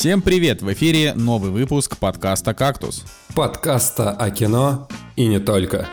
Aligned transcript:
Всем 0.00 0.22
привет! 0.22 0.62
В 0.62 0.72
эфире 0.72 1.12
новый 1.12 1.50
выпуск 1.50 1.98
подкаста 1.98 2.54
«Кактус». 2.54 3.04
Подкаста 3.34 4.12
о 4.12 4.30
кино 4.30 4.88
и 5.14 5.26
не 5.26 5.38
только. 5.38 5.90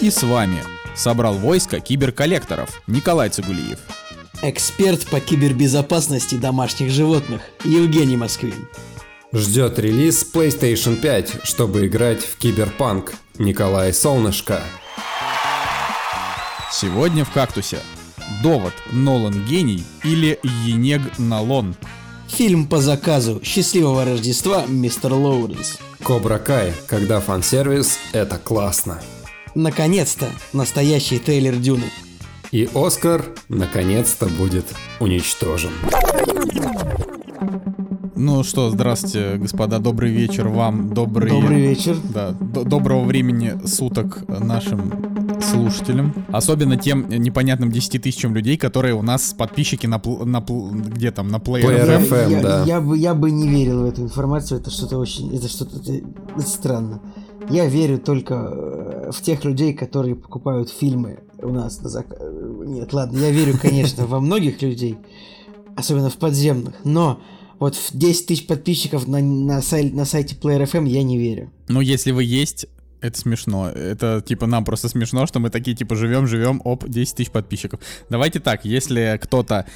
И 0.00 0.08
с 0.08 0.22
вами 0.22 0.62
собрал 0.94 1.34
войско 1.34 1.80
киберколлекторов 1.80 2.80
Николай 2.86 3.28
Цигулиев. 3.28 3.80
Эксперт 4.42 5.04
по 5.08 5.18
кибербезопасности 5.18 6.36
домашних 6.36 6.92
животных 6.92 7.42
Евгений 7.64 8.16
Москвин. 8.16 8.68
Ждет 9.32 9.80
релиз 9.80 10.24
PlayStation 10.32 10.94
5, 10.94 11.40
чтобы 11.42 11.88
играть 11.88 12.20
в 12.20 12.38
киберпанк 12.38 13.14
Николай 13.38 13.92
Солнышко. 13.92 14.62
Сегодня 16.70 17.24
в 17.24 17.32
«Кактусе» 17.32 17.80
довод 18.44 18.74
Нолан 18.92 19.44
гений 19.44 19.82
или 20.04 20.38
Енег 20.64 21.18
Налон. 21.18 21.74
Фильм 22.32 22.66
по 22.66 22.78
заказу 22.78 23.40
«Счастливого 23.44 24.04
Рождества, 24.04 24.64
мистер 24.66 25.12
Лоуренс». 25.12 25.78
Кобра 26.02 26.38
Кай, 26.38 26.72
когда 26.86 27.20
фан-сервис– 27.20 27.98
это 28.12 28.38
классно. 28.38 29.00
Наконец-то 29.54 30.26
настоящий 30.52 31.18
трейлер 31.18 31.56
Дюны. 31.56 31.90
И 32.50 32.68
Оскар 32.74 33.24
наконец-то 33.48 34.26
будет 34.26 34.64
уничтожен. 35.00 35.70
Ну 38.14 38.42
что, 38.42 38.70
здравствуйте, 38.70 39.36
господа, 39.36 39.78
добрый 39.78 40.10
вечер 40.10 40.48
вам, 40.48 40.94
добрый... 40.94 41.30
Добрый 41.30 41.60
вечер. 41.60 41.96
Да, 42.02 42.30
доброго 42.30 43.04
времени 43.04 43.58
суток 43.66 44.24
нашим 44.28 45.09
слушателям. 45.50 46.14
Особенно 46.28 46.76
тем 46.76 47.08
непонятным 47.08 47.70
10 47.70 48.02
тысячам 48.02 48.34
людей, 48.34 48.56
которые 48.56 48.94
у 48.94 49.02
нас 49.02 49.34
подписчики 49.36 49.86
на, 49.86 49.96
пл- 49.96 50.24
на 50.24 50.38
пл- 50.38 50.70
где 50.70 51.10
там, 51.10 51.28
на 51.28 51.36
Player, 51.36 51.62
Player 51.64 52.00
FM. 52.00 52.08
FM, 52.10 52.30
я, 52.30 52.42
да. 52.42 52.64
я 52.64 52.80
бы, 52.80 52.98
я 52.98 53.14
бы 53.14 53.30
не 53.30 53.48
верил 53.48 53.82
в 53.82 53.84
эту 53.86 54.02
информацию, 54.02 54.60
это 54.60 54.70
что-то 54.70 54.98
очень, 54.98 55.34
это 55.36 55.48
что-то 55.48 55.76
это- 55.78 56.40
странно. 56.46 57.00
Я 57.48 57.66
верю 57.66 57.98
только 57.98 58.34
э, 58.34 59.10
в 59.12 59.20
тех 59.22 59.44
людей, 59.44 59.72
которые 59.72 60.14
покупают 60.14 60.70
фильмы 60.70 61.20
у 61.42 61.48
нас 61.48 61.80
на 61.82 61.88
заказ. 61.88 62.18
Нет, 62.66 62.92
ладно, 62.92 63.18
я 63.18 63.30
верю, 63.30 63.58
конечно, 63.60 64.06
во 64.06 64.20
многих 64.20 64.62
людей, 64.62 64.98
особенно 65.74 66.10
в 66.10 66.16
подземных, 66.16 66.74
но 66.84 67.18
вот 67.58 67.74
в 67.74 67.90
10 67.96 68.26
тысяч 68.26 68.46
подписчиков 68.46 69.08
на, 69.08 69.20
на, 69.20 69.58
сай- 69.62 69.92
на 69.92 70.04
сайте 70.04 70.36
Player 70.36 70.62
FM 70.70 70.86
я 70.88 71.02
не 71.02 71.18
верю. 71.18 71.50
Ну, 71.68 71.80
если 71.80 72.10
вы 72.12 72.24
есть, 72.24 72.66
это 73.00 73.18
смешно. 73.18 73.70
Это, 73.70 74.22
типа, 74.24 74.46
нам 74.46 74.64
просто 74.64 74.88
смешно, 74.88 75.26
что 75.26 75.40
мы 75.40 75.50
такие, 75.50 75.76
типа, 75.76 75.96
живем, 75.96 76.26
живем, 76.26 76.60
оп, 76.64 76.86
10 76.86 77.16
тысяч 77.16 77.30
подписчиков. 77.30 77.80
Давайте 78.08 78.40
так, 78.40 78.64
если 78.64 79.18
кто-то 79.22 79.66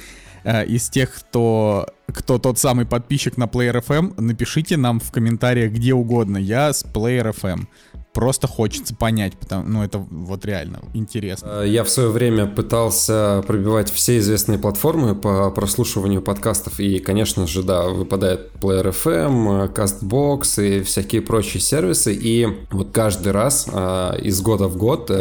э, 0.43 0.65
из 0.65 0.89
тех, 0.89 1.13
кто, 1.13 1.87
кто 2.07 2.39
тот 2.39 2.59
самый 2.59 2.85
подписчик 2.85 3.37
на 3.37 3.45
Player 3.45 3.83
FM, 3.83 4.21
напишите 4.21 4.77
нам 4.77 4.99
в 4.99 5.11
комментариях 5.11 5.71
где 5.71 5.93
угодно. 5.93 6.37
Я 6.37 6.73
с 6.73 6.85
Player 6.85 7.33
FM. 7.33 7.67
Просто 8.15 8.47
хочется 8.47 8.95
понять, 8.95 9.33
потому, 9.33 9.67
ну, 9.67 9.83
это 9.83 9.97
вот 9.97 10.45
реально 10.45 10.79
интересно. 10.93 11.63
Э, 11.63 11.67
Я 11.67 11.83
в 11.83 11.89
свое 11.89 12.09
время 12.09 12.47
пытался 12.47 13.43
пробивать 13.45 13.91
все 13.91 14.19
известные 14.19 14.57
платформы 14.57 15.15
по 15.15 15.51
прослушиванию 15.51 16.21
подкастов, 16.21 16.79
и, 16.79 16.99
конечно 16.99 17.45
же, 17.45 17.61
да, 17.61 17.83
выпадает 17.83 18.53
Player 18.61 18.95
FM, 19.03 19.65
э, 19.65 19.67
CastBox 19.67 20.65
и 20.65 20.83
всякие 20.83 21.21
прочие 21.23 21.59
сервисы, 21.59 22.13
и 22.13 22.47
вот 22.71 22.91
каждый 22.93 23.33
раз 23.33 23.67
э, 23.69 24.21
из 24.21 24.41
года 24.41 24.69
в 24.69 24.77
год, 24.77 25.11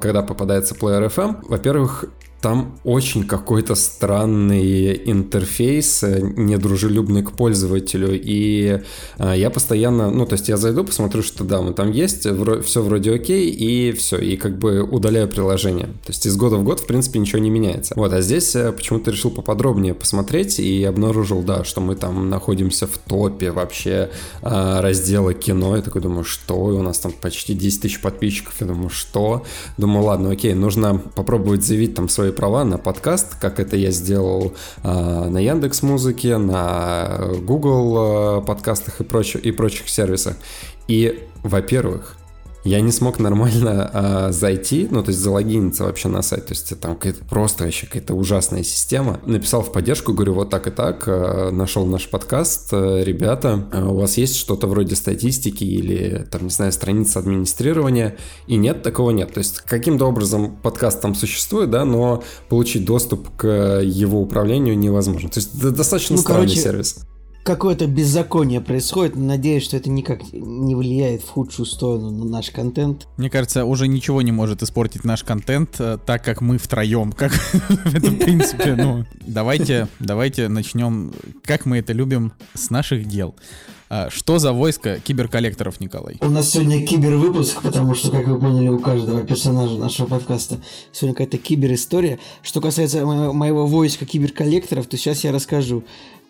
когда 0.00 0.22
попадается 0.22 0.76
Player 0.76 1.12
FM, 1.12 1.48
во-первых, 1.48 2.04
там 2.40 2.78
очень 2.84 3.24
какой-то 3.24 3.74
странный 3.74 5.00
интерфейс, 5.10 6.02
э, 6.02 6.20
недружелюбный 6.20 7.22
к 7.22 7.32
пользователю, 7.32 8.10
и 8.12 8.80
э, 9.18 9.34
я 9.36 9.50
постоянно, 9.50 10.10
ну, 10.10 10.26
то 10.26 10.34
есть 10.34 10.48
я 10.48 10.56
зайду, 10.56 10.84
посмотрю, 10.84 11.22
что 11.22 11.44
да, 11.44 11.60
мы 11.60 11.74
там 11.74 11.92
есть, 11.92 12.26
все 12.64 12.82
вроде 12.82 13.12
окей, 13.12 13.50
и 13.50 13.92
все, 13.92 14.16
и 14.16 14.36
как 14.36 14.58
бы 14.58 14.82
удаляю 14.82 15.28
приложение. 15.28 15.86
То 15.86 16.08
есть 16.08 16.26
из 16.26 16.36
года 16.36 16.56
в 16.56 16.64
год, 16.64 16.80
в 16.80 16.86
принципе, 16.86 17.18
ничего 17.18 17.40
не 17.40 17.50
меняется. 17.50 17.94
Вот, 17.96 18.12
а 18.12 18.22
здесь 18.22 18.56
э, 18.56 18.72
почему-то 18.72 19.10
решил 19.10 19.30
поподробнее 19.30 19.94
посмотреть 19.94 20.58
и 20.58 20.82
обнаружил, 20.84 21.42
да, 21.42 21.64
что 21.64 21.80
мы 21.80 21.94
там 21.94 22.30
находимся 22.30 22.86
в 22.86 22.96
топе 22.98 23.50
вообще 23.50 24.10
раздела 24.42 25.34
кино. 25.34 25.76
Я 25.76 25.82
такой 25.82 26.00
думаю, 26.00 26.24
что? 26.24 26.56
У 26.56 26.82
нас 26.82 26.98
там 26.98 27.12
почти 27.12 27.54
10 27.54 27.82
тысяч 27.82 28.00
подписчиков. 28.00 28.54
Я 28.60 28.66
думаю, 28.66 28.88
что? 28.90 29.44
Думаю, 29.76 30.04
ладно, 30.04 30.30
окей, 30.30 30.54
нужно 30.54 30.98
попробовать 31.14 31.64
заявить 31.64 31.94
там 31.94 32.08
свои 32.30 32.36
права 32.36 32.64
на 32.64 32.78
подкаст, 32.78 33.34
как 33.40 33.58
это 33.60 33.76
я 33.76 33.90
сделал 33.90 34.52
э, 34.82 35.28
на 35.28 35.38
Яндекс 35.38 35.82
Музыке, 35.82 36.38
на 36.38 37.20
Google 37.42 38.40
э, 38.40 38.46
подкастах 38.46 39.00
и, 39.00 39.04
прочих, 39.04 39.42
и 39.42 39.52
прочих 39.52 39.88
сервисах. 39.88 40.36
И, 40.88 41.26
во-первых, 41.42 42.16
я 42.64 42.80
не 42.80 42.92
смог 42.92 43.18
нормально 43.18 43.90
а, 43.92 44.32
зайти, 44.32 44.86
ну, 44.90 45.02
то 45.02 45.10
есть 45.10 45.20
залогиниться 45.20 45.84
вообще 45.84 46.08
на 46.08 46.22
сайт, 46.22 46.46
то 46.46 46.52
есть 46.52 46.78
там 46.80 46.94
какая-то 46.94 47.24
просто 47.24 47.64
вообще 47.64 47.86
какая-то 47.86 48.14
ужасная 48.14 48.62
система. 48.62 49.20
Написал 49.24 49.62
в 49.62 49.72
поддержку, 49.72 50.12
говорю, 50.12 50.34
вот 50.34 50.50
так 50.50 50.66
и 50.66 50.70
так, 50.70 51.04
а, 51.06 51.50
нашел 51.50 51.86
наш 51.86 52.08
подкаст, 52.08 52.68
а, 52.72 53.02
ребята, 53.02 53.68
а, 53.72 53.88
у 53.88 53.96
вас 53.96 54.18
есть 54.18 54.36
что-то 54.36 54.66
вроде 54.66 54.94
статистики 54.94 55.64
или, 55.64 56.26
там, 56.30 56.44
не 56.44 56.50
знаю, 56.50 56.72
страницы 56.72 57.16
администрирования, 57.16 58.16
и 58.46 58.56
нет, 58.56 58.82
такого 58.82 59.10
нет. 59.10 59.32
То 59.32 59.38
есть 59.38 59.60
каким-то 59.60 60.06
образом 60.06 60.56
подкаст 60.56 61.00
там 61.00 61.14
существует, 61.14 61.70
да, 61.70 61.84
но 61.84 62.22
получить 62.48 62.84
доступ 62.84 63.36
к 63.36 63.80
его 63.82 64.20
управлению 64.20 64.78
невозможно. 64.78 65.30
То 65.30 65.38
есть 65.40 65.54
это 65.56 65.70
достаточно 65.70 66.16
Ну, 66.16 66.22
странный 66.22 66.46
короче, 66.46 66.60
сервис. 66.60 66.96
Какое-то 67.42 67.86
беззаконие 67.86 68.60
происходит, 68.60 69.16
но 69.16 69.24
надеюсь, 69.24 69.64
что 69.64 69.76
это 69.76 69.88
никак 69.88 70.20
не 70.32 70.74
влияет 70.74 71.22
в 71.22 71.28
худшую 71.30 71.64
сторону 71.64 72.10
на 72.10 72.24
наш 72.26 72.50
контент. 72.50 73.08
Мне 73.16 73.30
кажется, 73.30 73.64
уже 73.64 73.88
ничего 73.88 74.20
не 74.20 74.30
может 74.30 74.62
испортить 74.62 75.04
наш 75.04 75.24
контент, 75.24 75.76
э, 75.78 75.96
так 76.04 76.22
как 76.22 76.42
мы 76.42 76.58
втроем. 76.58 77.12
Как 77.20 77.32
это, 77.86 78.10
в 78.10 78.18
принципе, 78.18 78.74
ну. 78.74 79.04
Давайте, 79.26 79.88
давайте 80.00 80.48
начнем, 80.48 81.12
как 81.44 81.64
мы 81.66 81.78
это 81.78 81.92
любим, 81.92 82.32
с 82.54 82.70
наших 82.70 83.06
дел. 83.06 83.34
А, 83.88 84.08
Что 84.10 84.38
за 84.38 84.52
войско 84.52 85.00
киберколлекторов, 85.00 85.80
Николай? 85.80 86.16
У 86.20 86.28
нас 86.28 86.50
сегодня 86.50 86.86
кибервыпуск, 86.86 87.62
потому 87.62 87.94
что, 87.94 88.10
как 88.10 88.26
вы 88.28 88.38
поняли, 88.38 88.68
у 88.68 88.78
каждого 88.78 89.22
персонажа 89.22 89.74
нашего 89.76 90.06
подкаста 90.06 90.58
сегодня 90.92 91.14
какая-то 91.14 91.38
киберистория. 91.38 92.18
Что 92.42 92.60
касается 92.60 93.04
мо- 93.04 93.32
моего 93.32 93.66
войска 93.66 94.04
киберколлекторов, 94.06 94.86
то 94.86 94.96
сейчас 94.96 95.24
я 95.24 95.32
расскажу. 95.32 95.82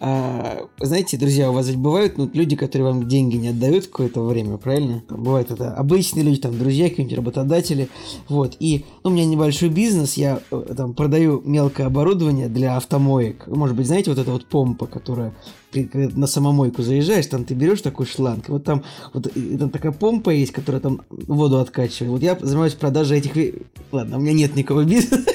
А, 0.02 0.66
знаете, 0.80 1.18
друзья, 1.18 1.50
у 1.50 1.52
вас 1.52 1.68
ведь 1.68 1.76
бывают 1.76 2.16
ну, 2.16 2.28
люди, 2.32 2.56
которые 2.56 2.86
вам 2.88 3.06
деньги 3.06 3.36
не 3.36 3.48
отдают 3.48 3.86
какое-то 3.86 4.22
время, 4.22 4.56
правильно? 4.56 5.02
Там 5.06 5.22
Бывают 5.22 5.50
это 5.50 5.74
обычные 5.74 6.24
люди, 6.24 6.40
там, 6.40 6.58
друзья, 6.58 6.88
какие-нибудь 6.88 7.18
работодатели. 7.18 7.90
Вот. 8.26 8.56
И 8.60 8.86
ну, 9.04 9.10
у 9.10 9.12
меня 9.12 9.26
небольшой 9.26 9.68
бизнес, 9.68 10.14
я 10.14 10.40
э, 10.50 10.74
там 10.74 10.94
продаю 10.94 11.42
мелкое 11.44 11.86
оборудование 11.86 12.48
для 12.48 12.78
автомоек. 12.78 13.46
Может 13.46 13.76
быть, 13.76 13.88
знаете, 13.88 14.08
вот 14.08 14.18
эта 14.18 14.30
вот 14.30 14.46
помпа, 14.46 14.86
которая 14.86 15.34
при- 15.70 15.90
на 16.16 16.26
самомойку 16.26 16.82
заезжаешь, 16.82 17.26
там 17.26 17.44
ты 17.44 17.52
берешь 17.52 17.82
такой 17.82 18.06
шланг, 18.06 18.48
вот 18.48 18.64
там 18.64 18.82
вот 19.12 19.30
там 19.58 19.68
такая 19.68 19.92
помпа 19.92 20.30
есть, 20.30 20.52
которая 20.52 20.80
там 20.80 21.02
воду 21.10 21.58
откачивает. 21.58 22.10
Вот 22.10 22.22
я 22.22 22.38
занимаюсь 22.40 22.72
продажей 22.72 23.18
этих... 23.18 23.32
Ладно, 23.92 24.16
у 24.16 24.20
меня 24.20 24.32
нет 24.32 24.56
никакого 24.56 24.84
бизнеса. 24.84 25.30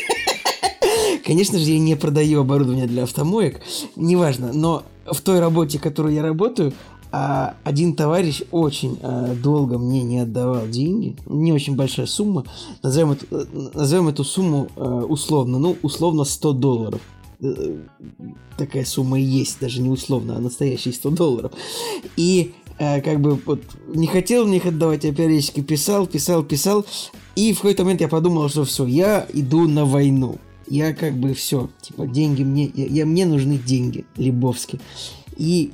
Конечно 1.26 1.58
же, 1.58 1.72
я 1.72 1.80
не 1.80 1.96
продаю 1.96 2.42
оборудование 2.42 2.86
для 2.86 3.04
автомоек, 3.04 3.60
неважно, 3.96 4.54
но 4.54 4.84
в 5.12 5.22
той 5.22 5.40
работе, 5.40 5.80
которую 5.80 6.14
я 6.14 6.22
работаю, 6.22 6.72
а, 7.12 7.56
один 7.64 7.96
товарищ 7.96 8.44
очень 8.52 9.00
а, 9.02 9.34
долго 9.34 9.80
мне 9.80 10.04
не 10.04 10.20
отдавал 10.20 10.68
деньги, 10.68 11.16
не 11.26 11.52
очень 11.52 11.76
большая 11.76 12.06
сумма, 12.06 12.46
назовем 12.84 13.14
эту, 13.14 13.26
назовем 13.74 14.08
эту 14.08 14.24
сумму 14.24 14.68
э, 14.76 14.82
условно, 14.82 15.58
ну, 15.58 15.76
условно 15.82 16.26
100 16.26 16.54
долларов. 16.54 17.02
Э, 17.42 17.78
Такая 18.58 18.86
сумма 18.86 19.20
и 19.20 19.24
есть, 19.24 19.60
даже 19.60 19.82
не 19.82 19.90
условно, 19.90 20.38
а 20.38 20.40
настоящие 20.40 20.94
100 20.94 21.10
долларов. 21.10 21.52
И 22.16 22.54
как 22.78 23.22
бы 23.22 23.40
вот 23.46 23.62
не 23.88 24.08
хотел 24.08 24.46
мне 24.46 24.58
их 24.58 24.66
отдавать, 24.66 25.06
я 25.06 25.14
периодически 25.14 25.62
писал, 25.62 26.08
писал, 26.08 26.44
писал, 26.44 26.86
и 27.36 27.54
в 27.54 27.58
какой-то 27.58 27.84
момент 27.84 28.02
я 28.02 28.10
подумал, 28.10 28.50
что 28.50 28.66
все, 28.66 28.86
я 28.86 29.26
иду 29.34 29.68
на 29.68 29.86
войну. 29.86 30.38
Я 30.68 30.94
как 30.94 31.14
бы 31.16 31.34
все, 31.34 31.70
типа 31.82 32.08
деньги 32.08 32.44
мне, 32.44 32.72
я, 32.74 32.86
я- 32.86 33.06
мне 33.06 33.26
нужны 33.26 33.58
деньги, 33.58 34.06
Лебовски. 34.18 34.80
И 35.38 35.72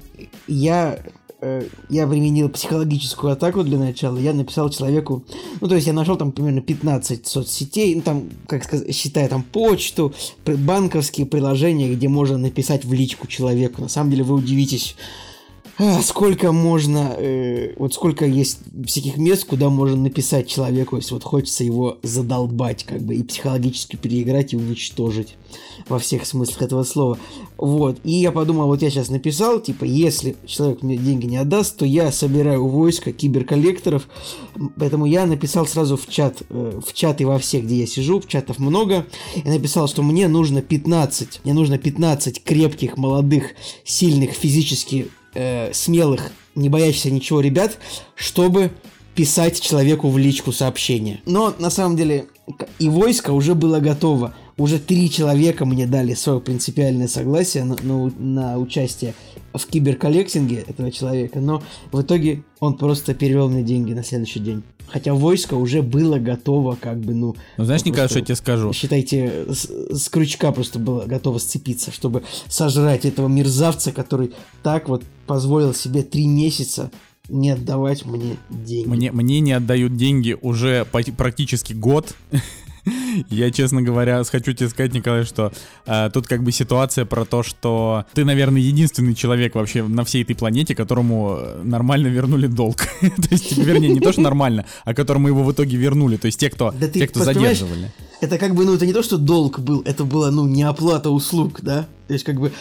я 0.47 0.99
э, 1.39 1.67
я 1.89 2.07
применил 2.07 2.49
психологическую 2.49 3.33
атаку 3.33 3.63
для 3.63 3.77
начала. 3.77 4.17
Я 4.17 4.33
написал 4.33 4.69
человеку, 4.69 5.23
ну, 5.59 5.67
то 5.67 5.75
есть 5.75 5.87
я 5.87 5.93
нашел 5.93 6.15
там 6.17 6.31
примерно 6.31 6.61
15 6.61 7.25
соцсетей, 7.25 7.95
ну, 7.95 8.01
там, 8.01 8.29
как 8.47 8.63
сказать, 8.63 8.93
считая 8.95 9.27
там 9.27 9.43
почту, 9.43 10.13
банковские 10.45 11.25
приложения, 11.25 11.93
где 11.93 12.07
можно 12.07 12.37
написать 12.37 12.85
в 12.85 12.93
личку 12.93 13.27
человеку. 13.27 13.81
На 13.81 13.89
самом 13.89 14.11
деле 14.11 14.23
вы 14.23 14.35
удивитесь, 14.35 14.95
а, 15.81 15.99
сколько 16.03 16.51
можно, 16.51 17.15
э, 17.17 17.73
вот 17.75 17.95
сколько 17.95 18.23
есть 18.23 18.59
всяких 18.85 19.17
мест, 19.17 19.45
куда 19.45 19.69
можно 19.69 19.95
написать 19.97 20.47
человеку, 20.47 20.97
если 20.97 21.15
вот 21.15 21.23
хочется 21.23 21.63
его 21.63 21.97
задолбать, 22.03 22.83
как 22.83 23.01
бы, 23.01 23.15
и 23.15 23.23
психологически 23.23 23.95
переиграть 23.95 24.53
и 24.53 24.57
уничтожить 24.57 25.37
во 25.89 25.97
всех 25.97 26.27
смыслах 26.27 26.61
этого 26.61 26.83
слова. 26.83 27.17
Вот, 27.57 27.97
и 28.03 28.11
я 28.11 28.31
подумал, 28.31 28.67
вот 28.67 28.83
я 28.83 28.91
сейчас 28.91 29.09
написал, 29.09 29.59
типа, 29.59 29.83
если 29.83 30.35
человек 30.45 30.83
мне 30.83 30.97
деньги 30.97 31.25
не 31.25 31.37
отдаст, 31.37 31.77
то 31.77 31.85
я 31.85 32.11
собираю 32.11 32.67
войско 32.67 33.11
киберколлекторов, 33.11 34.07
поэтому 34.77 35.07
я 35.07 35.25
написал 35.25 35.65
сразу 35.65 35.97
в 35.97 36.07
чат, 36.07 36.43
э, 36.49 36.79
в 36.85 36.93
чат 36.93 37.21
и 37.21 37.25
во 37.25 37.39
всех, 37.39 37.65
где 37.65 37.77
я 37.77 37.87
сижу, 37.87 38.19
в 38.19 38.27
чатов 38.27 38.59
много, 38.59 39.07
я 39.43 39.51
написал, 39.51 39.87
что 39.87 40.03
мне 40.03 40.27
нужно 40.27 40.61
15, 40.61 41.41
мне 41.43 41.55
нужно 41.55 41.79
15 41.79 42.43
крепких, 42.43 42.97
молодых, 42.97 43.55
сильных, 43.83 44.33
физически 44.33 45.07
э, 45.33 45.73
смелых, 45.73 46.31
не 46.55 46.69
боящихся 46.69 47.11
ничего 47.11 47.41
ребят, 47.41 47.77
чтобы 48.15 48.71
писать 49.15 49.59
человеку 49.59 50.09
в 50.09 50.17
личку 50.17 50.51
сообщение. 50.51 51.21
Но 51.25 51.53
на 51.59 51.69
самом 51.69 51.95
деле 51.95 52.27
и 52.79 52.89
войско 52.89 53.31
уже 53.31 53.55
было 53.55 53.79
готово. 53.79 54.33
Уже 54.61 54.77
три 54.77 55.09
человека 55.09 55.65
мне 55.65 55.87
дали 55.87 56.13
свое 56.13 56.39
принципиальное 56.39 57.07
согласие 57.07 57.63
на, 57.63 57.75
на, 57.81 58.11
на 58.19 58.59
участие 58.59 59.15
в 59.55 59.65
киберколлектинге 59.65 60.63
этого 60.67 60.91
человека, 60.91 61.39
но 61.39 61.63
в 61.91 61.99
итоге 61.99 62.43
он 62.59 62.77
просто 62.77 63.15
перевел 63.15 63.49
мне 63.49 63.63
деньги 63.63 63.93
на 63.93 64.03
следующий 64.03 64.39
день. 64.39 64.61
Хотя 64.85 65.15
войско 65.15 65.55
уже 65.55 65.81
было 65.81 66.19
готово, 66.19 66.77
как 66.79 66.99
бы, 66.99 67.15
ну... 67.15 67.35
Ну, 67.57 67.65
знаешь, 67.65 67.83
Николай, 67.85 68.07
что 68.07 68.19
я 68.19 68.25
тебе 68.25 68.35
скажу? 68.35 68.71
Считайте, 68.71 69.45
с, 69.49 69.65
с 69.97 70.09
крючка 70.09 70.51
просто 70.51 70.77
было 70.77 71.07
готово 71.07 71.39
сцепиться, 71.39 71.91
чтобы 71.91 72.21
сожрать 72.47 73.03
этого 73.03 73.27
мерзавца, 73.27 73.91
который 73.91 74.31
так 74.61 74.89
вот 74.89 75.03
позволил 75.25 75.73
себе 75.73 76.03
три 76.03 76.27
месяца 76.27 76.91
не 77.29 77.49
отдавать 77.49 78.05
мне 78.05 78.37
деньги. 78.49 78.87
Мне, 78.87 79.11
мне 79.11 79.39
не 79.39 79.53
отдают 79.53 79.95
деньги 79.95 80.37
уже 80.39 80.85
практически 80.85 81.73
год. 81.73 82.13
Я, 83.29 83.51
честно 83.51 83.81
говоря, 83.81 84.23
хочу 84.23 84.53
тебе 84.53 84.69
сказать, 84.69 84.93
Николай, 84.93 85.23
что 85.23 85.51
э, 85.85 86.09
тут 86.13 86.27
как 86.27 86.43
бы 86.43 86.51
ситуация 86.51 87.05
про 87.05 87.25
то, 87.25 87.43
что 87.43 88.05
ты, 88.13 88.25
наверное, 88.25 88.61
единственный 88.61 89.15
человек 89.15 89.55
вообще 89.55 89.83
на 89.83 90.03
всей 90.03 90.23
этой 90.23 90.35
планете, 90.35 90.75
которому 90.75 91.39
нормально 91.63 92.07
вернули 92.07 92.47
долг. 92.47 92.77
то 93.01 93.27
есть, 93.29 93.57
вернее, 93.57 93.89
не 93.89 93.99
то, 93.99 94.11
что 94.11 94.21
нормально, 94.21 94.65
а 94.85 94.93
которому 94.93 95.27
его 95.27 95.43
в 95.43 95.51
итоге 95.51 95.77
вернули. 95.77 96.17
То 96.17 96.27
есть 96.27 96.39
те, 96.39 96.49
кто, 96.49 96.71
да 96.71 96.87
те, 96.87 97.07
кто 97.07 97.23
задерживали. 97.23 97.91
Это 98.21 98.37
как 98.37 98.53
бы, 98.53 98.65
ну, 98.65 98.75
это 98.75 98.85
не 98.85 98.93
то, 98.93 99.01
что 99.01 99.17
долг 99.17 99.59
был, 99.59 99.81
это 99.83 100.03
было, 100.03 100.29
ну, 100.29 100.45
не 100.45 100.61
оплата 100.61 101.09
услуг, 101.09 101.59
да? 101.61 101.87
То 102.07 102.13
есть, 102.13 102.23
как 102.23 102.39
бы, 102.39 102.51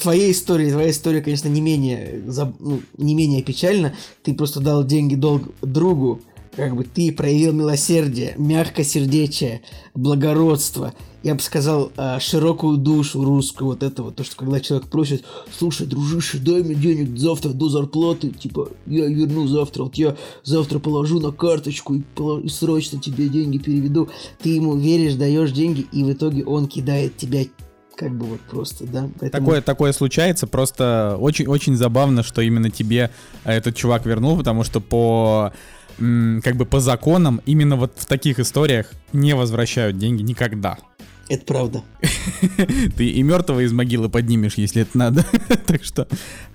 твоя 0.00 0.30
история, 0.30 0.70
твоя 0.70 0.90
история, 0.90 1.20
конечно, 1.20 1.48
не 1.48 1.60
менее, 1.60 2.22
ну, 2.60 2.80
не 2.96 3.14
менее 3.14 3.42
печальна. 3.42 3.94
Ты 4.22 4.34
просто 4.34 4.60
дал 4.60 4.84
деньги 4.84 5.16
долг 5.16 5.48
другу, 5.62 6.20
как 6.54 6.76
бы 6.76 6.84
ты 6.84 7.12
проявил 7.12 7.52
милосердие, 7.52 8.34
мягкосердечие, 8.36 9.62
благородство, 9.94 10.92
я 11.22 11.34
бы 11.34 11.40
сказал, 11.40 11.92
а, 11.96 12.20
широкую 12.20 12.76
душу 12.76 13.24
русскую, 13.24 13.68
вот 13.68 13.82
это 13.82 14.02
вот, 14.02 14.16
то, 14.16 14.24
что 14.24 14.36
когда 14.36 14.60
человек 14.60 14.88
просит, 14.88 15.24
слушай, 15.56 15.86
дружище, 15.86 16.38
дай 16.38 16.62
мне 16.62 16.74
денег 16.74 17.16
завтра 17.16 17.50
до 17.50 17.68
зарплаты, 17.68 18.30
типа, 18.30 18.68
я 18.86 19.06
верну 19.06 19.46
завтра, 19.46 19.84
вот 19.84 19.94
я 19.94 20.16
завтра 20.42 20.78
положу 20.78 21.20
на 21.20 21.32
карточку 21.32 21.94
и, 21.94 22.02
положу, 22.14 22.42
и 22.42 22.48
срочно 22.48 23.00
тебе 23.00 23.28
деньги 23.28 23.58
переведу, 23.58 24.10
ты 24.42 24.50
ему 24.50 24.76
веришь, 24.76 25.14
даешь 25.14 25.52
деньги, 25.52 25.86
и 25.92 26.04
в 26.04 26.12
итоге 26.12 26.44
он 26.44 26.66
кидает 26.66 27.16
тебя 27.16 27.44
как 27.94 28.16
бы 28.16 28.26
вот 28.26 28.40
просто, 28.40 28.84
да. 28.86 29.08
Поэтому... 29.20 29.46
Такое, 29.46 29.62
такое 29.62 29.92
случается, 29.92 30.46
просто 30.46 31.16
очень-очень 31.20 31.76
забавно, 31.76 32.22
что 32.22 32.40
именно 32.40 32.70
тебе 32.70 33.10
этот 33.44 33.76
чувак 33.76 34.06
вернул, 34.06 34.36
потому 34.36 34.64
что 34.64 34.80
по 34.80 35.52
как 35.96 36.56
бы 36.56 36.66
по 36.66 36.80
законам 36.80 37.40
именно 37.46 37.76
вот 37.76 37.92
в 37.96 38.06
таких 38.06 38.38
историях 38.38 38.90
не 39.12 39.34
возвращают 39.34 39.98
деньги 39.98 40.22
никогда. 40.22 40.78
Это 41.28 41.44
правда. 41.46 41.82
Ты 42.96 43.08
и 43.08 43.22
мертвого 43.22 43.60
из 43.60 43.72
могилы 43.72 44.08
поднимешь, 44.08 44.54
если 44.56 44.82
это 44.82 44.98
надо. 44.98 45.24
так 45.66 45.84
что 45.84 46.06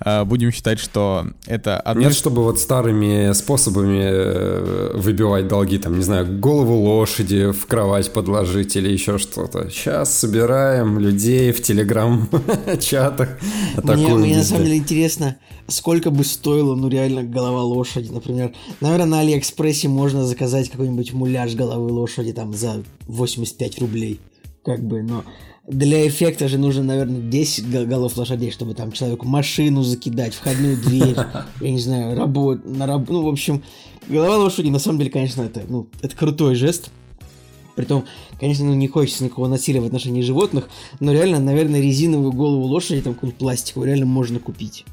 э, 0.04 0.24
будем 0.26 0.52
считать, 0.52 0.80
что 0.80 1.28
это 1.46 1.80
одно... 1.80 2.04
Нет, 2.04 2.14
чтобы 2.14 2.44
вот 2.44 2.60
старыми 2.60 3.34
способами 3.34 4.02
э, 4.04 4.92
выбивать 4.96 5.48
долги, 5.48 5.78
там, 5.78 5.98
не 5.98 6.04
знаю, 6.04 6.40
голову 6.40 6.76
лошади 6.76 7.52
в 7.52 7.66
кровать 7.66 8.12
подложить 8.12 8.76
или 8.76 8.90
еще 8.90 9.18
что-то. 9.18 9.70
Сейчас 9.70 10.14
собираем 10.14 11.00
людей 11.00 11.52
в 11.52 11.62
телеграм-чатах. 11.62 13.30
Мне, 13.84 14.14
мне 14.14 14.38
на 14.38 14.44
самом 14.44 14.66
деле 14.66 14.78
интересно, 14.78 15.38
сколько 15.68 16.12
бы 16.12 16.24
стоило, 16.24 16.76
ну, 16.76 16.90
реально, 16.90 17.24
голова 17.24 17.64
лошади, 17.64 18.10
например. 18.12 18.54
Наверное, 18.82 19.06
на 19.06 19.20
Алиэкспрессе 19.22 19.88
можно 19.88 20.26
заказать 20.26 20.70
какой-нибудь 20.70 21.14
муляж 21.14 21.56
головы 21.56 21.92
лошади 21.92 22.34
там 22.34 22.54
за 22.54 22.84
85 23.08 23.80
рублей 23.80 24.20
как 24.68 24.84
бы, 24.84 25.02
но 25.02 25.24
для 25.66 26.06
эффекта 26.06 26.50
же 26.50 26.58
нужно, 26.58 26.84
наверное, 26.84 27.22
10 27.22 27.88
голов 27.88 28.18
лошадей, 28.18 28.52
чтобы 28.52 28.74
там 28.74 28.92
человеку 28.92 29.26
машину 29.26 29.82
закидать, 29.82 30.34
входную 30.34 30.76
дверь, 30.76 31.16
я 31.62 31.72
не 31.72 31.80
знаю, 31.80 32.18
работ, 32.18 32.66
на 32.66 32.86
раб... 32.86 33.10
ну, 33.10 33.24
в 33.24 33.30
общем, 33.30 33.64
голова 34.10 34.36
лошади, 34.36 34.68
на 34.68 34.80
самом 34.80 35.00
деле, 35.00 35.10
конечно, 35.10 35.42
это, 35.42 35.64
ну, 35.70 35.88
это 36.02 36.16
крутой 36.16 36.56
жест, 36.56 36.92
Притом, 37.78 38.06
конечно, 38.40 38.66
ну, 38.66 38.74
не 38.74 38.88
хочется 38.88 39.24
никакого 39.24 39.48
насилия 39.48 39.80
в 39.80 39.86
отношении 39.86 40.24
животных, 40.24 40.68
но 41.00 41.14
реально, 41.14 41.40
наверное, 41.40 41.80
резиновую 41.80 42.34
голову 42.34 42.64
лошади, 42.64 43.02
там 43.02 43.14
какую-нибудь 43.14 43.40
пластиковую, 43.40 43.88
реально 43.88 44.08
можно 44.08 44.40
купить. 44.40 44.84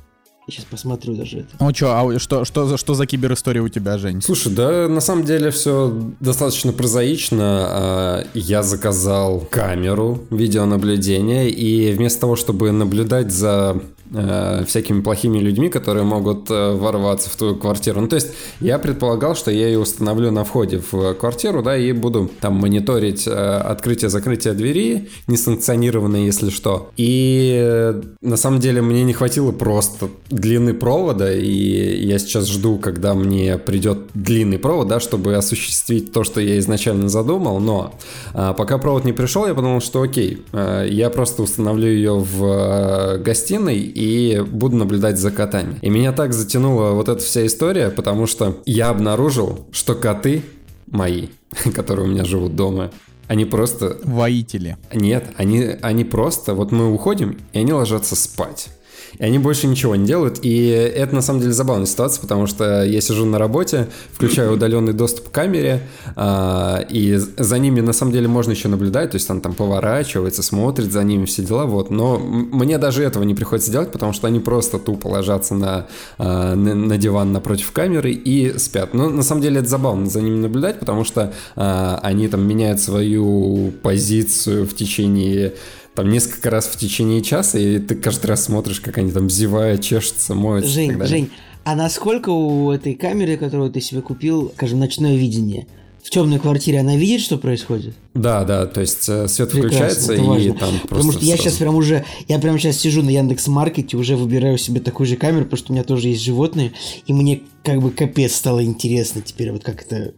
Я 0.46 0.52
сейчас 0.52 0.66
посмотрю 0.66 1.14
даже 1.14 1.38
это. 1.38 1.48
Ну 1.58 1.74
что, 1.74 1.98
а 1.98 2.18
что, 2.18 2.44
что, 2.44 2.76
что 2.76 2.94
за 2.94 3.06
киберистория 3.06 3.62
у 3.62 3.68
тебя, 3.70 3.96
Жень? 3.96 4.20
Слушай, 4.20 4.52
да, 4.52 4.88
на 4.88 5.00
самом 5.00 5.24
деле 5.24 5.50
все 5.50 5.90
достаточно 6.20 6.72
прозаично. 6.72 7.66
А, 7.66 8.26
я 8.34 8.62
заказал 8.62 9.40
камеру 9.40 10.22
видеонаблюдения, 10.30 11.48
и 11.48 11.92
вместо 11.94 12.20
того, 12.20 12.36
чтобы 12.36 12.72
наблюдать 12.72 13.32
за 13.32 13.80
э, 14.14 14.64
всякими 14.66 15.02
плохими 15.02 15.38
людьми, 15.38 15.68
которые 15.68 16.04
могут 16.04 16.50
э, 16.50 16.72
ворваться 16.72 17.28
в 17.28 17.36
твою 17.36 17.56
квартиру. 17.56 18.00
Ну, 18.00 18.08
то 18.08 18.16
есть 18.16 18.28
я 18.60 18.78
предполагал, 18.78 19.34
что 19.34 19.50
я 19.50 19.66
ее 19.66 19.78
установлю 19.78 20.30
на 20.30 20.44
входе 20.44 20.82
в 20.90 21.14
квартиру, 21.14 21.62
да, 21.62 21.76
и 21.76 21.92
буду 21.92 22.30
там 22.40 22.54
мониторить 22.54 23.26
э, 23.26 23.30
открытие-закрытие 23.30 24.54
двери, 24.54 25.08
несанкционированное, 25.26 26.20
если 26.20 26.50
что. 26.50 26.90
И 26.96 27.58
э, 27.60 28.02
на 28.20 28.36
самом 28.36 28.60
деле 28.60 28.80
мне 28.80 29.04
не 29.04 29.12
хватило 29.12 29.52
просто 29.52 30.08
длины 30.30 30.74
провода, 30.74 31.32
и 31.32 32.06
я 32.06 32.18
сейчас 32.18 32.48
жду, 32.48 32.78
когда 32.78 33.14
мне 33.14 33.58
придет 33.58 33.98
длинный 34.14 34.58
провод, 34.58 34.88
да, 34.88 35.00
чтобы 35.00 35.34
осуществить 35.34 36.12
то, 36.12 36.24
что 36.24 36.40
я 36.40 36.58
изначально 36.58 37.08
задумал, 37.08 37.60
но 37.60 37.94
э, 38.32 38.54
пока 38.56 38.78
провод 38.78 39.04
не 39.04 39.12
пришел, 39.12 39.46
я 39.46 39.54
подумал, 39.54 39.80
что 39.80 40.02
окей, 40.02 40.42
э, 40.52 40.86
я 40.90 41.10
просто 41.10 41.42
установлю 41.42 41.88
ее 41.88 42.14
в 42.18 42.44
э, 42.44 43.18
гостиной 43.18 43.78
и 43.78 44.03
буду 44.50 44.76
наблюдать 44.76 45.18
за 45.18 45.30
котами. 45.30 45.78
И 45.82 45.90
меня 45.90 46.12
так 46.12 46.32
затянула 46.32 46.90
вот 46.92 47.08
эта 47.08 47.22
вся 47.22 47.46
история, 47.46 47.90
потому 47.90 48.26
что 48.26 48.62
я 48.66 48.88
обнаружил, 48.88 49.66
что 49.72 49.94
коты 49.94 50.42
мои, 50.86 51.28
которые 51.74 52.06
у 52.06 52.10
меня 52.10 52.24
живут 52.24 52.56
дома, 52.56 52.90
они 53.26 53.44
просто... 53.44 53.98
Воители. 54.04 54.76
Нет, 54.92 55.32
они, 55.36 55.76
они 55.80 56.04
просто... 56.04 56.54
Вот 56.54 56.72
мы 56.72 56.92
уходим, 56.92 57.38
и 57.52 57.58
они 57.58 57.72
ложатся 57.72 58.16
спать 58.16 58.68
и 59.18 59.24
они 59.24 59.38
больше 59.38 59.66
ничего 59.66 59.96
не 59.96 60.06
делают. 60.06 60.38
И 60.42 60.66
это 60.68 61.14
на 61.14 61.22
самом 61.22 61.40
деле 61.40 61.52
забавная 61.52 61.86
ситуация, 61.86 62.20
потому 62.20 62.46
что 62.46 62.84
я 62.84 63.00
сижу 63.00 63.24
на 63.24 63.38
работе, 63.38 63.88
включаю 64.12 64.52
удаленный 64.54 64.92
доступ 64.92 65.28
к 65.28 65.32
камере, 65.32 65.82
а, 66.16 66.84
и 66.88 67.16
за 67.16 67.58
ними 67.58 67.80
на 67.80 67.92
самом 67.92 68.12
деле 68.12 68.28
можно 68.28 68.52
еще 68.52 68.68
наблюдать, 68.68 69.10
то 69.10 69.16
есть 69.16 69.30
он 69.30 69.40
там 69.40 69.54
поворачивается, 69.54 70.42
смотрит 70.42 70.92
за 70.92 71.02
ними, 71.04 71.24
все 71.24 71.42
дела, 71.42 71.66
вот. 71.66 71.90
Но 71.90 72.18
мне 72.18 72.78
даже 72.78 73.02
этого 73.02 73.24
не 73.24 73.34
приходится 73.34 73.70
делать, 73.70 73.92
потому 73.92 74.12
что 74.12 74.26
они 74.26 74.40
просто 74.40 74.78
тупо 74.78 75.08
ложатся 75.08 75.54
на, 75.54 75.86
а, 76.18 76.54
на, 76.54 76.74
на 76.74 76.98
диван 76.98 77.32
напротив 77.32 77.72
камеры 77.72 78.12
и 78.12 78.58
спят. 78.58 78.94
Но 78.94 79.08
на 79.08 79.22
самом 79.22 79.42
деле 79.42 79.60
это 79.60 79.68
забавно 79.68 80.06
за 80.06 80.20
ними 80.20 80.38
наблюдать, 80.38 80.78
потому 80.78 81.04
что 81.04 81.32
а, 81.56 82.00
они 82.02 82.28
там 82.28 82.46
меняют 82.46 82.80
свою 82.80 83.72
позицию 83.82 84.66
в 84.66 84.74
течение 84.74 85.54
там 85.94 86.10
несколько 86.10 86.50
раз 86.50 86.66
в 86.66 86.76
течение 86.76 87.22
часа, 87.22 87.58
и 87.58 87.78
ты 87.78 87.94
каждый 87.94 88.26
раз 88.26 88.44
смотришь, 88.44 88.80
как 88.80 88.98
они 88.98 89.12
там 89.12 89.30
зевают, 89.30 89.82
чешутся, 89.82 90.34
моются. 90.34 90.70
Жень, 90.70 91.04
Жень, 91.06 91.30
а 91.64 91.76
насколько 91.76 92.30
у 92.30 92.70
этой 92.70 92.94
камеры, 92.94 93.36
которую 93.36 93.70
ты 93.70 93.80
себе 93.80 94.02
купил, 94.02 94.52
скажем, 94.54 94.80
ночное 94.80 95.16
видение? 95.16 95.66
В 96.02 96.10
темной 96.10 96.38
квартире 96.38 96.80
она 96.80 96.96
видит, 96.96 97.22
что 97.22 97.38
происходит? 97.38 97.94
Да, 98.12 98.44
да, 98.44 98.66
то 98.66 98.82
есть 98.82 99.08
э, 99.08 99.26
свет 99.26 99.50
Прекрасно, 99.50 99.78
включается 99.78 100.12
и 100.12 100.18
важно. 100.18 100.52
там 100.52 100.68
просто. 100.80 100.88
Потому 100.88 101.12
что 101.12 101.24
я 101.24 101.36
сейчас 101.38 101.54
прям 101.54 101.74
уже, 101.76 102.04
я 102.28 102.38
прям 102.38 102.58
сейчас 102.58 102.76
сижу 102.76 103.02
на 103.02 103.08
Яндекс 103.08 103.46
Маркете, 103.46 103.96
уже 103.96 104.14
выбираю 104.14 104.58
себе 104.58 104.80
такую 104.80 105.06
же 105.06 105.16
камеру, 105.16 105.44
потому 105.44 105.56
что 105.56 105.72
у 105.72 105.74
меня 105.74 105.82
тоже 105.82 106.08
есть 106.08 106.22
животные, 106.22 106.72
и 107.06 107.14
мне 107.14 107.40
как 107.62 107.80
бы 107.80 107.90
капец 107.90 108.34
стало 108.34 108.62
интересно 108.62 109.22
теперь, 109.22 109.52
вот 109.52 109.64
как 109.64 109.80
это 109.80 110.12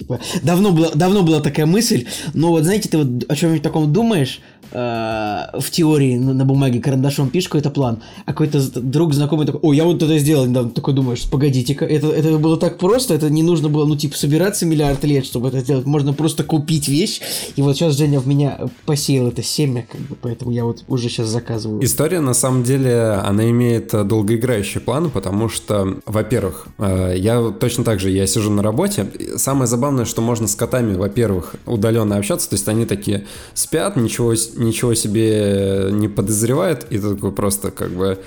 Типа, 0.00 0.18
давно, 0.42 0.72
была, 0.72 0.90
давно 0.94 1.22
была 1.22 1.40
такая 1.40 1.66
мысль, 1.66 2.06
но 2.32 2.48
вот 2.48 2.64
знаете, 2.64 2.88
ты 2.88 2.96
вот 2.96 3.26
о 3.28 3.36
чем-нибудь 3.36 3.62
таком 3.62 3.92
думаешь, 3.92 4.40
в 4.72 5.70
теории 5.70 6.16
на, 6.16 6.44
бумаге 6.44 6.80
карандашом 6.80 7.30
пишешь 7.30 7.48
какой-то 7.48 7.70
план, 7.70 8.02
а 8.26 8.32
какой-то 8.32 8.60
друг 8.80 9.14
знакомый 9.14 9.46
такой, 9.46 9.60
о, 9.62 9.72
я 9.72 9.84
вот 9.84 10.02
это 10.02 10.18
сделал 10.18 10.46
недавно, 10.46 10.70
такой 10.70 10.94
думаешь, 10.94 11.28
погодите-ка, 11.30 11.84
это, 11.84 12.08
это 12.08 12.38
было 12.38 12.56
так 12.56 12.78
просто, 12.78 13.14
это 13.14 13.30
не 13.30 13.42
нужно 13.42 13.68
было, 13.68 13.84
ну, 13.84 13.96
типа, 13.96 14.16
собираться 14.16 14.66
миллиард 14.66 15.02
лет, 15.04 15.26
чтобы 15.26 15.48
это 15.48 15.60
сделать, 15.60 15.86
можно 15.86 16.12
просто 16.12 16.44
купить 16.44 16.88
вещь, 16.88 17.20
и 17.56 17.62
вот 17.62 17.76
сейчас 17.76 17.96
Женя 17.96 18.20
в 18.20 18.28
меня 18.28 18.58
посеял 18.86 19.28
это 19.28 19.42
семя, 19.42 19.86
как 19.90 20.00
бы, 20.02 20.16
поэтому 20.20 20.50
я 20.52 20.64
вот 20.64 20.84
уже 20.88 21.08
сейчас 21.08 21.28
заказываю. 21.28 21.84
История, 21.84 22.20
на 22.20 22.34
самом 22.34 22.62
деле, 22.62 23.20
она 23.24 23.48
имеет 23.50 23.90
долгоиграющие 23.90 24.80
планы, 24.80 25.08
потому 25.08 25.48
что, 25.48 25.98
во-первых, 26.06 26.68
э, 26.78 27.14
я 27.16 27.50
точно 27.58 27.84
так 27.84 28.00
же, 28.00 28.10
я 28.10 28.26
сижу 28.26 28.50
на 28.50 28.62
работе, 28.62 29.08
самое 29.36 29.66
забавное, 29.66 30.04
что 30.04 30.22
можно 30.22 30.46
с 30.46 30.54
котами, 30.54 30.94
во-первых, 30.94 31.56
удаленно 31.66 32.16
общаться, 32.16 32.48
то 32.48 32.54
есть 32.54 32.68
они 32.68 32.86
такие 32.86 33.26
спят, 33.54 33.96
ничего, 33.96 34.34
ничего 34.60 34.94
себе 34.94 35.88
не 35.90 36.08
подозревают, 36.08 36.86
и 36.90 36.98
ты 36.98 37.14
такой 37.14 37.32
просто 37.32 37.70
как 37.70 37.90
бы 37.90 38.18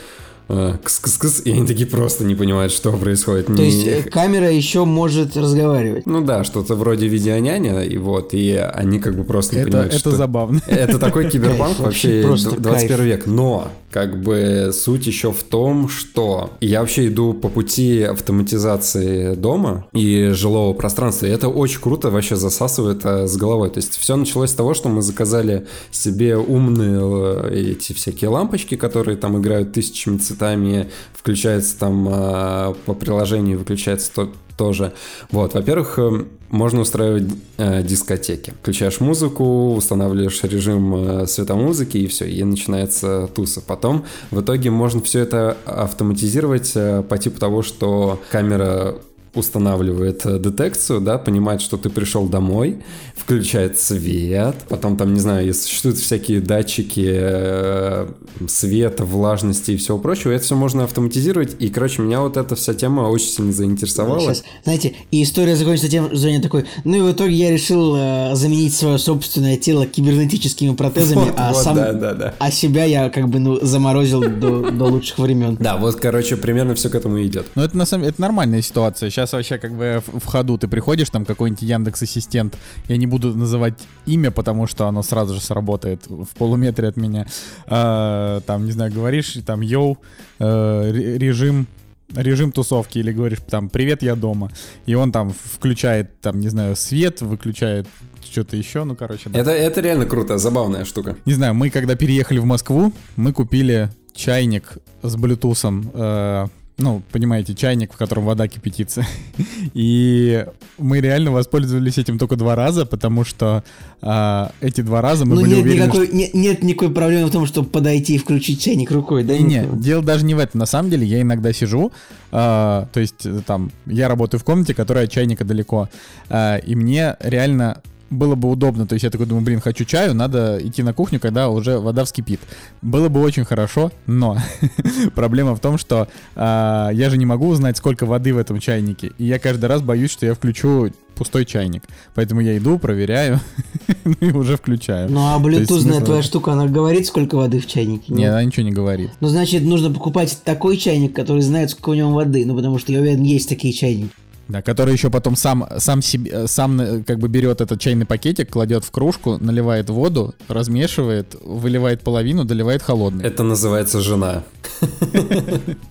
кс-кс-кс, 0.48 1.44
и 1.44 1.52
они 1.52 1.66
такие 1.66 1.88
просто 1.88 2.24
не 2.24 2.36
понимают, 2.36 2.72
что 2.72 2.92
происходит. 2.92 3.48
То 3.48 3.62
есть 3.62 3.88
э, 3.88 4.04
камера 4.04 4.52
еще 4.52 4.86
может 4.86 5.36
разговаривать? 5.38 6.06
Ну 6.06 6.22
да, 6.22 6.44
что-то 6.44 6.76
вроде 6.76 7.08
видеоняня, 7.08 7.82
и 7.84 7.98
вот, 7.98 8.34
и 8.34 8.56
они 8.56 9.00
как 9.00 9.16
бы 9.16 9.24
просто 9.24 9.56
не 9.56 9.62
это, 9.62 9.70
понимают, 9.70 9.94
это 9.94 10.00
что... 10.00 10.12
забавно. 10.12 10.62
Это 10.68 11.00
такой 11.00 11.30
киберпанк 11.30 11.80
вообще 11.80 12.24
21 12.24 13.06
век. 13.06 13.26
Но, 13.26 13.70
как 13.92 14.22
бы, 14.22 14.72
суть 14.74 15.08
еще 15.08 15.32
в 15.32 15.44
том, 15.44 15.88
что 15.88 16.52
я 16.62 16.82
вообще 16.82 17.08
иду 17.08 17.34
по 17.34 17.50
пути 17.50 18.02
автоматизации 18.02 19.36
дома 19.36 19.86
и 19.94 20.30
жилого 20.30 20.74
пространства, 20.74 21.26
и 21.26 21.30
это 21.30 21.48
очень 21.48 21.80
круто 21.80 22.10
вообще 22.10 22.36
засасывает 22.36 23.06
э, 23.06 23.28
с 23.28 23.38
головой. 23.38 23.70
То 23.70 23.78
есть 23.78 23.98
все 23.98 24.16
началось 24.16 24.52
с 24.52 24.54
того, 24.54 24.74
что 24.74 24.90
мы 24.90 25.02
заказали 25.02 25.68
себе 25.92 26.38
умные 26.38 27.72
эти 27.72 27.94
всякие 27.94 28.30
лампочки, 28.30 28.76
которые 28.76 29.18
там 29.18 29.40
играют 29.40 29.74
тысячами 29.74 30.18
цветов, 30.18 30.33
цветами, 30.34 30.90
включается 31.13 31.78
там 31.80 32.08
э, 32.10 32.74
по 32.86 32.94
приложению, 32.94 33.60
выключается 33.60 34.12
то, 34.13 34.32
тоже. 34.58 34.94
Вот, 35.32 35.54
во-первых, 35.54 35.98
э, 35.98 36.25
можно 36.50 36.82
устраивать 36.82 37.32
э, 37.58 37.84
дискотеки. 37.84 38.54
Включаешь 38.62 39.00
музыку, 39.00 39.74
устанавливаешь 39.75 40.44
режим 40.44 40.96
э, 40.96 41.28
светомузыки 41.28 41.98
и 41.98 42.08
все, 42.08 42.25
и 42.25 42.44
начинается 42.44 43.28
туса. 43.34 43.62
Потом 43.62 44.06
в 44.32 44.42
итоге 44.42 44.70
можно 44.70 45.02
все 45.02 45.22
это 45.22 45.58
автоматизировать 45.66 46.72
э, 46.75 47.04
по 47.04 47.18
типу 47.18 47.40
того, 47.40 47.62
что 47.62 48.20
камера 48.30 48.96
устанавливает 49.36 50.25
э, 50.25 50.38
детекцию, 50.38 51.02
да, 51.02 51.18
понимает, 51.18 51.62
что 51.62 51.78
ты 51.78 51.90
пришел 51.90 52.28
домой, 52.28 52.84
включает 53.16 53.80
свет, 53.80 54.56
потом 54.70 54.96
там, 54.96 55.13
не 55.13 55.20
знаю, 55.20 55.54
существуют 55.54 55.98
всякие 55.98 56.40
датчики 56.40 57.06
э, 57.08 58.08
света, 58.48 59.06
влажности 59.06 59.72
и 59.72 59.78
всего 59.78 59.98
прочего, 59.98 60.32
это 60.32 60.44
все 60.44 60.56
можно 60.56 60.84
автоматизировать, 60.84 61.56
и, 61.60 61.70
короче, 61.70 62.02
меня 62.02 62.22
вот 62.22 62.38
эта 62.38 62.56
вся 62.56 62.74
тема 62.74 63.02
очень 63.02 63.28
сильно 63.28 63.52
заинтересовала. 63.52 64.20
Сейчас, 64.20 64.44
знаете, 64.63 64.94
и 65.10 65.24
история 65.24 65.56
закончится 65.56 65.90
тем, 65.90 66.08
что 66.08 66.16
Женя 66.16 66.42
такой, 66.42 66.66
ну 66.84 66.98
и 66.98 67.02
в 67.02 67.16
итоге 67.16 67.34
я 67.34 67.52
решил 67.52 67.96
э, 67.96 68.36
заменить 68.36 68.75
свое 68.75 69.00
собственное 69.00 69.58
тело 69.58 69.88
кибернетическими 69.88 70.75
протезами, 70.75 71.25
вот, 71.25 71.34
а 71.38 71.54
вот, 71.54 71.63
сам, 71.63 71.75
да, 71.75 71.94
да, 71.94 72.13
да. 72.13 72.36
а 72.38 72.52
себя 72.52 72.84
я 72.86 73.10
как 73.10 73.30
бы, 73.30 73.40
ну, 73.40 73.60
заморозил 73.62 74.22
до, 74.22 74.70
до 74.70 74.86
лучших 74.86 75.18
времен. 75.18 75.58
Да, 75.60 75.78
вот, 75.78 75.96
короче, 75.96 76.38
примерно 76.38 76.75
все 76.75 76.90
к 76.90 76.96
этому 76.96 77.24
идет. 77.24 77.48
Ну, 77.56 77.63
это 77.63 77.75
на 77.75 77.86
самом 77.86 78.04
деле, 78.04 78.12
это 78.12 78.22
нормальная 78.22 78.62
ситуация, 78.62 79.10
сейчас 79.10 79.23
сейчас 79.24 79.34
вообще 79.34 79.58
как 79.58 79.74
бы 79.74 80.01
в, 80.06 80.25
ходу 80.25 80.58
ты 80.58 80.68
приходишь, 80.68 81.10
там 81.10 81.25
какой-нибудь 81.25 81.63
Яндекс 81.63 82.03
Ассистент, 82.03 82.58
я 82.88 82.98
не 82.98 83.08
буду 83.08 83.36
называть 83.36 83.75
имя, 84.06 84.32
потому 84.32 84.68
что 84.68 84.88
оно 84.88 85.03
сразу 85.03 85.36
же 85.36 85.42
сработает 85.42 86.06
в 86.08 86.27
полуметре 86.38 86.88
от 86.88 86.98
меня. 86.98 87.25
А, 87.68 88.42
там, 88.42 88.65
не 88.65 88.72
знаю, 88.72 88.92
говоришь, 88.92 89.38
там, 89.46 89.62
йоу, 89.62 89.98
э, 90.39 90.92
режим 91.18 91.68
режим 92.15 92.51
тусовки 92.51 93.00
или 93.00 93.12
говоришь 93.12 93.39
там 93.50 93.70
привет 93.70 94.03
я 94.03 94.15
дома 94.15 94.51
и 94.86 94.94
он 94.94 95.12
там 95.12 95.34
включает 95.34 96.20
там 96.20 96.39
не 96.39 96.48
знаю 96.48 96.75
свет 96.75 97.22
выключает 97.22 97.88
что-то 98.24 98.56
еще 98.56 98.84
ну 98.84 98.96
короче 98.96 99.30
да. 99.30 99.39
это 99.39 99.50
это 99.50 99.82
реально 99.82 100.06
круто 100.06 100.38
забавная 100.38 100.86
штука 100.86 101.15
не 101.25 101.34
знаю 101.34 101.56
мы 101.56 101.72
когда 101.72 101.96
переехали 101.96 102.38
в 102.38 102.46
Москву 102.46 102.94
мы 103.15 103.34
купили 103.34 103.89
чайник 104.13 104.77
с 105.01 105.15
блютусом 105.15 105.89
э, 105.92 106.48
ну, 106.77 107.03
понимаете, 107.12 107.53
чайник, 107.53 107.94
в 107.94 107.98
котором 107.98 108.25
вода 108.25 108.48
кипятится. 108.48 109.06
И 109.74 110.46
мы 110.77 111.01
реально 111.01 111.32
воспользовались 111.32 111.98
этим 111.98 112.18
только 112.18 112.36
два 112.36 112.56
раза, 112.56 112.86
потому 112.86 113.24
что 113.24 113.63
а, 114.01 114.51
эти 114.60 114.82
два 114.82 115.01
раза 115.01 115.25
мы 115.25 115.36
ну, 115.36 115.42
были 115.42 115.56
нет 115.56 115.63
уверены, 115.63 115.84
никакой, 115.84 116.08
что... 116.08 116.15
нет, 116.15 116.34
нет 116.34 116.63
никакой 116.63 116.92
проблемы 116.92 117.27
в 117.27 117.32
том, 117.32 117.46
чтобы 117.46 117.70
подойти 117.70 118.15
и 118.15 118.18
включить 118.18 118.62
чайник 118.62 118.92
рукой, 118.92 119.24
да? 119.24 119.38
Нет, 119.38 119.80
дело 119.80 120.03
даже 120.03 120.25
не 120.25 120.34
в 120.34 120.39
этом. 120.39 120.60
На 120.60 120.65
самом 120.65 120.89
деле 120.89 121.06
я 121.06 121.22
иногда 121.22 121.53
сижу, 121.53 121.92
а, 122.32 122.88
то 122.92 123.00
есть 123.00 123.25
э, 123.25 123.42
там, 123.46 123.72
я 123.86 124.08
работаю 124.08 124.42
в 124.42 124.44
комнате, 124.44 124.74
которая 124.74 125.06
от 125.06 125.12
чайника 125.12 125.46
далеко, 125.46 125.89
а, 126.30 126.58
и 126.58 126.75
мне 126.75 127.15
реально 127.20 127.82
было 128.13 128.36
бы 128.36 128.50
удобно. 128.50 128.88
То 128.88 128.93
есть 128.93 129.03
я 129.03 129.10
такой 129.10 129.25
думаю, 129.25 129.43
блин, 129.43 129.60
хочу 129.60 129.86
чаю, 129.86 130.13
надо 130.13 130.60
идти 130.62 130.84
на 130.84 130.93
кухню, 130.93 131.20
когда 131.20 131.50
уже 131.50 131.79
вода 131.79 132.05
вскипит. 132.05 132.39
Было 132.82 133.10
бы 133.10 133.22
очень 133.22 133.46
хорошо, 133.46 133.91
но 134.05 134.38
проблема 135.15 135.55
в 135.55 135.60
том, 135.60 135.77
что 135.77 136.08
э, 136.36 136.89
я 136.93 137.10
же 137.10 137.17
не 137.17 137.25
могу 137.25 137.48
узнать, 137.48 137.77
сколько 137.77 138.05
воды 138.05 138.34
в 138.34 138.38
этом 138.38 138.60
чайнике. 138.60 139.12
И 139.17 139.25
я 139.25 139.39
каждый 139.39 139.65
раз 139.65 139.82
боюсь, 139.82 140.12
что 140.12 140.25
я 140.25 140.34
включу 140.34 140.91
пустой 141.15 141.46
чайник. 141.46 141.84
Поэтому 142.15 142.41
я 142.41 142.58
иду, 142.58 142.79
проверяю 142.79 143.39
ну 144.03 144.15
и 144.20 144.32
уже 144.32 144.58
включаю. 144.58 145.10
Ну 145.12 145.27
а 145.27 145.39
блютузная 145.39 146.01
твоя 146.01 146.22
штука, 146.22 146.53
она 146.53 146.67
говорит, 146.67 147.05
сколько 147.05 147.36
воды 147.36 147.60
в 147.60 147.67
чайнике? 147.67 148.13
Нет, 148.13 148.32
она 148.32 148.43
ничего 148.43 148.65
не 148.65 148.72
говорит. 148.72 149.12
Ну 149.20 149.27
значит, 149.27 149.63
нужно 149.63 149.91
покупать 149.91 150.38
такой 150.43 150.77
чайник, 150.77 151.15
который 151.15 151.41
знает, 151.41 151.70
сколько 151.70 151.91
в 151.91 151.96
нем 151.96 152.13
воды. 152.13 152.46
Ну 152.46 152.55
потому 152.55 152.79
что 152.79 152.91
я 152.91 153.00
уверен, 153.00 153.24
есть 153.24 153.50
такие 153.50 153.74
чайники. 153.74 154.12
Да, 154.50 154.62
который 154.62 154.94
еще 154.94 155.10
потом 155.10 155.38
сам, 155.38 155.68
сам, 155.78 156.02
себе, 156.02 156.48
сам 156.48 156.80
э, 156.82 157.04
как 157.04 157.20
бы 157.20 157.30
берет 157.30 157.62
этот 157.62 157.80
чайный 157.80 158.06
пакетик, 158.06 158.52
кладет 158.52 158.84
в 158.84 158.92
кружку, 158.92 159.38
наливает 159.38 159.90
воду, 159.90 160.36
размешивает, 160.50 161.36
выливает 161.42 162.02
половину, 162.02 162.44
доливает 162.44 162.84
холодный. 162.84 163.24
Это 163.24 163.44
называется 163.44 164.02
жена. 164.02 164.44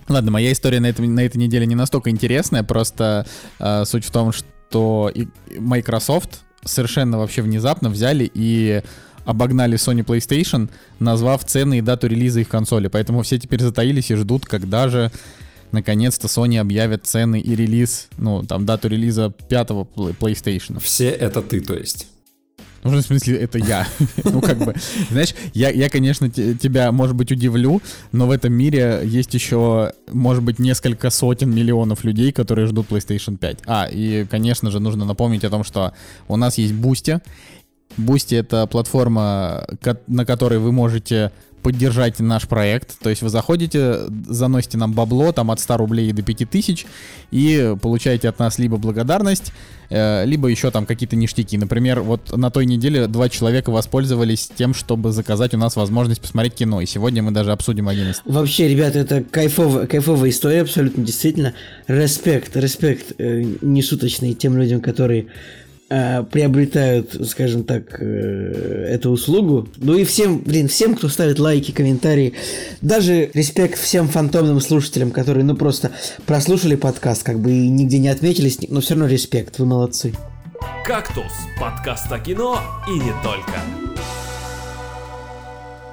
Ладно, 0.07 0.31
моя 0.31 0.51
история 0.51 0.79
на, 0.79 0.85
этом, 0.85 1.13
на 1.15 1.21
этой 1.21 1.37
неделе 1.37 1.65
не 1.65 1.75
настолько 1.75 2.11
интересная, 2.11 2.61
просто 2.61 3.25
э, 3.59 3.85
суть 3.85 4.05
в 4.05 4.11
том, 4.11 4.31
что 4.31 5.11
Microsoft 5.57 6.41
совершенно 6.63 7.17
вообще 7.17 7.41
внезапно 7.41 7.89
взяли 7.89 8.29
и 8.33 8.83
обогнали 9.25 9.77
Sony 9.77 10.05
PlayStation, 10.05 10.69
назвав 10.99 11.43
цены 11.45 11.79
и 11.79 11.81
дату 11.81 12.07
релиза 12.07 12.41
их 12.41 12.49
консоли. 12.49 12.87
Поэтому 12.87 13.21
все 13.21 13.39
теперь 13.39 13.61
затаились 13.61 14.11
и 14.11 14.15
ждут, 14.15 14.45
когда 14.45 14.89
же 14.89 15.11
наконец-то 15.73 16.27
Sony 16.27 16.59
объявят 16.59 17.05
цены 17.05 17.39
и 17.39 17.55
релиз, 17.55 18.07
ну, 18.17 18.43
там, 18.43 18.65
дату 18.65 18.87
релиза 18.87 19.33
пятого 19.49 19.83
PlayStation. 19.83 20.79
Все 20.79 21.09
это 21.09 21.41
ты, 21.41 21.59
то 21.59 21.73
есть. 21.73 22.07
Ну, 22.83 22.91
в 22.91 23.01
смысле, 23.01 23.37
это 23.37 23.57
я. 23.59 23.87
ну, 24.23 24.41
как 24.41 24.57
бы, 24.57 24.75
знаешь, 25.09 25.33
я, 25.53 25.69
я 25.69 25.89
конечно, 25.89 26.29
тебя, 26.29 26.91
может 26.91 27.15
быть, 27.15 27.31
удивлю, 27.31 27.81
но 28.11 28.27
в 28.27 28.31
этом 28.31 28.53
мире 28.53 29.01
есть 29.05 29.33
еще, 29.33 29.93
может 30.11 30.43
быть, 30.43 30.59
несколько 30.59 31.09
сотен 31.09 31.49
миллионов 31.53 32.03
людей, 32.03 32.31
которые 32.31 32.67
ждут 32.67 32.89
PlayStation 32.89 33.37
5. 33.37 33.59
А, 33.65 33.87
и, 33.89 34.25
конечно 34.25 34.69
же, 34.69 34.79
нужно 34.79 35.05
напомнить 35.05 35.45
о 35.45 35.49
том, 35.49 35.63
что 35.63 35.93
у 36.27 36.35
нас 36.35 36.57
есть 36.57 36.73
Boosty. 36.73 37.21
Boosty— 37.97 38.37
это 38.39 38.67
платформа, 38.67 39.65
на 40.07 40.25
которой 40.25 40.59
вы 40.59 40.71
можете 40.71 41.31
поддержать 41.63 42.19
наш 42.19 42.47
проект. 42.47 42.99
То 42.99 43.09
есть 43.09 43.21
вы 43.21 43.29
заходите, 43.29 44.01
заносите 44.27 44.77
нам 44.77 44.93
бабло 44.93 45.31
там 45.31 45.49
от 45.49 45.59
100 45.59 45.77
рублей 45.77 46.11
до 46.11 46.21
5000 46.21 46.85
и 47.31 47.75
получаете 47.81 48.29
от 48.29 48.37
нас 48.37 48.59
либо 48.59 48.77
благодарность, 48.77 49.53
э, 49.89 50.25
либо 50.25 50.49
еще 50.49 50.69
там 50.69 50.85
какие-то 50.85 51.15
ништяки. 51.15 51.57
Например, 51.57 52.01
вот 52.01 52.35
на 52.35 52.51
той 52.51 52.65
неделе 52.65 53.07
два 53.07 53.29
человека 53.29 53.71
воспользовались 53.71 54.51
тем, 54.55 54.73
чтобы 54.73 55.11
заказать 55.11 55.53
у 55.53 55.57
нас 55.57 55.75
возможность 55.75 56.21
посмотреть 56.21 56.55
кино. 56.55 56.81
И 56.81 56.85
сегодня 56.85 57.23
мы 57.23 57.31
даже 57.31 57.51
обсудим 57.51 57.87
один 57.87 58.11
из... 58.11 58.21
Вообще, 58.25 58.67
ребята, 58.67 58.99
это 58.99 59.23
кайфовая, 59.23 59.87
кайфовая 59.87 60.29
история 60.29 60.61
абсолютно, 60.61 61.03
действительно. 61.03 61.53
Респект, 61.87 62.55
респект 62.57 63.13
э, 63.17 63.43
несуточный 63.61 64.33
тем 64.33 64.57
людям, 64.57 64.81
которые 64.81 65.27
Э, 65.95 66.23
приобретают, 66.23 67.15
скажем 67.29 67.65
так, 67.65 68.01
э, 68.01 68.87
эту 68.89 69.11
услугу. 69.11 69.67
Ну 69.77 69.93
и 69.93 70.03
всем, 70.05 70.39
блин, 70.39 70.67
всем, 70.67 70.95
кто 70.95 71.07
ставит 71.07 71.37
лайки, 71.37 71.69
комментарии, 71.69 72.33
даже 72.81 73.29
респект 73.35 73.77
всем 73.77 74.07
фантомным 74.07 74.59
слушателям, 74.59 75.11
которые, 75.11 75.45
ну, 75.45 75.55
просто 75.55 75.91
прослушали 76.25 76.73
подкаст, 76.75 77.21
как 77.21 77.39
бы 77.39 77.51
и 77.51 77.69
нигде 77.69 77.99
не 77.99 78.07
отметились, 78.07 78.57
но 78.69 78.81
все 78.81 78.95
равно 78.95 79.05
респект, 79.05 79.59
вы 79.59 79.67
молодцы. 79.67 80.15
«Кактус»– 80.83 81.31
подкаст 81.59 82.11
о 82.11 82.17
кино 82.17 82.59
и 82.87 82.93
не 82.93 83.13
только. 83.21 83.61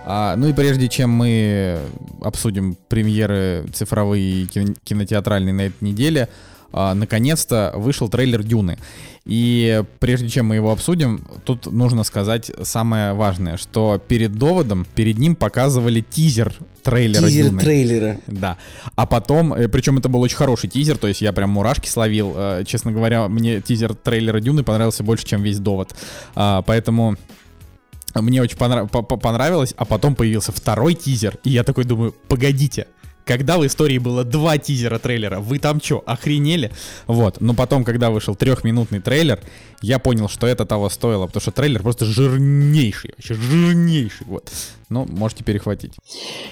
А, 0.07 0.35
ну 0.37 0.49
и 0.49 0.55
прежде 0.55 0.89
чем 0.89 1.11
мы 1.11 1.79
обсудим 2.23 2.75
премьеры 2.89 3.67
цифровые 3.75 4.45
и 4.45 4.47
кинотеатральные 4.47 5.53
на 5.53 5.61
этой 5.67 5.85
неделе, 5.85 6.31
а, 6.73 6.95
наконец-то 6.95 7.73
вышел 7.77 8.09
трейлер 8.09 8.43
Дюны. 8.43 8.79
И 9.27 9.85
прежде 9.99 10.29
чем 10.29 10.47
мы 10.47 10.55
его 10.57 10.73
обсудим, 10.73 11.21
тут 11.45 11.71
нужно 11.71 12.05
сказать 12.05 12.51
самое 12.63 13.13
важное, 13.13 13.59
что 13.59 14.01
перед 14.09 14.33
доводом, 14.33 14.87
перед 14.95 15.19
ним 15.19 15.37
показывали 15.37 16.01
тизер 16.01 16.55
трейлера 16.83 17.27
Тизер 17.29 17.51
Дюны. 17.51 17.61
трейлера. 17.63 18.19
Да. 18.27 18.57
А 18.97 19.07
потом, 19.07 19.53
э, 19.53 19.69
причем 19.69 19.99
это 19.99 20.09
был 20.09 20.23
очень 20.23 20.37
хороший 20.39 20.71
тизер, 20.71 20.97
то 20.97 21.07
есть 21.07 21.21
я 21.21 21.33
прям 21.33 21.51
мурашки 21.51 21.87
словил. 21.89 22.33
Э, 22.35 22.65
Честно 22.67 22.93
говоря, 22.93 23.29
мне 23.29 23.61
тизер 23.61 23.95
трейлера 23.95 24.41
Дюны 24.41 24.63
понравился 24.65 25.03
больше, 25.05 25.27
чем 25.27 25.43
весь 25.43 25.59
довод. 25.59 25.95
А, 26.35 26.63
Поэтому 26.63 27.17
мне 28.15 28.41
очень 28.43 28.57
понрав- 28.57 28.91
по- 28.91 29.03
по- 29.03 29.17
понравилось, 29.19 29.75
а 29.77 29.85
потом 29.85 30.15
появился 30.17 30.51
второй 30.51 30.95
тизер, 30.95 31.37
и 31.45 31.51
я 31.51 31.63
такой 31.63 31.85
думаю, 31.85 32.15
погодите, 32.27 32.87
когда 33.31 33.59
в 33.59 33.65
истории 33.65 33.99
было 33.99 34.25
два 34.25 34.59
тизера 34.59 34.99
трейлера, 34.99 35.39
вы 35.39 35.61
там 35.61 35.81
что, 35.81 36.03
охренели? 36.05 36.73
Вот, 37.07 37.41
но 37.41 37.55
потом, 37.55 37.85
когда 37.85 38.11
вышел 38.11 38.35
трехминутный 38.35 38.99
трейлер, 38.99 39.39
я 39.83 40.01
понял, 40.01 40.29
что 40.29 40.49
это 40.49 40.67
того 40.67 40.91
стоило, 40.91 41.29
потому 41.29 41.41
что 41.41 41.53
трейлер 41.53 41.81
просто 41.81 42.07
жирнейший, 42.07 43.13
вообще 43.17 43.35
жирнейший, 43.35 44.27
вот. 44.27 44.51
Ну, 44.89 45.07
можете 45.07 45.45
перехватить. 45.45 45.93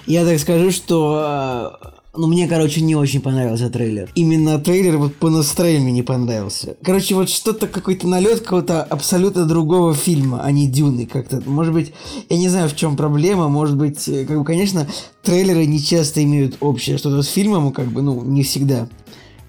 Я 0.07 0.25
так 0.25 0.39
скажу, 0.39 0.71
что... 0.71 1.98
Ну, 2.17 2.27
мне, 2.27 2.49
короче, 2.49 2.81
не 2.81 2.97
очень 2.97 3.21
понравился 3.21 3.69
трейлер. 3.69 4.11
Именно 4.15 4.59
трейлер 4.59 4.97
вот 4.97 5.15
по 5.17 5.29
настроению 5.29 5.93
не 5.93 6.03
понравился. 6.03 6.77
Короче, 6.83 7.15
вот 7.15 7.29
что-то, 7.29 7.67
какой-то 7.67 8.09
налет 8.09 8.41
какого-то 8.41 8.83
абсолютно 8.83 9.45
другого 9.45 9.95
фильма, 9.95 10.41
а 10.43 10.51
не 10.51 10.69
Дюны 10.69 11.07
как-то. 11.07 11.43
Может 11.45 11.75
быть, 11.75 11.93
я 12.31 12.39
не 12.39 12.49
знаю, 12.49 12.69
в 12.71 12.77
чем 12.77 12.97
проблема. 12.97 13.49
Может 13.49 13.77
быть, 13.77 14.09
э, 14.09 14.25
как 14.25 14.39
бы, 14.39 14.45
конечно, 14.45 14.89
трейлеры 15.23 15.67
не 15.67 15.81
часто 15.81 16.23
имеют 16.25 16.57
общее 16.61 16.97
что-то 16.97 17.23
с 17.23 17.29
фильмом, 17.29 17.73
как 17.73 17.89
бы, 17.89 18.01
ну, 18.01 18.23
не 18.25 18.43
всегда. 18.43 18.89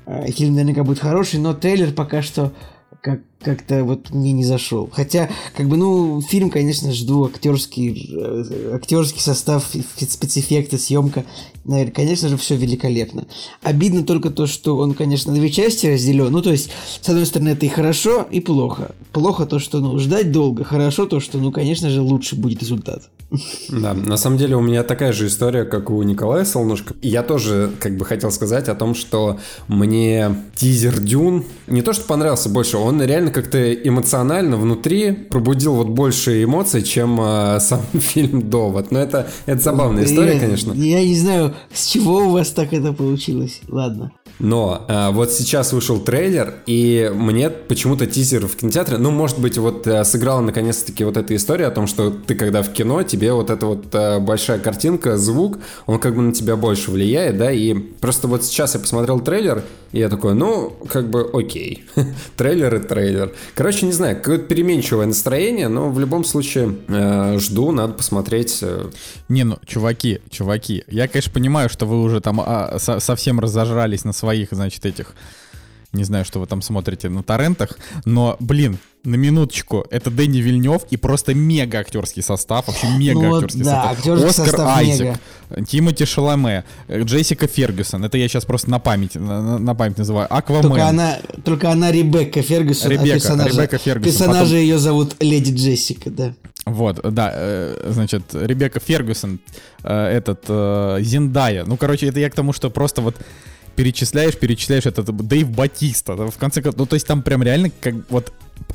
Э, 0.06 0.30
Фильм 0.32 0.54
наверняка 0.54 0.84
будет 0.84 1.00
хороший, 1.00 1.40
но 1.40 1.54
трейлер 1.54 1.94
пока 1.94 2.22
что 2.22 2.52
как 3.02 3.22
как-то 3.42 3.84
вот 3.86 4.10
мне 4.12 4.34
не 4.34 4.44
зашел. 4.44 4.90
Хотя, 4.92 5.30
как 5.56 5.70
бы, 5.70 5.78
ну, 5.78 6.22
фильм, 6.22 6.50
конечно, 6.50 6.92
жду 6.92 7.26
актерский, 7.26 8.14
э, 8.14 8.76
актерский 8.76 9.22
состав, 9.22 9.66
спецэффекты, 9.70 10.78
съемка. 10.78 11.26
Наверное, 11.64 11.94
конечно 11.94 12.28
же, 12.28 12.38
все 12.38 12.56
великолепно. 12.56 13.28
Обидно 13.62 14.04
только 14.04 14.30
то, 14.30 14.46
что 14.46 14.78
он, 14.78 14.94
конечно, 14.94 15.34
две 15.34 15.50
части 15.50 15.88
разделен. 15.88 16.32
Ну, 16.32 16.42
то 16.42 16.52
есть, 16.52 16.70
с 17.02 17.08
одной 17.08 17.26
стороны, 17.26 17.50
это 17.50 17.66
и 17.66 17.70
хорошо, 17.70 18.28
и 18.30 18.42
плохо. 18.42 18.94
Плохо 19.14 19.46
то, 19.46 19.60
что, 19.60 19.80
ну, 19.80 19.98
ждать 20.00 20.32
долго. 20.32 20.64
Хорошо 20.64 21.06
то, 21.06 21.20
что, 21.20 21.38
ну, 21.38 21.52
конечно 21.52 21.90
же, 21.90 22.02
лучше 22.02 22.36
будет 22.36 22.60
результат. 22.60 23.10
Да, 23.70 23.94
на 23.94 24.18
самом 24.18 24.38
деле 24.38 24.56
у 24.56 24.62
меня 24.62 24.84
такая 24.84 25.14
же 25.14 25.28
история, 25.28 25.64
как 25.64 25.90
у 25.90 26.02
Николая 26.02 26.46
Солнышко. 26.46 26.96
И 27.02 27.10
Я 27.10 27.22
тоже 27.24 27.72
как 27.80 27.96
бы 27.96 28.06
хотел 28.06 28.32
сказать 28.32 28.70
о 28.70 28.76
том, 28.76 28.96
что 28.96 29.40
мне 29.68 30.36
тизер 30.56 31.00
Дюн 31.00 31.46
не 31.68 31.82
то 31.82 31.94
что 31.94 32.06
понравился 32.06 32.50
больше, 32.50 32.78
он 32.78 33.02
реально 33.02 33.32
как-то 33.32 33.72
эмоционально 33.74 34.58
внутри 34.58 35.12
пробудил 35.12 35.76
вот 35.76 35.90
больше 35.90 36.44
эмоций, 36.44 36.82
чем 36.82 37.20
а, 37.22 37.60
сам 37.60 37.82
фильм 37.94 38.50
Довод. 38.50 38.92
Но 38.92 39.00
это, 39.00 39.28
это 39.46 39.62
забавная 39.62 40.06
история, 40.06 40.34
Я- 40.34 40.40
конечно. 40.40 40.74
Я 40.74 41.04
не 41.06 41.16
знаю, 41.16 41.54
с 41.72 41.88
чего 41.88 42.26
у 42.28 42.30
вас 42.32 42.50
так 42.50 42.74
это 42.74 42.94
получилось. 42.94 43.62
Ладно. 43.68 44.12
Но 44.40 44.86
а, 44.88 45.12
вот 45.12 45.32
сейчас 45.32 45.74
вышел 45.74 46.00
трейлер, 46.00 46.56
и 46.66 47.12
мне 47.14 47.50
почему-то 47.50 48.06
тизер 48.06 48.48
в 48.48 48.56
кинотеатре, 48.56 48.98
ну, 48.98 49.12
может 49.12 49.38
быть, 49.38 49.58
вот 49.58 49.86
а, 49.86 50.06
сыграла 50.06 50.40
наконец-таки 50.42 51.04
вот 51.04 51.18
эта 51.18 51.36
история 51.36 51.66
о 51.68 51.72
том, 51.72 51.88
что 51.88 52.10
ты 52.10 52.36
когда 52.36 52.64
в 52.64 52.72
кино, 52.72 53.04
тебе 53.04 53.19
вот 53.34 53.50
эта 53.50 53.66
вот 53.66 53.86
а, 53.94 54.20
большая 54.20 54.60
картинка, 54.60 55.18
звук, 55.18 55.60
он 55.86 56.00
как 56.00 56.16
бы 56.16 56.22
на 56.22 56.34
тебя 56.34 56.56
больше 56.56 56.92
влияет, 56.92 57.38
да, 57.38 57.52
и 57.52 57.74
просто 57.74 58.28
вот 58.28 58.44
сейчас 58.44 58.74
я 58.76 58.80
посмотрел 58.80 59.20
трейлер, 59.20 59.64
и 59.92 60.00
я 60.00 60.10
такой, 60.10 60.34
ну, 60.36 60.76
как 60.90 61.10
бы 61.10 61.30
окей, 61.34 61.86
трейлер 62.38 62.76
и 62.76 62.80
трейлер. 62.80 63.34
Короче, 63.56 63.86
не 63.86 63.92
знаю, 63.92 64.16
какое-то 64.18 64.46
переменчивое 64.46 65.06
настроение, 65.06 65.68
но 65.68 65.90
в 65.90 66.00
любом 66.00 66.24
случае 66.24 66.76
э, 66.88 67.38
жду, 67.40 67.72
надо 67.72 67.94
посмотреть. 67.94 68.60
э, 68.62 68.90
Не, 69.30 69.44
ну, 69.44 69.58
чуваки, 69.66 70.20
чуваки, 70.30 70.84
я, 70.88 71.08
конечно, 71.08 71.34
понимаю, 71.34 71.70
что 71.70 71.86
вы 71.86 72.02
уже 72.02 72.22
там 72.22 72.40
а, 72.40 72.78
со- 72.80 73.00
совсем 73.00 73.40
разожрались 73.40 74.04
на 74.06 74.14
своих, 74.14 74.50
значит, 74.52 74.86
этих, 74.86 75.14
не 75.94 76.04
знаю, 76.04 76.24
что 76.26 76.40
вы 76.40 76.46
там 76.46 76.62
смотрите 76.62 77.10
на 77.10 77.24
торрентах, 77.24 77.78
но, 78.06 78.38
блин, 78.40 78.78
на 79.04 79.16
минуточку, 79.16 79.86
это 79.90 80.12
Дэнни 80.12 80.38
Вильнев 80.40 80.84
и 80.92 80.98
просто 80.98 81.34
мега 81.34 81.80
актерский 81.80 82.22
состав, 82.22 82.68
вообще 82.68 82.88
мега 82.98 83.20
Ну 83.22 83.30
вот, 83.30 83.44
актерский 83.46 83.64
да, 83.64 83.76
состав. 83.76 83.98
актерский 83.98 84.28
Оскар 84.30 84.46
состав 84.46 84.78
Айзек, 84.78 85.16
Тимоти 85.68 86.06
Шаломе, 86.06 86.64
Джессика 86.92 87.48
Фергюсон, 87.48 88.04
это 88.06 88.18
я 88.18 88.28
сейчас 88.28 88.46
просто 88.46 88.70
на 88.70 88.78
память, 88.80 89.16
на, 89.16 89.58
на- 89.58 89.74
память 89.76 89.98
называю, 89.98 90.28
Аквамен. 90.32 90.64
Только 90.70 90.88
она, 90.88 91.18
только 91.44 91.72
она 91.72 91.92
Ребекка 91.92 92.42
Фергюсон, 92.44 92.92
Ребекка, 92.92 93.12
а 93.12 93.14
персонажа, 93.16 93.50
Ребекка 93.56 93.78
Фергюсон. 93.80 94.12
персонажа 94.12 94.44
Потом- 94.46 94.58
ее 94.58 94.78
зовут 94.80 95.16
Леди 95.22 95.56
Джессика, 95.56 96.10
да. 96.12 96.34
Вот, 96.66 97.00
да, 97.14 97.32
э, 97.34 97.90
значит, 97.94 98.24
Ребекка 98.34 98.80
Фергюсон, 98.80 99.40
э, 99.84 100.06
этот, 100.18 100.44
э, 100.50 100.98
Зиндая. 101.02 101.64
Ну, 101.66 101.78
короче, 101.78 102.06
это 102.08 102.20
я 102.20 102.30
к 102.30 102.36
тому, 102.36 102.54
что 102.54 102.70
просто 102.70 103.02
вот 103.02 103.16
перечисляешь, 103.80 104.36
перечисляешь 104.36 104.86
этот 104.86 105.06
Дэйв 105.16 105.50
Батиста. 105.52 106.14
В 106.14 106.38
конце 106.38 106.62
концов, 106.62 106.78
ну, 106.78 106.86
то 106.86 106.96
есть 106.96 107.08
там 107.08 107.22
прям 107.22 107.42
реально 107.42 107.70
как 107.70 107.94
вот 108.10 108.34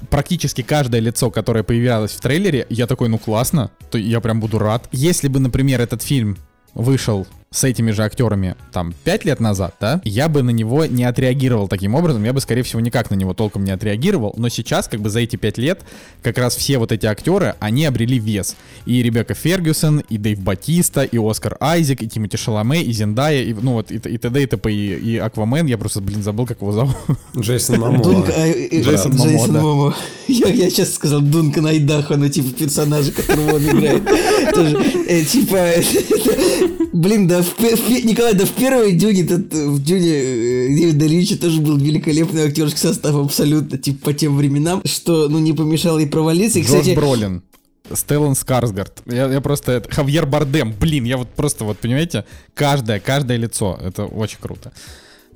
практически 0.08 0.62
каждое 0.62 1.02
лицо, 1.02 1.30
которое 1.30 1.62
появлялось 1.62 2.12
в 2.12 2.20
трейлере, 2.22 2.66
я 2.70 2.86
такой, 2.86 3.10
ну 3.10 3.18
классно, 3.18 3.70
то 3.90 3.98
я 3.98 4.20
прям 4.20 4.40
буду 4.40 4.58
рад. 4.58 4.88
Если 4.92 5.28
бы, 5.28 5.40
например, 5.40 5.82
этот 5.82 6.00
фильм 6.00 6.38
вышел 6.72 7.26
с 7.54 7.62
этими 7.62 7.92
же 7.92 8.02
актерами 8.02 8.56
там 8.72 8.92
5 9.04 9.24
лет 9.24 9.38
назад, 9.38 9.76
да, 9.80 10.00
я 10.04 10.28
бы 10.28 10.42
на 10.42 10.50
него 10.50 10.86
не 10.86 11.04
отреагировал 11.04 11.68
таким 11.68 11.94
образом, 11.94 12.24
я 12.24 12.32
бы, 12.32 12.40
скорее 12.40 12.62
всего, 12.64 12.80
никак 12.80 13.10
на 13.10 13.14
него 13.14 13.32
толком 13.32 13.62
не 13.64 13.70
отреагировал, 13.70 14.34
но 14.36 14.48
сейчас, 14.48 14.88
как 14.88 15.00
бы 15.00 15.08
за 15.08 15.20
эти 15.20 15.36
5 15.36 15.58
лет, 15.58 15.80
как 16.22 16.36
раз 16.38 16.56
все 16.56 16.78
вот 16.78 16.90
эти 16.90 17.06
актеры, 17.06 17.54
они 17.60 17.84
обрели 17.86 18.18
вес. 18.18 18.56
И 18.86 19.02
Ребекка 19.02 19.34
Фергюсон, 19.34 20.00
и 20.00 20.18
Дэйв 20.18 20.40
Батиста, 20.40 21.02
и 21.04 21.16
Оскар 21.16 21.56
Айзек, 21.60 22.02
и 22.02 22.08
Тимоти 22.08 22.36
Шаломе, 22.36 22.82
и 22.82 22.92
Зендая, 22.92 23.42
и, 23.42 23.54
ну 23.54 23.74
вот, 23.74 23.92
и, 23.92 24.00
т- 24.00 24.10
и 24.10 24.18
т.д. 24.18 24.42
и 24.42 24.46
т.п. 24.46 24.72
И, 24.72 24.94
и 24.94 25.16
Аквамен, 25.18 25.66
я 25.66 25.78
просто, 25.78 26.00
блин, 26.00 26.24
забыл, 26.24 26.46
как 26.46 26.60
его 26.60 26.72
зовут. 26.72 26.96
Джейсон. 27.38 27.78
Дункан, 28.02 28.32
э, 28.32 28.68
э, 28.70 28.82
Джейсон. 28.82 29.12
Момоа. 29.14 29.94
Я, 30.26 30.48
я 30.48 30.70
сейчас 30.70 30.94
сказал 30.94 31.20
Дункан 31.20 31.60
Айдахо, 31.60 32.16
ну 32.16 32.28
типа 32.28 32.50
персонажа, 32.58 33.12
которого 33.12 33.56
он 33.56 33.62
играет. 33.62 34.02
Тоже, 34.54 34.76
э, 35.06 35.22
типа, 35.22 35.68
блин, 36.94 37.28
да, 37.28 37.42
в 37.42 37.58
в 37.58 38.04
Николай, 38.04 38.34
да 38.34 38.46
в 38.46 38.50
первой 38.52 38.92
Дюне, 38.92 39.24
тут, 39.24 39.52
э, 39.52 39.66
в 39.68 39.82
Дюне 39.82 40.08
э, 40.14 40.68
Дэвида 40.68 41.06
Линча 41.06 41.36
тоже 41.38 41.60
был 41.60 41.76
великолепный 41.76 42.44
актерский 42.46 42.78
состав 42.80 43.14
абсолютно, 43.16 43.76
типа, 43.76 44.06
по 44.06 44.12
тем 44.14 44.36
временам, 44.36 44.80
что, 44.84 45.28
ну, 45.28 45.38
не 45.38 45.52
помешало 45.52 45.98
и 45.98 46.06
провалиться. 46.06 46.58
И, 46.58 46.62
Джош 46.62 46.70
кстати, 46.80 46.94
Бролин. 46.94 47.42
Стеллан 47.92 48.34
Скарсгард. 48.34 49.02
Я, 49.06 49.30
я 49.30 49.40
просто... 49.42 49.72
это- 49.72 49.90
Хавьер 49.92 50.24
Бардем. 50.24 50.72
Блин, 50.80 51.04
я 51.04 51.18
вот 51.18 51.28
просто, 51.28 51.64
вот 51.64 51.78
понимаете, 51.78 52.24
каждое, 52.54 52.98
каждое 52.98 53.36
лицо. 53.36 53.78
Это 53.84 54.06
очень 54.06 54.38
круто. 54.40 54.72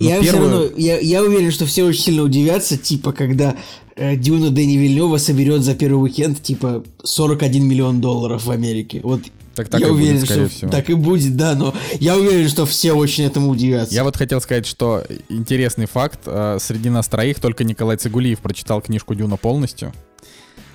Но 0.01 0.09
Я 0.09 0.23
первую- 0.23 0.51
равно, 0.51 0.71
я, 0.77 0.99
я 0.99 1.23
уверен, 1.23 1.51
что 1.51 1.66
все 1.66 1.83
очень 1.85 2.01
сильно 2.05 2.23
удивятся, 2.23 2.79
типа, 2.79 3.12
когда 3.12 3.55
э, 3.97 4.16
Дюна 4.16 4.49
Дэни 4.51 4.77
Вильнева 4.77 5.18
соберет 5.18 5.62
за 5.62 5.75
первый 5.75 6.05
уикенд, 6.05 6.40
типа, 6.42 6.85
41 7.05 7.66
миллион 7.66 8.01
долларов 8.01 8.44
в 8.47 8.51
Америке. 8.51 9.01
Вот 9.03 9.21
Так 9.59 9.68
так 9.68 9.81
я 9.81 9.87
и 9.88 9.90
будет, 9.90 10.01
уверен, 10.03 10.25
скорее 10.25 10.47
что 10.49 10.57
всего. 10.57 10.71
так 10.71 10.88
и 10.88 10.94
будет, 10.94 11.37
да, 11.37 11.55
но 11.55 11.75
я 12.01 12.16
уверен, 12.16 12.49
что 12.49 12.64
все 12.64 12.92
очень 12.92 13.25
этому 13.25 13.51
удивятся. 13.51 13.94
Я 13.94 14.05
вот 14.05 14.16
хотел 14.16 14.40
сказать, 14.40 14.66
что 14.66 15.05
интересный 15.29 15.87
факт. 15.87 16.21
э, 16.27 16.59
Среди 16.61 16.90
нас 16.90 17.09
троих 17.09 17.40
только 17.40 17.64
Николай 17.64 17.97
Цигулиев 17.97 18.38
прочитал 18.38 18.81
книжку 18.81 19.14
Дюна 19.14 19.37
полностью. 19.37 19.92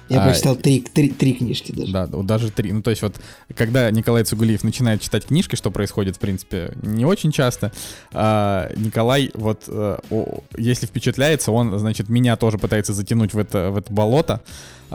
Я 0.09 0.21
а, 0.21 0.27
прочитал 0.27 0.57
три, 0.57 0.81
три, 0.81 1.09
три 1.09 1.33
книжки 1.33 1.71
даже. 1.71 1.93
Да, 1.93 2.07
даже 2.07 2.51
три. 2.51 2.73
Ну, 2.73 2.81
то 2.81 2.89
есть 2.89 3.01
вот, 3.01 3.15
когда 3.55 3.89
Николай 3.89 4.25
Цугулиев 4.25 4.61
начинает 4.63 5.01
читать 5.01 5.25
книжки, 5.25 5.55
что 5.55 5.71
происходит, 5.71 6.17
в 6.17 6.19
принципе, 6.19 6.73
не 6.81 7.05
очень 7.05 7.31
часто, 7.31 7.71
а, 8.11 8.69
Николай 8.75 9.31
вот, 9.33 9.63
э, 9.67 9.97
о- 10.11 10.43
если 10.57 10.87
впечатляется, 10.87 11.53
он, 11.53 11.79
значит, 11.79 12.09
меня 12.09 12.35
тоже 12.35 12.57
пытается 12.57 12.93
затянуть 12.93 13.33
в 13.33 13.37
это, 13.37 13.71
в 13.71 13.77
это 13.77 13.93
болото, 13.93 14.41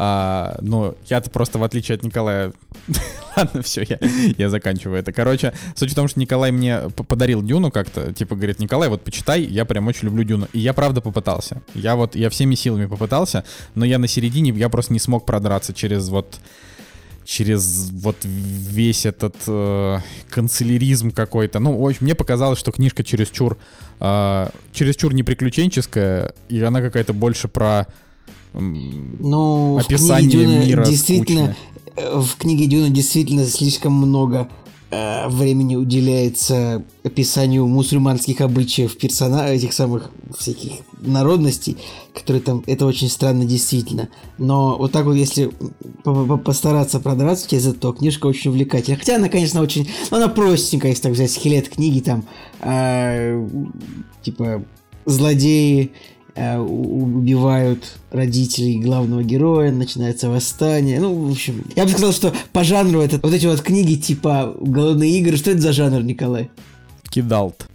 А, 0.01 0.57
но 0.61 0.95
я-то 1.09 1.29
просто, 1.29 1.59
в 1.59 1.65
отличие 1.65 1.97
от 1.97 2.05
Николая... 2.05 2.53
Ладно, 3.37 3.63
все, 3.63 3.83
я, 3.83 3.99
я 4.39 4.49
заканчиваю 4.49 5.01
это. 5.01 5.13
Короче, 5.13 5.53
суть 5.75 5.91
в 5.91 5.95
том, 5.97 6.07
что 6.07 6.21
Николай 6.21 6.53
мне 6.53 6.83
подарил 7.09 7.43
Дюну 7.43 7.73
как-то, 7.73 8.13
типа, 8.15 8.37
говорит, 8.37 8.61
Николай, 8.61 8.89
вот 8.91 9.03
почитай, 9.03 9.43
я 9.43 9.65
прям 9.65 9.89
очень 9.89 10.07
люблю 10.07 10.23
Дюну. 10.23 10.47
И 10.53 10.61
я 10.61 10.73
правда 10.73 11.01
попытался. 11.01 11.63
Я 11.75 11.97
вот, 11.97 12.15
я 12.15 12.31
всеми 12.31 12.55
силами 12.55 12.87
попытался, 12.87 13.43
но 13.75 13.85
я 13.85 13.99
на 13.99 14.07
середине, 14.07 14.53
я 14.53 14.69
просто 14.69 14.93
не 14.93 15.01
смог 15.01 15.27
продраться 15.27 15.75
через 15.75 16.09
вот 16.09 16.39
через 17.25 17.91
вот 17.91 18.17
весь 18.23 19.05
этот 19.05 19.35
э, 19.49 19.99
канцеляризм 20.31 21.11
какой-то. 21.11 21.59
Ну, 21.59 21.77
в 21.77 21.87
общем, 21.87 22.05
мне 22.05 22.15
показалось, 22.15 22.59
что 22.59 22.71
книжка 22.71 23.03
чересчур, 23.03 23.59
э, 23.99 24.49
чересчур 24.73 25.13
не 25.13 25.25
приключенческая, 25.25 26.33
и 26.49 26.63
она 26.63 26.81
какая-то 26.81 27.13
больше 27.13 27.49
про 27.49 27.89
Ну, 28.55 29.75
в 29.75 29.79
описание 29.79 30.31
книге 30.31 30.45
Дюна 30.45 30.65
мира 30.65 30.85
действительно, 30.85 31.55
скучное. 31.55 31.57
э, 31.97 32.19
в 32.19 32.37
книге 32.37 32.67
Дюна 32.67 32.91
действительно 32.91 33.45
слишком 33.45 33.93
много 33.93 34.49
э, 34.91 35.29
времени 35.29 35.77
уделяется 35.77 36.83
описанию 37.05 37.67
мусульманских 37.67 38.41
обычаев 38.41 38.97
персона 38.97 39.49
этих 39.49 39.73
самых 39.73 40.11
всяких 40.37 40.73
народностей, 41.01 41.77
которые 42.15 42.43
там, 42.43 42.65
это 42.67 42.87
очень 42.87 43.09
странно 43.09 43.45
действительно. 43.45 44.09
Но 44.39 44.77
вот 44.79 44.93
так 44.93 45.05
вот, 45.05 45.15
если 45.15 45.51
постараться 46.45 47.01
продаваться 47.01 47.49
через 47.49 47.67
это, 47.67 47.79
то 47.79 47.93
книжка 47.93 48.27
очень 48.27 48.51
увлекательная. 48.51 48.99
Хотя 48.99 49.17
она, 49.17 49.29
конечно, 49.29 49.61
очень, 49.61 49.89
ну, 50.11 50.17
она 50.17 50.29
простенькая, 50.29 50.91
если 50.91 51.05
так 51.05 51.13
взять 51.13 51.31
скелет 51.31 51.69
книги, 51.69 52.01
там, 52.01 52.25
э, 52.61 53.47
типа, 54.23 54.65
злодеи 55.05 55.93
убивают 56.37 57.97
родителей 58.11 58.79
главного 58.79 59.23
героя, 59.23 59.73
начинается 59.73 60.31
восстание. 60.31 61.01
Ну, 61.01 61.27
в 61.27 61.31
общем, 61.31 61.65
я 61.75 61.85
бы 61.85 61.91
сказал, 61.91 62.13
что 62.13 62.33
по 62.53 62.65
жанру 62.65 63.01
это 63.01 63.19
вот 63.23 63.33
эти 63.33 63.47
вот 63.47 63.61
книги 63.61 63.95
типа 63.95 64.55
«Голодные 64.61 65.19
игры». 65.19 65.37
Что 65.37 65.51
это 65.51 65.61
за 65.61 65.73
жанр, 65.73 66.03
Николай? 66.03 66.51
Кидалт. 67.11 67.67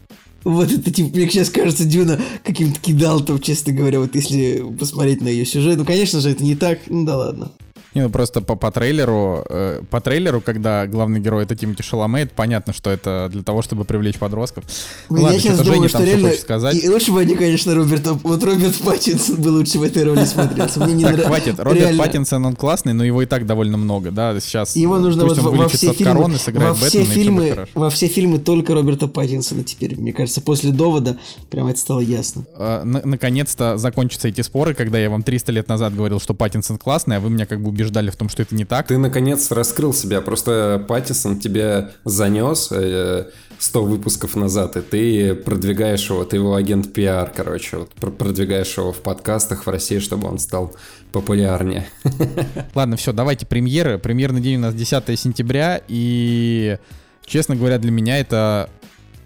Вот 0.43 0.71
это, 0.71 0.91
типа, 0.91 1.15
мне 1.15 1.29
сейчас 1.29 1.49
кажется, 1.49 1.85
Дюна 1.85 2.19
каким-то 2.43 2.79
кидалтом, 2.79 3.39
честно 3.39 3.71
говоря, 3.73 3.99
вот 3.99 4.13
если 4.15 4.63
посмотреть 4.77 5.21
на 5.21 5.29
ее 5.29 5.45
сюжет. 5.45 5.77
Ну, 5.77 5.85
конечно 5.85 6.19
же, 6.19 6.29
это 6.29 6.43
не 6.43 6.55
так. 6.55 6.79
Ну, 6.87 7.05
да 7.05 7.17
ладно. 7.17 7.51
Не, 7.93 8.01
ну 8.01 8.09
просто 8.09 8.41
по, 8.41 8.55
по 8.55 8.71
трейлеру, 8.71 9.45
э, 9.49 9.81
по 9.89 10.01
трейлеру, 10.01 10.41
когда 10.41 10.87
главный 10.87 11.19
герой 11.19 11.43
это 11.43 11.55
Тимати 11.55 11.83
Шаламейт, 11.83 12.31
понятно, 12.31 12.73
что 12.73 12.89
это 12.89 13.29
для 13.31 13.43
того, 13.43 13.61
чтобы 13.61 13.85
привлечь 13.85 14.17
подростков. 14.17 14.63
Ну, 15.09 15.21
ладно, 15.21 15.35
я 15.35 15.39
сейчас 15.39 15.59
думаю, 15.61 15.89
что 15.89 16.03
реально... 16.03 16.31
Сказать. 16.33 16.83
И 16.83 16.89
лучше 16.89 17.11
бы 17.11 17.21
они, 17.21 17.35
конечно, 17.35 17.75
Роберта... 17.75 18.13
Вот 18.13 18.43
Роберт 18.43 18.75
Паттинсон 18.79 19.35
бы 19.41 19.49
лучше 19.49 19.77
в 19.77 19.83
этой 19.83 20.03
роли 20.03 20.25
смотрелся. 20.25 20.79
Мне 20.79 20.93
не 20.93 21.03
так, 21.03 21.17
нрав... 21.17 21.27
хватит. 21.27 21.59
Роберт 21.59 21.79
реально... 21.81 22.03
Паттинсон, 22.03 22.45
он 22.45 22.55
классный, 22.55 22.93
но 22.93 23.03
его 23.03 23.21
и 23.21 23.25
так 23.25 23.45
довольно 23.45 23.77
много, 23.77 24.11
да, 24.11 24.39
сейчас... 24.39 24.75
Его 24.75 24.97
нужно 24.97 25.25
вот 25.25 25.37
во 25.37 25.69
все 25.69 25.93
фильмы... 25.93 26.37
Во 26.53 26.73
все 26.73 27.03
фильмы, 27.03 27.67
во 27.75 27.89
все 27.89 28.07
фильмы 28.07 28.39
только 28.39 28.73
Роберта 28.73 29.07
Паттинсона 29.07 29.63
теперь, 29.63 29.95
мне 29.99 30.13
кажется, 30.13 30.41
после 30.41 30.71
довода 30.71 31.17
прямо 31.49 31.69
это 31.71 31.79
стало 31.79 31.99
ясно. 31.99 32.45
А, 32.55 32.83
наконец-то 32.83 33.77
закончатся 33.77 34.29
эти 34.29 34.41
споры, 34.41 34.73
когда 34.73 34.97
я 34.97 35.09
вам 35.09 35.21
300 35.21 35.51
лет 35.51 35.67
назад 35.67 35.95
говорил, 35.95 36.19
что 36.19 36.33
Паттинсон 36.33 36.77
классный, 36.77 37.17
а 37.17 37.19
вы 37.19 37.29
меня 37.29 37.45
как 37.45 37.61
бы 37.61 37.71
убеждали 37.83 38.09
в 38.09 38.15
том, 38.15 38.29
что 38.29 38.41
это 38.41 38.55
не 38.55 38.65
так. 38.65 38.87
Ты 38.87 38.97
наконец 38.97 39.51
раскрыл 39.51 39.93
себя, 39.93 40.21
просто 40.21 40.83
Паттисон 40.87 41.39
тебе 41.39 41.91
занес 42.05 42.69
э, 42.71 43.25
100 43.59 43.83
выпусков 43.83 44.35
назад, 44.35 44.77
и 44.77 44.81
ты 44.81 45.35
продвигаешь 45.35 46.09
его, 46.09 46.23
ты 46.23 46.37
его 46.37 46.55
агент 46.55 46.93
пиар, 46.93 47.31
короче, 47.35 47.77
вот, 47.77 47.91
продвигаешь 47.91 48.77
его 48.77 48.91
в 48.91 49.01
подкастах 49.01 49.65
в 49.65 49.69
России, 49.69 49.99
чтобы 49.99 50.27
он 50.27 50.39
стал 50.39 50.75
популярнее. 51.11 51.87
Ладно, 52.75 52.95
все, 52.95 53.11
давайте 53.11 53.45
премьеры. 53.45 53.99
Премьерный 53.99 54.41
день 54.41 54.57
у 54.57 54.61
нас 54.61 54.73
10 54.73 55.19
сентября, 55.19 55.81
и, 55.87 56.77
честно 57.25 57.55
говоря, 57.55 57.77
для 57.77 57.91
меня 57.91 58.17
это 58.17 58.69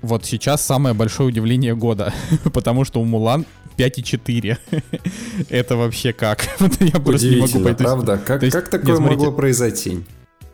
вот 0.01 0.25
сейчас 0.25 0.65
самое 0.65 0.93
большое 0.93 1.29
удивление 1.29 1.75
года, 1.75 2.13
потому 2.53 2.85
что 2.85 3.01
у 3.01 3.05
Мулан 3.05 3.45
5,4. 3.77 4.57
Это 5.49 5.75
вообще 5.75 6.13
как? 6.13 6.47
Я 6.79 6.99
просто 6.99 7.27
не 7.27 7.37
могу 7.37 7.59
пойти. 7.59 7.83
правда? 7.83 8.17
Как, 8.17 8.41
как 8.41 8.69
такое 8.69 8.99
могло 8.99 9.31
произойти? 9.31 10.03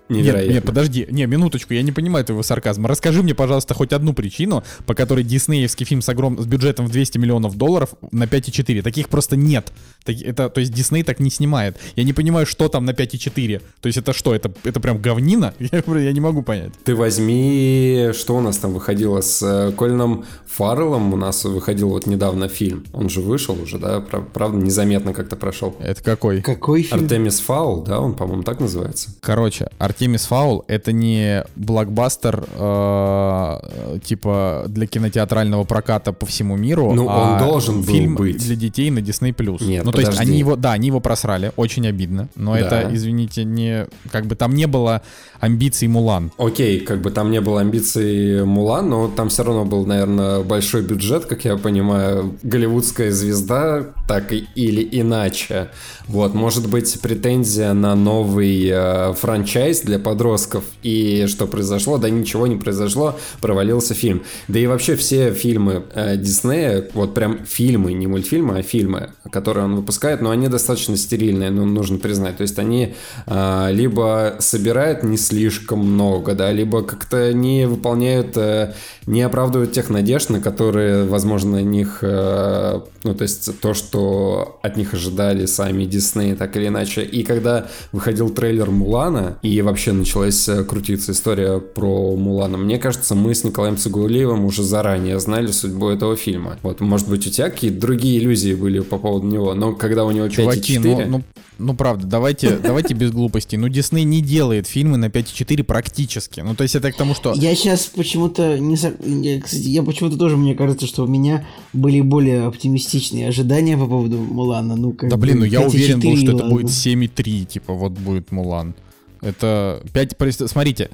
Невероятно. 0.09 0.45
Нет, 0.45 0.53
нет, 0.55 0.65
подожди, 0.65 1.07
не, 1.09 1.25
минуточку, 1.25 1.73
я 1.73 1.81
не 1.81 1.91
понимаю 1.91 2.25
твоего 2.25 2.43
сарказма. 2.43 2.89
Расскажи 2.89 3.23
мне, 3.23 3.33
пожалуйста, 3.33 3.73
хоть 3.73 3.93
одну 3.93 4.13
причину, 4.13 4.63
по 4.85 4.95
которой 4.95 5.23
диснеевский 5.23 5.85
фильм 5.85 6.01
с, 6.01 6.09
огром... 6.09 6.41
с 6.41 6.45
бюджетом 6.45 6.87
в 6.87 6.91
200 6.91 7.17
миллионов 7.17 7.57
долларов 7.57 7.93
на 8.11 8.25
5,4. 8.25 8.81
Таких 8.81 9.09
просто 9.09 9.35
нет. 9.35 9.71
Это, 10.05 10.49
то 10.49 10.59
есть 10.59 10.73
Дисней 10.73 11.03
так 11.03 11.19
не 11.19 11.29
снимает. 11.29 11.77
Я 11.95 12.03
не 12.03 12.13
понимаю, 12.13 12.45
что 12.45 12.67
там 12.67 12.85
на 12.85 12.91
5,4. 12.91 13.61
То 13.81 13.87
есть 13.87 13.97
это 13.97 14.13
что, 14.13 14.35
это, 14.35 14.51
это 14.63 14.79
прям 14.79 15.01
говнина? 15.01 15.53
Я, 15.59 15.81
я 15.99 16.11
не 16.11 16.19
могу 16.19 16.43
понять. 16.43 16.71
Ты 16.83 16.95
возьми, 16.95 18.09
что 18.13 18.35
у 18.35 18.41
нас 18.41 18.57
там 18.57 18.73
выходило 18.73 19.21
с 19.21 19.41
э, 19.41 19.71
Кольном 19.71 20.25
Фарреллом, 20.45 21.13
у 21.13 21.17
нас 21.17 21.45
выходил 21.45 21.89
вот 21.89 22.05
недавно 22.05 22.47
фильм. 22.47 22.85
Он 22.93 23.09
же 23.09 23.21
вышел 23.21 23.59
уже, 23.59 23.79
да? 23.79 24.01
Правда, 24.01 24.57
незаметно 24.57 25.13
как-то 25.13 25.35
прошел. 25.35 25.75
Это 25.79 26.03
какой? 26.03 26.41
Какой 26.41 26.83
фильм? 26.83 27.03
Артемис 27.03 27.39
Фаул, 27.39 27.81
да, 27.83 27.99
он, 27.99 28.13
по-моему, 28.15 28.43
так 28.43 28.59
называется. 28.59 29.09
Короче, 29.21 29.69
Артемис 29.93 30.25
Фаул 30.25 30.65
это 30.67 30.91
не 30.91 31.43
блокбастер 31.55 32.43
э, 32.51 33.99
типа 34.03 34.65
для 34.67 34.87
кинотеатрального 34.87 35.65
проката 35.65 36.11
по 36.13 36.25
всему 36.25 36.57
миру, 36.57 36.93
ну, 36.93 37.07
а 37.07 37.33
он 37.33 37.47
должен 37.47 37.83
фильм 37.83 38.15
был 38.15 38.23
быть. 38.23 38.43
для 38.43 38.55
детей 38.55 38.89
на 38.89 38.99
Disney+. 38.99 39.35
Нет, 39.63 39.85
ну, 39.85 39.91
подожди. 39.91 39.93
то 39.93 39.99
есть 40.01 40.19
они 40.19 40.39
его, 40.39 40.55
да, 40.55 40.71
они 40.71 40.87
его 40.87 40.99
просрали, 40.99 41.51
очень 41.57 41.87
обидно, 41.87 42.27
но 42.35 42.53
да. 42.53 42.59
это, 42.59 42.89
извините, 42.91 43.43
не, 43.43 43.85
как 44.11 44.25
бы 44.25 44.35
там 44.35 44.55
не 44.55 44.65
было 44.65 45.03
амбиций 45.39 45.87
Мулан. 45.87 46.31
Окей, 46.37 46.79
как 46.79 47.01
бы 47.01 47.11
там 47.11 47.29
не 47.29 47.39
было 47.39 47.61
амбиций 47.61 48.43
Мулан, 48.45 48.89
но 48.89 49.07
там 49.09 49.29
все 49.29 49.43
равно 49.43 49.63
был, 49.63 49.85
наверное, 49.85 50.41
большой 50.41 50.81
бюджет, 50.81 51.25
как 51.25 51.45
я 51.45 51.55
понимаю, 51.57 52.35
голливудская 52.41 53.11
звезда, 53.11 53.83
так 54.07 54.31
или 54.31 54.87
иначе. 54.91 55.69
Вот, 56.07 56.33
может 56.33 56.67
быть, 56.67 56.99
претензия 57.01 57.73
на 57.73 57.95
новый 57.95 58.69
э, 58.71 59.13
франчайз 59.13 59.82
для 59.83 59.99
подростков. 59.99 60.63
И 60.81 61.25
что 61.27 61.47
произошло? 61.47 61.97
Да 61.97 62.09
ничего 62.09 62.47
не 62.47 62.55
произошло, 62.55 63.17
провалился 63.41 63.93
фильм. 63.93 64.23
Да 64.47 64.59
и 64.59 64.67
вообще 64.67 64.95
все 64.95 65.33
фильмы 65.33 65.83
э, 65.93 66.17
Диснея, 66.17 66.87
вот 66.93 67.13
прям 67.13 67.45
фильмы, 67.45 67.93
не 67.93 68.07
мультфильмы, 68.07 68.59
а 68.59 68.61
фильмы, 68.61 69.11
которые 69.31 69.65
он 69.65 69.75
выпускает, 69.75 70.21
но 70.21 70.29
они 70.29 70.47
достаточно 70.47 70.97
стерильные, 70.97 71.51
ну, 71.51 71.65
нужно 71.65 71.97
признать. 71.97 72.37
То 72.37 72.43
есть 72.43 72.59
они 72.59 72.93
э, 73.25 73.67
либо 73.71 74.37
собирают 74.39 75.03
не 75.03 75.17
слишком 75.17 75.79
много, 75.79 76.33
да, 76.33 76.51
либо 76.51 76.83
как-то 76.83 77.33
не 77.33 77.67
выполняют, 77.67 78.37
э, 78.37 78.73
не 79.05 79.21
оправдывают 79.21 79.71
тех 79.71 79.89
надежд, 79.89 80.29
на 80.29 80.39
которые, 80.39 81.05
возможно, 81.05 81.61
них, 81.61 81.99
э, 82.01 82.79
ну, 83.03 83.15
то 83.15 83.21
есть 83.23 83.59
то, 83.59 83.73
что 83.73 84.59
от 84.61 84.77
них 84.77 84.93
ожидали 84.93 85.45
сами 85.45 85.85
Дисней, 85.85 86.35
так 86.35 86.55
или 86.55 86.67
иначе. 86.67 87.03
И 87.03 87.23
когда 87.23 87.67
выходил 87.91 88.29
трейлер 88.29 88.69
Мулана, 88.71 89.37
и 89.41 89.61
вообще 89.61 89.72
началась 89.73 90.47
э, 90.47 90.63
крутиться 90.63 91.11
история 91.11 91.59
про 91.59 92.15
Мулана, 92.15 92.57
мне 92.57 92.77
кажется, 92.77 93.15
мы 93.15 93.33
с 93.33 93.43
Николаем 93.43 93.77
Цигулиевым 93.77 94.45
уже 94.45 94.63
заранее 94.63 95.19
знали 95.19 95.51
судьбу 95.51 95.89
этого 95.89 96.15
фильма. 96.15 96.57
Вот, 96.63 96.79
может 96.79 97.09
быть, 97.09 97.25
у 97.27 97.29
тебя 97.29 97.49
какие-то 97.49 97.79
другие 97.79 98.19
иллюзии 98.19 98.53
были 98.53 98.79
по 98.79 98.97
поводу 98.97 99.27
него, 99.27 99.53
но 99.53 99.73
когда 99.75 100.05
у 100.05 100.11
него 100.11 100.27
5,4... 100.27 100.35
Чуваки, 100.35 100.79
ну, 100.79 101.05
ну, 101.07 101.23
ну 101.57 101.73
правда, 101.75 102.07
давайте, 102.07 102.57
давайте 102.63 102.93
без 102.93 103.11
глупостей. 103.11 103.57
Ну, 103.57 103.69
Дисней 103.69 104.03
не 104.03 104.21
делает 104.21 104.67
фильмы 104.67 104.97
на 104.97 105.05
5,4 105.05 105.63
практически. 105.63 106.41
Ну, 106.41 106.55
то 106.55 106.63
есть 106.63 106.75
это 106.75 106.91
к 106.91 106.95
тому, 106.95 107.15
что... 107.15 107.33
Я 107.33 107.55
сейчас 107.55 107.85
почему-то 107.87 108.57
не... 108.59 108.75
Я, 108.75 109.41
кстати, 109.41 109.61
я 109.69 109.83
почему-то 109.83 110.17
тоже, 110.17 110.37
мне 110.37 110.55
кажется, 110.55 110.87
что 110.87 111.03
у 111.03 111.07
меня 111.07 111.45
были 111.73 112.01
более 112.01 112.45
оптимистичные 112.45 113.27
ожидания 113.27 113.77
по 113.77 113.87
поводу 113.87 114.17
Мулана. 114.17 114.75
Ну, 114.75 114.93
как 114.93 115.09
да 115.09 115.17
блин, 115.17 115.39
ну 115.39 115.45
я 115.45 115.61
уверен 115.61 115.99
был, 115.99 116.17
что 116.17 116.31
это 116.37 116.45
будет 116.45 116.67
7,3, 116.67 117.45
типа 117.45 117.73
вот 117.73 117.93
будет 117.93 118.31
Мулан. 118.31 118.75
Это 119.23 119.81
5... 119.93 120.15
Смотрите, 120.49 120.89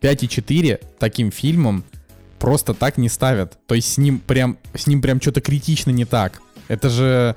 5,4 0.00 0.80
таким 0.98 1.30
фильмом 1.30 1.84
просто 2.38 2.74
так 2.74 2.98
не 2.98 3.08
ставят. 3.08 3.58
То 3.66 3.74
есть 3.74 3.92
с 3.92 3.98
ним 3.98 4.18
прям, 4.18 4.58
с 4.74 4.86
ним 4.86 5.00
прям 5.00 5.20
что-то 5.20 5.40
критично 5.40 5.90
не 5.90 6.04
так. 6.04 6.42
Это 6.68 6.88
же 6.88 7.36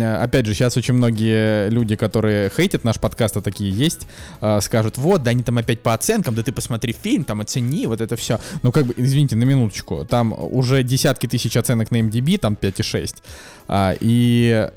опять 0.00 0.46
же, 0.46 0.54
сейчас 0.54 0.76
очень 0.76 0.94
многие 0.94 1.68
люди, 1.68 1.96
которые 1.96 2.50
хейтят 2.50 2.84
наш 2.84 2.98
подкаст, 2.98 3.36
а 3.36 3.42
такие 3.42 3.70
есть, 3.70 4.06
а, 4.40 4.60
скажут, 4.60 4.98
вот, 4.98 5.22
да 5.22 5.30
они 5.30 5.42
там 5.42 5.58
опять 5.58 5.80
по 5.80 5.94
оценкам, 5.94 6.34
да 6.34 6.42
ты 6.42 6.52
посмотри 6.52 6.92
фильм, 6.92 7.24
там 7.24 7.40
оцени, 7.40 7.86
вот 7.86 8.00
это 8.00 8.16
все. 8.16 8.40
Ну, 8.62 8.72
как 8.72 8.86
бы, 8.86 8.94
извините, 8.96 9.36
на 9.36 9.44
минуточку, 9.44 10.04
там 10.04 10.34
уже 10.36 10.82
десятки 10.82 11.26
тысяч 11.26 11.56
оценок 11.56 11.90
на 11.90 12.00
MDB, 12.00 12.38
там 12.38 12.54
5,6, 12.60 13.16
а, 13.68 13.94
и, 14.00 14.68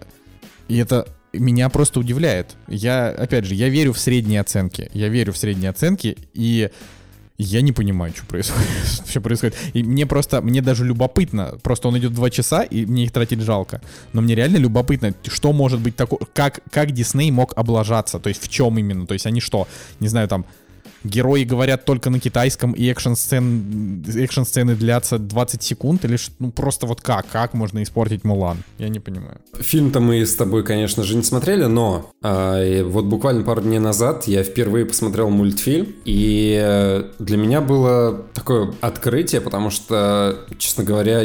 и 0.67 0.77
это 0.77 1.07
меня 1.33 1.69
просто 1.69 1.99
удивляет. 1.99 2.55
Я, 2.67 3.09
опять 3.09 3.45
же, 3.45 3.55
я 3.55 3.69
верю 3.69 3.93
в 3.93 3.99
средние 3.99 4.41
оценки, 4.41 4.89
я 4.93 5.09
верю 5.09 5.33
в 5.33 5.37
средние 5.37 5.69
оценки, 5.69 6.17
и 6.33 6.69
я 7.37 7.61
не 7.61 7.71
понимаю, 7.71 8.13
что 8.13 8.25
происходит. 8.25 8.67
что 9.07 9.21
происходит. 9.21 9.55
И 9.73 9.81
мне 9.81 10.05
просто, 10.05 10.41
мне 10.41 10.61
даже 10.61 10.85
любопытно. 10.85 11.57
Просто 11.63 11.87
он 11.87 11.97
идет 11.97 12.13
два 12.13 12.29
часа, 12.29 12.63
и 12.63 12.85
мне 12.85 13.05
их 13.05 13.13
тратить 13.13 13.39
жалко. 13.39 13.81
Но 14.11 14.21
мне 14.21 14.35
реально 14.35 14.57
любопытно, 14.57 15.13
что 15.25 15.53
может 15.53 15.79
быть 15.79 15.95
такое, 15.95 16.19
как, 16.33 16.59
как 16.69 16.91
Дисней 16.91 17.31
мог 17.31 17.53
облажаться, 17.55 18.19
то 18.19 18.27
есть 18.27 18.43
в 18.43 18.49
чем 18.49 18.77
именно. 18.77 19.07
То 19.07 19.13
есть 19.13 19.25
они 19.25 19.39
что, 19.39 19.69
не 20.01 20.09
знаю, 20.09 20.27
там, 20.27 20.45
герои 21.03 21.43
говорят 21.43 21.85
только 21.85 22.09
на 22.09 22.19
китайском, 22.19 22.73
и 22.73 22.85
экшн-сцен, 22.91 24.03
экшн-сцены 24.07 24.75
длятся 24.75 25.17
20 25.17 25.63
секунд, 25.63 26.05
или 26.05 26.17
ну 26.39 26.51
просто 26.51 26.85
вот 26.85 27.01
как? 27.01 27.27
Как 27.31 27.53
можно 27.53 27.81
испортить 27.83 28.23
Мулан? 28.23 28.57
Я 28.77 28.89
не 28.89 28.99
понимаю. 28.99 29.39
Фильм-то 29.59 29.99
мы 29.99 30.25
с 30.25 30.35
тобой, 30.35 30.63
конечно 30.63 31.03
же, 31.03 31.15
не 31.15 31.23
смотрели, 31.23 31.65
но 31.65 32.11
а, 32.21 32.83
вот 32.83 33.05
буквально 33.05 33.43
пару 33.43 33.61
дней 33.61 33.79
назад 33.79 34.27
я 34.27 34.43
впервые 34.43 34.85
посмотрел 34.85 35.29
мультфильм, 35.29 35.95
и 36.05 37.05
для 37.19 37.37
меня 37.37 37.61
было 37.61 38.25
такое 38.33 38.73
открытие, 38.81 39.41
потому 39.41 39.69
что, 39.69 40.45
честно 40.57 40.83
говоря, 40.83 41.23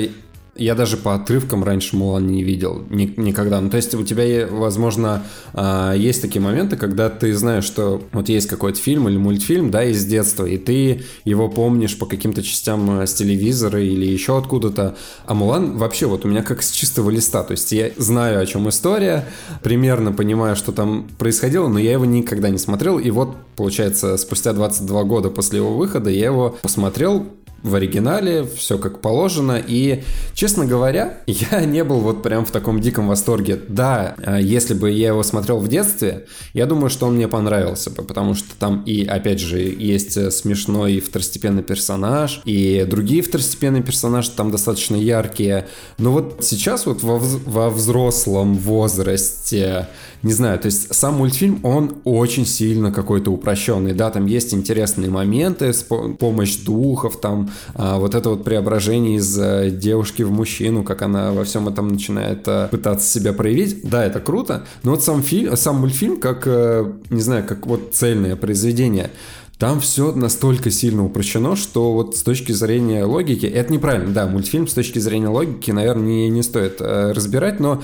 я 0.56 0.74
даже 0.74 0.96
по 0.96 1.14
отрывкам 1.14 1.64
раньше 1.64 1.96
Мулан 1.96 2.26
не 2.26 2.42
видел 2.42 2.84
ни, 2.90 3.12
никогда. 3.16 3.60
Ну, 3.60 3.70
то 3.70 3.76
есть 3.76 3.94
у 3.94 4.04
тебя, 4.04 4.46
возможно, 4.48 5.24
а, 5.52 5.94
есть 5.94 6.22
такие 6.22 6.40
моменты, 6.40 6.76
когда 6.76 7.10
ты 7.10 7.34
знаешь, 7.34 7.64
что 7.64 8.02
вот 8.12 8.28
есть 8.28 8.46
какой-то 8.46 8.78
фильм 8.78 9.08
или 9.08 9.16
мультфильм, 9.16 9.70
да, 9.70 9.84
из 9.84 10.04
детства, 10.04 10.44
и 10.44 10.56
ты 10.58 11.04
его 11.24 11.48
помнишь 11.48 11.98
по 11.98 12.06
каким-то 12.06 12.42
частям 12.42 13.00
э, 13.00 13.06
с 13.06 13.14
телевизора 13.14 13.82
или 13.82 14.06
еще 14.06 14.38
откуда-то. 14.38 14.96
А 15.26 15.34
Мулан 15.34 15.76
вообще 15.76 16.06
вот 16.06 16.24
у 16.24 16.28
меня 16.28 16.42
как 16.42 16.62
с 16.62 16.70
чистого 16.70 17.10
листа. 17.10 17.42
То 17.42 17.52
есть 17.52 17.72
я 17.72 17.90
знаю, 17.96 18.40
о 18.40 18.46
чем 18.46 18.68
история, 18.68 19.26
примерно 19.62 20.12
понимаю, 20.12 20.56
что 20.56 20.72
там 20.72 21.08
происходило, 21.18 21.68
но 21.68 21.78
я 21.78 21.92
его 21.92 22.04
никогда 22.04 22.50
не 22.50 22.58
смотрел. 22.58 22.98
И 22.98 23.10
вот, 23.10 23.36
получается, 23.56 24.16
спустя 24.16 24.52
22 24.52 25.04
года 25.04 25.30
после 25.30 25.58
его 25.58 25.74
выхода 25.76 26.10
я 26.10 26.26
его 26.26 26.56
посмотрел, 26.62 27.26
в 27.64 27.74
оригинале, 27.74 28.44
все 28.44 28.78
как 28.78 29.00
положено. 29.00 29.60
И, 29.66 30.04
честно 30.34 30.66
говоря, 30.66 31.18
я 31.26 31.64
не 31.64 31.82
был 31.82 32.00
вот 32.00 32.22
прям 32.22 32.44
в 32.44 32.50
таком 32.50 32.80
диком 32.80 33.08
восторге. 33.08 33.58
Да, 33.68 34.14
а, 34.22 34.38
если 34.38 34.74
бы 34.74 34.90
я 34.90 35.08
его 35.08 35.22
смотрел 35.22 35.58
в 35.58 35.66
детстве, 35.66 36.26
я 36.52 36.66
думаю, 36.66 36.90
что 36.90 37.06
он 37.06 37.16
мне 37.16 37.26
понравился 37.26 37.90
бы, 37.90 38.02
потому 38.02 38.34
что 38.34 38.54
там 38.58 38.82
и, 38.82 39.06
опять 39.06 39.40
же, 39.40 39.58
есть 39.58 40.16
э, 40.18 40.30
смешной 40.30 41.00
второстепенный 41.00 41.62
персонаж, 41.62 42.42
и 42.44 42.86
другие 42.88 43.22
второстепенные 43.22 43.82
персонажи 43.82 44.30
там 44.30 44.50
достаточно 44.50 44.96
яркие. 44.96 45.66
Но 45.96 46.12
вот 46.12 46.40
сейчас 46.42 46.84
вот 46.84 47.02
во, 47.02 47.18
во 47.18 47.70
взрослом 47.70 48.56
возрасте, 48.56 49.88
не 50.22 50.34
знаю, 50.34 50.58
то 50.58 50.66
есть 50.66 50.94
сам 50.94 51.14
мультфильм, 51.14 51.60
он 51.62 51.96
очень 52.04 52.44
сильно 52.44 52.92
какой-то 52.92 53.30
упрощенный. 53.30 53.94
Да, 53.94 54.10
там 54.10 54.26
есть 54.26 54.52
интересные 54.52 55.08
моменты, 55.08 55.72
помощь 56.18 56.56
духов, 56.56 57.20
там 57.20 57.50
а, 57.74 57.98
вот 57.98 58.14
это 58.14 58.30
вот 58.30 58.44
преображение 58.44 59.16
из 59.16 59.38
э, 59.38 59.70
девушки 59.70 60.22
в 60.22 60.30
мужчину, 60.30 60.82
как 60.82 61.02
она 61.02 61.32
во 61.32 61.44
всем 61.44 61.68
этом 61.68 61.88
начинает 61.88 62.46
э, 62.46 62.68
пытаться 62.70 63.08
себя 63.08 63.32
проявить, 63.32 63.88
да, 63.88 64.04
это 64.04 64.20
круто, 64.20 64.66
но 64.82 64.92
вот 64.92 65.02
сам 65.02 65.22
фильм, 65.22 65.56
сам 65.56 65.80
мультфильм, 65.80 66.18
как, 66.18 66.42
э, 66.46 66.92
не 67.10 67.20
знаю, 67.20 67.44
как 67.46 67.66
вот 67.66 67.90
цельное 67.92 68.36
произведение, 68.36 69.10
там 69.58 69.80
все 69.80 70.12
настолько 70.12 70.70
сильно 70.70 71.04
упрощено, 71.04 71.56
что 71.56 71.92
вот 71.92 72.16
с 72.16 72.22
точки 72.22 72.52
зрения 72.52 73.04
логики, 73.04 73.46
это 73.46 73.72
неправильно, 73.72 74.12
да, 74.12 74.26
мультфильм 74.26 74.66
с 74.66 74.74
точки 74.74 74.98
зрения 74.98 75.28
логики, 75.28 75.70
наверное, 75.70 76.06
не, 76.06 76.28
не 76.28 76.42
стоит 76.42 76.80
разбирать, 76.80 77.60
но 77.60 77.82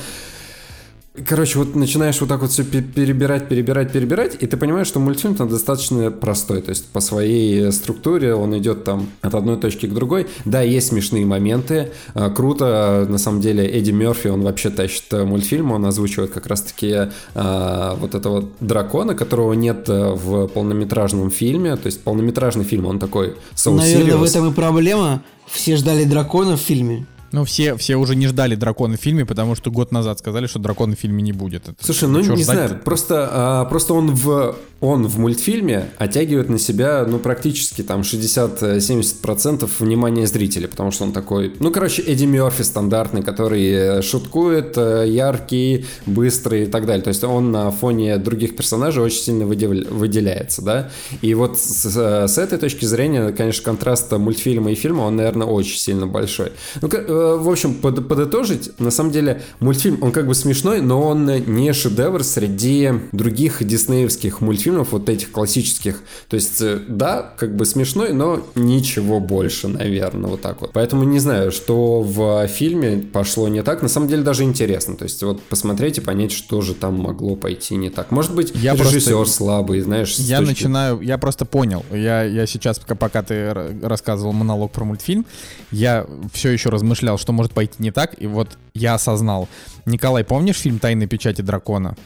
Короче, 1.27 1.59
вот 1.59 1.75
начинаешь 1.75 2.21
вот 2.21 2.29
так 2.29 2.41
вот 2.41 2.53
все 2.53 2.63
перебирать, 2.63 3.49
перебирать, 3.49 3.91
перебирать, 3.91 4.37
и 4.39 4.47
ты 4.47 4.57
понимаешь, 4.57 4.87
что 4.87 5.01
мультфильм 5.01 5.35
там 5.35 5.49
достаточно 5.49 6.09
простой. 6.13 6.63
То 6.63 6.71
есть 6.71 6.87
по 6.87 7.01
своей 7.01 7.73
структуре 7.73 8.33
он 8.33 8.57
идет 8.57 8.85
там 8.85 9.09
от 9.21 9.35
одной 9.35 9.57
точки 9.57 9.87
к 9.87 9.93
другой. 9.93 10.29
Да, 10.45 10.63
есть 10.63 10.89
смешные 10.89 11.27
моменты. 11.27 11.91
А, 12.15 12.31
круто, 12.31 13.07
на 13.09 13.19
самом 13.19 13.41
деле, 13.41 13.67
Эдди 13.67 13.91
Мерфи, 13.91 14.29
он 14.29 14.43
вообще 14.43 14.71
тащит 14.71 15.13
э, 15.13 15.25
мультфильм, 15.25 15.73
он 15.73 15.85
озвучивает 15.85 16.31
как 16.31 16.47
раз-таки 16.47 17.09
а, 17.35 17.97
вот 17.97 18.15
этого 18.15 18.49
дракона, 18.61 19.17
которого 19.17 19.55
нет 19.55 19.89
э, 19.89 20.13
в 20.13 20.47
полнометражном 20.47 21.33
фильме. 21.33 21.75
То 21.75 21.87
есть 21.87 22.03
полнометражный 22.03 22.65
фильм, 22.65 22.87
он 22.87 23.01
такой 23.01 23.35
so 23.57 23.75
Наверное, 23.75 24.17
в 24.17 24.23
этом 24.23 24.49
и 24.49 24.55
проблема. 24.55 25.23
Все 25.49 25.75
ждали 25.75 26.05
дракона 26.05 26.57
в 26.57 26.61
фильме. 26.61 27.07
Ну, 27.33 27.45
все, 27.45 27.77
все 27.77 27.97
уже 27.97 28.17
не 28.17 28.27
ждали 28.27 28.55
дракона 28.55 28.97
в 28.97 29.01
фильме, 29.01 29.25
потому 29.25 29.55
что 29.55 29.71
год 29.71 29.93
назад 29.93 30.19
сказали, 30.19 30.47
что 30.47 30.59
дракона 30.59 30.97
в 30.97 30.99
фильме 30.99 31.23
не 31.23 31.33
будет. 31.33 31.69
Это 31.69 31.85
Слушай, 31.85 32.09
ну 32.09 32.21
не 32.21 32.43
знаю, 32.43 32.81
просто, 32.85 33.29
а, 33.31 33.65
просто 33.67 33.95
он 33.95 34.15
в 34.15 34.57
он 34.81 35.07
в 35.07 35.19
мультфильме 35.19 35.91
оттягивает 35.99 36.49
на 36.49 36.59
себя, 36.59 37.05
ну, 37.07 37.19
практически 37.19 37.83
там 37.83 38.01
60-70% 38.01 39.69
внимания 39.79 40.27
зрителя, 40.27 40.69
потому 40.69 40.91
что 40.91 41.05
он 41.05 41.13
такой, 41.13 41.53
ну, 41.61 41.71
короче, 41.71 42.03
Эдди 42.03 42.25
Мерфи 42.25 42.63
стандартный, 42.63 43.23
который 43.23 43.63
э, 43.63 44.03
шуткует, 44.03 44.79
э, 44.79 45.05
яркий, 45.07 45.85
быстрый 46.07 46.65
и 46.65 46.67
так 46.67 46.87
далее. 46.87 47.03
То 47.03 47.09
есть 47.09 47.23
он 47.25 47.53
на 47.53 47.71
фоне 47.71 48.17
других 48.17 48.57
персонажей 48.57 49.03
очень 49.03 49.21
сильно 49.21 49.45
выделяется, 49.45 50.63
да. 50.63 50.91
И 51.21 51.35
вот 51.35 51.59
с, 51.59 51.85
с 52.27 52.39
этой 52.39 52.59
точки 52.59 52.87
зрения, 52.87 53.33
конечно, 53.33 53.63
контраст 53.63 54.11
мультфильма 54.13 54.73
и 54.73 54.75
фильма, 54.75 55.03
он, 55.03 55.17
наверное, 55.17 55.47
очень 55.47 55.79
сильно 55.79 56.07
большой. 56.07 56.53
Ну, 56.81 56.89
э, 56.91 57.20
в 57.39 57.49
общем, 57.49 57.75
под, 57.75 58.09
подытожить, 58.09 58.79
на 58.79 58.91
самом 58.91 59.13
деле, 59.13 59.43
мультфильм, 59.61 59.99
он 60.03 60.13
как 60.13 60.27
бы 60.27 60.35
смешной, 60.35 60.81
но 60.81 61.03
он 61.03 61.27
не 61.27 61.73
шедевр 61.73 62.25
среди 62.25 62.91
других 63.13 63.65
диснеевских 63.65 64.41
мультфильмов, 64.41 64.71
фильмов 64.71 64.93
вот 64.93 65.09
этих 65.09 65.31
классических. 65.31 66.01
То 66.29 66.37
есть, 66.37 66.61
э, 66.61 66.81
да, 66.89 67.33
как 67.37 67.57
бы 67.57 67.65
смешной, 67.65 68.13
но 68.13 68.47
ничего 68.55 69.21
больше, 69.21 69.69
наверное, 69.69 70.31
вот 70.31 70.41
так 70.41 70.61
вот. 70.61 70.71
Поэтому 70.73 71.05
не 71.05 71.19
знаю, 71.19 71.53
что 71.53 72.03
в 72.03 72.47
фильме 72.49 72.99
пошло 72.99 73.49
не 73.49 73.63
так. 73.63 73.83
На 73.83 73.89
самом 73.89 74.09
деле 74.09 74.23
даже 74.23 74.45
интересно. 74.45 74.97
То 74.97 75.05
есть, 75.05 75.23
вот 75.23 75.43
посмотреть 75.43 75.99
и 75.99 76.01
понять, 76.01 76.33
что 76.33 76.61
же 76.61 76.75
там 76.75 77.01
могло 77.01 77.37
пойти 77.37 77.77
не 77.77 77.91
так. 77.91 78.11
Может 78.11 78.35
быть, 78.35 78.53
я 78.55 78.75
режиссер 78.75 79.13
просто... 79.13 79.35
слабый, 79.35 79.81
знаешь. 79.81 80.15
Я 80.17 80.39
точки... 80.39 80.51
начинаю, 80.51 81.01
я 81.01 81.19
просто 81.19 81.45
понял. 81.45 81.85
Я, 81.91 82.23
я 82.23 82.47
сейчас, 82.47 82.79
пока 82.79 83.23
ты 83.23 83.53
рассказывал 83.83 84.33
монолог 84.33 84.73
про 84.73 84.85
мультфильм, 84.85 85.27
я 85.71 86.07
все 86.33 86.51
еще 86.51 86.71
размышлял, 86.71 87.10
что 87.19 87.33
может 87.33 87.53
пойти 87.53 87.75
не 87.79 87.91
так, 87.91 88.21
и 88.21 88.27
вот 88.27 88.59
я 88.75 88.95
осознал. 88.95 89.49
Николай, 89.87 90.25
помнишь 90.25 90.57
фильм 90.57 90.79
«Тайны 90.79 91.07
печати 91.07 91.43
дракона»? 91.43 91.97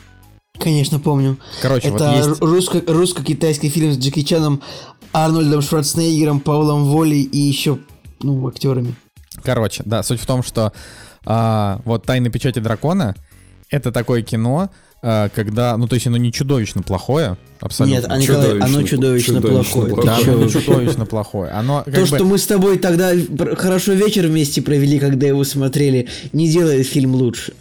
Конечно, 0.59 1.01
помню. 1.01 1.39
Короче, 1.63 1.89
это 1.89 2.11
вот 2.11 2.17
есть... 2.17 2.41
русско- 2.41 2.93
русско-китайский 2.93 3.69
фильм 3.69 3.93
с 3.93 3.99
Джеки 3.99 4.23
Чаном, 4.23 4.63
Арнольдом 5.13 5.63
Шварценеггером, 5.63 6.41
Паулом 6.41 6.85
Волей 6.85 7.23
и 7.23 7.39
еще, 7.39 7.79
ну, 8.21 8.47
актерами. 8.47 8.95
Короче, 9.43 9.83
да, 9.85 10.03
суть 10.03 10.21
в 10.21 10.27
том, 10.27 10.43
что 10.43 10.73
а, 11.25 11.81
вот 11.85 12.05
«Тайны 12.05 12.31
печати 12.31 12.61
дракона»— 12.61 13.17
это 13.71 13.91
такое 13.91 14.23
кино, 14.23 14.71
когда, 15.35 15.77
ну, 15.77 15.87
то 15.87 15.95
есть 15.95 16.07
оно 16.07 16.17
не 16.17 16.33
чудовищно 16.33 16.83
плохое, 16.83 17.37
абсолютно. 17.61 18.01
Нет, 18.01 18.07
а, 18.09 18.17
Николай, 18.17 18.43
чудовищно, 18.43 18.67
оно 18.67 18.87
чудовищно, 18.87 19.35
чудовищно 19.35 19.81
плохое. 19.81 20.07
Да, 20.07 20.33
оно 20.33 20.49
чудовищно 20.49 21.07
плохое. 21.07 21.51
Оно, 21.51 21.83
То, 21.85 21.91
бы... 21.91 22.07
что 22.07 22.25
мы 22.25 22.39
с 22.39 22.47
тобой 22.47 22.79
тогда 22.79 23.13
хорошо 23.57 23.93
вечер 23.93 24.27
вместе 24.27 24.63
провели, 24.63 24.99
когда 24.99 25.27
его 25.27 25.45
смотрели, 25.45 26.09
не 26.33 26.49
делает 26.49 26.87
фильм 26.87 27.15
лучше. 27.15 27.53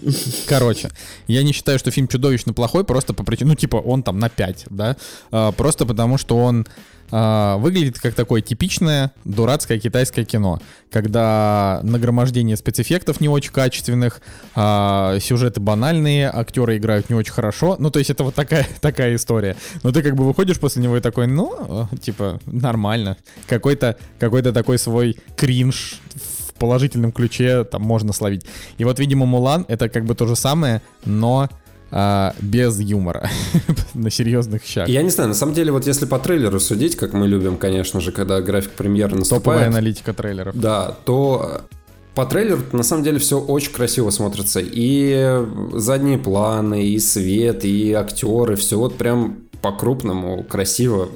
Короче, 0.47 0.89
я 1.27 1.43
не 1.43 1.51
считаю, 1.51 1.79
что 1.79 1.91
фильм 1.91 2.07
чудовищно 2.07 2.53
плохой, 2.53 2.85
просто 2.85 3.13
по 3.13 3.23
причине, 3.23 3.49
ну, 3.49 3.55
типа, 3.55 3.75
он 3.77 4.03
там 4.03 4.19
на 4.19 4.29
5, 4.29 4.67
да, 4.69 4.95
а, 5.31 5.51
просто 5.51 5.85
потому 5.85 6.17
что 6.17 6.37
он 6.37 6.65
выглядит 7.13 7.99
как 7.99 8.15
такое 8.15 8.41
типичное 8.41 9.11
дурацкое 9.23 9.79
китайское 9.79 10.25
кино, 10.25 10.59
когда 10.91 11.79
нагромождение 11.83 12.57
спецэффектов 12.57 13.21
не 13.21 13.29
очень 13.29 13.51
качественных, 13.51 14.21
а, 14.55 15.19
сюжеты 15.19 15.59
банальные, 15.59 16.31
актеры 16.33 16.77
играют 16.77 17.09
не 17.09 17.15
очень 17.15 17.33
хорошо. 17.33 17.75
Ну, 17.77 17.91
то 17.91 17.99
есть 17.99 18.09
это 18.09 18.23
вот 18.23 18.33
такая, 18.35 18.67
такая 18.81 19.15
история. 19.15 19.55
Но 19.83 19.91
ты 19.91 20.01
как 20.01 20.15
бы 20.15 20.25
выходишь 20.25 20.59
после 20.59 20.81
него 20.81 20.97
и 20.97 21.01
такой, 21.01 21.27
ну, 21.27 21.87
типа, 22.01 22.39
нормально. 22.45 23.17
Какой-то 23.47 23.97
какой 24.19 24.41
такой 24.41 24.77
свой 24.77 25.17
кринж 25.35 25.99
в 26.15 26.53
положительном 26.53 27.11
ключе 27.11 27.63
там 27.63 27.81
можно 27.81 28.13
словить. 28.13 28.45
И 28.77 28.83
вот, 28.85 28.99
видимо, 28.99 29.25
Мулан 29.25 29.65
это 29.67 29.89
как 29.89 30.05
бы 30.05 30.15
то 30.15 30.27
же 30.27 30.35
самое, 30.35 30.81
но 31.05 31.49
а, 31.95 32.33
без 32.41 32.79
юмора 32.79 33.29
на 33.93 34.09
серьезных 34.09 34.63
щах. 34.65 34.89
Я 34.89 35.03
не 35.03 35.11
знаю, 35.11 35.29
на 35.29 35.35
самом 35.35 35.53
деле, 35.53 35.71
вот 35.71 35.85
если 35.85 36.07
по 36.07 36.17
трейлеру 36.17 36.59
судить, 36.59 36.95
как 36.95 37.13
мы 37.13 37.27
любим, 37.27 37.57
конечно 37.57 38.01
же, 38.01 38.11
когда 38.11 38.41
график 38.41 38.71
премьеры 38.71 39.15
наступает. 39.15 39.43
Топовая 39.43 39.67
аналитика 39.67 40.11
трейлеров. 40.13 40.59
Да, 40.59 40.97
то 41.05 41.61
по 42.15 42.25
трейлеру 42.25 42.63
на 42.71 42.81
самом 42.81 43.03
деле 43.03 43.19
все 43.19 43.39
очень 43.39 43.71
красиво 43.71 44.09
смотрится. 44.09 44.59
И 44.63 45.45
задние 45.73 46.17
планы, 46.17 46.87
и 46.87 46.97
свет, 46.97 47.63
и 47.63 47.93
актеры, 47.93 48.55
все 48.55 48.79
вот 48.79 48.97
прям 48.97 49.43
по-крупному 49.61 50.43
красиво. 50.43 51.09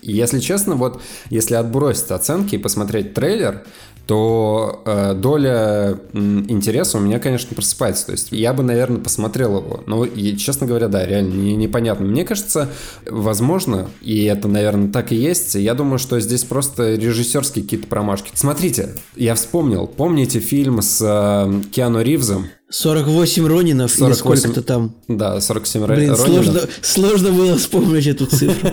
Если 0.00 0.38
честно, 0.38 0.76
вот 0.76 1.02
если 1.28 1.56
отбросить 1.56 2.12
оценки 2.12 2.54
и 2.54 2.58
посмотреть 2.58 3.14
трейлер, 3.14 3.64
то 4.06 4.82
э, 4.84 5.14
доля 5.14 5.98
интереса 6.12 6.98
у 6.98 7.00
меня, 7.00 7.18
конечно, 7.18 7.54
просыпается. 7.54 8.06
То 8.06 8.12
есть 8.12 8.28
я 8.32 8.52
бы, 8.52 8.62
наверное, 8.62 9.00
посмотрел 9.00 9.58
его. 9.58 9.82
Но, 9.86 10.04
и, 10.04 10.36
честно 10.36 10.66
говоря, 10.66 10.88
да, 10.88 11.06
реально 11.06 11.34
не, 11.34 11.56
непонятно. 11.56 12.06
Мне 12.06 12.24
кажется, 12.24 12.68
возможно, 13.06 13.88
и 14.00 14.24
это, 14.24 14.48
наверное, 14.48 14.90
так 14.90 15.12
и 15.12 15.16
есть, 15.16 15.54
я 15.54 15.74
думаю, 15.74 15.98
что 15.98 16.18
здесь 16.20 16.44
просто 16.44 16.94
режиссерские 16.94 17.64
какие-то 17.64 17.86
промашки. 17.86 18.30
Смотрите, 18.34 18.90
я 19.16 19.34
вспомнил. 19.34 19.86
Помните 19.86 20.40
фильм 20.40 20.82
с 20.82 21.00
э, 21.00 21.62
Киану 21.70 22.02
Ривзом? 22.02 22.46
48 22.72 23.48
Ронинов 23.48 23.90
48... 23.90 24.06
или 24.06 24.14
сколько-то 24.14 24.62
там. 24.62 24.94
Да, 25.08 25.40
47 25.40 25.86
Блин, 25.86 26.12
Ронинов. 26.12 26.18
Сложно, 26.20 26.60
сложно 26.82 27.32
было 27.32 27.56
вспомнить 27.56 28.06
эту 28.06 28.26
цифру. 28.26 28.70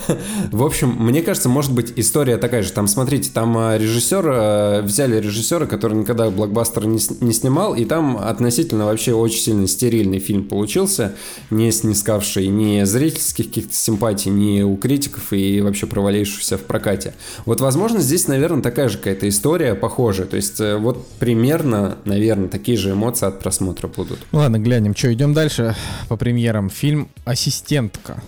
В 0.52 0.62
общем, 0.62 0.94
мне 0.98 1.22
кажется, 1.22 1.48
может 1.48 1.72
быть 1.72 1.94
история 1.96 2.36
такая 2.36 2.62
же. 2.62 2.70
Там, 2.70 2.86
смотрите, 2.86 3.30
там 3.32 3.56
а, 3.56 3.78
режиссер, 3.78 4.24
а, 4.26 4.82
взяли 4.82 5.18
режиссера, 5.18 5.64
который 5.64 5.96
никогда 5.96 6.28
блокбастер 6.28 6.84
не, 6.84 7.00
не 7.20 7.32
снимал, 7.32 7.74
и 7.74 7.86
там 7.86 8.18
относительно 8.18 8.84
вообще 8.84 9.14
очень 9.14 9.40
сильно 9.40 9.66
стерильный 9.66 10.18
фильм 10.18 10.44
получился, 10.44 11.14
не 11.48 11.72
снискавший 11.72 12.48
ни 12.48 12.84
зрительских 12.84 13.46
каких-то 13.46 13.74
симпатий, 13.74 14.30
ни 14.30 14.60
у 14.60 14.76
критиков 14.76 15.32
и 15.32 15.62
вообще 15.62 15.86
провалившийся 15.86 16.58
в 16.58 16.62
прокате. 16.62 17.14
Вот, 17.46 17.62
возможно, 17.62 18.00
здесь, 18.00 18.28
наверное, 18.28 18.62
такая 18.62 18.90
же 18.90 18.98
какая-то 18.98 19.26
история 19.26 19.74
похожая. 19.74 20.26
То 20.26 20.36
есть, 20.36 20.60
э, 20.60 20.76
вот 20.76 21.06
примерно, 21.18 21.96
наверное, 22.04 22.48
такие 22.48 22.76
же 22.76 22.90
эмоции 22.90 23.29
от 23.30 23.40
просмотра 23.40 23.88
будут. 23.88 24.18
Ну 24.32 24.38
ладно, 24.38 24.58
глянем. 24.58 24.94
Что, 24.94 25.12
идем 25.12 25.34
дальше 25.34 25.74
по 26.08 26.16
премьерам. 26.16 26.70
Фильм 26.70 27.08
«Ассистентка». 27.24 28.22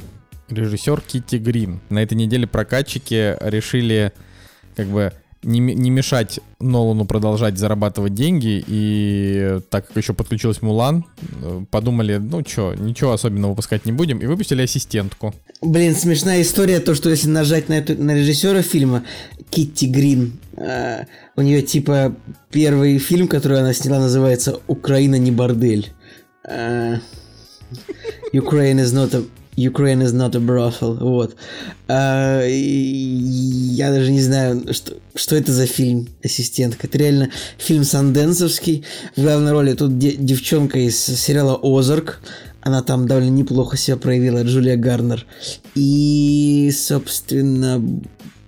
Режиссер 0.49 1.01
Китти 1.01 1.39
Грин. 1.39 1.81
На 1.89 2.03
этой 2.03 2.15
неделе 2.15 2.47
прокатчики 2.47 3.37
решили 3.41 4.13
как 4.77 4.87
бы 4.89 5.13
не, 5.43 5.61
не 5.61 5.91
мешать 5.91 6.41
Нолану 6.61 7.05
продолжать 7.05 7.59
зарабатывать 7.59 8.15
деньги, 8.15 8.63
и 8.67 9.59
так 9.71 9.89
как 9.89 9.97
еще 9.97 10.15
подключилась 10.15 10.63
Мулан, 10.63 11.05
подумали, 11.71 12.19
ну 12.19 12.45
что, 12.47 12.75
ничего 12.75 13.13
особенного 13.13 13.51
выпускать 13.51 13.85
не 13.85 13.93
будем, 13.93 14.19
и 14.19 14.27
выпустили 14.27 14.63
ассистентку. 14.63 15.35
Блин, 15.61 15.95
смешная 15.95 16.43
история, 16.43 16.81
то, 16.81 16.95
что 16.95 17.11
если 17.11 17.29
нажать 17.29 17.69
на, 17.69 17.75
эту, 17.75 18.01
на 18.01 18.15
режиссера 18.15 18.63
фильма, 18.63 19.05
Китти 19.53 19.87
Грин, 19.87 20.41
э, 20.57 21.05
у 21.37 21.43
нее 21.43 21.61
типа 21.61 22.17
первый 22.51 22.99
фильм, 22.99 23.29
который 23.29 23.61
она 23.61 23.75
сняла, 23.75 23.99
называется 23.99 24.61
«Украина 24.67 25.17
не 25.17 25.31
бордель». 25.31 25.93
Э, 26.49 26.97
Ukraine 28.33 28.81
is 28.81 28.95
not 28.95 29.15
a 29.15 29.23
Ukraine 29.57 30.03
is 30.03 30.15
not 30.15 30.35
a 30.35 30.41
brothel. 30.41 30.97
Вот. 30.99 31.37
А, 31.87 32.43
я 32.43 33.91
даже 33.91 34.11
не 34.11 34.23
знаю, 34.23 34.73
что, 34.73 34.95
что 35.15 35.37
это 35.37 35.53
за 35.53 35.67
фильм 35.67 36.09
«Ассистентка». 36.25 36.87
Это 36.87 36.97
реально 36.97 37.31
фильм 37.59 37.85
санденсовский. 37.85 38.85
В 39.15 39.21
главной 39.21 39.53
роли 39.53 39.75
тут 39.75 39.99
де- 39.99 40.17
девчонка 40.17 40.79
из 40.79 40.99
сериала 40.99 41.61
«Озарк». 41.63 42.23
Она 42.63 42.83
там 42.83 43.07
довольно 43.07 43.29
неплохо 43.29 43.77
себя 43.77 43.99
проявила, 43.99 44.43
Джулия 44.43 44.77
Гарнер. 44.77 45.27
И, 45.75 46.73
собственно, 46.75 47.83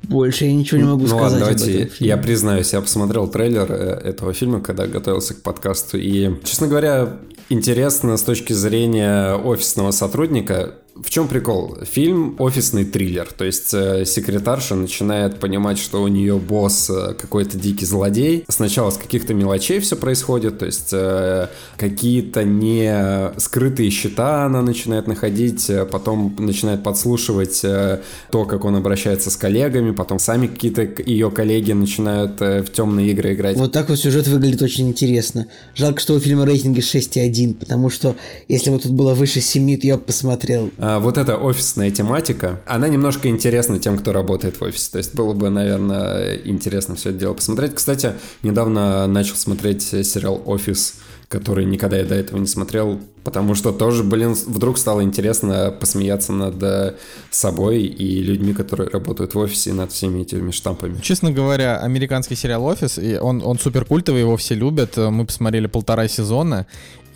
больше 0.08 0.44
я 0.44 0.54
ничего 0.54 0.80
не 0.80 0.86
могу 0.86 1.02
ну, 1.02 1.08
сказать. 1.08 1.32
Ладно, 1.32 1.38
давайте 1.40 1.90
я 1.98 2.16
признаюсь, 2.16 2.72
я 2.72 2.80
посмотрел 2.80 3.28
трейлер 3.28 3.66
э, 3.70 4.00
этого 4.04 4.32
фильма, 4.32 4.60
когда 4.60 4.86
готовился 4.86 5.34
к 5.34 5.42
подкасту. 5.42 5.98
И, 5.98 6.30
честно 6.44 6.66
говоря, 6.66 7.18
интересно 7.48 8.16
с 8.16 8.22
точки 8.22 8.52
зрения 8.52 9.34
офисного 9.34 9.90
сотрудника 9.90 10.74
в 10.94 11.10
чем 11.10 11.26
прикол? 11.26 11.78
Фильм 11.82 12.36
офисный 12.38 12.84
триллер, 12.84 13.26
то 13.36 13.44
есть 13.44 13.74
э, 13.74 14.04
секретарша 14.04 14.76
начинает 14.76 15.40
понимать, 15.40 15.78
что 15.78 16.02
у 16.02 16.08
нее 16.08 16.36
босс 16.36 16.88
э, 16.88 17.14
какой-то 17.14 17.58
дикий 17.58 17.84
злодей. 17.84 18.44
Сначала 18.48 18.90
с 18.90 18.96
каких-то 18.96 19.34
мелочей 19.34 19.80
все 19.80 19.96
происходит, 19.96 20.60
то 20.60 20.66
есть 20.66 20.90
э, 20.92 21.48
какие-то 21.76 22.44
не 22.44 23.32
скрытые 23.38 23.90
счета 23.90 24.44
она 24.44 24.62
начинает 24.62 25.08
находить, 25.08 25.68
потом 25.90 26.36
начинает 26.38 26.84
подслушивать 26.84 27.62
то, 27.62 28.44
как 28.44 28.64
он 28.64 28.76
обращается 28.76 29.30
с 29.30 29.36
коллегами, 29.36 29.90
потом 29.90 30.18
сами 30.20 30.46
какие-то 30.46 30.82
ее 31.02 31.30
коллеги 31.30 31.72
начинают 31.72 32.40
в 32.40 32.66
темные 32.66 33.10
игры 33.10 33.34
играть. 33.34 33.56
Вот 33.56 33.72
так 33.72 33.88
вот 33.88 33.98
сюжет 33.98 34.28
выглядит 34.28 34.62
очень 34.62 34.88
интересно. 34.88 35.46
Жалко, 35.74 36.00
что 36.00 36.14
у 36.14 36.20
фильма 36.20 36.44
рейтинги 36.44 36.80
6,1, 36.80 37.54
потому 37.54 37.90
что 37.90 38.14
если 38.48 38.70
бы 38.70 38.78
тут 38.78 38.92
было 38.92 39.14
выше 39.14 39.40
7, 39.40 39.80
то 39.80 39.86
я 39.86 39.96
бы 39.96 40.02
посмотрел. 40.02 40.70
А, 40.86 40.98
вот 40.98 41.16
эта 41.16 41.38
офисная 41.38 41.90
тематика, 41.90 42.60
она 42.66 42.88
немножко 42.88 43.28
интересна 43.28 43.78
тем, 43.78 43.96
кто 43.96 44.12
работает 44.12 44.60
в 44.60 44.62
офисе. 44.62 44.90
То 44.92 44.98
есть 44.98 45.14
было 45.14 45.32
бы, 45.32 45.48
наверное, 45.48 46.36
интересно 46.44 46.94
все 46.94 47.08
это 47.08 47.20
дело 47.20 47.32
посмотреть. 47.32 47.74
Кстати, 47.74 48.12
недавно 48.42 49.06
начал 49.06 49.36
смотреть 49.36 49.82
сериал 49.82 50.42
«Офис», 50.44 50.96
который 51.28 51.64
никогда 51.64 51.96
я 51.96 52.04
до 52.04 52.14
этого 52.14 52.38
не 52.38 52.46
смотрел, 52.46 53.00
потому 53.24 53.54
что 53.54 53.72
тоже, 53.72 54.04
блин, 54.04 54.34
вдруг 54.34 54.76
стало 54.76 55.02
интересно 55.02 55.74
посмеяться 55.80 56.34
над 56.34 56.62
э, 56.62 56.96
собой 57.30 57.80
и 57.84 58.22
людьми, 58.22 58.52
которые 58.52 58.90
работают 58.90 59.34
в 59.34 59.38
офисе, 59.38 59.72
над 59.72 59.90
всеми 59.90 60.20
этими 60.20 60.50
штампами. 60.50 61.00
Честно 61.00 61.32
говоря, 61.32 61.78
американский 61.78 62.34
сериал 62.34 62.62
«Офис», 62.66 62.98
и 62.98 63.16
он, 63.16 63.42
он 63.42 63.58
супер 63.58 63.86
культовый, 63.86 64.20
его 64.20 64.36
все 64.36 64.54
любят. 64.54 64.98
Мы 64.98 65.24
посмотрели 65.24 65.66
полтора 65.66 66.08
сезона, 66.08 66.66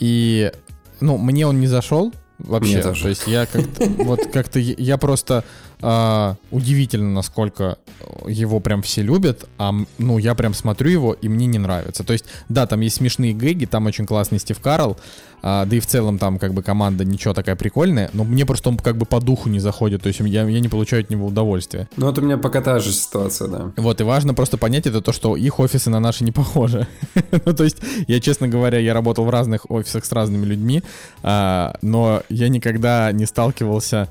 и, 0.00 0.52
ну, 1.00 1.18
мне 1.18 1.46
он 1.46 1.60
не 1.60 1.66
зашел, 1.66 2.14
Вообще, 2.38 2.82
то 2.82 3.08
есть 3.08 3.26
я 3.26 3.46
как-то, 3.46 3.84
вот 4.04 4.26
как-то 4.32 4.58
я 4.60 4.96
просто 4.96 5.44
э, 5.82 6.34
удивительно, 6.50 7.10
насколько 7.10 7.78
его 8.26 8.60
прям 8.60 8.82
все 8.82 9.02
любят, 9.02 9.48
а 9.58 9.72
ну 9.98 10.18
я 10.18 10.34
прям 10.34 10.54
смотрю 10.54 10.90
его 10.90 11.12
и 11.12 11.28
мне 11.28 11.46
не 11.46 11.58
нравится. 11.58 12.04
То 12.04 12.12
есть 12.12 12.24
да, 12.48 12.66
там 12.66 12.80
есть 12.80 12.96
смешные 12.96 13.34
гэги, 13.34 13.64
там 13.64 13.86
очень 13.86 14.06
классный 14.06 14.38
Стив 14.38 14.58
Карл, 14.60 14.96
а, 15.42 15.64
да 15.66 15.76
и 15.76 15.80
в 15.80 15.86
целом 15.86 16.18
там 16.18 16.38
как 16.38 16.52
бы 16.52 16.62
команда 16.62 17.04
ничего 17.04 17.34
такая 17.34 17.56
прикольная, 17.56 18.10
но 18.12 18.24
мне 18.24 18.44
просто 18.44 18.70
он 18.70 18.76
как 18.78 18.96
бы 18.96 19.06
по 19.06 19.20
духу 19.20 19.48
не 19.48 19.60
заходит, 19.60 20.02
то 20.02 20.08
есть 20.08 20.20
я, 20.20 20.48
я 20.48 20.60
не 20.60 20.68
получаю 20.68 21.02
от 21.02 21.10
него 21.10 21.26
удовольствия. 21.26 21.88
Ну 21.96 22.06
вот 22.06 22.18
у 22.18 22.22
меня 22.22 22.38
пока 22.38 22.60
та 22.60 22.78
же 22.78 22.92
ситуация, 22.92 23.48
да. 23.48 23.72
Вот, 23.76 24.00
и 24.00 24.04
важно 24.04 24.34
просто 24.34 24.58
понять 24.58 24.86
это 24.86 25.00
то, 25.00 25.12
что 25.12 25.36
их 25.36 25.60
офисы 25.60 25.90
на 25.90 26.00
наши 26.00 26.24
не 26.24 26.32
похожи. 26.32 26.86
ну 27.44 27.54
то 27.54 27.64
есть 27.64 27.78
я, 28.06 28.20
честно 28.20 28.48
говоря, 28.48 28.78
я 28.78 28.94
работал 28.94 29.24
в 29.24 29.30
разных 29.30 29.70
офисах 29.70 30.04
с 30.04 30.12
разными 30.12 30.44
людьми, 30.44 30.82
а, 31.22 31.76
но 31.82 32.22
я 32.28 32.48
никогда 32.48 33.12
не 33.12 33.26
сталкивался 33.26 34.08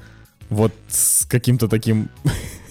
вот 0.50 0.74
с 0.88 1.26
каким-то 1.26 1.68
таким 1.68 2.10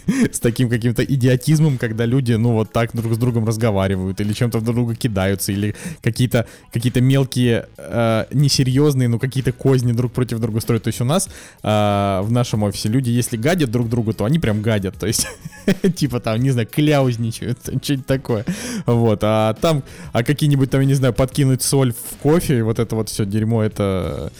с 0.32 0.38
таким 0.38 0.68
каким-то 0.68 1.04
идиотизмом, 1.04 1.78
когда 1.78 2.06
люди, 2.06 2.32
ну, 2.32 2.52
вот 2.52 2.72
так 2.72 2.90
друг 2.94 3.14
с 3.14 3.18
другом 3.18 3.46
разговаривают, 3.46 4.20
или 4.20 4.32
чем-то 4.32 4.60
друг 4.60 4.76
друга 4.76 4.94
кидаются, 4.94 5.52
или 5.52 5.74
какие-то 6.02 6.46
какие 6.72 6.96
мелкие, 7.00 7.66
э, 7.76 8.26
несерьезные, 8.32 9.08
но 9.08 9.18
какие-то 9.18 9.52
козни 9.52 9.92
друг 9.92 10.12
против 10.12 10.38
друга 10.38 10.60
строят. 10.60 10.84
То 10.84 10.88
есть 10.88 11.00
у 11.00 11.04
нас 11.04 11.28
э, 11.62 12.20
в 12.22 12.28
нашем 12.30 12.62
офисе 12.62 12.88
люди, 12.88 13.10
если 13.10 13.36
гадят 13.36 13.70
друг 13.70 13.88
другу, 13.88 14.12
то 14.12 14.24
они 14.24 14.38
прям 14.38 14.62
гадят. 14.62 14.96
То 14.96 15.06
есть, 15.06 15.26
типа 15.96 16.20
там, 16.20 16.40
не 16.40 16.50
знаю, 16.50 16.68
кляузничают, 16.68 17.58
что-нибудь 17.82 18.06
такое. 18.06 18.44
Вот, 18.86 19.20
а 19.22 19.54
там, 19.54 19.82
а 20.12 20.22
какие-нибудь 20.22 20.70
там, 20.70 20.80
я 20.80 20.86
не 20.86 20.94
знаю, 20.94 21.14
подкинуть 21.14 21.62
соль 21.62 21.92
в 21.92 22.16
кофе, 22.22 22.62
вот 22.62 22.78
это 22.78 22.94
вот 22.94 23.08
все 23.08 23.26
дерьмо, 23.26 23.62
это 23.62 24.32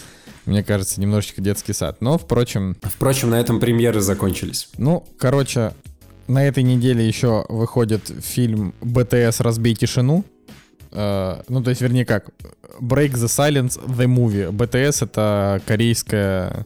мне 0.47 0.63
кажется, 0.63 1.01
немножечко 1.01 1.43
детский 1.43 1.73
сад. 1.73 2.01
Но, 2.01 2.19
впрочем... 2.19 2.77
Впрочем, 2.83 3.31
на 3.31 3.41
этом 3.41 3.61
премьеры 3.61 4.01
закончились. 4.01 4.69
Ну, 4.79 5.05
короче, 5.19 5.73
на 6.29 6.45
этой 6.45 6.63
неделе 6.63 7.07
еще 7.07 7.45
выходит 7.49 8.11
фильм 8.23 8.75
«БТС. 8.81 9.41
Разбей 9.41 9.75
тишину». 9.75 10.25
Uh, 10.93 11.45
ну, 11.49 11.63
то 11.63 11.71
есть, 11.71 11.83
вернее, 11.83 12.07
как? 12.07 12.31
Break 12.81 13.13
the 13.15 13.27
Silence 13.27 13.79
The 13.87 14.07
Movie. 14.07 14.51
BTS— 14.51 14.99
это 15.05 15.61
корейская, 15.67 16.65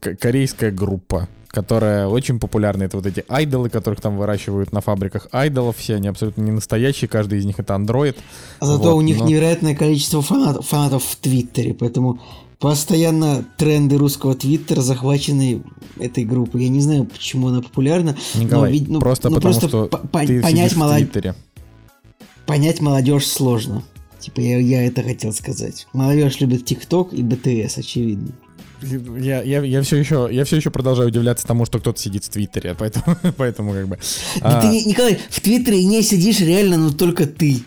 корейская 0.00 0.70
группа, 0.70 1.28
которая 1.46 2.08
очень 2.08 2.38
популярна. 2.38 2.82
Это 2.82 2.98
вот 2.98 3.06
эти 3.06 3.24
айдолы, 3.28 3.70
которых 3.70 4.00
там 4.00 4.18
выращивают 4.18 4.72
на 4.72 4.80
фабриках 4.80 5.28
айдолов. 5.32 5.78
Все 5.78 5.94
они 5.94 6.08
абсолютно 6.08 6.42
не 6.42 6.50
настоящие, 6.50 7.08
каждый 7.08 7.38
из 7.38 7.44
них— 7.44 7.54
это 7.58 7.74
андроид. 7.74 8.18
А 8.58 8.66
зато 8.66 8.90
вот, 8.90 8.94
у 8.96 9.00
них 9.00 9.18
но... 9.18 9.26
невероятное 9.26 9.74
количество 9.74 10.20
фанатов, 10.20 10.66
фанатов 10.66 11.04
в 11.04 11.16
Твиттере, 11.16 11.72
поэтому 11.72 12.20
Постоянно 12.62 13.44
тренды 13.56 13.98
русского 13.98 14.36
твиттера 14.36 14.82
захвачены 14.82 15.64
этой 15.98 16.24
группой. 16.24 16.62
Я 16.62 16.68
не 16.68 16.80
знаю, 16.80 17.04
почему 17.06 17.48
она 17.48 17.60
популярна. 17.60 18.16
Николай, 18.36 18.78
но, 18.86 18.94
ну, 18.94 19.00
просто 19.00 19.30
ну, 19.30 19.34
потому 19.34 19.52
просто 19.52 19.68
что 19.68 19.86
по- 19.88 20.20
ты 20.24 20.40
понять 20.40 20.76
молод... 20.76 20.94
в 20.94 20.98
твиттере. 20.98 21.34
Понять 22.46 22.80
молодежь 22.80 23.26
сложно. 23.26 23.82
Типа 24.20 24.38
я, 24.38 24.58
я 24.58 24.86
это 24.86 25.02
хотел 25.02 25.32
сказать. 25.32 25.88
Молодежь 25.92 26.38
любит 26.38 26.64
ТикТок 26.64 27.12
и 27.12 27.24
БТС, 27.24 27.78
очевидно. 27.78 28.30
Я, 29.18 29.42
я, 29.42 29.62
я, 29.62 29.82
все 29.82 29.96
еще, 29.96 30.28
я 30.30 30.44
все 30.44 30.54
еще 30.54 30.70
продолжаю 30.70 31.08
удивляться 31.08 31.44
тому, 31.44 31.66
что 31.66 31.80
кто-то 31.80 32.00
сидит 32.00 32.22
в 32.22 32.28
Твиттере, 32.28 32.74
поэтому, 32.78 33.16
поэтому 33.36 33.72
как 33.72 33.88
бы... 33.88 33.98
Да 34.40 34.60
а... 34.60 34.62
ты, 34.62 34.84
Николай, 34.84 35.18
в 35.30 35.40
Твиттере 35.40 35.82
не 35.84 36.00
сидишь 36.02 36.38
реально, 36.38 36.76
но 36.76 36.92
только 36.92 37.26
ты. 37.26 37.64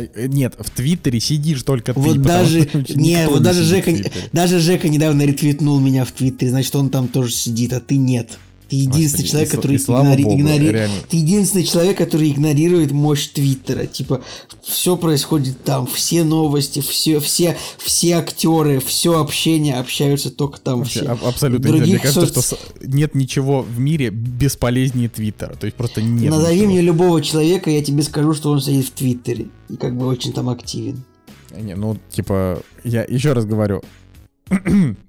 Э, 0.00 0.26
нет, 0.26 0.54
в 0.58 0.70
Твиттере 0.70 1.20
сидишь 1.20 1.62
только 1.62 1.94
ты. 1.94 2.00
Вот 2.00 2.22
даже, 2.22 2.68
не, 2.88 3.26
вот 3.28 3.42
даже 3.42 3.62
Жека, 3.64 3.92
даже 4.32 4.58
Жека 4.58 4.88
недавно 4.88 5.22
ретвитнул 5.22 5.80
меня 5.80 6.04
в 6.04 6.12
Твиттере, 6.12 6.50
значит, 6.50 6.74
он 6.76 6.90
там 6.90 7.08
тоже 7.08 7.32
сидит, 7.32 7.72
а 7.72 7.80
ты 7.80 7.96
нет. 7.96 8.38
Ты 8.68 8.76
единственный 8.76 9.22
Господи, 9.22 9.30
человек, 9.30 9.50
который 9.50 9.76
игнори... 9.76 10.22
Богу, 10.24 10.36
игнори... 10.36 10.88
Ты 11.08 11.16
единственный 11.18 11.64
человек, 11.64 11.98
который 11.98 12.30
игнорирует 12.30 12.90
мощь 12.90 13.28
Твиттера. 13.28 13.86
Типа, 13.86 14.22
все 14.62 14.96
происходит 14.96 15.62
там, 15.62 15.86
все 15.86 16.24
новости, 16.24 16.80
все, 16.80 17.20
все, 17.20 17.56
все 17.78 18.16
актеры, 18.16 18.80
все 18.80 19.20
общение 19.20 19.76
общаются 19.76 20.30
только 20.30 20.60
там. 20.60 20.80
Вообще, 20.80 21.00
все. 21.00 21.18
Абсолютно. 21.26 21.68
Других 21.68 21.86
Мне 21.86 21.98
кажется, 21.98 22.42
соц... 22.42 22.46
что 22.46 22.58
нет 22.82 23.14
ничего 23.14 23.62
в 23.62 23.78
мире 23.78 24.10
бесполезнее 24.10 25.08
Твиттера. 25.08 25.54
То 25.54 25.66
есть 25.66 25.76
просто 25.76 26.02
нет. 26.02 26.30
Назови 26.30 26.56
ничего. 26.56 26.72
мне 26.72 26.80
любого 26.80 27.22
человека, 27.22 27.70
я 27.70 27.82
тебе 27.84 28.02
скажу, 28.02 28.34
что 28.34 28.50
он 28.50 28.60
сидит 28.60 28.86
в 28.86 28.90
Твиттере. 28.90 29.46
И 29.68 29.76
как 29.76 29.96
бы 29.96 30.06
очень 30.06 30.32
там 30.32 30.48
активен. 30.48 31.04
Не, 31.56 31.76
ну, 31.76 31.96
типа, 32.10 32.62
я 32.82 33.04
еще 33.04 33.32
раз 33.32 33.44
говорю, 33.44 33.82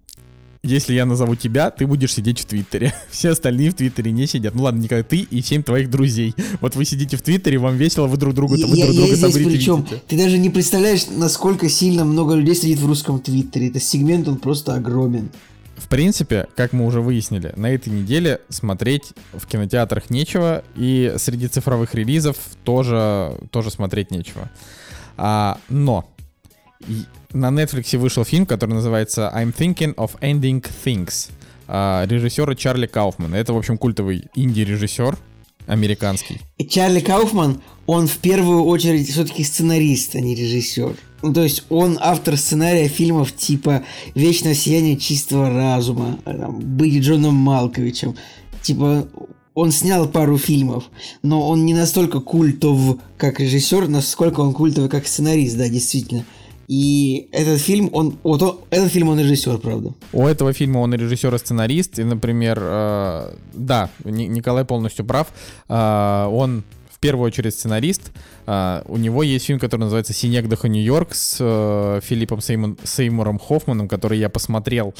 если 0.64 0.94
я 0.94 1.06
назову 1.06 1.36
тебя, 1.36 1.70
ты 1.70 1.88
будешь 1.88 2.14
сидеть 2.14 2.40
в 2.40 2.46
Твиттере. 2.46 2.94
Все 3.12 3.30
остальные 3.30 3.72
в 3.72 3.76
Твиттере 3.76 4.12
не 4.12 4.28
сидят. 4.28 4.56
Ну 4.56 4.64
ладно, 4.64 4.82
Николай, 4.82 5.04
ты 5.04 5.18
и 5.18 5.42
семь 5.42 5.64
твоих 5.64 5.90
друзей. 5.90 6.34
Вот 6.62 6.76
вы 6.76 6.86
сидите 6.86 7.18
в 7.18 7.22
Твиттере, 7.22 7.58
вам 7.58 7.78
весело, 7.78 8.08
вы 8.08 8.18
друг 8.18 8.34
другу, 8.34 8.54
вы 8.54 8.60
я, 8.60 8.68
друг 8.68 8.78
я 8.78 8.86
друга 8.86 9.16
здесь 9.16 9.20
там 9.20 9.32
причем, 9.32 9.76
ретвитите. 9.82 10.02
ты 10.08 10.18
даже 10.18 10.38
не 10.38 10.50
представляешь, 10.50 11.08
насколько 11.10 11.70
сильно 11.70 12.06
много 12.06 12.34
людей 12.34 12.56
сидит 12.56 12.80
в 12.80 12.88
русском 12.88 13.20
твиттере. 13.20 13.70
Это 13.70 13.80
сегмент, 13.80 14.28
он 14.28 14.38
просто 14.38 14.76
огромен. 14.76 15.30
В 15.78 15.88
принципе, 15.90 16.48
как 16.56 16.74
мы 16.74 16.86
уже 16.86 17.02
выяснили, 17.02 17.54
на 17.56 17.68
этой 17.68 17.90
неделе 17.90 18.42
смотреть 18.50 19.14
в 19.32 19.46
кинотеатрах 19.46 20.10
нечего, 20.10 20.64
и 20.76 21.14
среди 21.18 21.48
цифровых 21.48 21.94
релизов 21.94 22.36
тоже, 22.64 23.38
тоже 23.52 23.70
смотреть 23.70 24.10
нечего. 24.10 24.50
А, 25.18 25.60
но 25.70 26.10
на 27.34 27.48
Netflix 27.48 27.98
вышел 27.98 28.24
фильм, 28.24 28.46
который 28.46 28.74
называется 28.74 29.32
I'm 29.36 29.56
Thinking 29.56 29.96
of 29.96 30.20
Ending 30.22 30.66
Things 30.86 31.30
а, 31.68 32.06
режиссера 32.08 32.56
Чарли 32.56 32.88
Кауфмана. 32.88 33.36
Это, 33.36 33.54
в 33.54 33.58
общем, 33.58 33.78
культовый 33.78 34.26
инди-режиссер 34.36 35.18
американский. 35.68 36.40
Чарли 36.70 37.00
Кауфман, 37.00 37.62
он 37.86 38.08
в 38.08 38.18
первую 38.18 38.64
очередь 38.64 39.10
все-таки 39.10 39.44
сценарист, 39.44 40.16
а 40.16 40.22
не 40.22 40.36
режиссер. 40.36 40.96
Ну, 41.24 41.34
то 41.34 41.44
есть 41.44 41.66
он 41.70 41.98
автор 42.00 42.38
сценария 42.38 42.88
фильмов 42.88 43.36
типа 43.36 43.84
«Вечное 44.14 44.54
сияние 44.54 44.98
чистого 44.98 45.50
разума», 45.50 46.20
там, 46.24 46.60
«Быть 46.60 47.02
Джоном 47.02 47.36
Малковичем». 47.36 48.16
Типа 48.62 49.08
он 49.54 49.72
снял 49.72 50.08
пару 50.08 50.38
фильмов, 50.38 50.84
но 51.24 51.48
он 51.48 51.66
не 51.66 51.74
настолько 51.74 52.20
культов, 52.20 53.00
как 53.18 53.40
режиссер, 53.40 53.88
насколько 53.88 54.42
он 54.42 54.54
культовый, 54.54 54.90
как 54.90 55.08
сценарист, 55.08 55.58
да, 55.58 55.68
действительно. 55.68 56.26
И 56.68 57.30
этот 57.32 57.62
фильм, 57.62 57.90
он, 57.94 58.18
вот 58.24 58.42
он, 58.42 58.60
этот 58.72 58.92
фильм 58.92 59.08
он 59.10 59.20
режиссер, 59.20 59.58
правда. 59.60 59.94
У 60.12 60.28
этого 60.28 60.52
фильма 60.52 60.80
он 60.80 60.94
и 60.94 60.98
режиссер, 60.98 61.34
и 61.34 61.38
сценарист. 61.38 61.98
И, 62.00 62.04
например, 62.04 62.60
э, 62.62 63.34
да, 63.54 63.90
Ни- 64.04 64.26
Николай 64.26 64.66
полностью 64.66 65.06
прав. 65.06 65.28
Э, 65.70 66.26
он 66.30 66.64
в 66.92 67.00
первую 67.00 67.28
очередь 67.28 67.54
сценарист. 67.54 68.12
Э, 68.48 68.82
у 68.88 68.98
него 68.98 69.24
есть 69.24 69.46
фильм, 69.46 69.60
который 69.60 69.82
называется 69.82 70.12
«Синегдаха 70.14 70.68
Нью-Йорк» 70.68 71.14
с 71.16 71.38
э, 71.40 72.02
Филиппом 72.04 72.40
Сеймон- 72.40 72.78
Сеймуром 72.84 73.40
Хоффманом, 73.40 73.88
который 73.88 74.20
я 74.20 74.28
посмотрел 74.28 74.94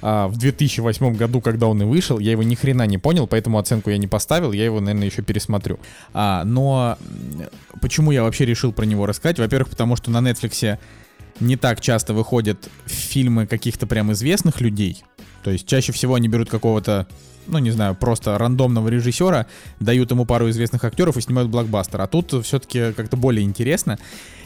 э, 0.00 0.26
в 0.26 0.38
2008 0.38 1.16
году, 1.16 1.42
когда 1.42 1.66
он 1.66 1.82
и 1.82 1.84
вышел. 1.84 2.18
Я 2.18 2.30
его 2.30 2.42
ни 2.44 2.54
хрена 2.54 2.86
не 2.86 2.96
понял, 2.96 3.26
поэтому 3.26 3.58
оценку 3.58 3.90
я 3.90 3.98
не 3.98 4.06
поставил. 4.06 4.52
Я 4.52 4.64
его, 4.64 4.80
наверное, 4.80 5.08
еще 5.08 5.20
пересмотрю. 5.20 5.80
А, 6.14 6.44
но 6.44 6.96
почему 7.82 8.10
я 8.10 8.22
вообще 8.22 8.46
решил 8.46 8.72
про 8.72 8.86
него 8.86 9.04
рассказать? 9.04 9.38
Во-первых, 9.38 9.68
потому 9.68 9.96
что 9.96 10.10
на 10.10 10.18
Netflix 10.26 10.78
не 11.40 11.56
так 11.56 11.80
часто 11.80 12.14
выходят 12.14 12.68
фильмы 12.86 13.46
каких-то 13.46 13.86
прям 13.86 14.12
известных 14.12 14.60
людей. 14.60 15.02
То 15.42 15.50
есть 15.50 15.66
чаще 15.66 15.92
всего 15.92 16.14
они 16.14 16.28
берут 16.28 16.50
какого-то, 16.50 17.06
ну 17.46 17.58
не 17.58 17.70
знаю, 17.70 17.94
просто 17.94 18.36
рандомного 18.36 18.88
режиссера, 18.88 19.46
дают 19.80 20.10
ему 20.10 20.26
пару 20.26 20.50
известных 20.50 20.84
актеров 20.84 21.16
и 21.16 21.20
снимают 21.20 21.50
блокбастер. 21.50 22.00
А 22.00 22.06
тут 22.06 22.34
все-таки 22.44 22.92
как-то 22.92 23.16
более 23.16 23.44
интересно. 23.44 23.98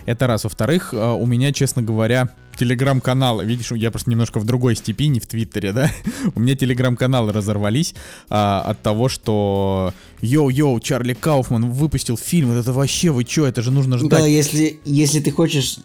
Это 0.06 0.26
раз. 0.26 0.44
Во-вторых, 0.44 0.92
э, 0.92 1.12
у 1.12 1.24
меня, 1.24 1.50
честно 1.52 1.80
говоря, 1.80 2.28
телеграм-каналы, 2.58 3.44
видишь, 3.44 3.72
я 3.72 3.90
просто 3.90 4.10
немножко 4.10 4.38
в 4.38 4.44
другой 4.44 4.76
степи, 4.76 5.08
не 5.08 5.18
в 5.18 5.26
Твиттере, 5.26 5.72
да? 5.72 5.90
У 6.34 6.40
меня 6.40 6.54
телеграм-каналы 6.54 7.32
разорвались 7.32 7.94
а, 8.28 8.60
от 8.60 8.82
того, 8.82 9.08
что 9.08 9.94
йоу-йоу, 10.20 10.78
Чарли 10.80 11.14
Кауфман 11.14 11.70
выпустил 11.70 12.18
фильм, 12.18 12.52
это 12.52 12.72
вообще, 12.72 13.10
вы 13.10 13.24
чё, 13.24 13.46
это 13.46 13.62
же 13.62 13.70
нужно 13.70 13.96
ждать. 13.96 14.10
Николай, 14.10 14.30
если, 14.30 14.78
если 14.84 15.20
ты 15.20 15.30
хочешь, 15.30 15.78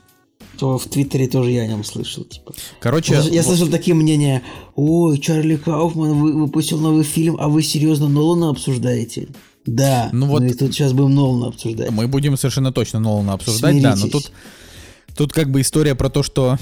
то 0.59 0.77
в 0.77 0.85
Твиттере 0.87 1.27
тоже 1.27 1.51
я 1.51 1.61
о 1.63 1.67
нем 1.67 1.83
слышал. 1.83 2.23
Типа. 2.25 2.53
Короче, 2.81 3.13
Я, 3.13 3.21
я 3.21 3.43
слышал 3.43 3.67
такие 3.69 3.95
мнения. 3.95 4.41
Ой, 4.75 5.17
Чарли 5.17 5.55
Кауфман 5.55 6.13
вы- 6.13 6.33
выпустил 6.33 6.79
новый 6.79 7.03
фильм, 7.03 7.37
а 7.39 7.47
вы 7.47 7.63
серьезно 7.63 8.09
Нолана 8.09 8.49
обсуждаете? 8.49 9.29
Да. 9.65 10.09
Ну 10.11 10.25
вот- 10.27 10.41
мы 10.41 10.53
тут 10.53 10.73
сейчас 10.73 10.93
будем 10.93 11.15
Нолана 11.15 11.47
обсуждать. 11.47 11.91
Мы 11.91 12.07
будем 12.07 12.35
совершенно 12.37 12.71
точно 12.73 12.99
Нолана 12.99 13.33
обсуждать, 13.33 13.81
да, 13.81 13.91
но 13.91 13.95
Смиритесь. 13.95 14.25
тут, 14.25 15.15
тут 15.15 15.33
как 15.33 15.49
бы 15.49 15.61
история 15.61 15.95
про 15.95 16.09
то, 16.09 16.23
что 16.23 16.57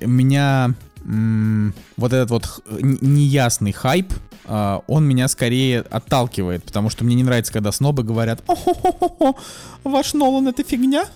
меня 0.00 0.74
вот 1.96 2.12
этот 2.12 2.30
вот 2.30 2.62
неясный 2.80 3.72
хайп, 3.72 4.12
а, 4.44 4.82
он 4.86 5.06
меня 5.06 5.28
скорее 5.28 5.80
отталкивает, 5.80 6.62
потому 6.64 6.90
что 6.90 7.04
мне 7.04 7.14
не 7.14 7.22
нравится, 7.22 7.52
когда 7.52 7.72
снобы 7.72 8.02
говорят, 8.02 8.42
о 8.46 9.34
ваш 9.84 10.12
Нолан 10.14 10.48
это 10.48 10.62
фигня, 10.62 11.06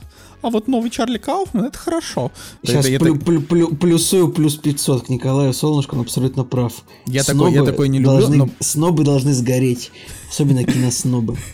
а 0.45 0.51
вот 0.51 0.69
новый 0.69 0.91
Чарли 0.91 1.19
Кауфман 1.19 1.65
это 1.67 1.79
хорошо. 1.79 2.31
Сейчас 2.63 2.87
Это- 2.87 2.95
это- 2.97 3.05
плю- 3.05 3.19
плю- 3.19 3.41
плю- 3.41 3.75
плюсую 3.77 4.29
плюс 4.29 4.57
500 4.57 5.07
к 5.07 5.09
Николаю 5.09 5.53
Солнышку, 5.53 5.97
он 5.97 6.03
абсолютно 6.03 6.45
прав. 6.45 6.73
Я 7.07 7.25
такой- 7.25 7.53
я 7.53 7.65
такой 7.65 7.89
не 7.89 7.99
люблю, 7.99 8.19
должны- 8.19 8.37
но- 8.37 8.49
Снобы 8.61 9.05
должны 9.05 9.33
сгореть. 9.33 9.91
Особенно 10.31 10.65
киноснобы. 10.65 11.37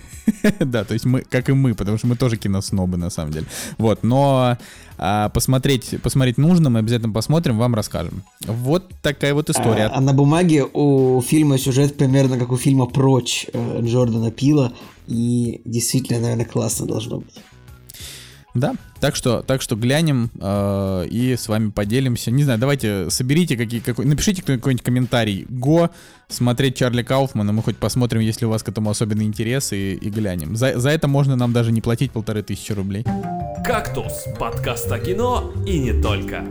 Да, 0.61 0.84
то 0.84 0.95
есть 0.95 1.07
мы, 1.07 1.22
как 1.22 1.49
и 1.49 1.53
мы, 1.53 1.74
потому 1.74 1.99
что 1.99 2.07
мы 2.07 2.14
тоже 2.16 2.36
киноснобы 2.36 2.97
на 2.97 3.11
самом 3.11 3.32
деле. 3.32 3.47
Вот, 3.78 4.05
но 4.05 4.57
а, 4.97 5.28
посмотреть, 5.30 5.97
посмотреть 6.03 6.38
нужно, 6.38 6.70
мы 6.70 6.78
обязательно 6.78 7.12
посмотрим, 7.12 7.59
вам 7.59 7.74
расскажем. 7.74 8.22
Вот 8.47 8.91
такая 9.03 9.34
вот 9.34 9.51
история. 9.51 9.86
А, 9.86 9.97
а 9.97 10.01
на 10.01 10.12
бумаге 10.12 10.64
у 10.72 11.20
фильма 11.22 11.59
сюжет 11.59 11.97
примерно 11.97 12.38
как 12.38 12.53
у 12.53 12.57
фильма 12.57 12.86
«Прочь» 12.86 13.47
э, 13.53 13.80
Джордана 13.82 14.30
Пила. 14.30 14.72
И 15.09 15.62
действительно, 15.64 16.20
наверное, 16.20 16.45
классно 16.45 16.86
должно 16.86 17.18
быть. 17.20 17.34
Да, 18.55 18.75
так 19.01 19.15
что, 19.15 19.43
так 19.43 19.63
что 19.63 19.77
глянем 19.77 20.31
э, 20.41 21.07
и 21.09 21.37
с 21.37 21.49
вами 21.49 21.71
поделимся. 21.71 22.31
Не 22.31 22.43
знаю, 22.43 22.59
давайте 22.59 23.09
соберите 23.11 23.57
какие, 23.57 23.81
какой, 23.81 24.07
напишите 24.07 24.43
какой-нибудь 24.43 24.85
комментарий. 24.85 25.47
Го, 25.49 25.91
смотреть 26.29 26.77
Чарли 26.77 27.03
Кауфмана, 27.03 27.53
мы 27.53 27.63
хоть 27.63 27.77
посмотрим, 27.77 28.21
есть 28.21 28.41
ли 28.41 28.47
у 28.47 28.51
вас 28.51 28.63
к 28.63 28.69
этому 28.69 28.91
особенный 28.91 29.25
интерес 29.25 29.73
и, 29.73 29.95
и 29.95 30.11
глянем. 30.11 30.57
За, 30.57 30.79
за 30.79 30.91
это 30.91 31.07
можно 31.07 31.37
нам 31.37 31.53
даже 31.53 31.71
не 31.71 31.81
платить 31.81 32.11
полторы 32.11 32.43
тысячи 32.43 32.73
рублей. 32.73 33.05
«Кактус»— 33.65 34.25
подкаст 34.39 34.91
о 34.91 34.99
кино 34.99 35.53
и 35.67 35.79
не 35.79 35.93
только. 36.01 36.45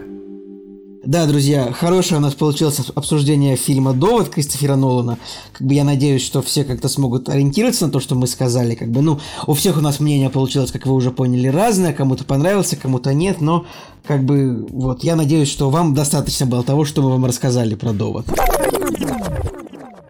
Да, 1.09 1.25
друзья, 1.25 1.71
хорошее 1.71 2.19
у 2.19 2.21
нас 2.21 2.35
получилось 2.35 2.79
обсуждение 2.93 3.55
фильма 3.55 3.93
«Довод» 3.93 4.29
Кристофера 4.29 4.75
Нолана. 4.75 5.17
Как 5.53 5.65
бы 5.65 5.73
я 5.73 5.83
надеюсь, 5.83 6.23
что 6.23 6.43
все 6.43 6.63
как-то 6.63 6.87
смогут 6.87 7.29
ориентироваться 7.29 7.87
на 7.87 7.91
то, 7.91 7.99
что 7.99 8.13
мы 8.13 8.27
сказали. 8.27 8.75
Как 8.75 8.91
бы, 8.91 9.01
ну, 9.01 9.19
у 9.47 9.55
всех 9.55 9.77
у 9.77 9.81
нас 9.81 9.99
мнение 9.99 10.29
получилось, 10.29 10.71
как 10.71 10.85
вы 10.85 10.93
уже 10.93 11.09
поняли, 11.09 11.47
разное. 11.47 11.93
Кому-то 11.93 12.25
понравился, 12.25 12.75
кому-то 12.75 13.11
нет. 13.11 13.41
Но, 13.41 13.65
как 14.05 14.23
бы, 14.23 14.67
вот, 14.69 15.03
я 15.03 15.15
надеюсь, 15.15 15.49
что 15.49 15.71
вам 15.71 15.95
достаточно 15.95 16.45
было 16.45 16.61
того, 16.61 16.85
что 16.85 17.01
мы 17.01 17.09
вам 17.09 17.25
рассказали 17.25 17.73
про 17.73 17.91
«Довод». 17.91 18.27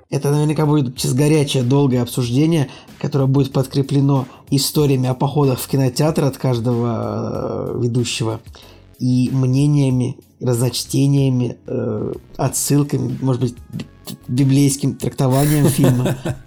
Это 0.09 0.31
наверняка 0.31 0.65
будет 0.65 0.99
сейчас 0.99 1.13
горячее, 1.13 1.63
долгое 1.63 2.01
обсуждение, 2.01 2.67
которое 2.99 3.27
будет 3.27 3.53
подкреплено 3.53 4.25
историями 4.49 5.07
о 5.07 5.13
походах 5.13 5.59
в 5.59 5.67
кинотеатр 5.69 6.25
от 6.25 6.37
каждого 6.37 7.71
э, 7.77 7.79
ведущего 7.83 8.41
и 8.99 9.29
мнениями, 9.31 10.17
разночтениями, 10.39 11.57
э, 11.65 12.13
отсылками, 12.37 13.17
может 13.21 13.41
быть, 13.41 13.55
библейским 14.27 14.95
трактованием 14.95 15.67
фильма. 15.67 16.17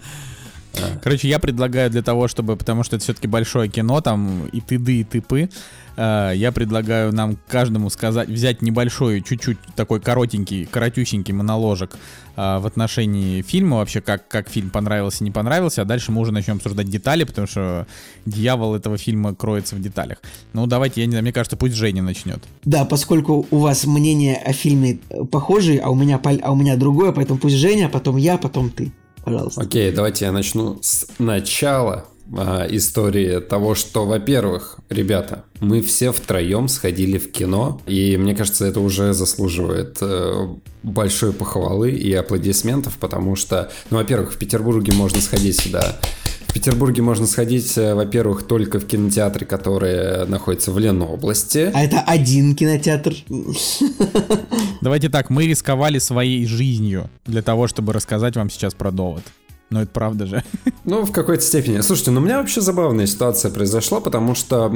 Короче, 1.03 1.29
я 1.29 1.39
предлагаю 1.39 1.91
для 1.91 2.03
того, 2.03 2.29
чтобы, 2.29 2.57
потому 2.57 2.83
что 2.83 2.97
это 2.97 3.05
все-таки 3.05 3.27
большое 3.27 3.69
кино, 3.69 4.01
там 4.01 4.47
и 4.47 4.61
тыды, 4.61 5.01
и 5.01 5.05
тыпы, 5.05 5.51
э, 5.97 6.33
я 6.35 6.53
предлагаю 6.53 7.13
нам 7.13 7.37
каждому 7.49 7.91
сказать, 7.91 8.29
взять 8.29 8.63
небольшой, 8.63 9.23
чуть-чуть 9.23 9.59
такой 9.77 10.01
коротенький, 10.01 10.65
коротюсенький 10.65 11.35
моноложек 11.35 11.97
э, 12.37 12.59
в 12.59 12.67
отношении 12.67 13.43
фильма, 13.43 13.79
вообще 13.79 14.01
как, 14.01 14.29
как 14.29 14.49
фильм 14.49 14.71
понравился, 14.71 15.25
не 15.25 15.31
понравился, 15.31 15.83
а 15.83 15.85
дальше 15.85 16.13
мы 16.13 16.21
уже 16.21 16.33
начнем 16.33 16.57
обсуждать 16.57 16.89
детали, 16.89 17.25
потому 17.25 17.47
что 17.47 17.87
дьявол 18.25 18.75
этого 18.75 18.97
фильма 18.97 19.35
кроется 19.35 19.77
в 19.77 19.81
деталях. 19.81 20.19
Ну, 20.53 20.67
давайте, 20.67 21.01
я 21.01 21.07
не 21.07 21.13
знаю, 21.13 21.25
мне 21.25 21.33
кажется, 21.33 21.57
пусть 21.57 21.75
Женя 21.75 22.03
начнет. 22.03 22.43
Да, 22.65 22.85
поскольку 22.85 23.47
у 23.51 23.59
вас 23.59 23.85
мнение 23.85 24.37
о 24.37 24.53
фильме 24.53 24.99
похожие, 25.31 25.81
а 25.81 25.91
у 25.91 25.95
меня, 25.95 26.21
а 26.43 26.53
у 26.53 26.57
меня 26.57 26.77
другое, 26.77 27.13
поэтому 27.13 27.39
пусть 27.39 27.57
Женя, 27.57 27.89
потом 27.89 28.17
я, 28.17 28.39
потом 28.39 28.71
ты. 28.71 28.93
Пожалуйста. 29.25 29.61
Окей, 29.61 29.93
давайте 29.93 30.25
я 30.25 30.33
начну 30.33 30.79
с 30.83 31.07
начала 31.19 32.07
а, 32.35 32.67
истории 32.69 33.41
того, 33.41 33.75
что, 33.75 34.07
во-первых, 34.07 34.79
ребята, 34.89 35.45
мы 35.61 35.83
все 35.83 36.13
втроем 36.13 36.69
сходили 36.69 37.19
в 37.19 37.31
кино, 37.31 37.81
и 37.87 38.17
мне 38.17 38.35
кажется, 38.35 38.65
это 38.65 38.81
уже 38.81 39.13
заслуживает 39.13 39.99
э, 40.01 40.49
большой 40.83 41.33
похвалы 41.33 41.91
и 41.91 42.13
аплодисментов, 42.15 42.97
потому 42.99 43.37
что, 43.37 43.71
ну, 43.91 43.99
во-первых, 43.99 44.33
в 44.33 44.39
Петербурге 44.39 44.93
можно 44.93 45.21
сходить 45.21 45.61
сюда. 45.61 45.99
В 46.53 46.55
Петербурге 46.55 47.01
можно 47.01 47.27
сходить, 47.27 47.79
э, 47.79 47.95
во-первых, 47.95 48.43
только 48.43 48.79
в 48.79 48.87
кинотеатре, 48.87 49.47
который 49.47 50.27
находится 50.27 50.71
в 50.71 50.79
Ленобласти. 50.79 51.71
А 51.73 51.83
это 51.83 52.01
один 52.01 52.55
кинотеатр. 52.55 53.15
Давайте 54.83 55.09
так, 55.09 55.31
мы 55.31 55.47
рисковали 55.47 55.99
своей 55.99 56.45
жизнью 56.45 57.09
для 57.25 57.41
того, 57.41 57.69
чтобы 57.69 57.95
рассказать 57.95 58.37
вам 58.37 58.51
сейчас 58.51 58.75
про 58.75 58.91
довод. 58.91 59.23
Но 59.73 59.83
это 59.83 59.91
правда 59.91 60.27
же. 60.27 60.45
Ну, 60.85 61.05
в 61.05 61.13
какой-то 61.13 61.45
степени. 61.45 61.81
Слушайте, 61.81 62.11
ну 62.11 62.21
у 62.21 62.25
меня 62.25 62.39
вообще 62.39 62.61
забавная 62.61 63.07
ситуация 63.07 63.53
произошла, 63.53 64.01
потому 64.01 64.35
что, 64.35 64.69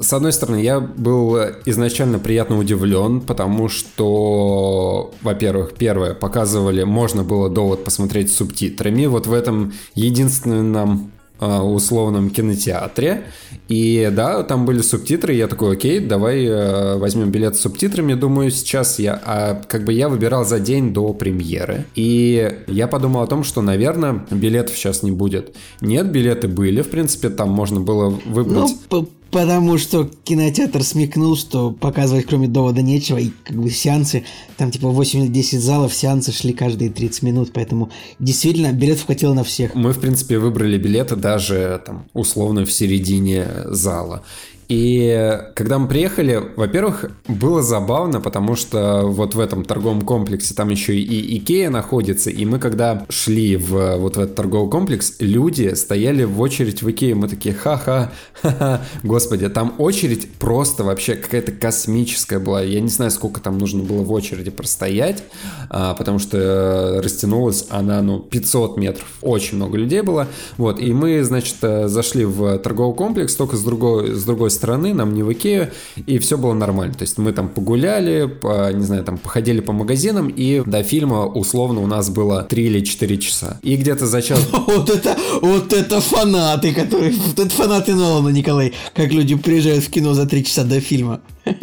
с 0.00 0.10
одной 0.14 0.32
стороны, 0.32 0.62
я 0.62 0.80
был 0.80 1.36
изначально 1.66 2.18
приятно 2.18 2.58
удивлен, 2.58 3.20
потому 3.20 3.68
что, 3.68 5.12
во-первых, 5.20 5.74
первое, 5.74 6.14
показывали, 6.14 6.82
можно 6.82 7.24
было 7.24 7.50
довод 7.50 7.84
посмотреть 7.84 8.32
с 8.32 8.36
субтитрами. 8.36 9.04
Вот 9.04 9.26
в 9.26 9.34
этом 9.34 9.74
единственном 9.94 11.12
условном 11.46 12.30
кинотеатре. 12.30 13.24
И 13.68 14.10
да, 14.14 14.42
там 14.42 14.64
были 14.64 14.80
субтитры, 14.80 15.34
я 15.34 15.46
такой, 15.46 15.74
окей, 15.76 16.00
давай 16.00 16.44
э, 16.44 16.96
возьмем 16.96 17.30
билет 17.30 17.56
с 17.56 17.60
субтитрами. 17.60 18.14
Думаю, 18.14 18.50
сейчас 18.50 18.98
я... 18.98 19.20
А 19.24 19.54
как 19.68 19.84
бы 19.84 19.92
я 19.92 20.08
выбирал 20.08 20.44
за 20.44 20.58
день 20.58 20.92
до 20.92 21.12
премьеры. 21.12 21.84
И 21.94 22.58
я 22.66 22.88
подумал 22.88 23.22
о 23.22 23.26
том, 23.26 23.44
что, 23.44 23.60
наверное, 23.60 24.24
билетов 24.30 24.76
сейчас 24.76 25.02
не 25.02 25.10
будет. 25.10 25.54
Нет, 25.80 26.10
билеты 26.10 26.48
были, 26.48 26.82
в 26.82 26.88
принципе, 26.88 27.28
там 27.28 27.50
можно 27.50 27.80
было 27.80 28.08
выбрать... 28.08 28.72
Ну, 28.90 29.08
Потому 29.30 29.76
что 29.78 30.08
кинотеатр 30.24 30.82
смекнул, 30.82 31.36
что 31.36 31.70
показывать 31.70 32.26
кроме 32.26 32.48
довода 32.48 32.80
нечего, 32.82 33.18
и 33.18 33.30
как 33.44 33.56
бы 33.56 33.70
сеансы, 33.70 34.24
там 34.56 34.70
типа 34.70 34.88
8 34.88 35.20
или 35.20 35.28
10 35.28 35.60
залов, 35.60 35.94
сеансы 35.94 36.32
шли 36.32 36.52
каждые 36.52 36.90
30 36.90 37.22
минут, 37.22 37.50
поэтому 37.52 37.90
действительно 38.18 38.72
билетов 38.72 39.06
хватило 39.06 39.34
на 39.34 39.44
всех. 39.44 39.74
Мы, 39.74 39.92
в 39.92 40.00
принципе, 40.00 40.38
выбрали 40.38 40.78
билеты 40.78 41.16
даже 41.16 41.82
там 41.84 42.06
условно 42.14 42.64
в 42.64 42.72
середине 42.72 43.46
зала. 43.66 44.22
И 44.68 45.40
когда 45.54 45.78
мы 45.78 45.88
приехали, 45.88 46.42
во-первых, 46.56 47.10
было 47.26 47.62
забавно, 47.62 48.20
потому 48.20 48.54
что 48.54 49.02
вот 49.06 49.34
в 49.34 49.40
этом 49.40 49.64
торговом 49.64 50.02
комплексе 50.02 50.54
там 50.54 50.68
еще 50.68 50.94
и 50.98 51.38
Икея 51.38 51.70
находится, 51.70 52.28
и 52.28 52.44
мы 52.44 52.58
когда 52.58 53.06
шли 53.08 53.56
в 53.56 53.96
вот 53.96 54.16
в 54.16 54.20
этот 54.20 54.34
торговый 54.34 54.70
комплекс, 54.70 55.14
люди 55.20 55.72
стояли 55.74 56.24
в 56.24 56.38
очередь 56.40 56.82
в 56.82 56.90
Икею, 56.90 57.16
мы 57.16 57.28
такие, 57.28 57.54
ха-ха, 57.54 58.12
ха-ха, 58.42 58.82
господи, 59.02 59.48
там 59.48 59.74
очередь 59.78 60.30
просто 60.34 60.84
вообще 60.84 61.14
какая-то 61.14 61.52
космическая 61.52 62.38
была, 62.38 62.62
я 62.62 62.80
не 62.80 62.88
знаю, 62.88 63.10
сколько 63.10 63.40
там 63.40 63.56
нужно 63.56 63.82
было 63.82 64.02
в 64.02 64.12
очереди 64.12 64.50
простоять, 64.50 65.24
а, 65.70 65.94
потому 65.94 66.18
что 66.18 67.00
растянулась 67.02 67.66
она, 67.70 68.02
ну, 68.02 68.18
500 68.20 68.76
метров, 68.76 69.08
очень 69.22 69.56
много 69.56 69.78
людей 69.78 70.02
было, 70.02 70.28
вот, 70.58 70.78
и 70.78 70.92
мы, 70.92 71.22
значит, 71.24 71.56
э, 71.62 71.88
зашли 71.88 72.26
в 72.26 72.58
торговый 72.58 72.94
комплекс, 72.94 73.34
только 73.34 73.56
с 73.56 73.62
другой, 73.62 74.14
с 74.14 74.24
другой 74.24 74.50
стороны, 74.58 74.94
нам 74.94 75.14
не 75.14 75.22
в 75.22 75.32
Икею, 75.32 75.70
и 76.06 76.18
все 76.18 76.36
было 76.36 76.54
нормально. 76.54 76.94
То 76.94 77.02
есть 77.02 77.18
мы 77.18 77.32
там 77.32 77.48
погуляли, 77.48 78.26
по, 78.26 78.72
не 78.72 78.84
знаю, 78.84 79.04
там 79.04 79.18
походили 79.18 79.60
по 79.60 79.72
магазинам, 79.72 80.28
и 80.28 80.62
до 80.66 80.82
фильма 80.82 81.26
условно 81.26 81.80
у 81.80 81.86
нас 81.86 82.10
было 82.10 82.42
3 82.42 82.62
или 82.62 82.80
4 82.80 83.18
часа. 83.18 83.58
И 83.62 83.76
где-то 83.76 84.06
за 84.06 84.22
час... 84.22 84.46
Вот 84.68 84.90
это, 84.90 85.16
вот 85.40 85.72
это 85.72 86.00
фанаты, 86.00 86.72
которые... 86.72 87.12
Вот 87.12 87.38
это 87.38 87.50
фанаты 87.50 87.94
Нолана, 87.94 88.28
Николай. 88.28 88.72
Как 88.94 89.12
люди 89.12 89.34
приезжают 89.34 89.84
в 89.84 89.90
кино 89.90 90.14
за 90.14 90.26
3 90.26 90.44
часа 90.44 90.64
до 90.64 90.80
фильма. 90.80 91.20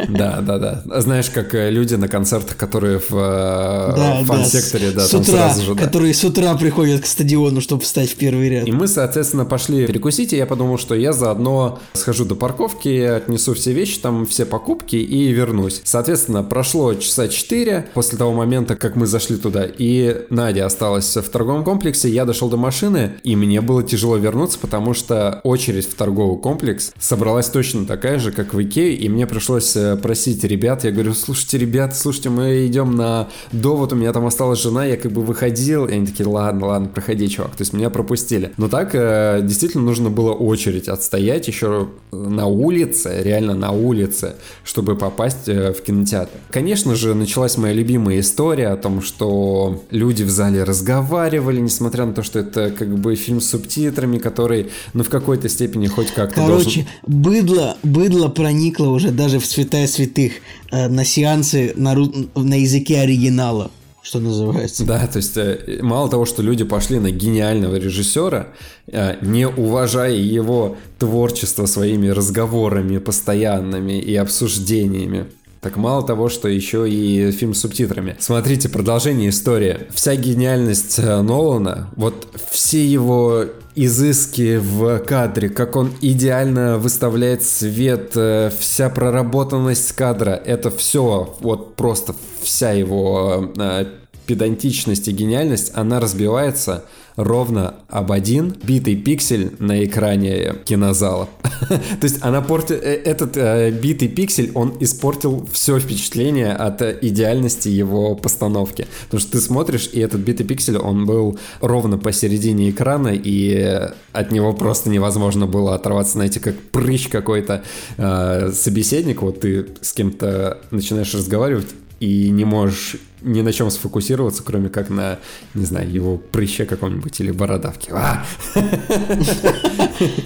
Да, 0.08 0.40
да, 0.40 0.58
да. 0.58 1.00
Знаешь, 1.00 1.30
как 1.30 1.54
э, 1.54 1.70
люди 1.70 1.94
на 1.94 2.08
концертах, 2.08 2.56
которые 2.56 2.98
в 2.98 3.12
э, 3.12 3.96
да, 3.96 4.24
фан-секторе, 4.24 4.90
да, 4.90 5.06
с, 5.06 5.10
да, 5.10 5.18
с 5.18 5.28
утра, 5.28 5.48
сразу 5.48 5.62
же, 5.62 5.74
да. 5.74 5.84
Которые 5.84 6.14
с 6.14 6.24
утра 6.24 6.54
приходят 6.56 7.02
к 7.02 7.06
стадиону, 7.06 7.60
чтобы 7.60 7.82
встать 7.82 8.10
в 8.10 8.16
первый 8.16 8.48
ряд. 8.48 8.66
И 8.66 8.72
мы, 8.72 8.88
соответственно, 8.88 9.44
пошли 9.44 9.86
перекусить, 9.86 10.32
и 10.32 10.36
я 10.36 10.46
подумал, 10.46 10.78
что 10.78 10.94
я 10.94 11.12
заодно 11.12 11.78
схожу 11.94 12.24
до 12.24 12.34
парковки, 12.34 12.88
отнесу 13.02 13.54
все 13.54 13.72
вещи, 13.72 13.98
там 13.98 14.26
все 14.26 14.46
покупки 14.46 14.96
и 14.96 15.32
вернусь. 15.32 15.80
Соответственно, 15.84 16.42
прошло 16.42 16.94
часа 16.94 17.28
4 17.28 17.90
после 17.94 18.18
того 18.18 18.32
момента, 18.32 18.76
как 18.76 18.96
мы 18.96 19.06
зашли 19.06 19.36
туда, 19.36 19.64
и 19.66 20.26
Надя 20.30 20.66
осталась 20.66 21.16
в 21.16 21.28
торговом 21.28 21.64
комплексе, 21.64 22.08
я 22.08 22.24
дошел 22.24 22.48
до 22.48 22.56
машины, 22.56 23.14
и 23.22 23.36
мне 23.36 23.60
было 23.60 23.82
тяжело 23.82 24.16
вернуться, 24.16 24.58
потому 24.58 24.94
что 24.94 25.40
очередь 25.44 25.88
в 25.88 25.94
торговый 25.94 26.40
комплекс 26.40 26.92
собралась 26.98 27.48
точно 27.48 27.86
такая 27.86 28.18
же, 28.18 28.32
как 28.32 28.54
в 28.54 28.62
Икее, 28.62 28.94
и 28.94 29.08
мне 29.08 29.26
пришлось 29.26 29.75
Э, 29.76 29.96
просить 29.96 30.42
ребят, 30.44 30.84
я 30.84 30.90
говорю, 30.90 31.14
слушайте, 31.14 31.58
ребят, 31.58 31.96
слушайте, 31.96 32.30
мы 32.30 32.66
идем 32.66 32.96
на 32.96 33.28
довод, 33.52 33.92
у 33.92 33.96
меня 33.96 34.12
там 34.12 34.26
осталась 34.26 34.60
жена, 34.60 34.84
я 34.84 34.96
как 34.96 35.12
бы 35.12 35.22
выходил, 35.22 35.86
и 35.86 35.92
они 35.92 36.06
такие, 36.06 36.26
ладно, 36.26 36.66
ладно, 36.66 36.88
проходи, 36.88 37.28
чувак, 37.28 37.52
то 37.52 37.62
есть 37.62 37.72
меня 37.72 37.90
пропустили. 37.90 38.52
Но 38.56 38.68
так 38.68 38.90
э, 38.94 39.40
действительно 39.42 39.84
нужно 39.84 40.10
было 40.10 40.32
очередь 40.32 40.88
отстоять 40.88 41.46
еще 41.48 41.88
на 42.12 42.46
улице, 42.46 43.20
реально 43.22 43.54
на 43.54 43.72
улице, 43.72 44.36
чтобы 44.64 44.96
попасть 44.96 45.48
э, 45.48 45.72
в 45.72 45.82
кинотеатр. 45.82 46.30
Конечно 46.50 46.94
же, 46.94 47.14
началась 47.14 47.56
моя 47.56 47.74
любимая 47.74 48.20
история 48.20 48.68
о 48.68 48.76
том, 48.76 49.02
что 49.02 49.84
люди 49.90 50.22
в 50.22 50.30
зале 50.30 50.64
разговаривали, 50.64 51.60
несмотря 51.60 52.06
на 52.06 52.14
то, 52.14 52.22
что 52.22 52.38
это 52.38 52.70
как 52.70 52.96
бы 52.96 53.14
фильм 53.16 53.40
с 53.40 53.50
субтитрами, 53.50 54.18
который, 54.18 54.70
ну, 54.94 55.04
в 55.04 55.08
какой-то 55.08 55.48
степени 55.48 55.86
хоть 55.86 56.10
как-то 56.12 56.36
Короче, 56.36 56.86
должен... 57.04 57.22
быдло, 57.22 57.76
быдло 57.82 58.28
проникло 58.28 58.88
уже 58.88 59.10
даже 59.10 59.38
в 59.38 59.46
цвет 59.46 59.65
святая 59.66 59.86
святых 59.88 60.32
э, 60.70 60.88
на 60.88 61.04
сеансы 61.04 61.72
на, 61.76 61.94
на 61.94 62.54
языке 62.54 63.00
оригинала 63.00 63.70
что 64.02 64.20
называется. 64.20 64.84
Да, 64.84 65.04
то 65.08 65.16
есть 65.16 65.36
э, 65.36 65.80
мало 65.82 66.08
того, 66.08 66.26
что 66.26 66.40
люди 66.40 66.62
пошли 66.62 67.00
на 67.00 67.10
гениального 67.10 67.74
режиссера, 67.74 68.50
э, 68.86 69.16
не 69.20 69.48
уважая 69.48 70.14
его 70.14 70.76
творчество 71.00 71.66
своими 71.66 72.06
разговорами 72.06 72.98
постоянными 72.98 73.98
и 73.98 74.14
обсуждениями, 74.14 75.26
так 75.60 75.76
мало 75.76 76.06
того, 76.06 76.28
что 76.28 76.48
еще 76.48 76.88
и 76.88 77.30
фильм 77.32 77.54
с 77.54 77.60
субтитрами. 77.60 78.16
Смотрите, 78.18 78.68
продолжение 78.68 79.30
истории. 79.30 79.78
Вся 79.94 80.14
гениальность 80.16 80.98
э, 80.98 81.22
Нолана, 81.22 81.88
вот 81.96 82.28
все 82.50 82.84
его 82.86 83.46
изыски 83.74 84.56
в 84.56 84.98
кадре, 85.00 85.48
как 85.48 85.76
он 85.76 85.92
идеально 86.00 86.78
выставляет 86.78 87.42
свет, 87.42 88.12
э, 88.14 88.50
вся 88.58 88.88
проработанность 88.88 89.92
кадра, 89.92 90.30
это 90.30 90.70
все, 90.70 91.36
вот 91.40 91.76
просто 91.76 92.14
вся 92.42 92.72
его 92.72 93.52
э, 93.56 93.86
педантичность 94.26 95.08
и 95.08 95.12
гениальность, 95.12 95.72
она 95.74 96.00
разбивается 96.00 96.84
ровно 97.16 97.76
об 97.88 98.12
один 98.12 98.54
битый 98.62 98.96
пиксель 98.96 99.52
на 99.58 99.84
экране 99.84 100.54
кинозала. 100.64 101.28
То 101.68 102.02
есть 102.02 102.18
она 102.20 102.42
портит... 102.42 102.82
Э, 102.82 102.94
этот 102.94 103.36
э, 103.36 103.70
битый 103.70 104.08
пиксель, 104.08 104.52
он 104.54 104.76
испортил 104.80 105.48
все 105.52 105.78
впечатление 105.78 106.52
от 106.52 106.82
идеальности 107.02 107.68
его 107.68 108.14
постановки. 108.14 108.86
Потому 109.04 109.20
что 109.20 109.32
ты 109.32 109.40
смотришь, 109.40 109.88
и 109.92 110.00
этот 110.00 110.20
битый 110.20 110.44
пиксель, 110.44 110.76
он 110.76 111.06
был 111.06 111.38
ровно 111.60 111.98
посередине 111.98 112.70
экрана, 112.70 113.08
и 113.08 113.90
от 114.12 114.30
него 114.30 114.52
просто 114.52 114.90
невозможно 114.90 115.46
было 115.46 115.74
оторваться, 115.74 116.12
знаете, 116.12 116.40
как 116.40 116.54
прыщ 116.70 117.08
какой-то 117.08 117.62
э, 117.96 118.50
собеседник. 118.52 119.22
Вот 119.22 119.40
ты 119.40 119.66
с 119.80 119.92
кем-то 119.92 120.58
начинаешь 120.70 121.14
разговаривать, 121.14 121.68
и 122.00 122.28
не 122.30 122.44
можешь 122.44 122.96
ни 123.26 123.42
на 123.42 123.52
чем 123.52 123.70
сфокусироваться, 123.70 124.42
кроме 124.42 124.68
как 124.68 124.88
на, 124.88 125.18
не 125.54 125.66
знаю, 125.66 125.90
его 125.90 126.16
прыще 126.16 126.64
каком-нибудь 126.64 127.20
или 127.20 127.32
бородавке. 127.32 127.92
А! 127.92 128.24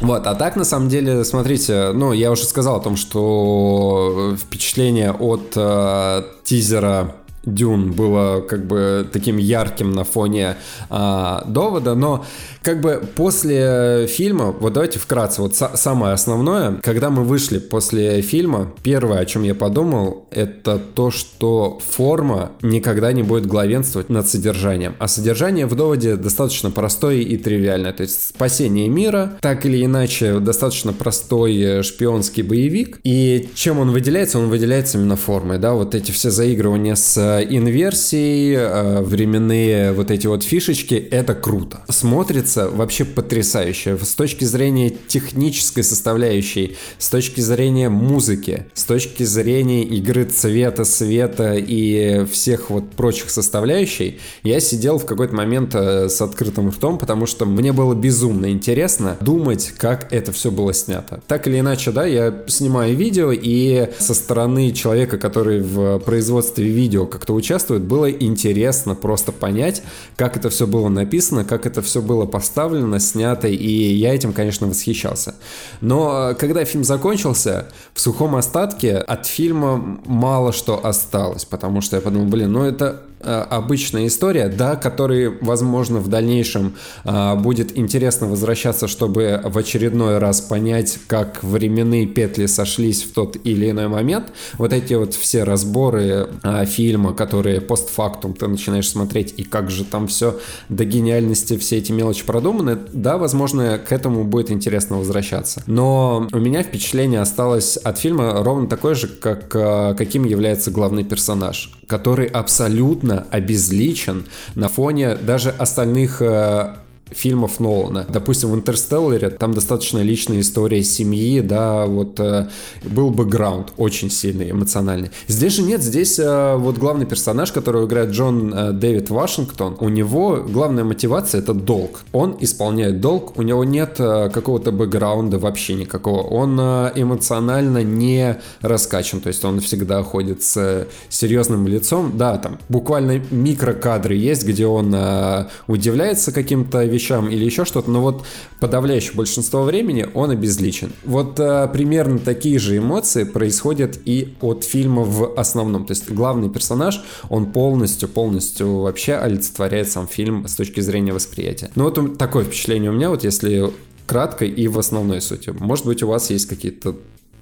Вот, 0.01 0.27
а 0.27 0.35
так, 0.35 0.57
на 0.57 0.65
самом 0.65 0.89
деле, 0.89 1.25
смотрите, 1.25 1.93
ну, 1.93 2.13
я 2.13 2.33
уже 2.33 2.45
сказал 2.45 2.77
о 2.77 2.81
том, 2.81 2.97
что 2.97 4.37
впечатление 4.37 5.13
от 5.13 5.53
э, 5.55 6.23
тизера 6.43 7.15
Дюн 7.45 7.93
было 7.93 8.41
как 8.41 8.67
бы 8.67 9.07
таким 9.13 9.39
ярким 9.39 9.93
на 9.93 10.05
фоне 10.05 10.57
а, 10.89 11.45
довода, 11.47 11.95
но 11.95 12.25
как 12.63 12.81
бы 12.81 13.03
после 13.17 14.07
фильма, 14.09 14.53
вот 14.53 14.75
давайте 14.75 14.99
вкратце, 14.99 15.41
вот 15.41 15.55
самое 15.55 16.13
основное, 16.13 16.75
когда 16.83 17.09
мы 17.11 17.25
вышли 17.25 17.59
после 17.59 18.21
фильма, 18.21 18.73
первое, 18.83 19.21
о 19.21 19.25
чем 19.25 19.43
я 19.43 19.55
подумал, 19.55 20.27
это 20.31 20.79
то, 20.79 21.11
что 21.11 21.81
форма 21.91 22.53
никогда 22.61 23.13
не 23.13 23.23
будет 23.23 23.47
главенствовать 23.47 24.11
над 24.11 24.29
содержанием. 24.29 24.95
А 24.99 25.09
содержание 25.09 25.67
в 25.67 25.75
доводе 25.75 26.17
достаточно 26.17 26.71
простое 26.71 27.17
и 27.17 27.37
тривиальное. 27.37 27.93
То 27.93 28.03
есть 28.03 28.29
спасение 28.29 28.89
мира, 28.89 29.39
так 29.41 29.65
или 29.65 29.85
иначе, 29.85 30.39
достаточно 30.41 30.93
простой 30.93 31.83
шпионский 31.83 32.43
боевик. 32.43 33.01
И 33.05 33.49
чем 33.55 33.79
он 33.79 33.91
выделяется? 33.91 34.39
Он 34.39 34.51
выделяется 34.51 34.99
именно 34.99 35.17
формой, 35.17 35.59
да, 35.59 35.73
вот 35.73 35.95
эти 35.95 36.11
все 36.11 36.31
заигрывания 36.31 36.95
с 36.95 37.30
инверсией, 37.43 38.55
э, 38.57 39.03
временные 39.03 39.93
вот 39.93 40.11
эти 40.11 40.27
вот 40.27 40.43
фишечки, 40.43 40.95
это 40.95 41.35
круто. 41.35 41.81
Смотрится 41.89 42.69
вообще 42.69 43.05
потрясающе. 43.05 43.99
С 44.03 44.15
точки 44.15 44.45
зрения 44.45 44.91
технической 45.09 45.85
составляющей, 45.85 46.77
с 46.99 47.09
точки 47.09 47.41
зрения 47.41 47.89
музыки, 47.89 48.67
с 48.75 48.85
точки 48.85 49.23
зрения 49.23 49.83
игры 49.85 50.25
цвета, 50.25 50.85
света 50.85 51.55
и 51.57 52.25
всех 52.27 52.71
вот 52.71 52.91
прочих 52.91 53.31
составляющей, 53.31 54.19
я 54.43 54.61
сидел 54.61 54.99
в 54.99 55.07
какой-то 55.07 55.35
момент 55.35 55.75
э, 55.75 56.09
с 56.09 56.21
открытым 56.21 56.71
ртом, 56.71 56.99
потому 56.99 57.27
что 57.27 57.47
мне 57.47 57.73
было 57.73 57.95
безумно 57.95 58.51
интересно 58.51 59.17
думать, 59.21 59.73
как 59.77 60.13
это 60.13 60.33
все 60.33 60.51
было 60.51 60.73
снято. 60.73 61.23
Так 61.27 61.47
или 61.47 61.61
иначе, 61.61 61.91
да, 61.91 62.07
я 62.07 62.45
снимаю 62.47 62.97
видео, 62.97 63.33
и 63.33 63.89
со 63.99 64.15
стороны 64.15 64.73
человека, 64.73 65.19
который 65.19 65.61
в 65.61 65.99
производстве 66.01 66.67
видео, 66.69 67.07
как-то 67.21 67.35
участвует, 67.35 67.83
было 67.83 68.11
интересно 68.11 68.95
просто 68.95 69.31
понять, 69.31 69.83
как 70.17 70.39
это 70.39 70.49
все 70.49 70.67
было 70.67 70.89
написано, 70.89 71.45
как 71.45 71.67
это 71.67 71.83
все 71.83 72.01
было 72.01 72.25
поставлено, 72.25 72.99
снято, 72.99 73.47
и 73.47 73.93
я 73.93 74.15
этим, 74.15 74.33
конечно, 74.33 74.67
восхищался. 74.67 75.35
Но 75.83 76.31
э, 76.31 76.35
когда 76.35 76.65
фильм 76.65 76.83
закончился, 76.83 77.69
в 77.93 78.01
сухом 78.01 78.37
остатке 78.37 78.97
от 78.97 79.27
фильма 79.27 80.01
мало 80.07 80.55
что 80.55 80.83
осталось, 80.83 81.45
потому 81.45 81.83
что 81.83 81.97
я 81.97 82.01
подумал, 82.01 82.27
блин, 82.27 82.53
ну 82.53 82.63
это 82.63 83.03
обычная 83.23 84.07
история, 84.07 84.49
да, 84.49 84.77
которой, 84.77 85.29
возможно, 85.41 85.99
в 85.99 86.09
дальнейшем 86.09 86.77
а, 87.05 87.37
будет 87.37 87.77
интересно 87.77 88.27
возвращаться, 88.27 88.89
чтобы 88.89 89.41
в 89.45 89.57
очередной 89.59 90.19
раз 90.19 90.41
понять, 90.41 90.99
как 91.07 91.43
временные 91.43 92.07
петли 92.07 92.47
сошлись 92.47 93.03
в 93.03 93.13
тот 93.13 93.37
или 93.45 93.71
иной 93.71 93.89
момент. 93.89 94.33
Вот 94.59 94.73
эти 94.73 94.95
вот 94.95 95.15
все 95.15 95.45
разборы 95.45 96.29
а, 96.43 96.65
фильма, 96.65 97.13
которые 97.13 97.61
постфактум 97.61 98.35
ты 98.35 98.47
начинаешь 98.47 98.89
смотреть, 98.89 99.35
и 99.37 99.43
как 99.43 99.71
же 99.71 99.85
там 99.85 100.07
все 100.07 100.39
до 100.69 100.85
гениальности, 100.85 101.59
все 101.59 101.79
эти 101.79 101.93
мелочи 101.93 102.25
продуманы, 102.25 102.79
да, 102.93 103.19
возможно, 103.19 103.79
к 103.79 103.93
этому 103.93 104.25
будет 104.25 104.51
интересно 104.51 104.97
возвращаться. 104.99 105.63
Но 105.67 106.29
у 106.33 106.39
меня 106.39 106.63
впечатление 106.63 107.21
осталось 107.21 107.77
от 107.77 107.99
фильма 107.99 108.43
ровно 108.43 108.67
такое 108.67 108.95
же, 108.95 109.09
как 109.09 109.55
а, 109.55 109.95
каким 109.95 110.25
является 110.25 110.71
главный 110.71 111.05
персонаж, 111.05 111.71
который 111.87 112.27
абсолютно 112.27 113.10
абсолютно 113.11 113.27
обезличен 113.31 114.27
на 114.55 114.69
фоне 114.69 115.17
даже 115.17 115.51
остальных 115.51 116.23
э, 116.23 116.75
фильмов 117.11 117.61
Нолана. 117.61 118.07
Допустим, 118.09 118.51
в 118.51 118.55
«Интерстелларе» 118.55 119.31
там 119.31 119.53
достаточно 119.53 119.99
личная 119.99 120.41
история 120.41 120.83
семьи, 120.83 121.41
да, 121.41 121.87
вот 121.87 122.19
э, 122.21 122.49
был 122.83 123.11
бэкграунд 123.11 123.73
очень 123.77 124.11
сильный, 124.11 124.51
эмоциональный. 124.51 125.11
Здесь 125.27 125.55
же 125.55 125.63
нет, 125.63 125.83
здесь 125.83 126.19
э, 126.19 126.57
вот 126.57 126.79
главный 126.79 127.07
персонаж, 127.07 127.53
которого 127.53 127.87
играет 127.87 128.11
Джон 128.11 128.55
э, 128.55 128.73
Дэвид 128.73 129.11
Вашингтон, 129.11 129.77
у 129.81 129.89
него 129.89 130.45
главная 130.49 130.85
мотивация— 130.85 131.41
это 131.43 131.55
долг. 131.55 132.03
Он 132.13 132.37
исполняет 132.41 133.01
долг, 133.01 133.39
у 133.39 133.43
него 133.43 133.65
нет 133.65 133.97
э, 133.99 134.31
какого-то 134.31 134.73
бэкграунда 134.73 135.39
вообще 135.39 135.75
никакого. 135.75 136.23
Он 136.23 136.59
э, 136.61 136.93
эмоционально 136.95 137.83
не 137.83 138.39
раскачан, 138.61 139.21
то 139.21 139.29
есть 139.29 139.45
он 139.45 139.61
всегда 139.61 140.03
ходит 140.03 140.43
с 140.43 140.87
серьезным 141.09 141.67
лицом. 141.67 142.13
Да, 142.17 142.39
там 142.39 142.59
буквально 142.69 143.21
микрокадры 143.31 144.15
есть, 144.15 144.47
где 144.47 144.67
он 144.67 144.93
э, 144.95 145.47
удивляется 145.67 146.33
каким-то 146.33 146.85
вещам, 146.85 147.00
вещам 147.01 147.29
или 147.29 147.45
еще 147.45 147.65
что-то, 147.65 147.91
но 147.91 148.01
вот 148.01 148.25
подавляющее 148.61 149.15
большинство 149.15 149.63
времени 149.63 150.07
он 150.15 150.31
обезличен. 150.31 150.93
Вот 151.05 151.41
а, 151.41 151.67
примерно 151.69 152.19
такие 152.19 152.59
же 152.59 152.77
эмоции 152.77 153.25
происходят 153.25 153.99
и 154.05 154.35
от 154.41 154.65
фильма 154.65 155.03
в 155.03 155.39
основном. 155.39 155.87
То 155.87 155.93
есть 155.93 156.11
главный 156.11 156.51
персонаж, 156.51 157.03
он 157.29 157.47
полностью, 157.47 158.09
полностью 158.09 158.81
вообще 158.81 159.15
олицетворяет 159.15 159.91
сам 159.91 160.07
фильм 160.07 160.47
с 160.47 160.55
точки 160.55 160.81
зрения 160.81 161.13
восприятия. 161.13 161.71
Ну 161.75 161.85
вот 161.85 162.19
такое 162.19 162.45
впечатление 162.45 162.91
у 162.91 162.95
меня, 162.95 163.11
вот 163.11 163.25
если 163.25 163.73
кратко 164.07 164.45
и 164.45 164.69
в 164.69 164.79
основной 164.79 165.21
сути. 165.21 165.55
Может 165.57 165.87
быть, 165.87 166.03
у 166.03 166.09
вас 166.09 166.31
есть 166.31 166.47
какие-то 166.47 166.97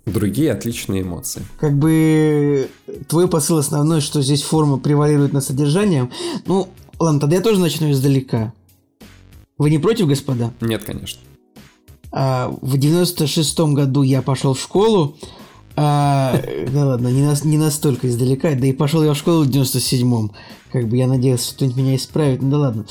другие 0.04 0.52
отличные 0.52 1.02
эмоции. 1.02 1.42
Как 1.58 1.72
бы 1.76 2.68
твой 3.08 3.26
посыл 3.26 3.58
основной, 3.58 4.00
что 4.00 4.20
здесь 4.22 4.42
форма 4.42 4.78
превалирует 4.78 5.32
над 5.32 5.44
содержанием. 5.44 6.10
Ну, 6.46 6.68
ладно, 6.98 7.20
тогда 7.20 7.36
я 7.36 7.42
тоже 7.42 7.60
начну 7.60 7.90
издалека. 7.90 8.52
Вы 9.58 9.70
не 9.70 9.78
против, 9.78 10.06
господа? 10.06 10.52
Нет, 10.60 10.84
конечно. 10.84 11.20
А, 12.10 12.48
в 12.62 12.76
96-м 12.76 13.74
году 13.74 14.02
я 14.02 14.22
пошел 14.22 14.54
в 14.54 14.60
школу. 14.60 15.16
А, 15.76 16.40
да 16.72 16.86
ладно, 16.86 17.08
не, 17.08 17.22
на, 17.22 17.34
не 17.44 17.58
настолько 17.58 18.08
издалека. 18.08 18.54
Да 18.54 18.66
и 18.66 18.72
пошел 18.72 19.02
я 19.02 19.12
в 19.12 19.18
школу 19.18 19.44
в 19.44 19.48
97-м. 19.48 20.32
Как 20.72 20.88
бы 20.88 20.96
я 20.96 21.06
надеялся, 21.06 21.46
что 21.46 21.54
кто-нибудь 21.56 21.76
меня 21.78 21.96
исправит. 21.96 22.42
Ну 22.42 22.50
да 22.50 22.58
ладно. 22.58 22.86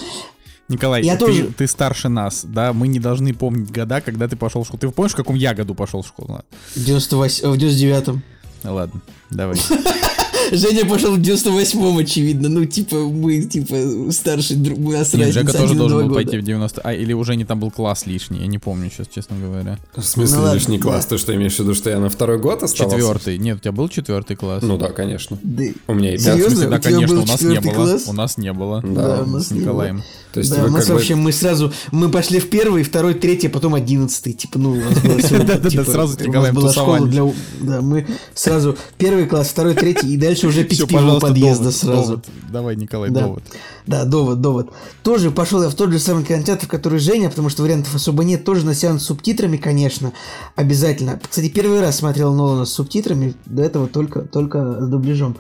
Николай, 0.68 1.02
я 1.04 1.16
ты, 1.16 1.26
тоже... 1.26 1.46
ты 1.58 1.66
старше 1.66 2.10
нас, 2.10 2.44
да? 2.44 2.74
Мы 2.74 2.90
не 2.90 3.00
должны 3.00 3.34
помнить 3.34 3.72
года, 3.72 4.02
когда 4.02 4.28
ты 4.28 4.36
пошел 4.36 4.64
в 4.64 4.66
школу. 4.66 4.80
Ты 4.80 4.90
помнишь, 4.90 5.14
в 5.14 5.16
каком 5.16 5.36
я 5.36 5.54
году 5.54 5.74
пошел 5.74 6.02
в 6.02 6.08
школу? 6.08 6.42
В 6.76 6.84
98... 6.84 7.50
В 7.50 7.56
99-м. 7.56 8.22
Ладно, 8.66 9.02
давай. 9.30 9.58
Женя 10.52 10.86
пошел 10.86 11.16
в 11.16 11.20
98-м, 11.20 11.98
очевидно. 11.98 12.50
Ну, 12.50 12.66
типа, 12.66 12.96
мы, 12.96 13.42
типа, 13.42 14.12
старший 14.12 14.56
друг, 14.58 14.80
у 14.80 14.92
нас 14.92 15.14
Нет, 15.14 15.34
Жека 15.34 15.54
тоже 15.54 15.76
должен 15.76 16.08
был 16.08 16.16
пойти 16.16 16.38
в 16.38 16.42
90 16.44 16.82
А, 16.82 16.94
или 16.94 17.14
уже 17.14 17.36
не 17.36 17.46
там 17.46 17.60
был 17.60 17.72
класс 17.72 18.06
лишний, 18.06 18.40
я 18.40 18.48
не 18.48 18.58
помню 18.58 18.90
сейчас, 18.90 19.08
честно 19.08 19.38
говоря. 19.38 19.78
В 19.96 20.04
смысле 20.04 20.38
ну, 20.40 20.54
лишний 20.54 20.78
ладно, 20.78 20.92
класс? 20.92 21.06
Да. 21.06 21.16
Ты 21.16 21.18
что, 21.18 21.36
имеешь 21.36 21.56
в 21.56 21.60
виду, 21.60 21.74
что 21.74 21.90
я 21.90 22.00
на 22.00 22.10
второй 22.10 22.40
год 22.40 22.64
оставался? 22.64 22.98
Четвертый. 22.98 23.38
Нет, 23.38 23.58
у 23.58 23.60
тебя 23.60 23.72
был 23.72 23.90
четвертый 23.90 24.36
класс? 24.36 24.64
Ну 24.64 24.78
да, 24.78 24.90
конечно. 24.90 25.38
Да. 25.42 25.64
У 25.88 25.94
меня 25.94 26.16
и 26.16 26.18
пятый. 26.18 26.42
Серьезно? 26.42 26.70
Да, 26.70 26.80
конечно, 26.80 27.20
у, 27.20 27.24
у 27.24 27.26
нас 27.26 27.42
не 27.42 27.60
было. 27.60 27.74
Класс? 27.74 28.04
У 28.08 28.14
нас 28.14 28.38
не 28.38 28.54
было. 28.54 28.82
Да, 28.82 29.18
да 29.18 29.24
у 29.24 29.26
нас 29.28 29.48
с 29.48 29.52
Николаем. 29.52 30.04
То 30.38 30.42
есть 30.42 30.56
да, 30.56 30.66
у 30.66 30.68
нас 30.70 30.88
вообще 30.88 31.16
бы... 31.16 31.22
мы 31.22 31.32
сразу, 31.32 31.74
мы 31.92 32.10
пошли 32.10 32.40
в 32.40 32.48
первый, 32.50 32.84
второй, 32.84 33.16
третий, 33.16 33.48
а 33.48 33.50
потом 33.50 33.74
одиннадцатый. 33.74 34.34
Типа, 34.34 34.60
ну, 34.60 34.74
у 34.74 34.76
нас 34.76 35.00
было 35.00 35.18
все, 35.18 35.44
Да, 35.44 35.58
типа, 35.58 35.84
сразу 35.84 36.14
с 36.14 36.20
Николаем 36.20 36.54
была 36.54 36.72
школа 36.72 37.08
для... 37.08 37.24
Да, 37.62 37.82
мы 37.82 38.06
сразу 38.36 38.78
первый 39.00 39.26
класс, 39.26 39.48
второй, 39.48 39.74
третий, 39.74 40.14
и 40.14 40.16
дальше 40.18 40.37
уже 40.44 40.64
пить 40.64 40.86
пиво 40.88 41.20
подъезда 41.20 41.72
сразу. 41.72 42.22
Давай, 42.50 42.76
Николай, 42.76 43.10
довод. 43.10 43.44
Да, 43.86 44.06
довод, 44.06 44.42
довод. 44.42 44.72
Тоже 45.04 45.32
пошел 45.32 45.64
я 45.64 45.70
в 45.70 45.76
тот 45.76 45.92
же 45.92 46.00
самый 46.00 46.26
кинотеатр, 46.26 46.68
который 46.68 47.00
Женя, 47.00 47.30
потому 47.30 47.50
что 47.50 47.64
вариантов 47.64 47.96
особо 47.96 48.24
нет. 48.24 48.44
Тоже 48.44 48.66
на 48.66 48.74
сеанс 48.74 49.04
с 49.04 49.06
субтитрами, 49.06 49.58
конечно, 49.58 50.14
обязательно. 50.56 51.20
Кстати, 51.30 51.50
первый 51.50 51.80
раз 51.80 51.98
смотрел 51.98 52.34
Нолана 52.34 52.66
с 52.66 52.74
субтитрами, 52.74 53.34
до 53.46 53.64
этого 53.64 53.88
только, 53.88 54.22
только 54.22 54.82
с 54.82 54.88
дубляжом. 54.88 55.38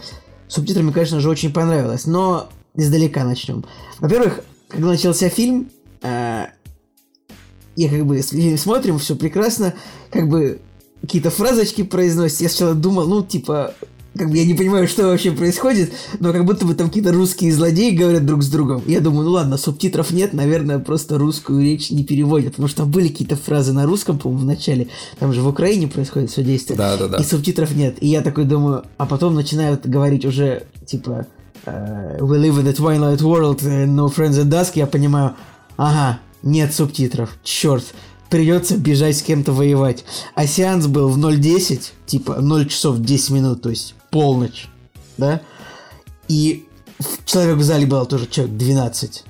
С 0.48 0.56
субтитрами, 0.56 0.92
конечно 0.92 1.20
же, 1.20 1.30
очень 1.30 1.52
понравилось, 1.52 2.06
но 2.06 2.50
издалека 2.76 3.26
начнем. 3.26 3.66
Во-первых, 4.00 4.42
когда 4.70 4.88
начался 4.88 5.30
фильм, 5.30 5.70
э, 6.02 6.46
я 7.76 7.90
как 7.90 8.06
бы 8.06 8.22
смотрим, 8.22 8.98
все 9.00 9.16
прекрасно, 9.16 9.74
как 10.10 10.30
бы 10.30 10.62
какие-то 11.02 11.30
фразочки 11.30 11.84
произносят. 11.84 12.42
Я 12.42 12.50
сначала 12.50 12.74
думал, 12.74 13.08
ну, 13.08 13.24
типа, 13.24 13.74
как 14.18 14.30
бы 14.30 14.38
я 14.38 14.46
не 14.46 14.54
понимаю, 14.54 14.88
что 14.88 15.08
вообще 15.08 15.32
происходит, 15.32 15.92
но 16.20 16.34
как 16.34 16.46
будто 16.46 16.66
бы 16.66 16.74
там 16.74 16.88
какие-то 16.88 17.12
русские 17.12 17.52
злодеи 17.52 17.92
говорят 17.92 18.26
друг 18.26 18.44
с 18.44 18.50
другом. 18.50 18.82
Я 18.86 19.00
думаю, 19.00 19.26
ну 19.26 19.32
ладно, 19.32 19.58
субтитров 19.58 20.12
нет, 20.12 20.34
наверное, 20.34 20.80
просто 20.80 21.18
русскую 21.18 21.62
речь 21.62 21.92
не 21.92 22.04
переводят, 22.04 22.52
потому 22.52 22.68
что 22.68 22.84
там 22.84 22.92
были 22.92 23.08
какие-то 23.08 23.36
фразы 23.36 23.74
на 23.74 23.86
русском, 23.86 24.18
по-моему, 24.18 24.44
в 24.44 24.46
начале. 24.46 24.88
Там 25.20 25.34
же 25.34 25.42
в 25.42 25.48
Украине 25.48 25.88
происходит 25.88 26.32
все 26.32 26.44
действие. 26.44 26.78
Да, 26.78 26.98
да, 26.98 27.08
да. 27.08 27.18
И 27.18 27.24
субтитров 27.24 27.76
нет. 27.76 27.98
И 28.02 28.08
я 28.08 28.22
такой 28.22 28.46
думаю, 28.46 28.84
а 28.98 29.06
потом 29.06 29.36
начинают 29.36 29.88
говорить 29.88 30.26
уже, 30.26 30.64
типа, 30.86 31.28
uh, 31.66 32.20
We 32.20 32.40
live 32.40 32.60
in 32.60 32.68
a 32.68 32.74
twilight 32.74 33.22
world, 33.22 33.62
no 33.62 34.08
friends 34.10 34.38
at 34.38 34.50
dusk, 34.50 34.72
я 34.76 34.88
понимаю, 34.88 35.36
ага, 35.78 36.20
нет 36.44 36.74
субтитров, 36.74 37.38
черт, 37.44 37.86
придется 38.30 38.78
бежать 38.78 39.18
с 39.18 39.22
кем-то 39.22 39.52
воевать. 39.52 40.04
А 40.36 40.48
сеанс 40.48 40.88
был 40.88 41.10
в 41.10 41.18
0.10, 41.18 41.82
типа 42.06 42.42
0 42.42 42.68
часов 42.68 43.00
10 43.00 43.30
минут, 43.32 43.62
то 43.62 43.70
есть 43.70 43.96
полночь, 44.18 44.68
да? 45.20 45.42
И 46.28 46.66
человек 47.26 47.58
в 47.58 47.62
зале 47.62 47.86
был 47.86 48.04
тоже 48.08 48.26
человек 48.26 48.58
12. 48.58 49.24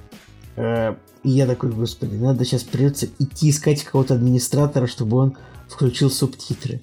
Э, 0.55 0.95
и 1.23 1.29
я 1.29 1.45
такой, 1.45 1.71
господи, 1.71 2.15
надо 2.15 2.45
сейчас 2.45 2.63
придется 2.63 3.07
идти 3.19 3.49
искать 3.49 3.83
какого-то 3.83 4.13
администратора, 4.13 4.88
чтобы 4.88 5.17
он 5.17 5.38
включил 5.67 6.09
субтитры. 6.09 6.79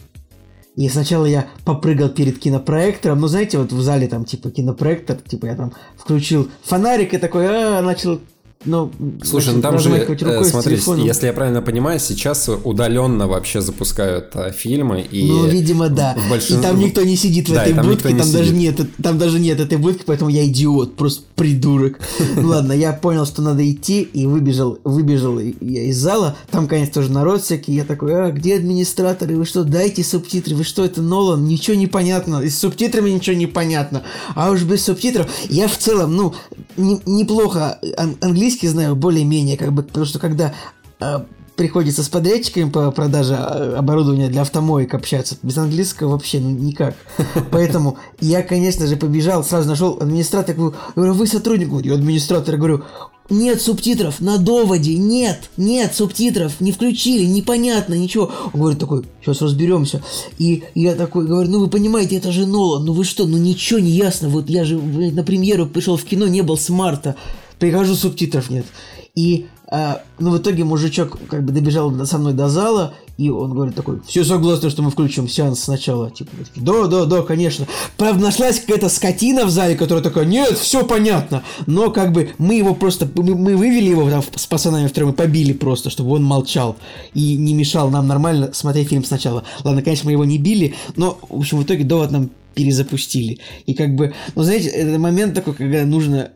И 0.76 0.86
сначала 0.90 1.24
я 1.24 1.48
попрыгал 1.64 2.11
перед 2.11 2.38
кинопроектором, 2.38 3.20
ну 3.20 3.26
знаете, 3.26 3.57
вот 3.57 3.72
в 3.72 3.80
зале 3.80 4.07
там 4.07 4.26
типа 4.26 4.50
кинопроектор, 4.50 5.16
типа 5.16 5.46
я 5.46 5.57
там 5.57 5.72
включил 5.96 6.50
фонарик 6.62 7.14
и 7.14 7.18
такой, 7.18 7.46
а, 7.46 7.80
начал 7.80 8.20
ну, 8.65 8.91
Слушай, 9.23 9.55
ну 9.55 9.62
там 9.62 9.79
же, 9.79 9.91
э, 9.91 10.45
смотри, 10.45 10.79
если 11.05 11.27
я 11.27 11.33
правильно 11.33 11.61
понимаю, 11.61 12.01
сейчас 12.01 12.49
удаленно 12.65 13.27
вообще 13.29 13.61
запускают 13.61 14.31
а, 14.35 14.53
фильмы 14.53 15.03
и... 15.03 15.27
Ну, 15.27 15.47
видимо, 15.47 15.89
да. 15.89 16.17
большин... 16.31 16.61
И 16.61 16.62
там 16.62 16.79
никто 16.79 17.03
не 17.03 17.17
сидит 17.17 17.49
в 17.49 17.55
да, 17.55 17.65
этой 17.65 17.75
там 17.75 17.87
будке, 17.87 18.15
там, 18.15 18.33
даже 18.33 18.55
нет, 18.55 18.81
там 19.03 19.19
даже 19.19 19.39
нет 19.39 19.61
этой 19.61 19.77
будки, 19.79 20.03
поэтому 20.07 20.31
я 20.31 20.47
идиот, 20.47 20.97
просто 20.97 21.25
придурок. 21.35 21.99
Ладно, 22.37 22.73
я 22.73 22.93
понял, 22.93 23.27
что 23.27 23.43
надо 23.43 23.71
идти, 23.71 24.03
и 24.03 24.27
выбежал, 24.27 24.79
выбежал 24.85 25.39
я 25.39 25.83
из 25.85 25.99
зала, 25.99 26.37
там, 26.51 26.67
конечно, 26.67 26.95
тоже 26.95 27.11
народ 27.11 27.43
всякий, 27.43 27.75
я 27.75 27.85
такой, 27.85 28.15
а, 28.15 28.31
где 28.31 28.57
администраторы, 28.57 29.37
вы 29.37 29.45
что, 29.45 29.65
дайте 29.65 30.03
субтитры, 30.03 30.57
вы 30.57 30.65
что, 30.65 30.85
это 30.85 31.03
Нолан, 31.03 31.45
ничего 31.45 31.77
не 31.77 31.87
понятно, 31.87 32.41
и 32.41 32.49
с 32.49 32.59
субтитрами 32.59 33.11
ничего 33.11 33.37
не 33.37 33.47
понятно, 33.47 34.03
а 34.35 34.51
уж 34.51 34.62
без 34.62 34.85
субтитров, 34.85 35.31
я 35.51 35.69
в 35.69 35.77
целом, 35.77 36.17
ну, 36.17 36.35
не, 36.77 37.01
неплохо 37.05 37.79
английский 38.21 38.53
английский 38.55 38.68
знаю 38.68 38.96
более-менее, 38.96 39.57
как 39.57 39.72
бы, 39.72 39.82
потому 39.82 40.07
что 40.07 40.18
когда 40.18 40.55
э, 41.00 41.24
приходится 41.57 42.02
с 42.02 42.09
подрядчиками 42.09 42.70
по 42.70 42.90
продаже 42.90 43.34
а, 43.34 43.78
оборудования 43.78 44.28
для 44.28 44.42
автомоек 44.42 44.94
общаться. 44.94 45.36
Без 45.42 45.59
английского 45.59 46.11
вообще 46.11 46.40
ну, 46.40 46.50
никак. 46.50 46.94
Поэтому 47.50 47.98
я, 48.20 48.42
конечно 48.42 48.86
же, 48.86 48.96
побежал, 48.96 49.44
сразу 49.44 49.68
нашел 49.68 49.98
администратора, 50.00 50.72
говорю, 50.94 51.14
вы 51.14 51.26
сотрудник? 51.26 51.84
Я 51.84 51.94
администратор, 51.94 52.57
говорю, 52.57 52.84
нет 53.30 53.62
субтитров 53.62 54.20
на 54.20 54.38
доводе, 54.38 54.96
нет, 54.98 55.50
нет 55.57 55.94
субтитров, 55.94 56.61
не 56.61 56.72
включили, 56.72 57.24
непонятно, 57.24 57.94
ничего. 57.94 58.30
Он 58.52 58.61
говорит 58.61 58.78
такой, 58.78 59.05
сейчас 59.22 59.40
разберемся. 59.40 60.02
И 60.38 60.64
я 60.74 60.94
такой 60.94 61.26
говорю, 61.26 61.50
ну 61.50 61.61
вы 61.61 61.68
понимаете, 61.68 62.16
это 62.16 62.32
же 62.32 62.46
Нолан, 62.46 62.84
ну 62.84 62.92
вы 62.92 63.05
что, 63.05 63.26
ну 63.26 63.38
ничего 63.38 63.78
не 63.78 63.90
ясно, 63.90 64.28
вот 64.28 64.50
я 64.50 64.64
же 64.64 64.76
на 64.76 65.22
премьеру 65.24 65.66
пришел 65.66 65.96
в 65.96 66.05
кино, 66.05 66.26
не 66.26 66.42
был 66.42 66.59
смарта, 66.59 67.16
прихожу, 67.59 67.94
субтитров 67.94 68.50
нет. 68.50 68.66
И 69.14 69.46
а, 69.70 70.02
ну, 70.18 70.30
в 70.30 70.38
итоге 70.38 70.64
мужичок 70.64 71.18
как 71.28 71.44
бы 71.44 71.52
добежал 71.52 72.07
со 72.07 72.18
мной 72.18 72.32
до 72.32 72.48
зала, 72.48 72.94
и 73.16 73.30
он 73.30 73.52
говорит 73.52 73.74
такой, 73.74 74.00
все 74.07 74.24
согласны, 74.24 74.70
что 74.70 74.82
мы 74.82 74.90
включим 74.90 75.28
сеанс 75.28 75.61
сначала. 75.61 76.11
Типа, 76.11 76.30
да, 76.57 76.86
да, 76.86 77.05
да, 77.05 77.22
конечно. 77.22 77.66
Правда, 77.96 78.22
нашлась 78.22 78.61
какая-то 78.61 78.88
скотина 78.88 79.46
в 79.46 79.50
зале, 79.50 79.76
которая 79.76 80.02
такая, 80.02 80.24
нет, 80.24 80.59
все 80.59 80.84
понятно. 80.84 81.42
Но 81.66 81.90
как 81.90 82.12
бы 82.12 82.30
мы 82.38 82.55
его 82.55 82.74
просто, 82.74 83.09
мы, 83.14 83.34
мы 83.34 83.57
вывели 83.57 83.88
его 83.88 84.11
там 84.11 84.22
с 84.34 84.46
пацанами 84.46 84.88
втроем 84.88 85.12
и 85.12 85.16
побили 85.16 85.52
просто, 85.52 85.90
чтобы 85.90 86.11
он 86.11 86.24
молчал 86.24 86.76
и 87.14 87.36
не 87.36 87.55
мешал 87.55 87.90
нам 87.90 88.07
нормально 88.07 88.52
смотреть 88.52 88.88
фильм 88.88 89.05
сначала. 89.05 89.44
Ладно, 89.62 89.82
конечно, 89.82 90.07
мы 90.07 90.12
его 90.12 90.24
не 90.24 90.38
били, 90.38 90.74
но, 90.96 91.18
в 91.28 91.38
общем, 91.38 91.59
в 91.59 91.64
итоге 91.64 91.84
довод 91.84 92.11
нам 92.11 92.30
перезапустили. 92.55 93.38
И 93.66 93.74
как 93.74 93.94
бы, 93.94 94.14
ну, 94.34 94.42
знаете, 94.42 94.68
это 94.68 94.98
момент 94.98 95.34
такой, 95.34 95.55
когда 95.55 95.84
нужно, 95.84 96.30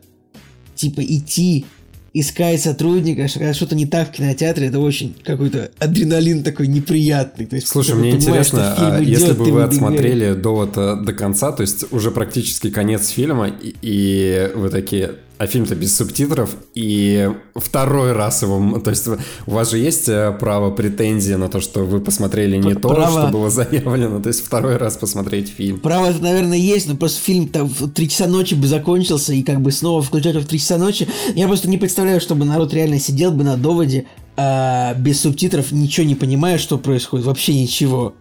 типа, 0.79 1.01
идти 1.01 1.65
искать 2.13 2.61
сотрудника, 2.61 3.27
когда 3.31 3.53
что-то 3.53 3.75
не 3.75 3.85
так 3.85 4.09
в 4.09 4.11
кинотеатре, 4.13 4.67
это 4.67 4.79
очень 4.79 5.15
какой-то 5.23 5.69
адреналин 5.77 6.43
такой 6.43 6.67
неприятный. 6.67 7.45
То 7.45 7.55
есть, 7.55 7.67
Слушай, 7.67 7.95
мне 7.95 8.11
интересно, 8.11 8.73
а 8.77 8.99
если 8.99 9.33
бы 9.33 9.45
вы 9.51 9.63
отсмотрели 9.63 10.33
довод 10.33 10.73
до 10.73 11.13
конца, 11.13 11.51
то 11.51 11.61
есть 11.61 11.91
уже 11.91 12.11
практически 12.11 12.71
конец 12.71 13.09
фильма, 13.09 13.47
и, 13.49 13.75
и 13.81 14.51
вы 14.55 14.69
такие, 14.69 15.15
а 15.39 15.47
фильм-то 15.47 15.73
без 15.73 15.95
субтитров, 15.95 16.53
и 16.75 17.31
второй 17.55 18.11
раз 18.11 18.41
его... 18.41 18.77
То 18.79 18.89
есть 18.89 19.07
у 19.07 19.51
вас 19.51 19.71
же 19.71 19.77
есть 19.77 20.09
э, 20.09 20.35
право 20.37 20.69
претензии 20.69 21.33
на 21.35 21.47
то, 21.47 21.61
что 21.61 21.85
вы 21.85 22.01
посмотрели 22.01 22.57
не 22.57 22.75
право... 22.75 23.05
то, 23.05 23.09
что 23.09 23.27
было 23.31 23.49
заявлено, 23.49 24.19
то 24.19 24.27
есть 24.27 24.45
второй 24.45 24.75
раз 24.75 24.97
посмотреть 24.97 25.47
фильм. 25.47 25.79
Право, 25.79 26.11
наверное, 26.19 26.57
есть, 26.57 26.89
но 26.89 26.97
просто 26.97 27.21
фильм 27.21 27.47
там 27.47 27.69
в 27.69 27.89
3 27.89 28.09
часа 28.09 28.27
ночи 28.27 28.53
бы 28.53 28.67
закончился, 28.67 29.31
и 29.31 29.41
как 29.41 29.61
бы 29.61 29.71
снова 29.71 30.01
включать 30.01 30.33
его 30.33 30.43
в 30.43 30.47
3 30.47 30.59
часа 30.59 30.77
ночи. 30.77 31.07
Я 31.35 31.47
просто 31.47 31.69
не 31.69 31.77
представляю, 31.77 32.19
чтобы 32.19 32.43
народ 32.43 32.73
реально 32.73 32.99
сидел 32.99 33.31
бы 33.31 33.45
на 33.45 33.55
доводе 33.55 34.07
а, 34.35 34.93
без 34.95 35.21
субтитров, 35.21 35.71
ничего 35.71 36.05
не 36.05 36.15
понимая, 36.15 36.57
что 36.57 36.77
происходит, 36.77 37.25
вообще 37.25 37.53
ничего. 37.53 38.13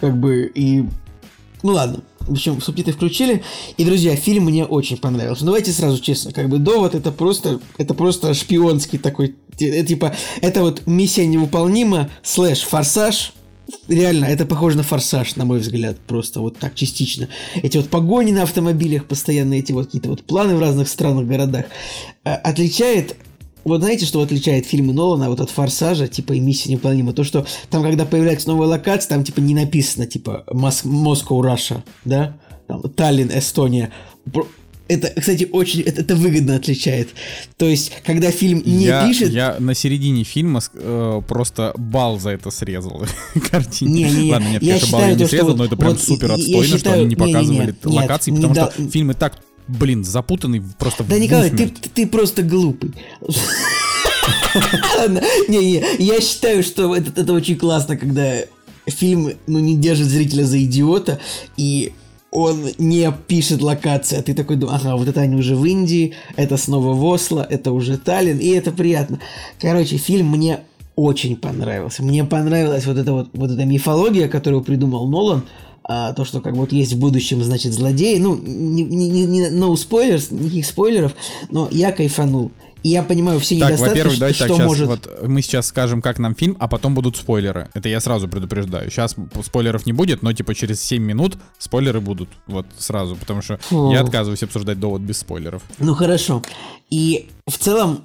Как 0.00 0.16
бы, 0.16 0.48
и... 0.54 0.84
Ну 1.64 1.72
ладно, 1.72 2.04
в 2.30 2.34
общем, 2.34 2.60
субтитры 2.60 2.92
включили. 2.92 3.42
И, 3.76 3.84
друзья, 3.84 4.14
фильм 4.14 4.44
мне 4.44 4.64
очень 4.64 4.96
понравился. 4.96 5.44
Ну, 5.44 5.48
давайте 5.48 5.72
сразу 5.72 6.00
честно, 6.00 6.32
как 6.32 6.48
бы 6.48 6.58
довод 6.58 6.94
это 6.94 7.10
просто, 7.10 7.60
это 7.76 7.92
просто 7.92 8.34
шпионский 8.34 8.98
такой, 8.98 9.34
это, 9.58 9.86
типа, 9.86 10.14
это 10.40 10.62
вот 10.62 10.86
миссия 10.86 11.26
невыполнима, 11.26 12.08
слэш 12.22 12.60
форсаж, 12.60 13.32
реально, 13.88 14.26
это 14.26 14.46
похоже 14.46 14.76
на 14.76 14.84
форсаж, 14.84 15.34
на 15.34 15.44
мой 15.44 15.58
взгляд, 15.58 15.98
просто 16.06 16.40
вот 16.40 16.56
так 16.56 16.76
частично. 16.76 17.28
Эти 17.56 17.78
вот 17.78 17.88
погони 17.88 18.30
на 18.30 18.44
автомобилях, 18.44 19.06
постоянно 19.06 19.54
эти 19.54 19.72
вот 19.72 19.86
какие-то 19.86 20.08
вот 20.08 20.22
планы 20.22 20.54
в 20.54 20.60
разных 20.60 20.88
странах, 20.88 21.26
городах. 21.26 21.64
А, 22.22 22.36
отличает 22.36 23.16
вот 23.64 23.80
знаете, 23.80 24.06
что 24.06 24.22
отличает 24.22 24.66
фильмы 24.66 24.92
Нолана 24.92 25.28
вот 25.28 25.40
от 25.40 25.50
«Форсажа», 25.50 26.08
типа, 26.08 26.32
и 26.32 26.40
«Миссия 26.40 26.70
невыполнима»? 26.70 27.12
То, 27.12 27.24
что 27.24 27.46
там, 27.68 27.82
когда 27.82 28.04
появляется 28.04 28.48
новая 28.48 28.68
локация, 28.68 29.10
там, 29.10 29.24
типа, 29.24 29.40
не 29.40 29.54
написано, 29.54 30.06
типа, 30.06 30.44
«Москва, 30.50 31.42
Раша», 31.42 31.84
да? 32.04 32.36
Там, 32.66 32.82
«Таллин, 32.82 33.30
Эстония». 33.32 33.92
Это, 34.88 35.08
кстати, 35.20 35.48
очень 35.52 35.82
это, 35.82 36.00
это 36.00 36.16
выгодно 36.16 36.56
отличает. 36.56 37.10
То 37.56 37.66
есть, 37.66 37.92
когда 38.04 38.32
фильм 38.32 38.60
не 38.66 38.86
я, 38.86 39.06
пишет... 39.06 39.30
Я 39.30 39.56
на 39.60 39.72
середине 39.74 40.24
фильма 40.24 40.60
э, 40.74 41.22
просто 41.28 41.72
бал 41.76 42.18
за 42.18 42.30
это 42.30 42.50
срезал. 42.50 43.06
Картине. 43.52 43.92
Не, 43.92 44.10
не, 44.10 44.22
не. 44.24 44.32
Ладно, 44.32 44.48
нет, 44.48 44.62
я 44.64 44.68
конечно, 44.70 44.86
считаю, 44.86 45.02
бал 45.02 45.10
я 45.10 45.14
не 45.14 45.26
срезал, 45.28 45.48
вот, 45.50 45.56
но 45.58 45.64
это 45.66 45.76
прям 45.76 45.92
вот 45.92 46.00
супер 46.00 46.32
отстойно, 46.32 46.64
считаю, 46.64 46.78
что 46.80 46.92
они 46.94 47.04
не 47.04 47.14
показывали 47.14 47.76
не, 47.84 47.90
не, 47.90 47.96
локации, 47.98 48.30
нет, 48.32 48.40
потому 48.40 48.54
не 48.54 48.72
что 48.72 48.82
да, 48.82 48.90
фильм 48.90 49.10
и 49.12 49.14
так 49.14 49.38
блин, 49.78 50.04
запутанный 50.04 50.62
просто 50.78 51.04
Да, 51.04 51.18
Николай, 51.18 51.50
ты, 51.50 51.68
ты 51.68 52.06
просто 52.06 52.42
глупый. 52.42 52.92
Не, 55.48 55.58
не, 55.58 55.84
я 55.98 56.20
считаю, 56.20 56.62
что 56.62 56.94
это, 56.94 57.20
это 57.20 57.32
очень 57.32 57.56
классно, 57.56 57.96
когда 57.96 58.38
фильм, 58.86 59.32
ну, 59.46 59.58
не 59.58 59.76
держит 59.76 60.08
зрителя 60.08 60.44
за 60.44 60.62
идиота, 60.62 61.20
и 61.56 61.92
он 62.30 62.68
не 62.78 63.12
пишет 63.26 63.60
локации, 63.60 64.18
а 64.18 64.22
ты 64.22 64.34
такой 64.34 64.56
думаешь, 64.56 64.80
ага, 64.82 64.96
вот 64.96 65.08
это 65.08 65.20
они 65.20 65.36
уже 65.36 65.56
в 65.56 65.64
Индии, 65.64 66.14
это 66.36 66.56
снова 66.56 66.94
в 66.94 67.04
Осло, 67.04 67.46
это 67.48 67.72
уже 67.72 67.98
Таллин, 67.98 68.38
и 68.38 68.48
это 68.48 68.70
приятно. 68.70 69.20
Короче, 69.60 69.96
фильм 69.96 70.30
мне 70.30 70.60
очень 71.00 71.36
понравился. 71.36 72.02
Мне 72.02 72.24
понравилась 72.24 72.86
вот 72.86 72.98
эта 72.98 73.12
вот, 73.12 73.30
вот 73.32 73.50
эта 73.50 73.64
мифология, 73.64 74.28
которую 74.28 74.62
придумал 74.62 75.08
Нолан, 75.08 75.44
а, 75.82 76.12
то, 76.12 76.24
что 76.24 76.40
как 76.40 76.54
вот 76.54 76.72
есть 76.72 76.92
в 76.92 76.98
будущем, 76.98 77.42
значит, 77.42 77.72
злодеи. 77.72 78.18
Ну, 78.18 78.36
не, 78.36 78.84
не, 78.84 79.26
не, 79.26 79.48
no 79.48 79.72
spoilers, 79.72 80.32
никаких 80.32 80.66
спойлеров, 80.66 81.14
но 81.50 81.68
я 81.70 81.90
кайфанул. 81.90 82.52
И 82.82 82.90
я 82.90 83.02
понимаю 83.02 83.40
все 83.40 83.58
так, 83.58 83.68
недостатки, 83.68 83.90
во-первых, 83.90 84.18
давайте 84.18 84.36
что 84.36 84.46
так, 84.48 84.56
сейчас, 84.56 84.66
может... 84.66 84.86
Вот 84.88 85.28
мы 85.28 85.42
сейчас 85.42 85.66
скажем, 85.66 86.00
как 86.00 86.18
нам 86.18 86.34
фильм, 86.34 86.56
а 86.60 86.68
потом 86.68 86.94
будут 86.94 87.16
спойлеры. 87.16 87.68
Это 87.74 87.88
я 87.88 88.00
сразу 88.00 88.28
предупреждаю. 88.28 88.90
Сейчас 88.90 89.16
спойлеров 89.44 89.84
не 89.84 89.92
будет, 89.92 90.22
но 90.22 90.32
типа 90.32 90.54
через 90.54 90.82
7 90.82 91.02
минут 91.02 91.36
спойлеры 91.58 92.00
будут. 92.00 92.28
Вот 92.46 92.66
сразу, 92.78 93.16
потому 93.16 93.42
что 93.42 93.58
Фу. 93.68 93.92
я 93.92 94.00
отказываюсь 94.00 94.42
обсуждать 94.42 94.80
довод 94.80 95.02
без 95.02 95.18
спойлеров. 95.18 95.62
Ну 95.78 95.94
хорошо. 95.94 96.42
И 96.88 97.28
в 97.46 97.58
целом 97.58 98.04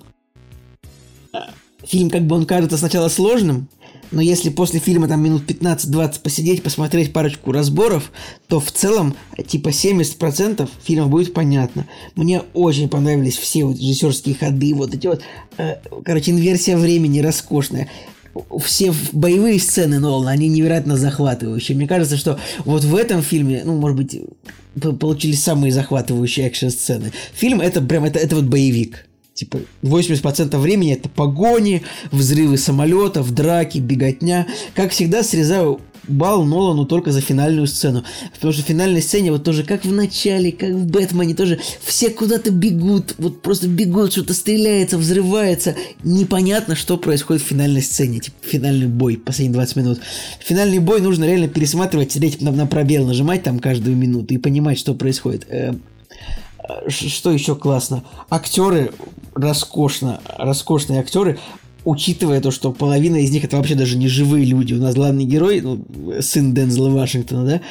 фильм 1.85 2.09
как 2.09 2.25
бы 2.25 2.35
он 2.35 2.45
кажется 2.45 2.77
сначала 2.77 3.09
сложным, 3.09 3.67
но 4.11 4.21
если 4.21 4.49
после 4.49 4.79
фильма 4.79 5.07
там 5.07 5.23
минут 5.23 5.43
15-20 5.49 6.21
посидеть, 6.21 6.63
посмотреть 6.63 7.11
парочку 7.11 7.51
разборов, 7.51 8.11
то 8.47 8.59
в 8.59 8.71
целом 8.71 9.15
типа 9.47 9.69
70% 9.69 10.69
фильма 10.83 11.07
будет 11.07 11.33
понятно. 11.33 11.87
Мне 12.15 12.41
очень 12.53 12.89
понравились 12.89 13.37
все 13.37 13.65
вот 13.65 13.77
режиссерские 13.77 14.35
ходы, 14.35 14.73
вот 14.73 14.93
эти 14.93 15.07
вот, 15.07 15.21
э, 15.57 15.77
короче, 16.03 16.31
инверсия 16.31 16.77
времени 16.77 17.19
роскошная 17.19 17.89
все 18.63 18.93
боевые 19.13 19.59
сцены 19.59 19.99
Нолана, 19.99 20.31
они 20.31 20.49
невероятно 20.49 20.97
захватывающие. 20.97 21.75
Мне 21.75 21.87
кажется, 21.87 22.17
что 22.17 22.39
вот 22.65 22.83
в 22.83 22.95
этом 22.95 23.21
фильме, 23.21 23.61
ну, 23.63 23.77
может 23.77 23.97
быть, 23.97 24.21
получились 24.99 25.41
самые 25.41 25.71
захватывающие 25.71 26.45
экшн-сцены. 26.47 27.11
Фильм 27.33 27.61
это 27.61 27.81
прям, 27.81 28.03
это, 28.03 28.19
это 28.19 28.35
вот 28.35 28.45
боевик. 28.45 29.07
Типа 29.35 29.59
80% 29.83 30.57
времени 30.57 30.93
это 30.93 31.09
погони, 31.09 31.83
взрывы 32.09 32.57
самолетов, 32.57 33.31
драки, 33.33 33.79
беготня. 33.79 34.47
Как 34.73 34.91
всегда, 34.91 35.23
срезаю 35.23 35.81
бал 36.07 36.45
Нолану 36.45 36.85
только 36.85 37.11
за 37.11 37.19
финальную 37.19 37.67
сцену. 37.67 38.05
Потому 38.33 38.53
что 38.53 38.63
в 38.63 38.65
финальной 38.65 39.01
сцене 39.01 39.33
вот 39.33 39.43
тоже 39.43 39.63
как 39.63 39.83
в 39.83 39.91
начале, 39.91 40.53
как 40.53 40.69
в 40.69 40.85
Бэтмене, 40.85 41.35
тоже 41.35 41.59
все 41.83 42.11
куда-то 42.11 42.49
бегут, 42.49 43.15
вот 43.17 43.41
просто 43.41 43.67
бегут, 43.67 44.13
что-то 44.13 44.33
стреляется, 44.33 44.97
взрывается. 44.97 45.75
Непонятно, 46.05 46.77
что 46.77 46.97
происходит 46.97 47.43
в 47.43 47.47
финальной 47.47 47.81
сцене, 47.81 48.19
типа 48.19 48.37
финальный 48.41 48.87
бой, 48.87 49.17
последние 49.17 49.55
20 49.55 49.75
минут. 49.75 49.99
Финальный 50.39 50.79
бой 50.79 51.01
нужно 51.01 51.25
реально 51.25 51.49
пересматривать, 51.49 52.13
сидеть 52.13 52.41
на, 52.41 52.53
на 52.53 52.67
пробел, 52.67 53.05
нажимать 53.05 53.43
там 53.43 53.59
каждую 53.59 53.97
минуту 53.97 54.33
и 54.33 54.37
понимать, 54.37 54.79
что 54.79 54.93
происходит. 54.93 55.45
Э, 56.67 56.89
что 56.89 57.31
еще 57.31 57.55
классно? 57.55 58.03
Актеры 58.29 58.91
роскошно, 59.33 60.21
роскошные 60.37 60.99
актеры, 60.99 61.39
учитывая 61.83 62.41
то, 62.41 62.51
что 62.51 62.71
половина 62.71 63.17
из 63.17 63.31
них 63.31 63.43
это 63.43 63.57
вообще 63.57 63.75
даже 63.75 63.97
не 63.97 64.07
живые 64.07 64.45
люди. 64.45 64.73
У 64.73 64.81
нас 64.81 64.95
главный 64.95 65.25
герой, 65.25 65.61
ну, 65.61 65.83
сын 66.21 66.53
Дензела 66.53 66.89
Вашингтона, 66.89 67.45
да, 67.45 67.61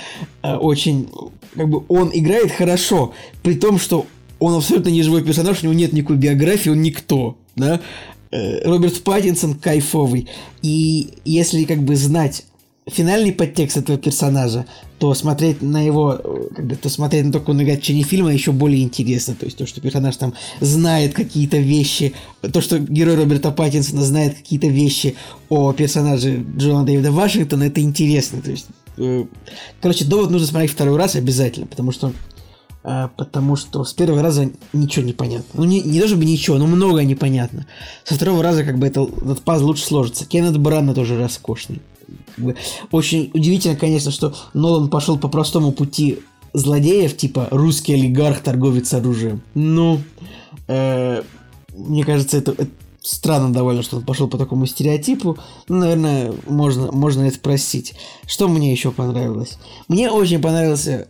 а, 0.42 0.58
очень, 0.58 1.08
как 1.54 1.68
бы, 1.68 1.82
он 1.88 2.10
играет 2.12 2.52
хорошо, 2.52 3.12
при 3.42 3.54
том, 3.54 3.78
что 3.78 4.06
он 4.38 4.54
абсолютно 4.54 4.90
не 4.90 5.02
живой 5.02 5.24
персонаж, 5.24 5.62
у 5.62 5.66
него 5.66 5.74
нет 5.74 5.92
никакой 5.92 6.16
биографии, 6.16 6.70
он 6.70 6.82
никто, 6.82 7.36
да. 7.56 7.80
Э, 8.30 8.68
Роберт 8.68 9.02
Паттинсон 9.02 9.54
кайфовый. 9.54 10.28
И 10.62 11.14
если 11.24 11.64
как 11.64 11.82
бы 11.82 11.96
знать 11.96 12.44
финальный 12.86 13.32
подтекст 13.32 13.76
этого 13.76 13.96
персонажа, 13.98 14.66
то 14.98 15.14
смотреть 15.14 15.62
на 15.62 15.80
его, 15.80 16.20
как 16.54 16.66
бы, 16.66 16.76
то 16.76 16.88
смотреть 16.88 17.24
на 17.24 17.38
в 17.38 17.76
течение 17.76 18.04
фильма 18.04 18.32
еще 18.32 18.52
более 18.52 18.82
интересно. 18.82 19.34
То 19.34 19.46
есть 19.46 19.56
то, 19.56 19.66
что 19.66 19.80
персонаж 19.80 20.16
там 20.16 20.34
знает 20.60 21.14
какие-то 21.14 21.56
вещи, 21.56 22.14
то, 22.52 22.60
что 22.60 22.78
герой 22.78 23.16
Роберта 23.16 23.50
Паттинсона 23.50 24.02
знает 24.02 24.34
какие-то 24.34 24.66
вещи 24.66 25.16
о 25.48 25.72
персонаже 25.72 26.44
Джона 26.56 26.84
Дэвида 26.84 27.10
Вашингтона, 27.10 27.64
это 27.64 27.80
интересно. 27.80 28.42
То 28.42 28.50
есть, 28.50 28.66
э, 28.98 29.24
короче, 29.80 30.04
довод 30.04 30.30
нужно 30.30 30.46
смотреть 30.46 30.72
второй 30.72 30.98
раз 30.98 31.16
обязательно, 31.16 31.66
потому 31.66 31.90
что 31.92 32.12
а, 32.86 33.08
потому 33.16 33.56
что 33.56 33.82
с 33.82 33.94
первого 33.94 34.20
раза 34.20 34.50
ничего 34.74 35.06
не 35.06 35.14
понятно. 35.14 35.46
Ну, 35.54 35.64
не, 35.64 35.80
не 35.80 36.00
то 36.00 36.06
чтобы 36.06 36.26
ничего, 36.26 36.58
но 36.58 36.66
многое 36.66 37.06
непонятно. 37.06 37.66
Со 38.04 38.14
второго 38.14 38.42
раза 38.42 38.62
как 38.62 38.78
бы 38.78 38.86
это, 38.86 39.02
этот 39.02 39.40
пазл 39.40 39.68
лучше 39.68 39.84
сложится. 39.84 40.26
Кеннет 40.26 40.58
Брана 40.58 40.92
тоже 40.92 41.18
роскошный. 41.18 41.80
Очень 42.90 43.30
удивительно, 43.34 43.76
конечно, 43.76 44.10
что 44.10 44.34
Нолан 44.54 44.88
пошел 44.88 45.18
по 45.18 45.28
простому 45.28 45.72
пути 45.72 46.20
злодеев, 46.52 47.16
типа 47.16 47.48
русский 47.50 47.94
олигарх, 47.94 48.40
торговец 48.40 48.92
оружием. 48.94 49.42
Ну, 49.54 50.00
э, 50.68 51.22
мне 51.74 52.04
кажется, 52.04 52.38
это, 52.38 52.52
это 52.52 52.70
странно 53.04 53.52
довольно, 53.52 53.82
что 53.82 53.98
он 53.98 54.04
пошел 54.04 54.28
по 54.28 54.38
такому 54.38 54.66
стереотипу. 54.66 55.38
Ну, 55.68 55.76
наверное, 55.76 56.32
можно, 56.46 56.90
можно 56.90 57.24
это 57.24 57.38
простить. 57.38 57.94
Что 58.26 58.48
мне 58.48 58.72
еще 58.72 58.90
понравилось? 58.90 59.58
Мне 59.88 60.10
очень 60.10 60.40
понравился 60.40 61.08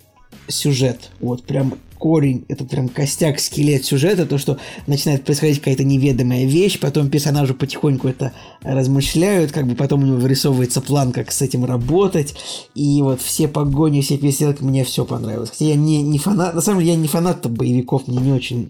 сюжет. 0.49 1.11
Вот 1.20 1.45
прям 1.45 1.74
корень, 2.05 2.44
это 2.48 2.66
прям 2.66 2.90
костяк, 2.90 3.40
скелет 3.40 3.86
сюжета, 3.86 4.26
то, 4.26 4.36
что 4.36 4.59
начинает 4.86 5.24
происходить 5.24 5.61
какая-то 5.61 5.84
неведомая 5.84 6.44
вещь, 6.44 6.78
потом 6.78 7.09
персонажи 7.09 7.55
потихоньку 7.55 8.09
это 8.09 8.34
размышляют, 8.62 9.52
как 9.52 9.66
бы 9.66 9.74
потом 9.74 10.02
у 10.02 10.07
него 10.07 10.18
вырисовывается 10.18 10.82
план, 10.82 11.12
как 11.12 11.32
с 11.32 11.40
этим 11.40 11.64
работать, 11.64 12.34
и 12.74 13.00
вот 13.00 13.22
все 13.22 13.48
погони, 13.48 14.02
все 14.02 14.18
перестрелки, 14.18 14.62
мне 14.62 14.84
все 14.84 15.07
понравилось. 15.07 15.48
Хотя 15.48 15.64
я 15.64 15.76
не, 15.76 16.02
не 16.02 16.18
фанат, 16.18 16.55
на 16.55 16.61
самом 16.61 16.80
деле 16.80 16.92
я 16.92 16.98
не 16.98 17.09
фанат 17.09 17.50
боевиков, 17.50 18.07
мне 18.07 18.18
не 18.18 18.32
очень, 18.32 18.68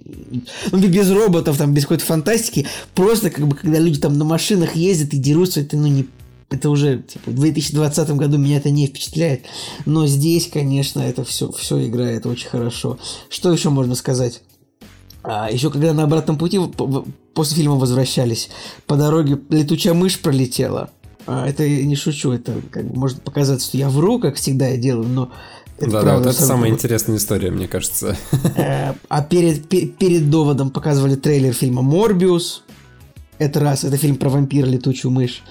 ну 0.70 0.78
без 0.78 1.11
роботов, 1.11 1.59
там, 1.59 1.74
без 1.74 1.82
какой-то 1.82 2.05
фантастики, 2.05 2.68
просто 2.95 3.30
как 3.30 3.49
бы, 3.49 3.57
когда 3.57 3.80
люди 3.80 3.99
там 3.99 4.16
на 4.16 4.24
машинах 4.24 4.76
ездят 4.76 5.12
и 5.12 5.18
дерутся, 5.18 5.62
это, 5.62 5.76
ну, 5.76 5.89
не 5.89 6.07
это 6.55 6.71
уже 6.71 7.03
типа, 7.03 7.31
в 7.31 7.35
2020 7.35 8.11
году 8.13 8.39
меня 8.39 8.59
это 8.59 8.71
не 8.71 8.87
впечатляет. 8.87 9.45
Но 9.87 10.07
здесь, 10.07 10.49
конечно, 10.49 11.01
это 11.01 11.25
все, 11.25 11.51
все 11.53 11.87
играет 11.87 12.27
очень 12.27 12.49
хорошо. 12.49 12.99
Что 13.29 13.53
еще 13.53 13.71
можно 13.71 13.95
сказать? 13.95 14.43
А, 15.23 15.51
еще 15.51 15.71
когда 15.71 15.93
на 15.95 16.05
обратном 16.05 16.37
пути 16.37 16.61
после 17.33 17.57
фильма 17.57 17.77
возвращались, 17.77 18.51
по 18.87 18.97
дороге 18.97 19.39
летучая 19.49 19.95
мышь 19.95 20.21
пролетела. 20.21 20.91
А, 21.27 21.49
это 21.49 21.65
я 21.65 21.85
не 21.85 21.97
шучу, 21.97 22.33
это 22.33 22.55
как 22.71 22.85
может 22.85 23.23
показаться, 23.23 23.69
что 23.69 23.79
я 23.79 23.89
вру, 23.89 24.21
как 24.21 24.37
всегда 24.37 24.69
я 24.69 24.77
делаю, 24.77 25.09
но 25.09 25.33
это 25.79 25.91
да, 25.91 26.01
правда, 26.03 26.11
да, 26.11 26.29
вот 26.29 26.37
это 26.37 26.43
самая 26.43 26.71
интересная 26.71 27.17
история, 27.17 27.51
мне 27.51 27.67
кажется. 27.67 28.17
Э, 28.57 28.93
а 29.09 29.23
перед, 29.23 29.69
перед 29.69 30.31
доводом 30.31 30.71
показывали 30.71 31.17
трейлер 31.17 31.53
фильма 31.53 31.83
«Морбиус». 31.83 32.63
Это 33.39 33.59
раз, 33.61 33.83
это 33.83 33.97
фильм 33.97 34.17
про 34.17 34.29
вампира, 34.29 34.67
летучую 34.67 35.11
мышь. 35.11 35.43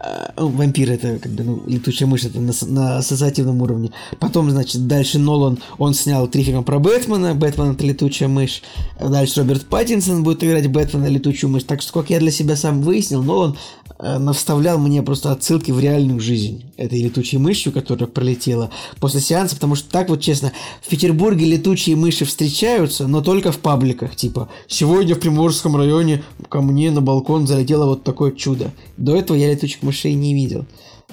Э, 0.00 0.30
ну, 0.36 0.48
вампир 0.48 0.92
это 0.92 1.18
как 1.18 1.32
бы 1.32 1.42
ну, 1.42 1.62
летучая 1.66 2.08
мышь 2.08 2.24
это 2.24 2.40
на, 2.40 2.52
на 2.66 2.98
ассоциативном 2.98 3.60
уровне. 3.60 3.90
Потом, 4.20 4.50
значит, 4.50 4.86
дальше 4.86 5.18
Нолан, 5.18 5.58
он 5.78 5.94
снял 5.94 6.28
три 6.28 6.44
фильма 6.44 6.62
про 6.62 6.78
Бэтмена, 6.78 7.34
Бэтмен 7.34 7.72
это 7.72 7.84
летучая 7.84 8.28
мышь. 8.28 8.62
Дальше 9.00 9.40
Роберт 9.40 9.66
Паттинсон 9.66 10.22
будет 10.22 10.44
играть 10.44 10.68
Бэтмена 10.68 11.06
летучую 11.06 11.50
мышь. 11.50 11.64
Так 11.64 11.82
что, 11.82 11.92
как 11.92 12.10
я 12.10 12.20
для 12.20 12.30
себя 12.30 12.54
сам 12.54 12.80
выяснил, 12.82 13.22
Нолан 13.24 13.56
э, 13.98 14.18
навставлял 14.18 14.78
мне 14.78 15.02
просто 15.02 15.32
отсылки 15.32 15.72
в 15.72 15.80
реальную 15.80 16.20
жизнь 16.20 16.64
этой 16.76 17.02
летучей 17.02 17.38
мышью, 17.38 17.72
которая 17.72 18.06
пролетела 18.06 18.70
после 19.00 19.20
сеанса, 19.20 19.56
потому 19.56 19.74
что 19.74 19.90
так 19.90 20.08
вот 20.08 20.20
честно, 20.20 20.52
в 20.80 20.88
Петербурге 20.88 21.44
летучие 21.44 21.96
мыши 21.96 22.24
встречаются, 22.24 23.08
но 23.08 23.20
только 23.20 23.50
в 23.50 23.58
пабликах, 23.58 24.14
типа, 24.14 24.48
сегодня 24.68 25.16
в 25.16 25.18
Приморском 25.18 25.76
районе 25.76 26.22
ко 26.48 26.60
мне 26.60 26.92
на 26.92 27.00
балкон 27.00 27.48
залетело 27.48 27.86
вот 27.86 28.04
такое 28.04 28.30
чудо. 28.30 28.70
До 28.96 29.16
этого 29.16 29.36
я 29.36 29.50
летучих 29.50 29.82
мышей 29.88 30.14
не 30.14 30.34
видел. 30.34 30.66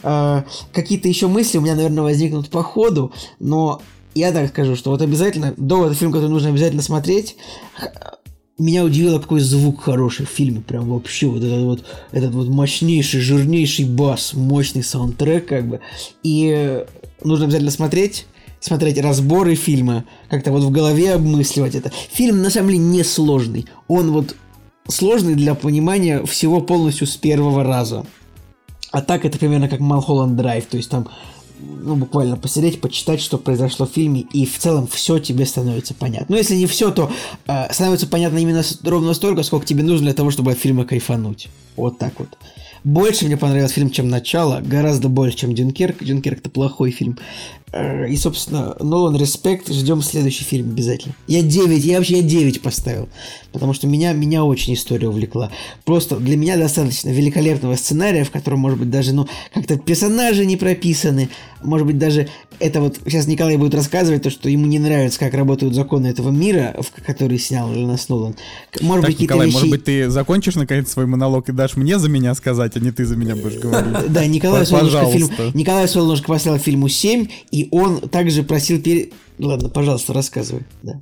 А, 0.03 0.45
какие-то 0.73 1.07
еще 1.07 1.27
мысли 1.27 1.57
у 1.57 1.61
меня, 1.61 1.75
наверное, 1.75 2.03
возникнут 2.03 2.49
по 2.49 2.63
ходу, 2.63 3.11
но 3.39 3.81
я 4.13 4.31
так 4.31 4.49
скажу, 4.49 4.75
что 4.75 4.91
вот 4.91 5.01
обязательно, 5.01 5.53
до 5.57 5.85
это 5.85 5.95
фильм, 5.95 6.11
который 6.11 6.29
нужно 6.29 6.49
обязательно 6.49 6.81
смотреть, 6.81 7.35
меня 8.57 8.85
удивило, 8.85 9.19
какой 9.19 9.41
звук 9.41 9.81
хороший 9.81 10.25
в 10.25 10.29
фильме, 10.29 10.61
прям 10.61 10.89
вообще 10.89 11.27
вот 11.27 11.43
этот 11.43 11.63
вот, 11.63 11.83
этот 12.11 12.33
вот 12.33 12.47
мощнейший, 12.47 13.19
жирнейший 13.19 13.85
бас, 13.85 14.33
мощный 14.33 14.83
саундтрек, 14.83 15.47
как 15.47 15.67
бы, 15.67 15.81
и 16.23 16.85
нужно 17.23 17.45
обязательно 17.45 17.71
смотреть, 17.71 18.27
смотреть 18.61 18.97
разборы 18.99 19.55
фильма, 19.55 20.05
как-то 20.29 20.51
вот 20.51 20.63
в 20.63 20.71
голове 20.71 21.13
обмысливать 21.13 21.75
это. 21.75 21.91
Фильм, 22.11 22.41
на 22.41 22.49
самом 22.49 22.69
деле, 22.69 22.79
не 22.79 23.03
сложный, 23.03 23.65
он 23.87 24.11
вот 24.11 24.35
сложный 24.87 25.35
для 25.35 25.55
понимания 25.55 26.23
всего 26.25 26.61
полностью 26.61 27.07
с 27.07 27.17
первого 27.17 27.63
раза. 27.63 28.05
А 28.95 29.01
так 29.01 29.25
это 29.25 29.37
примерно 29.37 29.67
как 29.67 29.81
Малхолланд 29.81 30.37
Драйв, 30.37 30.67
то 30.67 30.77
есть 30.77 30.89
там 30.89 31.09
ну, 31.59 31.97
буквально 31.97 32.37
посидеть, 32.37 32.79
почитать, 32.79 33.19
что 33.19 33.37
произошло 33.37 33.85
в 33.85 33.89
фильме, 33.89 34.21
и 34.21 34.45
в 34.45 34.57
целом 34.57 34.87
все 34.87 35.19
тебе 35.19 35.45
становится 35.45 35.93
понятно. 35.93 36.27
Ну, 36.29 36.37
если 36.37 36.55
не 36.55 36.65
все, 36.65 36.91
то 36.91 37.11
э, 37.45 37.73
становится 37.73 38.07
понятно 38.07 38.37
именно 38.37 38.63
ровно 38.85 39.13
столько, 39.13 39.43
сколько 39.43 39.65
тебе 39.65 39.83
нужно 39.83 40.05
для 40.05 40.13
того, 40.13 40.31
чтобы 40.31 40.53
от 40.53 40.57
фильма 40.57 40.85
кайфануть. 40.85 41.49
Вот 41.75 41.99
так 41.99 42.13
вот. 42.19 42.37
Больше 42.85 43.25
мне 43.25 43.35
понравился 43.35 43.73
фильм, 43.73 43.89
чем 43.89 44.09
начало, 44.09 44.61
гораздо 44.63 45.09
больше, 45.09 45.37
чем 45.37 45.55
Дюнкерк. 45.55 46.03
Дюнкерк 46.03 46.37
это 46.37 46.51
плохой 46.51 46.91
фильм. 46.91 47.17
Э, 47.71 48.07
и, 48.07 48.15
собственно, 48.15 48.75
Нолан 48.79 49.17
Респект, 49.17 49.73
ждем 49.73 50.03
следующий 50.03 50.43
фильм 50.43 50.69
обязательно. 50.69 51.15
Я 51.25 51.41
9, 51.41 51.83
я 51.83 51.97
вообще 51.97 52.17
я 52.17 52.21
9 52.21 52.61
поставил, 52.61 53.09
потому 53.51 53.73
что 53.73 53.87
меня, 53.87 54.13
меня 54.13 54.43
очень 54.43 54.75
история 54.75 55.09
увлекла. 55.09 55.49
Просто 55.83 56.17
для 56.17 56.37
меня 56.37 56.57
достаточно 56.57 57.09
великолепного 57.09 57.75
сценария, 57.75 58.23
в 58.23 58.29
котором, 58.29 58.59
может 58.59 58.77
быть, 58.77 58.91
даже, 58.91 59.13
ну, 59.13 59.27
как-то 59.51 59.79
персонажи 59.79 60.45
не 60.45 60.55
прописаны, 60.55 61.29
может 61.65 61.87
быть, 61.87 61.97
даже 61.97 62.29
это 62.59 62.81
вот 62.81 62.99
сейчас 63.05 63.27
Николай 63.27 63.57
будет 63.57 63.75
рассказывать 63.75 64.23
то, 64.23 64.29
что 64.29 64.49
ему 64.49 64.65
не 64.65 64.79
нравится, 64.79 65.19
как 65.19 65.33
работают 65.33 65.73
законы 65.73 66.07
этого 66.07 66.29
мира, 66.29 66.75
в 66.79 67.03
который 67.03 67.37
снял 67.39 67.71
Ленас 67.73 68.07
Нолан. 68.09 68.35
Может 68.81 69.01
так, 69.01 69.11
быть, 69.11 69.21
Николай, 69.21 69.47
вещи... 69.47 69.55
может 69.55 69.69
быть, 69.69 69.83
ты 69.83 70.09
закончишь 70.09 70.55
наконец 70.55 70.91
свой 70.91 71.05
монолог 71.05 71.49
и 71.49 71.51
дашь 71.51 71.75
мне 71.75 71.99
за 71.99 72.09
меня 72.09 72.33
сказать, 72.35 72.75
а 72.75 72.79
не 72.79 72.91
ты 72.91 73.05
за 73.05 73.15
меня 73.15 73.35
будешь 73.35 73.59
говорить? 73.59 73.93
Да, 74.09 74.25
Николай 74.25 74.65
Солнышко 74.65 75.05
фильм... 75.11 75.29
Николай 75.53 75.87
Солнышко 75.87 76.27
поставил 76.27 76.59
фильму 76.59 76.87
7, 76.87 77.27
и 77.51 77.67
он 77.71 77.99
также 78.01 78.43
просил... 78.43 78.81
Ладно, 79.37 79.69
пожалуйста, 79.69 80.13
рассказывай. 80.13 80.63
Да. 80.83 80.99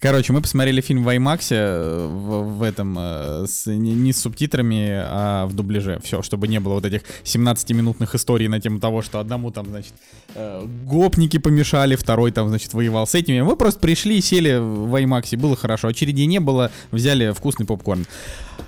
Короче, 0.00 0.32
мы 0.32 0.40
посмотрели 0.42 0.80
фильм 0.80 1.04
в 1.04 1.08
IMAX 1.08 1.46
э, 1.50 2.06
в, 2.06 2.58
в 2.58 2.62
этом 2.62 2.96
э, 2.98 3.46
с, 3.46 3.66
не, 3.66 3.94
не 3.94 4.12
с 4.12 4.20
субтитрами, 4.20 4.90
а 4.92 5.46
в 5.46 5.54
дубляже. 5.54 6.00
Все, 6.02 6.22
чтобы 6.22 6.48
не 6.48 6.60
было 6.60 6.74
вот 6.74 6.84
этих 6.84 7.02
17-минутных 7.24 8.14
историй 8.14 8.48
на 8.48 8.60
тему 8.60 8.78
того, 8.78 9.02
что 9.02 9.20
одному 9.20 9.50
там, 9.50 9.66
значит, 9.66 9.94
э, 10.34 10.66
гопники 10.84 11.38
помешали, 11.38 11.96
второй 11.96 12.30
там, 12.32 12.48
значит, 12.48 12.74
воевал 12.74 13.06
с 13.06 13.14
этими. 13.14 13.40
Мы 13.40 13.56
просто 13.56 13.80
пришли, 13.80 14.20
сели 14.20 14.58
в 14.58 14.94
IMAX, 14.94 15.36
было 15.38 15.56
хорошо. 15.56 15.88
Очередей 15.88 16.26
не 16.26 16.40
было, 16.40 16.70
взяли 16.90 17.32
вкусный 17.32 17.66
попкорн. 17.66 18.06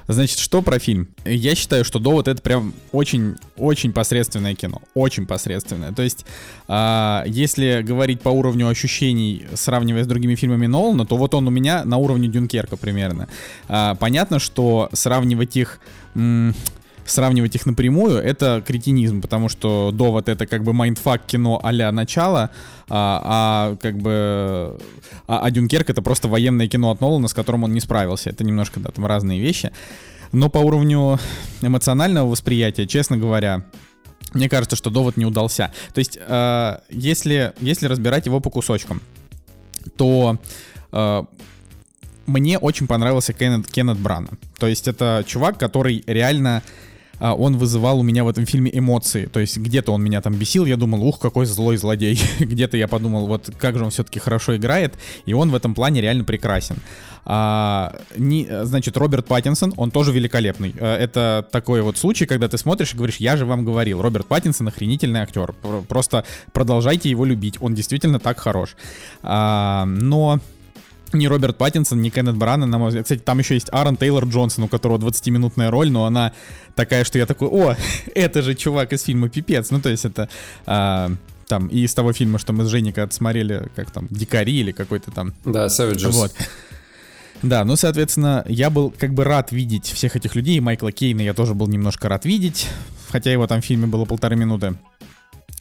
Значит, 0.08 0.38
что 0.38 0.62
про 0.62 0.78
фильм? 0.78 1.08
Я 1.26 1.54
считаю, 1.54 1.84
что 1.84 1.98
«Довод»— 1.98 2.28
это 2.28 2.40
прям 2.40 2.72
очень-очень 2.92 3.92
посредственное 3.92 4.54
кино. 4.54 4.80
Очень 4.94 5.26
посредственное. 5.26 5.92
То 5.92 6.02
есть, 6.02 6.24
э, 6.66 7.22
если 7.26 7.82
говорить 7.82 8.22
по 8.22 8.30
уровню 8.30 8.68
ощущений, 8.68 9.46
сравнивая 9.54 10.04
с 10.04 10.06
другими 10.06 10.34
фильмами 10.34 10.66
Нолана, 10.66 11.04
то 11.04 11.16
вот 11.16 11.34
он 11.34 11.46
у 11.46 11.50
меня 11.50 11.84
на 11.84 11.98
уровне 11.98 12.28
Дюнкерка 12.28 12.76
примерно. 12.76 13.28
Э, 13.68 13.94
понятно, 13.98 14.38
что 14.38 14.88
сравнивать 14.92 15.56
их... 15.56 15.78
сравнивать 17.10 17.54
их 17.54 17.66
напрямую, 17.66 18.18
это 18.18 18.62
кретинизм, 18.66 19.20
потому 19.20 19.48
что 19.48 19.90
довод 19.92 20.28
это 20.28 20.46
как 20.46 20.64
бы 20.64 20.72
mindfuck 20.72 21.26
кино 21.26 21.60
а-ля 21.62 21.90
начало, 21.92 22.50
а, 22.88 23.22
а 23.24 23.76
как 23.76 23.98
бы 23.98 24.78
а, 25.26 25.40
а 25.40 25.50
Дюнкерк 25.50 25.90
это 25.90 26.02
просто 26.02 26.28
военное 26.28 26.68
кино 26.68 26.90
от 26.90 27.00
Нолана, 27.00 27.28
с 27.28 27.34
которым 27.34 27.64
он 27.64 27.72
не 27.72 27.80
справился. 27.80 28.30
Это 28.30 28.44
немножко, 28.44 28.80
да, 28.80 28.90
там 28.90 29.06
разные 29.06 29.40
вещи. 29.40 29.72
Но 30.32 30.48
по 30.50 30.58
уровню 30.58 31.18
эмоционального 31.62 32.28
восприятия, 32.28 32.86
честно 32.86 33.16
говоря, 33.16 33.64
мне 34.34 34.48
кажется, 34.48 34.76
что 34.76 34.90
довод 34.90 35.16
не 35.16 35.24
удался. 35.24 35.72
То 35.94 36.00
есть, 36.00 36.18
э, 36.20 36.78
если, 36.90 37.54
если 37.60 37.86
разбирать 37.86 38.26
его 38.26 38.40
по 38.40 38.50
кусочкам, 38.50 39.00
то 39.96 40.38
э, 40.92 41.22
мне 42.26 42.58
очень 42.58 42.86
понравился 42.86 43.32
Кеннет, 43.32 43.66
Кеннет 43.68 43.98
Брана. 43.98 44.28
То 44.58 44.66
есть 44.66 44.86
это 44.86 45.24
чувак, 45.26 45.58
который 45.58 46.04
реально 46.06 46.62
он 47.20 47.56
вызывал 47.56 48.00
у 48.00 48.02
меня 48.02 48.24
в 48.24 48.28
этом 48.28 48.46
фильме 48.46 48.70
эмоции. 48.72 49.26
То 49.26 49.40
есть 49.40 49.58
где-то 49.58 49.92
он 49.92 50.02
меня 50.02 50.20
там 50.20 50.34
бесил, 50.34 50.64
я 50.64 50.76
думал, 50.76 51.02
ух, 51.02 51.18
какой 51.18 51.46
злой 51.46 51.76
злодей. 51.76 52.20
где-то 52.38 52.76
я 52.76 52.88
подумал, 52.88 53.26
вот 53.26 53.50
как 53.58 53.78
же 53.78 53.84
он 53.84 53.90
все-таки 53.90 54.18
хорошо 54.18 54.56
играет, 54.56 54.94
и 55.26 55.32
он 55.32 55.50
в 55.50 55.54
этом 55.54 55.74
плане 55.74 56.00
реально 56.00 56.24
прекрасен. 56.24 56.76
А, 57.30 57.94
не, 58.16 58.48
значит, 58.62 58.96
Роберт 58.96 59.26
Паттинсон, 59.26 59.74
он 59.76 59.90
тоже 59.90 60.12
великолепный. 60.12 60.74
А, 60.80 60.96
это 60.96 61.46
такой 61.50 61.82
вот 61.82 61.98
случай, 61.98 62.24
когда 62.24 62.48
ты 62.48 62.56
смотришь 62.56 62.94
и 62.94 62.96
говоришь, 62.96 63.18
я 63.18 63.36
же 63.36 63.44
вам 63.44 63.66
говорил, 63.66 64.00
Роберт 64.00 64.26
Паттинсон 64.26 64.68
охренительный 64.68 65.20
актер. 65.20 65.54
Просто 65.88 66.24
продолжайте 66.52 67.10
его 67.10 67.26
любить, 67.26 67.56
он 67.60 67.74
действительно 67.74 68.18
так 68.18 68.38
хорош. 68.38 68.76
А, 69.22 69.84
но 69.84 70.40
не 71.12 71.28
Роберт 71.28 71.56
Паттинсон, 71.56 72.00
не 72.00 72.10
Кеннет 72.10 72.36
Брана, 72.36 72.66
на 72.66 72.78
мой 72.78 72.88
взгляд. 72.88 73.04
Кстати, 73.04 73.20
там 73.20 73.38
еще 73.38 73.54
есть 73.54 73.68
Аарон 73.72 73.96
Тейлор 73.96 74.24
Джонсон, 74.24 74.64
у 74.64 74.68
которого 74.68 74.98
20-минутная 74.98 75.70
роль, 75.70 75.90
но 75.90 76.04
она 76.04 76.32
такая, 76.74 77.04
что 77.04 77.18
я 77.18 77.26
такой, 77.26 77.48
о, 77.48 77.76
это 78.14 78.42
же 78.42 78.54
чувак 78.54 78.92
из 78.92 79.02
фильма 79.02 79.28
«Пипец». 79.28 79.70
Ну, 79.70 79.80
то 79.80 79.88
есть 79.88 80.04
это... 80.04 80.28
А, 80.66 81.10
Там, 81.46 81.68
и 81.68 81.78
из 81.78 81.94
того 81.94 82.12
фильма, 82.12 82.38
что 82.38 82.52
мы 82.52 82.64
с 82.64 82.68
Женей 82.68 82.92
когда 82.92 83.10
смотрели, 83.10 83.68
как 83.74 83.90
там, 83.90 84.06
Дикари 84.10 84.52
или 84.52 84.72
какой-то 84.72 85.10
там. 85.10 85.32
Да, 85.46 85.66
Savages. 85.66 86.10
Вот. 86.10 86.34
Да, 87.42 87.64
ну, 87.64 87.76
соответственно, 87.76 88.44
я 88.48 88.68
был 88.68 88.90
как 88.90 89.14
бы 89.14 89.24
рад 89.24 89.52
видеть 89.52 89.86
всех 89.86 90.16
этих 90.16 90.34
людей. 90.34 90.60
Майкла 90.60 90.92
Кейна 90.92 91.22
я 91.22 91.34
тоже 91.34 91.54
был 91.54 91.68
немножко 91.68 92.08
рад 92.08 92.24
видеть, 92.24 92.68
хотя 93.10 93.32
его 93.32 93.46
там 93.46 93.62
в 93.62 93.64
фильме 93.64 93.86
было 93.86 94.04
полторы 94.04 94.36
минуты. 94.36 94.74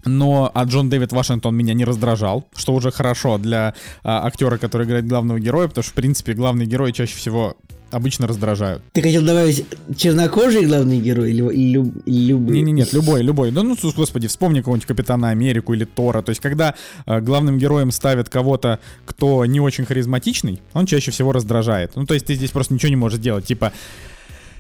Но 0.08 0.52
а 0.54 0.64
Джон 0.64 0.90
Дэвид 0.90 1.12
Вашингтон 1.12 1.56
меня 1.56 1.74
не 1.74 1.86
раздражал, 1.86 2.48
что 2.56 2.74
уже 2.74 2.92
хорошо 2.92 3.38
для 3.38 3.74
а, 4.04 4.26
актера, 4.26 4.58
который 4.58 4.88
играет 4.88 5.08
главного 5.08 5.40
героя, 5.40 5.68
потому 5.68 5.84
что, 5.84 5.92
в 5.92 5.96
принципе, 5.96 6.34
главные 6.34 6.68
герои 6.68 6.92
чаще 6.92 7.16
всего 7.16 7.56
обычно 7.92 8.28
раздражают. 8.28 8.84
Ты 8.94 9.02
хотел 9.02 9.24
добавить 9.24 9.66
чернокожий 9.96 10.66
главный 10.66 11.00
герой 11.00 11.32
или, 11.32 11.42
или, 11.54 11.72
люб- 11.72 12.04
или 12.06 12.26
любой? 12.26 12.56
Не, 12.56 12.62
не, 12.64 12.72
нет, 12.72 12.94
любой, 12.94 13.22
любой. 13.22 13.52
Да 13.52 13.64
ну, 13.64 13.78
господи, 13.96 14.28
вспомни 14.28 14.60
какого-нибудь 14.60 14.88
Капитана 14.88 15.30
Америку 15.30 15.74
или 15.74 15.86
Тора. 15.86 16.22
То 16.22 16.32
есть, 16.32 16.42
когда 16.42 16.76
э, 17.06 17.22
главным 17.22 17.58
героем 17.58 17.92
ставят 17.92 18.30
кого-то, 18.30 18.80
кто 19.06 19.46
не 19.46 19.60
очень 19.60 19.86
харизматичный, 19.86 20.62
он 20.74 20.86
чаще 20.86 21.12
всего 21.12 21.32
раздражает. 21.32 21.96
Ну, 21.96 22.06
то 22.06 22.14
есть, 22.14 22.26
ты 22.26 22.36
здесь 22.36 22.52
просто 22.52 22.74
ничего 22.74 22.90
не 22.90 22.96
можешь 22.98 23.20
делать. 23.20 23.46
Типа, 23.46 23.72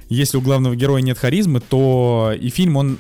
если 0.09 0.37
у 0.37 0.41
главного 0.41 0.75
героя 0.75 1.01
нет 1.01 1.17
харизмы, 1.17 1.59
то 1.59 2.33
и 2.39 2.49
фильм, 2.49 2.77
он, 2.77 2.97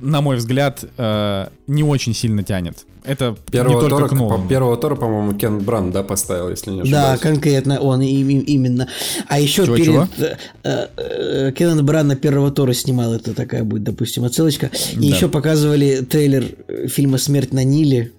на 0.00 0.20
мой 0.20 0.36
взгляд, 0.36 0.84
э, 0.96 1.46
не 1.66 1.82
очень 1.82 2.14
сильно 2.14 2.42
тянет. 2.42 2.84
Это 3.02 3.34
Первого 3.50 3.74
не 3.74 3.80
только 3.80 3.96
Тора, 3.96 4.08
к 4.08 4.12
Нолану. 4.12 4.42
по- 4.42 4.48
первого 4.48 4.76
Тора, 4.76 4.94
по-моему, 4.94 5.32
Кен 5.38 5.58
Бран, 5.60 5.90
да, 5.90 6.02
поставил, 6.02 6.50
если 6.50 6.70
не 6.70 6.82
Да, 6.82 7.12
ошибаюсь. 7.14 7.20
конкретно 7.20 7.80
он 7.80 8.02
и- 8.02 8.06
и- 8.06 8.40
именно. 8.40 8.88
А 9.26 9.40
еще 9.40 9.64
Чего, 9.64 9.76
перед 9.76 9.86
чего? 9.86 10.08
э, 10.18 10.36
э, 10.64 10.86
э, 10.96 11.52
Кеннет 11.52 11.82
Брана 11.82 12.14
первого 12.16 12.50
Тора 12.50 12.74
снимал, 12.74 13.14
это 13.14 13.32
такая 13.32 13.64
будет, 13.64 13.84
допустим, 13.84 14.24
отсылочка. 14.24 14.70
И 14.92 15.08
Да. 15.10 15.16
еще 15.16 15.28
показывали 15.28 16.00
трейлер 16.02 16.44
э, 16.68 16.88
фильма 16.88 17.16
«Смерть 17.16 17.54
на 17.54 17.64
Ниле» 17.64 18.12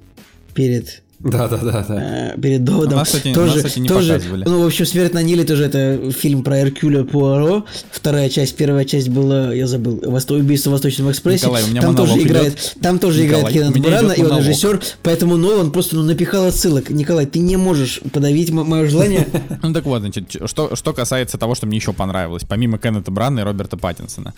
перед 0.56 1.04
Да, 1.24 1.48
да, 1.48 1.58
да, 1.58 1.86
да. 1.88 2.34
перед 2.42 2.64
доводом. 2.64 2.98
Нас, 3.00 3.10
кстати, 3.10 3.34
тоже, 3.34 3.56
нас, 3.56 3.58
кстати, 3.58 3.80
не 3.80 3.88
тоже, 3.88 4.14
показывали. 4.14 4.44
ну, 4.46 4.64
в 4.64 4.66
общем, 4.66 4.86
«Смерть 4.86 5.14
на 5.14 5.22
Ниле» 5.22 5.44
тоже 5.44 5.66
это 5.66 6.12
фильм 6.12 6.44
про 6.44 6.62
Эркюля 6.62 7.04
Пуаро. 7.04 7.66
Вторая 7.92 8.30
часть, 8.30 8.56
первая 8.56 8.86
часть 8.86 9.10
была, 9.10 9.54
я 9.54 9.68
забыл, 9.68 10.02
«Восто- 10.04 10.36
«Убийство 10.36 10.70
в 10.70 10.74
Восточном 10.74 11.12
экспрессе». 11.12 11.46
Николай, 11.46 11.64
у 11.64 11.68
меня 11.68 11.82
там 11.82 11.96
тоже 11.96 12.12
монолог 12.12 12.28
играет, 12.28 12.54
идет. 12.54 12.76
там 12.82 13.00
тоже 13.00 13.24
Николай, 13.24 13.42
играет 13.42 13.54
Кеннет 13.54 13.78
идет 13.78 14.18
и 14.18 14.24
он 14.24 14.40
режиссер, 14.40 14.82
поэтому 15.04 15.38
Нолан 15.38 15.72
просто 15.72 15.96
ну, 15.96 16.04
напихал 16.04 16.46
отсылок. 16.46 16.90
Николай, 16.90 17.26
ты 17.26 17.40
не 17.40 17.58
можешь 17.58 18.02
подавить 18.12 18.50
мое 18.52 18.88
желание. 18.88 19.28
Ну 19.64 19.74
так 19.74 19.86
вот, 19.86 20.00
значит, 20.02 20.36
что, 20.46 20.76
что 20.76 20.94
касается 20.94 21.38
того, 21.38 21.56
что 21.56 21.68
мне 21.68 21.78
еще 21.78 21.94
понравилось, 21.94 22.44
помимо 22.48 22.80
Кеннета 22.80 23.12
Брана 23.12 23.42
и 23.42 23.44
Роберта 23.44 23.78
Паттинсона. 23.78 24.34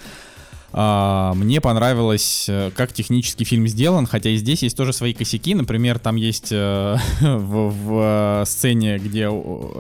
А, 0.76 1.34
мне 1.36 1.62
понравилось, 1.62 2.48
э, 2.50 2.72
как 2.76 2.94
технически 2.94 3.44
фильм 3.44 3.68
сделан, 3.68 4.08
хотя 4.08 4.32
и 4.32 4.38
здесь 4.38 4.64
есть 4.64 4.76
тоже 4.76 4.92
свои 4.92 5.14
косяки. 5.14 5.54
Например, 5.54 6.00
там 6.00 6.16
есть 6.16 6.52
э, 6.52 6.98
в, 7.22 7.70
в, 7.70 8.42
э, 8.42 8.46
сцене, 8.48 8.98
где 8.98 9.30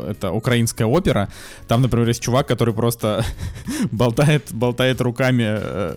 это 0.07 0.31
украинская 0.31 0.87
опера, 0.87 1.29
там, 1.67 1.81
например, 1.81 2.07
есть 2.07 2.21
чувак, 2.21 2.47
который 2.47 2.75
просто 2.75 3.25
болтает, 3.91 4.49
болтает 4.51 5.01
руками 5.01 5.43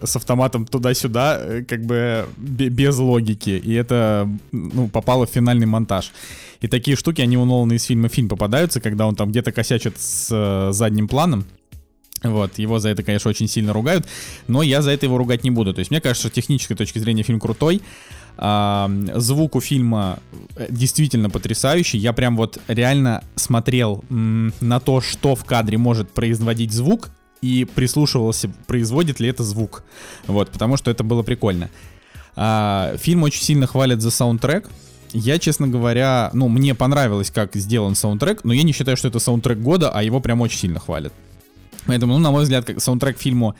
с 0.02 0.16
автоматом 0.16 0.64
туда-сюда, 0.64 1.62
как 1.68 1.84
бы 1.84 2.26
бе- 2.38 2.70
без 2.70 2.96
логики. 2.96 3.50
И 3.50 3.74
это 3.74 4.26
ну, 4.50 4.88
попало 4.88 5.26
в 5.26 5.30
финальный 5.30 5.66
монтаж. 5.66 6.12
И 6.62 6.68
такие 6.68 6.96
штуки, 6.96 7.20
они 7.20 7.36
у 7.36 7.44
Нолана 7.44 7.74
из 7.74 7.84
фильма 7.84 8.08
фильм 8.08 8.30
попадаются, 8.30 8.80
когда 8.80 9.06
он 9.06 9.14
там 9.14 9.30
где-то 9.30 9.52
косячит 9.52 10.00
с 10.00 10.72
задним 10.72 11.06
планом. 11.06 11.44
Вот, 12.30 12.58
его 12.58 12.78
за 12.78 12.90
это, 12.90 13.02
конечно, 13.02 13.28
очень 13.28 13.48
сильно 13.48 13.72
ругают, 13.72 14.06
но 14.48 14.62
я 14.62 14.82
за 14.82 14.90
это 14.90 15.06
его 15.06 15.18
ругать 15.18 15.44
не 15.44 15.50
буду. 15.50 15.74
То 15.74 15.80
есть 15.80 15.90
мне 15.90 16.00
кажется, 16.00 16.28
с 16.28 16.30
технической 16.30 16.76
точки 16.76 16.98
зрения 16.98 17.22
фильм 17.22 17.40
крутой. 17.40 17.82
А, 18.38 18.90
звук 19.14 19.56
у 19.56 19.60
фильма 19.60 20.18
э, 20.56 20.66
действительно 20.68 21.30
потрясающий. 21.30 21.98
Я 21.98 22.12
прям 22.12 22.36
вот 22.36 22.58
реально 22.68 23.24
смотрел 23.34 24.04
м, 24.10 24.52
на 24.60 24.78
то, 24.78 25.00
что 25.00 25.34
в 25.34 25.44
кадре 25.44 25.78
может 25.78 26.10
производить 26.10 26.72
звук, 26.72 27.08
и 27.42 27.64
прислушивался, 27.64 28.50
производит 28.66 29.20
ли 29.20 29.28
это 29.28 29.42
звук. 29.42 29.84
Вот, 30.26 30.50
потому 30.50 30.76
что 30.76 30.90
это 30.90 31.04
было 31.04 31.22
прикольно. 31.22 31.70
А, 32.34 32.96
фильм 32.98 33.22
очень 33.22 33.42
сильно 33.42 33.66
хвалят 33.66 34.00
за 34.00 34.10
саундтрек. 34.10 34.68
Я, 35.12 35.38
честно 35.38 35.68
говоря, 35.68 36.30
ну, 36.32 36.48
мне 36.48 36.74
понравилось, 36.74 37.30
как 37.30 37.54
сделан 37.54 37.94
саундтрек, 37.94 38.44
но 38.44 38.52
я 38.52 38.62
не 38.62 38.72
считаю, 38.72 38.96
что 38.96 39.08
это 39.08 39.18
саундтрек 39.18 39.58
года, 39.58 39.90
а 39.90 40.02
его 40.02 40.20
прям 40.20 40.40
очень 40.40 40.58
сильно 40.58 40.80
хвалят. 40.80 41.12
Поэтому, 41.86 42.14
ну, 42.14 42.18
на 42.18 42.30
мой 42.30 42.42
взгляд, 42.42 42.64
как 42.64 42.80
саундтрек 42.80 43.18
фильму 43.18 43.54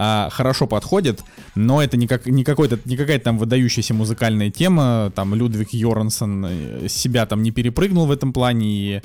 а, 0.00 0.28
хорошо 0.30 0.66
подходит, 0.66 1.24
но 1.56 1.82
это 1.82 1.96
не, 1.96 2.06
как, 2.06 2.26
не, 2.26 2.44
какой-то, 2.44 2.78
не 2.84 2.96
какая-то 2.96 3.24
там 3.24 3.38
выдающаяся 3.38 3.94
музыкальная 3.94 4.50
тема, 4.50 5.12
там 5.14 5.34
Людвиг 5.34 5.72
Йорансон 5.72 6.46
э, 6.48 6.88
себя 6.88 7.26
там 7.26 7.42
не 7.42 7.50
перепрыгнул 7.50 8.06
в 8.06 8.12
этом 8.12 8.32
плане, 8.32 8.66
и 8.68 9.02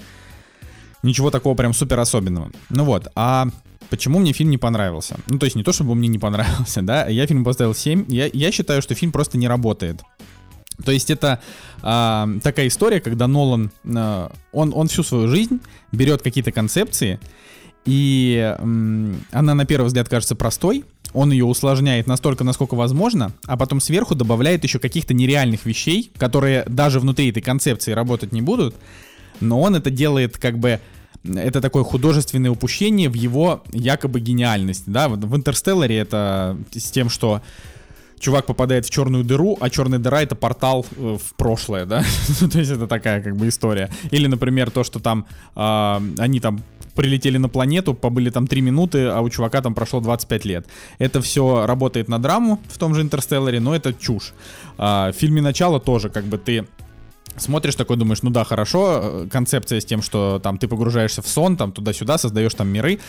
ничего 1.02 1.32
такого 1.32 1.56
прям 1.56 1.74
супер 1.74 2.00
особенного. 2.00 2.52
Ну 2.70 2.84
вот, 2.84 3.08
а 3.16 3.48
почему 3.90 4.20
мне 4.20 4.34
фильм 4.34 4.52
не 4.52 4.60
понравился? 4.60 5.18
Ну, 5.28 5.40
то 5.40 5.46
есть 5.46 5.56
не 5.56 5.64
то, 5.64 5.74
чтобы 5.74 5.96
мне 5.96 6.08
не 6.08 6.20
понравился, 6.20 6.84
да, 6.84 7.08
я 7.08 7.26
фильм 7.26 7.44
поставил 7.44 7.74
7, 7.74 8.06
я, 8.10 8.30
я 8.32 8.52
считаю, 8.52 8.82
что 8.84 8.94
фильм 8.94 9.12
просто 9.12 9.40
не 9.40 9.48
работает. 9.48 10.02
То 10.86 10.92
есть 10.92 11.10
это 11.10 11.40
а, 11.82 12.28
такая 12.44 12.68
история, 12.68 13.00
когда 13.00 13.28
Нолан, 13.28 13.72
а, 13.86 14.32
он, 14.52 14.74
он 14.76 14.88
всю 14.88 15.04
свою 15.04 15.28
жизнь 15.28 15.60
берет 15.92 16.22
какие-то 16.22 16.52
концепции, 16.52 17.20
и 17.86 18.56
м, 18.60 19.26
она 19.32 19.54
на 19.54 19.66
первый 19.66 19.88
взгляд 19.88 20.08
кажется 20.10 20.36
простой, 20.36 20.86
он 21.14 21.32
ее 21.32 21.46
усложняет 21.46 22.08
настолько, 22.08 22.44
насколько 22.44 22.76
возможно, 22.76 23.34
а 23.46 23.56
потом 23.58 23.80
сверху 23.80 24.16
добавляет 24.16 24.64
еще 24.64 24.80
каких-то 24.80 25.14
нереальных 25.14 25.66
вещей, 25.66 26.12
которые 26.18 26.64
даже 26.68 27.00
внутри 27.00 27.30
этой 27.30 27.42
концепции 27.42 27.92
работать 27.92 28.32
не 28.32 28.42
будут, 28.42 28.76
но 29.40 29.62
он 29.62 29.76
это 29.76 29.90
делает 29.90 30.38
как 30.38 30.58
бы 30.58 30.80
это 31.24 31.62
такое 31.62 31.84
художественное 31.84 32.52
упущение 32.52 33.10
в 33.10 33.14
его 33.14 33.64
якобы 33.72 34.20
гениальность, 34.20 34.84
да, 34.88 35.08
в 35.08 35.36
Интерстелларе 35.36 35.98
это 35.98 36.58
с 36.74 36.92
тем, 36.92 37.10
что 37.10 37.42
чувак 38.20 38.46
попадает 38.46 38.86
в 38.86 38.90
черную 38.90 39.24
дыру, 39.24 39.58
а 39.60 39.70
черная 39.70 40.00
дыра 40.00 40.22
это 40.22 40.36
портал 40.36 40.86
э, 40.96 41.18
в 41.22 41.34
прошлое, 41.36 41.86
да, 41.86 42.04
то 42.52 42.60
есть 42.60 42.72
это 42.72 42.88
такая 42.88 43.22
как 43.22 43.36
бы 43.36 43.48
история. 43.48 43.90
Или, 44.12 44.28
например, 44.28 44.72
то, 44.72 44.84
что 44.84 45.00
там 45.00 45.26
а, 45.56 46.02
они 46.18 46.40
там 46.40 46.64
прилетели 46.96 47.38
на 47.38 47.50
планету, 47.50 47.94
побыли 47.94 48.30
там 48.30 48.48
3 48.48 48.62
минуты, 48.62 49.08
а 49.08 49.22
у 49.22 49.30
чувака 49.30 49.62
там 49.62 49.74
прошло 49.74 50.00
25 50.00 50.46
лет. 50.46 50.68
Это 51.00 51.22
все 51.22 51.66
работает 51.66 52.08
на 52.08 52.20
драму 52.20 52.60
в 52.70 52.78
том 52.78 52.96
же 52.96 53.02
Интерстелларе, 53.02 53.60
но 53.60 53.76
это 53.76 53.94
чушь. 53.94 54.34
А, 54.78 55.12
в 55.12 55.16
фильме 55.16 55.42
«Начало» 55.42 55.80
тоже 55.80 56.10
как 56.10 56.26
бы 56.26 56.38
ты 56.38 56.66
смотришь 57.38 57.76
такой, 57.76 57.98
думаешь, 57.98 58.22
ну 58.22 58.30
да, 58.30 58.44
хорошо, 58.44 59.00
э, 59.02 59.28
концепция 59.32 59.80
с 59.80 59.86
тем, 59.86 60.02
что 60.02 60.40
там 60.42 60.58
ты 60.58 60.68
погружаешься 60.68 61.22
в 61.22 61.28
сон, 61.28 61.58
там 61.58 61.72
туда-сюда, 61.72 62.18
создаешь 62.18 62.54
там 62.54 62.68
миры, 62.68 63.00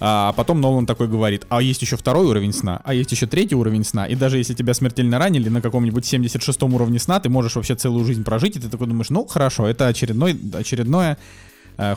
а 0.00 0.32
потом 0.32 0.60
Нолан 0.60 0.86
такой 0.86 1.08
говорит, 1.08 1.46
а 1.48 1.60
есть 1.60 1.82
еще 1.82 1.96
второй 1.96 2.26
уровень 2.26 2.52
сна, 2.52 2.80
а 2.84 2.94
есть 2.94 3.12
еще 3.12 3.26
третий 3.26 3.54
уровень 3.54 3.84
сна, 3.84 4.06
и 4.06 4.14
даже 4.14 4.38
если 4.38 4.54
тебя 4.54 4.74
смертельно 4.74 5.18
ранили 5.18 5.48
на 5.48 5.60
каком-нибудь 5.60 6.06
76 6.06 6.62
уровне 6.62 6.98
сна, 6.98 7.20
ты 7.20 7.28
можешь 7.28 7.56
вообще 7.56 7.74
целую 7.74 8.04
жизнь 8.04 8.24
прожить, 8.24 8.56
и 8.56 8.60
ты 8.60 8.68
такой 8.68 8.86
думаешь, 8.86 9.10
ну 9.10 9.26
хорошо, 9.26 9.66
это 9.66 9.88
очередной, 9.88 10.38
очередное 10.54 11.18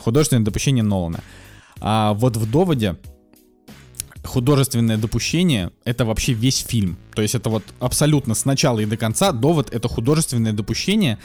художественное 0.00 0.44
допущение 0.44 0.84
Нолана. 0.84 1.20
А 1.80 2.14
вот 2.14 2.36
в 2.36 2.50
доводе 2.50 2.96
художественное 4.24 4.96
допущение— 4.98 5.70
это 5.84 6.04
вообще 6.04 6.32
весь 6.32 6.58
фильм. 6.58 6.98
То 7.14 7.22
есть 7.22 7.34
это 7.34 7.50
вот 7.50 7.62
абсолютно 7.80 8.34
с 8.34 8.44
начала 8.44 8.80
и 8.80 8.86
до 8.86 8.96
конца 8.96 9.32
довод— 9.32 9.70
это 9.72 9.88
художественное 9.88 10.52
допущение, 10.52 11.18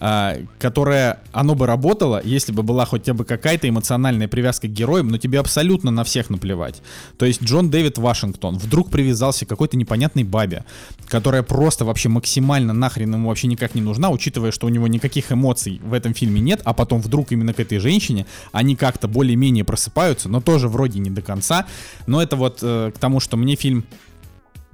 которое, 0.00 1.20
оно 1.32 1.54
бы 1.54 1.66
работало, 1.66 2.22
если 2.24 2.52
бы 2.52 2.62
была 2.62 2.86
хотя 2.86 3.12
бы 3.12 3.26
какая-то 3.26 3.68
эмоциональная 3.68 4.28
привязка 4.28 4.66
к 4.66 4.72
героям, 4.72 5.08
но 5.08 5.18
тебе 5.18 5.38
абсолютно 5.38 5.90
на 5.90 6.04
всех 6.04 6.30
наплевать. 6.30 6.80
То 7.18 7.26
есть 7.26 7.42
Джон 7.42 7.70
Дэвид 7.70 7.98
Вашингтон 7.98 8.56
вдруг 8.56 8.90
привязался 8.90 9.44
к 9.44 9.48
какой-то 9.48 9.76
непонятной 9.76 10.24
бабе, 10.24 10.64
которая 11.06 11.42
просто 11.42 11.84
вообще 11.84 12.08
максимально 12.08 12.72
нахрен 12.72 13.12
ему 13.12 13.28
вообще 13.28 13.46
никак 13.46 13.74
не 13.74 13.82
нужна, 13.82 14.08
учитывая, 14.08 14.52
что 14.52 14.66
у 14.66 14.70
него 14.70 14.86
никаких 14.86 15.32
эмоций 15.32 15.80
в 15.84 15.92
этом 15.92 16.14
фильме 16.14 16.40
нет, 16.40 16.62
а 16.64 16.72
потом 16.72 17.02
вдруг 17.02 17.30
именно 17.32 17.52
к 17.52 17.60
этой 17.60 17.78
женщине 17.78 18.26
они 18.52 18.76
как-то 18.76 19.06
более-менее 19.06 19.64
просыпаются, 19.64 20.30
но 20.30 20.40
тоже 20.40 20.68
вроде 20.68 20.98
не 20.98 21.10
до 21.10 21.20
конца. 21.20 21.66
Но 22.06 22.22
это 22.22 22.36
вот 22.36 22.60
э, 22.62 22.90
к 22.94 22.98
тому, 22.98 23.20
что 23.20 23.36
мне 23.36 23.54
фильм 23.54 23.84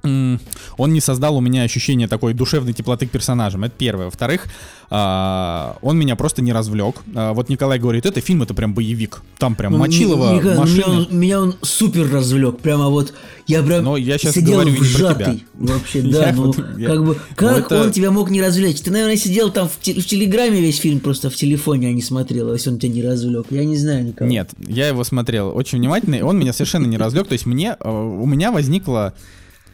он 0.03 0.93
не 0.93 1.01
создал 1.01 1.35
у 1.37 1.41
меня 1.41 1.63
ощущение 1.63 2.07
такой 2.07 2.33
душевной 2.33 2.73
теплоты 2.73 3.07
к 3.07 3.11
персонажам. 3.11 3.63
Это 3.65 3.73
первое. 3.77 4.05
Во-вторых, 4.05 4.45
а, 4.89 5.75
он 5.81 5.97
меня 5.97 6.15
просто 6.15 6.41
не 6.41 6.53
развлек. 6.53 6.97
А, 7.13 7.33
Вот 7.33 7.49
Николай 7.49 7.77
говорит, 7.79 8.05
это 8.05 8.21
фильм, 8.21 8.43
это 8.43 8.53
прям 8.53 8.73
боевик. 8.73 9.21
Там 9.37 9.55
прям 9.55 9.73
Ну, 9.73 9.79
Мочилова, 9.79 10.39
ну, 10.41 10.55
машины. 10.55 10.77
Меня 10.77 10.87
он, 10.97 11.07
меня 11.19 11.41
он 11.41 11.55
супер 11.61 12.09
развлек. 12.09 12.59
Прямо 12.59 12.87
вот 12.89 13.13
я 13.47 13.61
прям 13.63 13.83
Но 13.83 13.97
я 13.97 14.17
щас 14.17 14.33
сидел 14.35 14.61
говорю 14.61 14.75
вжатый. 14.79 15.45
Вообще, 15.55 15.99
Я 16.03 16.11
да. 16.19 16.31
Ну, 16.33 16.43
вот- 16.45 16.57
я- 16.77 16.87
как 16.87 16.99
бы, 17.05 17.13
Ну, 17.15 17.19
как 17.35 17.65
это- 17.65 17.81
он 17.81 17.91
тебя 17.91 18.11
мог 18.11 18.29
не 18.29 18.41
развлечь? 18.41 18.79
Ты, 18.79 18.91
наверное, 18.91 19.17
сидел 19.17 19.51
там 19.51 19.67
в, 19.67 19.77
те- 19.81 19.99
в 19.99 20.05
Телеграме 20.05 20.61
весь 20.61 20.77
фильм 20.79 20.99
просто 21.01 21.29
в 21.29 21.35
телефоне, 21.35 21.89
а 21.89 21.91
не 21.91 22.01
смотрел, 22.01 22.53
если 22.53 22.69
он 22.69 22.79
тебя 22.79 22.93
не 22.93 23.03
развлек. 23.03 23.47
Я 23.49 23.65
не 23.65 23.75
знаю, 23.77 24.05
Николай. 24.05 24.31
Нет, 24.31 24.51
я 24.67 24.87
его 24.87 25.03
смотрел 25.03 25.55
очень 25.55 25.79
внимательно, 25.79 26.15
и 26.15 26.21
он 26.21 26.37
меня 26.39 26.53
совершенно 26.53 26.85
не 26.85 26.97
разлег. 26.97 27.27
То 27.27 27.33
есть 27.33 27.45
мне, 27.45 27.75
э, 27.79 27.89
у 27.91 28.25
меня 28.25 28.51
возникло 28.51 29.13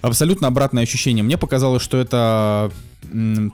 абсолютно 0.00 0.48
обратное 0.48 0.82
ощущение. 0.82 1.22
Мне 1.22 1.38
показалось, 1.38 1.82
что 1.82 1.96
это 1.98 2.70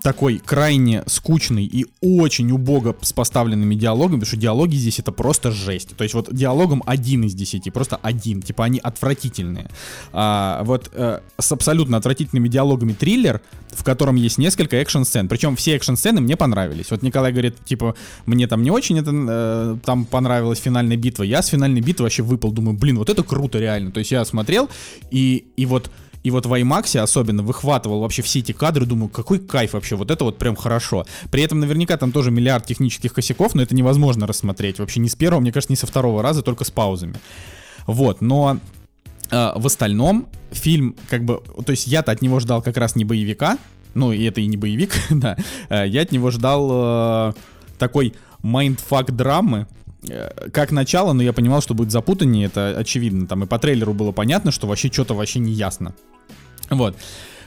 такой 0.02 0.38
крайне 0.38 1.04
скучный 1.06 1.64
и 1.64 1.86
очень 2.00 2.50
убого 2.50 2.96
с 3.02 3.12
поставленными 3.12 3.74
диалогами, 3.74 4.20
потому 4.20 4.26
что 4.26 4.36
диалоги 4.36 4.74
здесь 4.76 4.98
это 4.98 5.12
просто 5.12 5.52
жесть. 5.52 5.96
То 5.96 6.02
есть 6.02 6.14
вот 6.14 6.34
диалогом 6.34 6.82
один 6.86 7.24
из 7.24 7.34
десяти, 7.34 7.70
просто 7.70 7.96
один, 7.96 8.42
типа 8.42 8.64
они 8.64 8.80
отвратительные. 8.80 9.70
А, 10.12 10.62
вот 10.64 10.90
э, 10.94 11.20
с 11.38 11.52
абсолютно 11.52 11.98
отвратительными 11.98 12.48
диалогами 12.48 12.94
триллер, 12.94 13.42
в 13.68 13.84
котором 13.84 14.16
есть 14.16 14.38
несколько 14.38 14.76
экшн-сцен. 14.76 15.28
Причем 15.28 15.56
все 15.56 15.76
экшн-сцены 15.76 16.20
мне 16.20 16.36
понравились. 16.36 16.90
Вот 16.90 17.02
Николай 17.02 17.30
говорит, 17.30 17.56
типа, 17.64 17.94
мне 18.26 18.48
там 18.48 18.62
не 18.62 18.70
очень 18.70 18.98
это 18.98 19.10
э, 19.12 19.76
там 19.84 20.04
понравилась 20.04 20.58
финальная 20.58 20.96
битва. 20.96 21.22
Я 21.22 21.42
с 21.42 21.48
финальной 21.48 21.80
битвы 21.80 22.04
вообще 22.04 22.22
выпал, 22.22 22.50
думаю, 22.50 22.76
блин, 22.76 22.98
вот 22.98 23.10
это 23.10 23.22
круто 23.22 23.58
реально. 23.58 23.92
То 23.92 23.98
есть 23.98 24.10
я 24.10 24.24
смотрел, 24.24 24.68
и, 25.10 25.44
и 25.56 25.66
вот 25.66 25.90
и 26.24 26.30
вот 26.34 26.46
в 26.46 26.52
IMAX 26.52 26.98
особенно 26.98 27.42
выхватывал 27.42 28.00
вообще 28.00 28.22
все 28.22 28.40
эти 28.40 28.52
кадры, 28.52 28.86
думаю, 28.86 29.08
какой 29.08 29.38
кайф 29.38 29.72
вообще, 29.72 29.96
вот 29.96 30.10
это 30.10 30.24
вот 30.24 30.38
прям 30.38 30.56
хорошо. 30.56 31.06
При 31.30 31.42
этом 31.42 31.60
наверняка 31.60 31.96
там 31.96 32.12
тоже 32.12 32.30
миллиард 32.30 32.66
технических 32.66 33.14
косяков, 33.14 33.54
но 33.54 33.62
это 33.62 33.74
невозможно 33.74 34.26
рассмотреть 34.26 34.78
вообще 34.78 35.00
ни 35.00 35.08
с 35.08 35.14
первого, 35.14 35.40
мне 35.40 35.52
кажется, 35.52 35.72
ни 35.72 35.76
со 35.76 35.86
второго 35.86 36.22
раза, 36.22 36.42
только 36.42 36.64
с 36.64 36.70
паузами. 36.70 37.14
Вот, 37.86 38.20
но 38.20 38.58
э, 39.30 39.52
в 39.56 39.66
остальном 39.66 40.26
фильм, 40.50 40.96
как 41.08 41.24
бы, 41.24 41.42
то 41.64 41.70
есть 41.70 41.86
я-то 41.86 42.12
от 42.12 42.22
него 42.22 42.40
ждал 42.40 42.62
как 42.62 42.76
раз 42.76 42.96
не 42.96 43.04
боевика, 43.04 43.58
ну 43.94 44.12
и 44.12 44.24
это 44.24 44.40
и 44.40 44.46
не 44.46 44.56
боевик, 44.56 44.92
да, 45.10 45.36
э, 45.68 45.84
я 45.86 46.02
от 46.02 46.12
него 46.12 46.30
ждал 46.30 46.68
э, 46.70 47.32
такой 47.78 48.14
mindfuck 48.42 49.14
драмы, 49.14 49.66
как 50.52 50.70
начало, 50.72 51.12
но 51.12 51.22
я 51.22 51.32
понимал, 51.32 51.60
что 51.60 51.74
будет 51.74 51.90
запутаннее, 51.90 52.46
это 52.46 52.76
очевидно. 52.76 53.26
Там 53.26 53.44
и 53.44 53.46
по 53.46 53.58
трейлеру 53.58 53.94
было 53.94 54.12
понятно, 54.12 54.50
что 54.50 54.66
вообще 54.66 54.90
что-то 54.90 55.14
вообще 55.14 55.38
не 55.38 55.52
ясно. 55.52 55.94
Вот. 56.70 56.96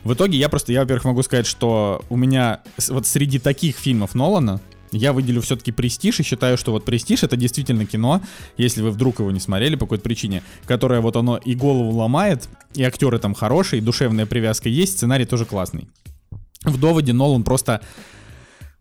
В 0.03 0.13
итоге 0.13 0.37
я 0.37 0.47
просто, 0.49 0.71
я, 0.71 0.81
во-первых, 0.81 1.05
могу 1.05 1.23
сказать, 1.23 1.47
что 1.47 2.03
у 2.09 2.15
меня 2.15 2.61
вот 2.89 3.07
среди 3.07 3.39
таких 3.39 3.75
фильмов 3.77 4.15
Нолана 4.15 4.61
я 4.91 5.11
выделю 5.11 5.41
все-таки 5.41 5.71
«Престиж» 5.71 6.19
и 6.19 6.23
считаю, 6.23 6.57
что 6.57 6.71
вот 6.71 6.85
«Престиж»— 6.85 7.23
это 7.23 7.35
действительно 7.35 7.85
кино, 7.85 8.21
если 8.57 8.81
вы 8.81 8.91
вдруг 8.91 9.19
его 9.19 9.31
не 9.31 9.39
смотрели 9.39 9.75
по 9.75 9.85
какой-то 9.85 10.03
причине, 10.03 10.43
которое 10.65 11.01
вот 11.01 11.15
оно 11.17 11.37
и 11.37 11.55
голову 11.55 11.91
ломает, 11.91 12.47
и 12.73 12.83
актеры 12.83 13.19
там 13.19 13.33
хорошие, 13.33 13.81
и 13.81 13.83
душевная 13.83 14.25
привязка 14.25 14.69
есть, 14.69 14.93
сценарий 14.93 15.25
тоже 15.25 15.45
классный. 15.45 15.89
В 16.63 16.79
«Доводе» 16.79 17.13
Нолан 17.13 17.43
просто 17.43 17.81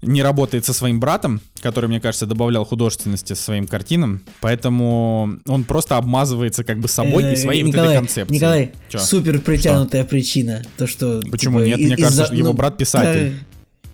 не 0.02 0.22
работает 0.22 0.64
со 0.64 0.72
своим 0.72 1.00
братом, 1.00 1.40
который, 1.62 1.86
мне 1.88 2.00
кажется, 2.00 2.26
добавлял 2.26 2.64
художественности 2.64 3.32
своим 3.32 3.66
картинам, 3.66 4.22
поэтому 4.40 5.38
он 5.46 5.64
просто 5.64 5.96
обмазывается 5.96 6.64
как 6.64 6.78
бы 6.80 6.88
собой 6.88 7.24
Э, 7.24 7.32
и 7.32 7.36
своей 7.36 7.62
вот 7.62 7.68
Николай, 7.68 7.88
этой 7.88 7.98
концепцией. 8.00 8.36
Николай, 8.36 8.72
Чё? 8.90 8.98
супер 8.98 9.40
притянутая 9.40 10.04
причина. 10.04 10.62
То, 10.76 10.86
что... 10.86 11.22
Почему 11.30 11.58
типа, 11.60 11.68
нет? 11.68 11.80
Мне 11.80 11.96
кажется, 11.96 12.26
что 12.26 12.34
его 12.34 12.48
ну, 12.48 12.54
брат 12.54 12.76
писатель. 12.76 13.36
э, 13.82 13.84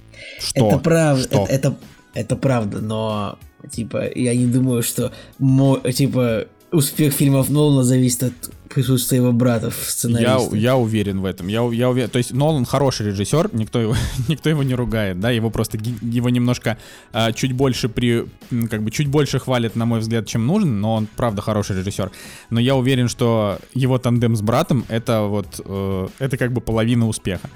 Что? 0.40 0.68
Это 0.68 0.78
правда, 0.78 1.22
Что? 1.22 1.44
это, 1.44 1.52
это, 1.52 1.76
это 2.14 2.36
правда, 2.36 2.80
но 2.80 3.38
типа 3.70 4.10
я 4.14 4.34
не 4.34 4.46
думаю, 4.46 4.82
что 4.82 5.12
мо- 5.38 5.80
типа 5.92 6.46
успех 6.72 7.14
фильмов 7.14 7.48
Нолана 7.48 7.84
зависит 7.84 8.24
от 8.24 8.32
присутствия 8.74 9.18
его 9.18 9.32
брата 9.32 9.70
в 9.70 9.76
Я, 9.78 9.84
сценарии. 9.90 10.58
я 10.58 10.76
уверен 10.76 11.20
в 11.20 11.24
этом. 11.24 11.48
Я, 11.48 11.62
я 11.72 11.90
уверен. 11.90 12.10
То 12.10 12.18
есть 12.18 12.32
Нолан 12.32 12.64
хороший 12.64 13.06
режиссер, 13.06 13.50
никто 13.52 13.80
его, 13.80 13.94
никто 14.28 14.48
его 14.50 14.62
не 14.62 14.74
ругает, 14.74 15.20
да, 15.20 15.30
его 15.30 15.50
просто 15.50 15.78
его 16.00 16.28
немножко 16.30 16.78
а, 17.12 17.32
чуть 17.32 17.52
больше 17.52 17.88
при, 17.88 18.26
как 18.70 18.82
бы 18.82 18.90
чуть 18.90 19.08
больше 19.08 19.38
хвалят, 19.38 19.76
на 19.76 19.86
мой 19.86 20.00
взгляд, 20.00 20.26
чем 20.26 20.46
нужно, 20.46 20.70
но 20.70 20.94
он 20.94 21.08
правда 21.16 21.42
хороший 21.42 21.76
режиссер. 21.76 22.10
Но 22.50 22.60
я 22.60 22.74
уверен, 22.74 23.08
что 23.08 23.58
его 23.74 23.98
тандем 23.98 24.36
с 24.36 24.42
братом 24.42 24.84
это 24.88 25.22
вот 25.22 25.60
э, 25.64 26.08
это 26.18 26.36
как 26.36 26.52
бы 26.52 26.60
половина 26.60 27.08
успеха. 27.08 27.48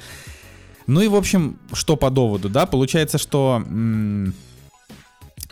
Ну 0.86 1.00
и 1.00 1.08
в 1.08 1.16
общем, 1.16 1.58
что 1.72 1.96
по 1.96 2.10
доводу, 2.10 2.48
да, 2.48 2.64
получается, 2.66 3.18
что 3.18 3.62
м, 3.66 4.34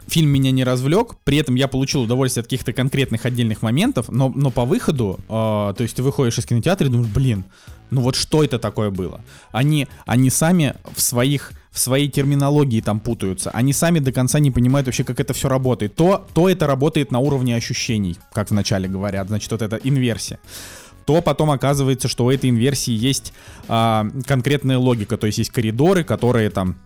фильм 0.06 0.30
меня 0.30 0.50
не 0.50 0.64
развлек, 0.64 1.16
при 1.24 1.38
этом 1.38 1.54
я 1.54 1.68
получил 1.68 2.02
удовольствие 2.02 2.42
от 2.42 2.46
каких-то 2.46 2.72
конкретных 2.72 3.26
отдельных 3.26 3.62
моментов, 3.62 4.08
но, 4.08 4.32
но 4.34 4.50
по 4.50 4.64
выходу, 4.64 5.18
э, 5.28 5.28
то 5.28 5.76
есть 5.78 5.96
ты 5.96 6.02
выходишь 6.02 6.38
из 6.38 6.46
кинотеатра 6.46 6.86
и 6.86 6.90
думаешь, 6.90 7.10
блин, 7.12 7.44
ну 7.90 8.00
вот 8.00 8.16
что 8.16 8.42
это 8.42 8.58
такое 8.58 8.90
было? 8.90 9.20
Они, 9.52 9.88
они 10.06 10.30
сами 10.30 10.74
в 10.94 11.00
своих 11.00 11.52
в 11.70 11.78
своей 11.80 12.08
терминологии 12.08 12.80
там 12.80 13.00
путаются. 13.00 13.50
Они 13.50 13.72
сами 13.72 13.98
до 13.98 14.12
конца 14.12 14.38
не 14.38 14.52
понимают 14.52 14.86
вообще, 14.86 15.02
как 15.02 15.18
это 15.18 15.34
все 15.34 15.48
работает. 15.48 15.96
То, 15.96 16.24
то 16.32 16.48
это 16.48 16.68
работает 16.68 17.10
на 17.10 17.18
уровне 17.18 17.56
ощущений, 17.56 18.16
как 18.32 18.52
вначале 18.52 18.88
говорят. 18.88 19.26
Значит, 19.26 19.50
вот 19.50 19.60
это 19.60 19.76
инверсия 19.82 20.38
то 21.04 21.20
потом 21.20 21.50
оказывается, 21.50 22.08
что 22.08 22.24
у 22.24 22.30
этой 22.30 22.50
инверсии 22.50 22.92
есть 22.92 23.32
а, 23.68 24.06
конкретная 24.26 24.78
логика, 24.78 25.16
то 25.16 25.26
есть 25.26 25.38
есть 25.38 25.50
коридоры, 25.50 26.02
которые 26.04 26.50
там 26.50 26.76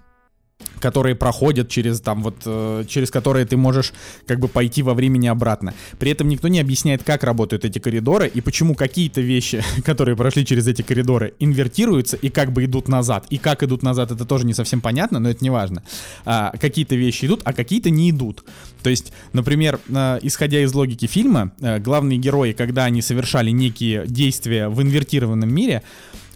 которые 0.81 1.15
проходят 1.15 1.69
через 1.69 2.01
там 2.01 2.23
вот 2.23 2.37
э, 2.45 2.85
через 2.89 3.11
которые 3.11 3.47
ты 3.47 3.57
можешь 3.57 3.93
как 4.27 4.39
бы 4.39 4.49
пойти 4.49 4.83
во 4.83 4.95
времени 4.95 5.27
обратно. 5.27 5.75
При 5.99 6.11
этом 6.11 6.29
никто 6.29 6.49
не 6.49 6.61
объясняет, 6.61 7.03
как 7.03 7.25
работают 7.25 7.65
эти 7.65 7.79
коридоры 7.79 8.29
и 8.29 8.41
почему 8.41 8.75
какие-то 8.75 9.21
вещи, 9.21 9.63
которые 9.85 10.17
прошли 10.17 10.45
через 10.45 10.67
эти 10.67 10.83
коридоры, 10.83 11.35
инвертируются 11.39 12.17
и 12.17 12.29
как 12.29 12.53
бы 12.53 12.65
идут 12.65 12.89
назад. 12.89 13.27
И 13.31 13.39
как 13.39 13.63
идут 13.63 13.83
назад, 13.83 14.11
это 14.11 14.25
тоже 14.25 14.47
не 14.47 14.55
совсем 14.55 14.81
понятно, 14.81 15.19
но 15.19 15.31
это 15.31 15.43
не 15.43 15.51
важно. 15.51 15.83
А, 16.25 16.53
какие-то 16.59 16.95
вещи 16.97 17.27
идут, 17.27 17.43
а 17.45 17.53
какие-то 17.53 17.91
не 17.91 18.11
идут. 18.11 18.45
То 18.83 18.91
есть, 18.91 19.13
например, 19.33 19.81
э, 19.89 20.19
исходя 20.23 20.61
из 20.61 20.73
логики 20.73 21.07
фильма, 21.07 21.53
э, 21.61 21.79
главные 21.79 22.19
герои, 22.19 22.53
когда 22.53 22.85
они 22.85 23.03
совершали 23.03 23.51
некие 23.51 24.07
действия 24.07 24.69
в 24.69 24.81
инвертированном 24.83 25.53
мире, 25.53 25.83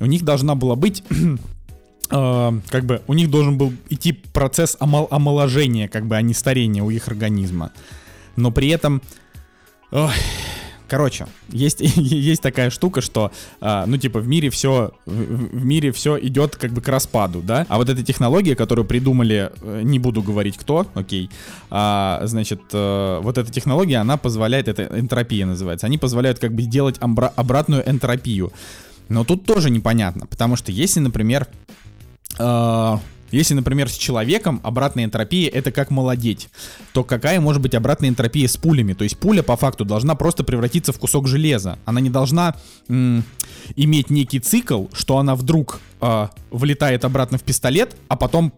у 0.00 0.06
них 0.06 0.22
должна 0.24 0.54
была 0.54 0.74
быть 0.74 1.04
э, 2.12 2.52
как 2.68 2.84
бы 2.84 3.02
у 3.06 3.14
них 3.14 3.30
должен 3.30 3.58
был 3.58 3.72
идти 3.88 4.12
процесс 4.12 4.76
омол- 4.80 5.08
омоложения, 5.10 5.88
как 5.88 6.06
бы, 6.06 6.16
а 6.16 6.22
не 6.22 6.34
старения 6.34 6.82
у 6.82 6.90
их 6.90 7.08
организма. 7.08 7.72
Но 8.36 8.50
при 8.50 8.68
этом... 8.68 9.02
ой, 9.90 10.10
короче, 10.92 11.26
есть, 11.48 11.80
есть 11.96 12.42
такая 12.42 12.68
штука, 12.68 13.00
что, 13.00 13.32
а, 13.62 13.86
ну, 13.86 13.96
типа, 13.96 14.20
в 14.20 14.28
мире 14.28 14.50
все, 14.50 14.92
в, 15.06 15.10
в 15.12 15.64
мире 15.64 15.90
все 15.90 16.18
идет 16.18 16.56
как 16.56 16.72
бы 16.72 16.82
к 16.82 16.88
распаду, 16.88 17.40
да? 17.40 17.64
А 17.70 17.78
вот 17.78 17.88
эта 17.88 18.02
технология, 18.02 18.54
которую 18.54 18.84
придумали, 18.84 19.50
э, 19.62 19.80
не 19.82 19.98
буду 19.98 20.22
говорить 20.22 20.58
кто, 20.58 20.86
окей, 20.94 21.30
а, 21.70 22.20
значит, 22.24 22.60
э, 22.74 23.20
вот 23.22 23.38
эта 23.38 23.50
технология, 23.50 23.96
она 23.96 24.18
позволяет, 24.18 24.68
это 24.68 24.82
энтропия 24.98 25.46
называется, 25.46 25.86
они 25.86 25.96
позволяют 25.96 26.38
как 26.38 26.52
бы 26.54 26.60
сделать 26.60 26.98
амбра- 26.98 27.32
обратную 27.36 27.88
энтропию. 27.88 28.52
Но 29.08 29.24
тут 29.24 29.44
тоже 29.44 29.70
непонятно, 29.70 30.26
потому 30.26 30.56
что 30.56 30.72
если, 30.72 31.00
например, 31.00 31.46
э, 32.38 32.98
если, 33.32 33.54
например, 33.54 33.88
с 33.88 33.94
человеком 33.94 34.60
обратная 34.62 35.04
энтропия 35.04 35.48
это 35.48 35.72
как 35.72 35.90
молодеть, 35.90 36.50
то 36.92 37.02
какая 37.02 37.40
может 37.40 37.62
быть 37.62 37.74
обратная 37.74 38.10
энтропия 38.10 38.46
с 38.46 38.58
пулями? 38.58 38.92
То 38.92 39.04
есть 39.04 39.16
пуля 39.16 39.42
по 39.42 39.56
факту 39.56 39.86
должна 39.86 40.14
просто 40.14 40.44
превратиться 40.44 40.92
в 40.92 40.98
кусок 40.98 41.26
железа. 41.26 41.78
Она 41.86 42.00
не 42.00 42.10
должна 42.10 42.54
м, 42.88 43.24
иметь 43.74 44.10
некий 44.10 44.38
цикл, 44.38 44.86
что 44.92 45.16
она 45.16 45.34
вдруг 45.34 45.80
э, 46.02 46.28
влетает 46.50 47.06
обратно 47.06 47.38
в 47.38 47.42
пистолет, 47.42 47.96
а 48.08 48.16
потом 48.16 48.52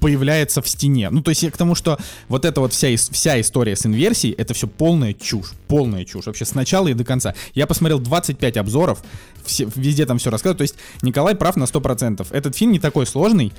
появляется 0.00 0.62
в 0.62 0.68
стене. 0.68 1.10
Ну, 1.10 1.22
то 1.22 1.30
есть 1.30 1.42
я 1.42 1.50
к 1.50 1.56
тому, 1.56 1.74
что 1.74 1.98
вот 2.28 2.44
эта 2.44 2.60
вот 2.60 2.72
вся, 2.72 2.88
вся 2.96 3.40
история 3.40 3.76
с 3.76 3.86
инверсией, 3.86 4.34
это 4.34 4.54
все 4.54 4.66
полная 4.66 5.12
чушь, 5.12 5.52
полная 5.68 6.04
чушь, 6.04 6.26
вообще 6.26 6.44
с 6.44 6.54
начала 6.54 6.88
и 6.88 6.94
до 6.94 7.04
конца. 7.04 7.34
Я 7.54 7.66
посмотрел 7.66 7.98
25 7.98 8.56
обзоров, 8.56 9.02
все, 9.44 9.68
везде 9.74 10.06
там 10.06 10.18
все 10.18 10.30
рассказывают, 10.30 10.58
то 10.58 10.62
есть 10.62 10.76
Николай 11.02 11.34
прав 11.34 11.56
на 11.56 11.64
100%. 11.64 12.26
Этот 12.30 12.56
фильм 12.56 12.72
не 12.72 12.78
такой 12.78 13.06
сложный, 13.06 13.52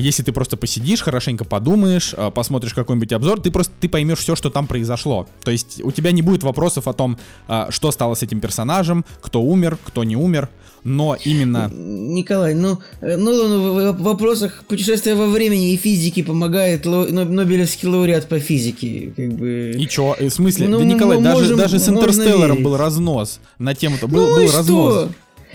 если 0.00 0.22
ты 0.22 0.32
просто 0.32 0.56
посидишь, 0.56 1.00
хорошенько 1.02 1.44
подумаешь, 1.44 2.14
а, 2.16 2.30
посмотришь 2.30 2.74
какой-нибудь 2.74 3.12
обзор, 3.12 3.40
ты 3.40 3.50
просто 3.50 3.72
ты 3.80 3.88
поймешь 3.88 4.18
все, 4.18 4.34
что 4.36 4.50
там 4.50 4.66
произошло. 4.66 5.26
То 5.42 5.50
есть 5.50 5.80
у 5.82 5.90
тебя 5.90 6.12
не 6.12 6.22
будет 6.22 6.42
вопросов 6.42 6.86
о 6.88 6.92
том, 6.92 7.16
а, 7.48 7.68
что 7.70 7.90
стало 7.92 8.14
с 8.14 8.22
этим 8.22 8.40
персонажем, 8.40 9.04
кто 9.22 9.42
умер, 9.42 9.78
кто 9.84 10.04
не 10.04 10.16
умер, 10.16 10.48
но 10.84 11.16
именно... 11.24 11.70
Николай, 11.72 12.52
ну, 12.54 12.78
э, 13.00 13.16
Нолану 13.16 13.72
в 13.72 13.92
в 13.94 14.02
вопросах 14.02 14.64
путешествия 14.68 15.14
во 15.14 15.26
времени 15.28 15.72
и 15.72 15.76
физики 15.78 16.22
помогает 16.22 16.84
ло- 16.84 17.06
но- 17.10 17.24
Нобелевский 17.24 17.88
лауреат 17.88 18.28
по 18.28 18.38
физике, 18.38 19.12
как 19.16 19.32
бы. 19.32 19.72
И 19.78 19.88
чё? 19.88 20.14
Э, 20.18 20.28
В 20.28 20.32
смысле? 20.34 20.68
Ну, 20.68 20.80
да, 20.80 20.84
Николай, 20.84 21.16
мы 21.16 21.24
даже, 21.24 21.36
можем- 21.40 21.56
даже 21.56 21.78
с 21.78 21.88
Интерстелларом 21.88 22.62
был 22.62 22.76
разнос 22.76 23.40
на 23.58 23.74
тему-то. 23.74 24.08
Был, 24.08 24.28
ну 24.28 24.36
был 24.36 24.42
разнос. 24.52 24.94
что? 24.94 25.08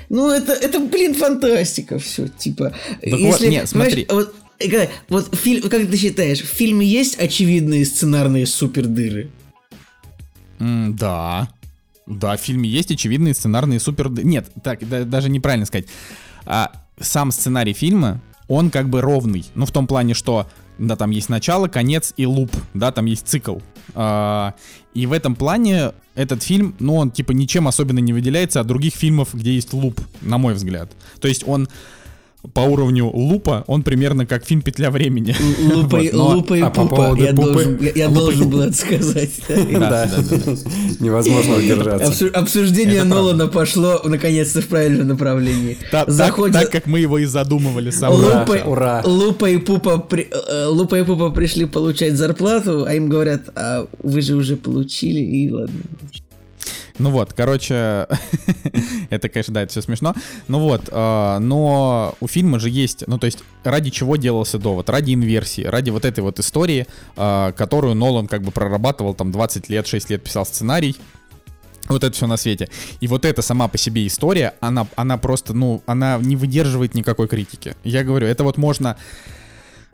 Ну 0.09 0.29
это, 0.31 0.53
это, 0.53 0.79
блин, 0.79 1.13
фантастика, 1.13 1.99
все, 1.99 2.27
типа. 2.27 2.73
вот, 3.05 3.41
нет, 3.41 3.69
смотри. 3.69 4.07
Вот, 4.09 4.33
вот 5.07 5.35
фильм, 5.35 5.69
как 5.69 5.89
ты 5.89 5.97
считаешь, 5.97 6.41
в 6.41 6.47
фильме 6.47 6.85
есть 6.85 7.17
очевидные 7.19 7.85
сценарные 7.85 8.45
супердыры? 8.45 9.29
М, 10.59 10.95
да. 10.95 11.47
Да, 12.05 12.35
в 12.35 12.41
фильме 12.41 12.67
есть 12.67 12.91
очевидные 12.91 13.35
сценарные 13.35 13.79
супер... 13.79 14.09
Нет, 14.09 14.49
так, 14.63 14.87
да- 14.89 15.05
даже 15.05 15.29
неправильно 15.29 15.67
сказать. 15.67 15.85
А, 16.45 16.71
сам 16.99 17.31
сценарий 17.31 17.73
фильма, 17.73 18.19
он 18.47 18.71
как 18.71 18.89
бы 18.89 19.01
ровный. 19.01 19.45
Ну, 19.53 19.67
в 19.67 19.71
том 19.71 19.85
плане, 19.85 20.15
что, 20.15 20.47
да, 20.79 20.95
там 20.95 21.11
есть 21.11 21.29
начало, 21.29 21.67
конец 21.67 22.13
и 22.17 22.25
луп, 22.25 22.51
да, 22.73 22.91
там 22.91 23.05
есть 23.05 23.27
цикл. 23.27 23.57
А, 23.93 24.55
и 24.93 25.05
в 25.05 25.11
этом 25.11 25.35
плане 25.35 25.91
этот 26.15 26.43
фильм, 26.43 26.75
ну, 26.79 26.95
он 26.95 27.11
типа 27.11 27.31
ничем 27.31 27.67
особенно 27.67 27.99
не 27.99 28.13
выделяется 28.13 28.59
от 28.59 28.67
других 28.67 28.93
фильмов, 28.95 29.29
где 29.33 29.53
есть 29.53 29.73
луп, 29.73 29.99
на 30.21 30.37
мой 30.37 30.53
взгляд. 30.53 30.91
То 31.19 31.27
есть 31.27 31.47
он 31.47 31.67
по 32.53 32.61
уровню 32.61 33.05
лупа, 33.13 33.65
он 33.67 33.83
примерно 33.83 34.25
как 34.25 34.45
фильм 34.45 34.61
«Петля 34.61 34.91
времени». 34.91 35.35
Лупа, 35.73 35.97
Вот, 35.97 36.03
и- 36.03 36.11
но- 36.11 36.27
лупа 36.35 36.53
и 36.57 36.61
а 36.61 36.69
по 36.69 36.83
пупа. 36.83 36.95
поводу 36.95 37.23
Я, 37.23 37.31
пупы- 37.31 37.35
должен, 37.53 37.79
я, 37.81 37.91
я 37.95 38.07
должен 38.09 38.49
был 38.49 38.61
это 38.61 38.73
сказать. 38.77 39.29
Да, 39.49 39.89
да, 39.89 40.07
да, 40.07 40.37
да. 40.45 40.55
Невозможно 40.99 41.55
удержаться. 41.57 42.11
Обсу- 42.11 42.31
Обсуждение. 42.31 43.03
Нолана 43.03 43.47
пошло 43.47 44.01
наконец-то 44.05 44.61
в 44.61 44.67
правильном 44.67 45.07
направлении. 45.09 45.77
Та- 45.91 46.05
так- 46.05 46.71
как 46.71 46.85
мы 46.87 46.99
его 47.01 47.17
и 47.19 47.25
задумывали 47.25 47.89
с 47.89 47.99
самого 47.99 48.19
Ура, 48.65 49.01
Лупа, 49.05 49.49
и 49.49 49.57
Пупа 49.57 50.07
э, 50.11 50.65
Лупа 50.67 50.95
и 50.99 51.03
Пупа 51.03 51.31
пришли 51.31 51.65
получать 51.65 52.13
зарплату, 52.15 52.85
а 52.87 52.93
им 52.93 53.09
говорят, 53.09 53.49
а 53.55 53.85
вы 54.01 54.21
же 54.21 54.35
уже 54.35 54.55
получили, 54.55 55.19
и 55.19 55.51
ладно. 55.51 55.79
Ну 56.99 57.11
вот, 57.11 57.31
короче, 57.33 58.07
это, 59.09 59.29
конечно, 59.29 59.53
да, 59.53 59.61
это 59.63 59.71
все 59.71 59.81
смешно. 59.81 60.13
Ну 60.49 60.59
вот, 60.59 60.89
э, 60.91 61.37
но 61.39 62.13
у 62.19 62.27
фильма 62.27 62.59
же 62.59 62.69
есть, 62.69 63.07
ну 63.07 63.17
то 63.17 63.25
есть, 63.25 63.39
ради 63.63 63.89
чего 63.89 64.17
делался 64.17 64.59
довод? 64.59 64.89
Ради 64.89 65.13
инверсии, 65.13 65.61
ради 65.61 65.91
вот 65.91 66.03
этой 66.03 66.19
вот 66.19 66.39
истории, 66.39 66.87
э, 67.15 67.53
которую 67.55 67.95
Нолан 67.95 68.27
как 68.27 68.43
бы 68.43 68.51
прорабатывал 68.51 69.13
там 69.13 69.31
20 69.31 69.69
лет, 69.69 69.87
6 69.87 70.09
лет 70.09 70.23
писал 70.23 70.45
сценарий. 70.45 70.97
Вот 71.87 72.03
это 72.03 72.13
все 72.13 72.27
на 72.27 72.37
свете. 72.37 72.69
И 72.99 73.07
вот 73.07 73.23
эта 73.25 73.41
сама 73.41 73.69
по 73.69 73.77
себе 73.77 74.05
история, 74.05 74.53
она, 74.59 74.85
она 74.95 75.17
просто, 75.17 75.53
ну, 75.53 75.81
она 75.87 76.19
не 76.21 76.35
выдерживает 76.35 76.93
никакой 76.93 77.27
критики. 77.27 77.75
Я 77.83 78.03
говорю, 78.03 78.27
это 78.27 78.43
вот 78.43 78.57
можно... 78.57 78.95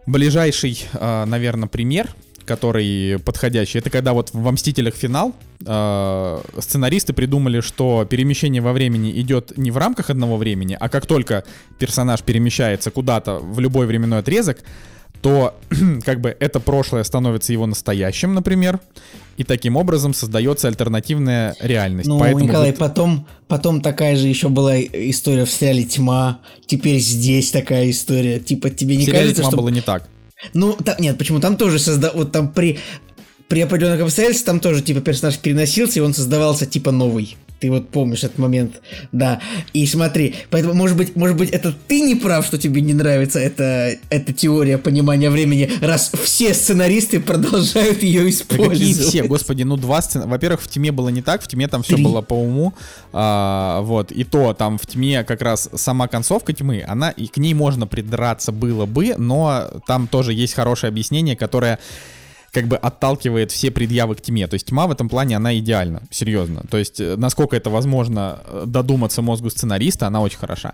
Ближайший, 0.06 0.86
наверное, 0.94 1.68
пример, 1.68 2.14
который 2.46 3.20
подходящий, 3.20 3.80
это 3.80 3.90
когда 3.90 4.14
вот 4.14 4.30
во 4.34 4.52
«Мстителях. 4.52 4.96
Финал» 4.96 5.34
э, 5.66 6.42
сценаристы 6.60 7.14
придумали, 7.14 7.60
что 7.62 8.06
перемещение 8.10 8.62
во 8.62 8.72
времени 8.72 9.12
идет 9.20 9.58
не 9.58 9.72
в 9.72 9.78
рамках 9.78 10.10
одного 10.10 10.38
времени, 10.38 10.78
а 10.80 10.90
как 10.90 11.06
только 11.06 11.44
персонаж 11.80 12.22
перемещается 12.22 12.92
куда-то 12.92 13.40
в 13.40 13.60
любой 13.60 13.88
временной 13.88 14.20
отрезок, 14.20 14.60
то 15.22 15.56
как 16.06 16.22
бы 16.22 16.36
это 16.40 16.60
прошлое 16.60 17.04
становится 17.04 17.52
его 17.52 17.66
настоящим, 17.66 18.34
например, 18.36 18.80
и 19.38 19.44
таким 19.44 19.76
образом 19.76 20.14
создается 20.14 20.68
альтернативная 20.68 21.56
реальность. 21.60 22.08
Ну, 22.08 22.20
Поэтому 22.20 22.46
Николай, 22.46 22.70
вот- 22.70 22.80
потом, 22.80 23.28
потом 23.48 23.82
такая 23.82 24.16
же 24.16 24.28
еще 24.28 24.50
была 24.50 24.80
история 24.80 25.46
в 25.46 25.52
сериале 25.52 25.84
«Тьма», 25.84 26.42
теперь 26.68 27.00
здесь 27.00 27.52
такая 27.52 27.90
история. 27.90 28.40
Типа, 28.40 28.70
тебе 28.70 28.96
в 28.96 29.00
не 29.00 29.06
сериале 29.06 29.24
кажется, 29.24 29.42
«Тьма» 29.42 29.52
что... 29.52 29.58
было 29.58 29.70
не 29.70 29.82
так. 29.82 30.08
Ну, 30.54 30.74
там, 30.74 30.96
нет, 31.00 31.18
почему? 31.18 31.40
Там 31.40 31.58
тоже 31.58 31.80
созда... 31.80 32.12
Вот 32.14 32.32
там 32.32 32.52
при... 32.52 32.80
При 33.48 33.62
определенных 33.62 34.02
обстоятельствах 34.02 34.46
там 34.46 34.60
тоже, 34.60 34.82
типа, 34.82 35.02
персонаж 35.02 35.38
переносился, 35.38 36.00
и 36.00 36.02
он 36.02 36.16
создавался, 36.16 36.66
типа, 36.66 36.92
новый. 36.92 37.38
Ты 37.66 37.72
вот 37.72 37.90
помнишь 37.90 38.24
этот 38.24 38.38
момент, 38.38 38.80
да. 39.12 39.42
И 39.74 39.88
смотри, 39.88 40.36
поэтому, 40.52 40.76
может 40.76 40.96
быть, 40.96 41.16
может 41.16 41.36
быть, 41.36 41.50
это 41.50 41.74
ты 41.88 42.02
не 42.02 42.14
прав, 42.14 42.46
что 42.46 42.60
тебе 42.60 42.80
не 42.82 42.94
нравится 42.94 43.40
эта, 43.40 43.98
эта 44.12 44.34
теория 44.34 44.78
понимания 44.78 45.32
времени, 45.32 45.68
раз 45.82 46.12
все 46.24 46.54
сценаристы 46.54 47.20
продолжают 47.20 48.04
ее 48.04 48.22
Да 48.22 48.30
использовать. 48.30 48.78
какие 48.78 48.94
все, 48.94 49.24
господи, 49.24 49.64
ну 49.64 49.78
два 49.78 50.00
сцена. 50.04 50.28
Во-первых, 50.28 50.62
в 50.62 50.68
тьме 50.68 50.92
было 50.92 51.10
не 51.10 51.24
так, 51.24 51.42
в 51.42 51.48
тьме 51.48 51.68
там 51.68 51.82
все 51.82 51.96
Три. 51.96 52.04
было 52.04 52.22
по 52.22 52.36
уму. 52.36 52.76
а, 53.12 53.82
вот, 53.82 54.12
и 54.12 54.24
то 54.24 54.54
там 54.54 54.78
в 54.78 54.86
тьме 54.86 55.24
как 55.24 55.42
раз 55.42 55.68
сама 55.74 56.08
концовка 56.08 56.54
тьмы, 56.54 56.84
она 56.88 57.10
и 57.10 57.26
к 57.26 57.38
ней 57.38 57.56
можно 57.56 57.88
придраться 57.88 58.52
было 58.52 58.86
бы, 58.86 59.16
но 59.18 59.72
там 59.88 60.08
тоже 60.08 60.34
есть 60.34 60.54
хорошее 60.54 60.90
объяснение, 60.90 61.36
которое 61.36 61.80
как 62.56 62.68
бы 62.70 62.78
отталкивает 62.78 63.52
все 63.52 63.70
предъявы 63.70 64.16
к 64.16 64.22
тьме. 64.22 64.48
То 64.48 64.54
есть 64.54 64.68
тьма 64.68 64.88
в 64.88 64.92
этом 64.92 65.10
плане, 65.10 65.36
она 65.36 65.58
идеальна, 65.58 66.04
серьезно. 66.10 66.64
То 66.72 66.78
есть 66.78 67.02
э, 67.02 67.18
насколько 67.18 67.58
это 67.58 67.70
возможно 67.70 68.40
э, 68.46 68.64
додуматься 68.66 69.22
мозгу 69.22 69.50
сценариста, 69.50 70.08
она 70.08 70.22
очень 70.22 70.38
хороша. 70.38 70.72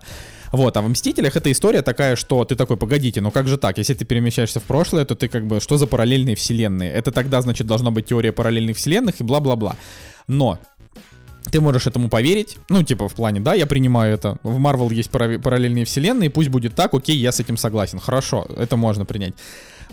Вот, 0.52 0.76
а 0.76 0.80
в 0.80 0.88
«Мстителях» 0.88 1.34
эта 1.34 1.50
история 1.50 1.82
такая, 1.82 2.14
что 2.14 2.44
ты 2.44 2.54
такой, 2.54 2.76
погодите, 2.76 3.20
ну 3.20 3.32
как 3.32 3.48
же 3.48 3.58
так? 3.58 3.78
Если 3.78 3.94
ты 3.94 4.04
перемещаешься 4.04 4.60
в 4.60 4.62
прошлое, 4.62 5.04
то 5.04 5.16
ты 5.16 5.26
как 5.26 5.44
бы, 5.44 5.58
что 5.58 5.76
за 5.76 5.88
параллельные 5.88 6.36
вселенные? 6.36 6.92
Это 6.92 7.10
тогда, 7.10 7.42
значит, 7.42 7.66
должна 7.66 7.90
быть 7.90 8.06
теория 8.06 8.30
параллельных 8.30 8.76
вселенных 8.76 9.20
и 9.20 9.24
бла-бла-бла. 9.24 9.74
Но 10.28 10.60
ты 11.50 11.60
можешь 11.60 11.88
этому 11.88 12.08
поверить, 12.08 12.58
ну, 12.68 12.84
типа, 12.84 13.08
в 13.08 13.14
плане, 13.14 13.40
да, 13.40 13.54
я 13.54 13.66
принимаю 13.66 14.14
это, 14.14 14.38
в 14.44 14.58
Marvel 14.58 14.94
есть 14.94 15.10
пара- 15.10 15.40
параллельные 15.40 15.84
вселенные, 15.84 16.30
пусть 16.30 16.48
будет 16.48 16.76
так, 16.76 16.94
окей, 16.94 17.16
я 17.16 17.32
с 17.32 17.40
этим 17.40 17.56
согласен, 17.56 17.98
хорошо, 17.98 18.46
это 18.56 18.76
можно 18.76 19.04
принять. 19.04 19.34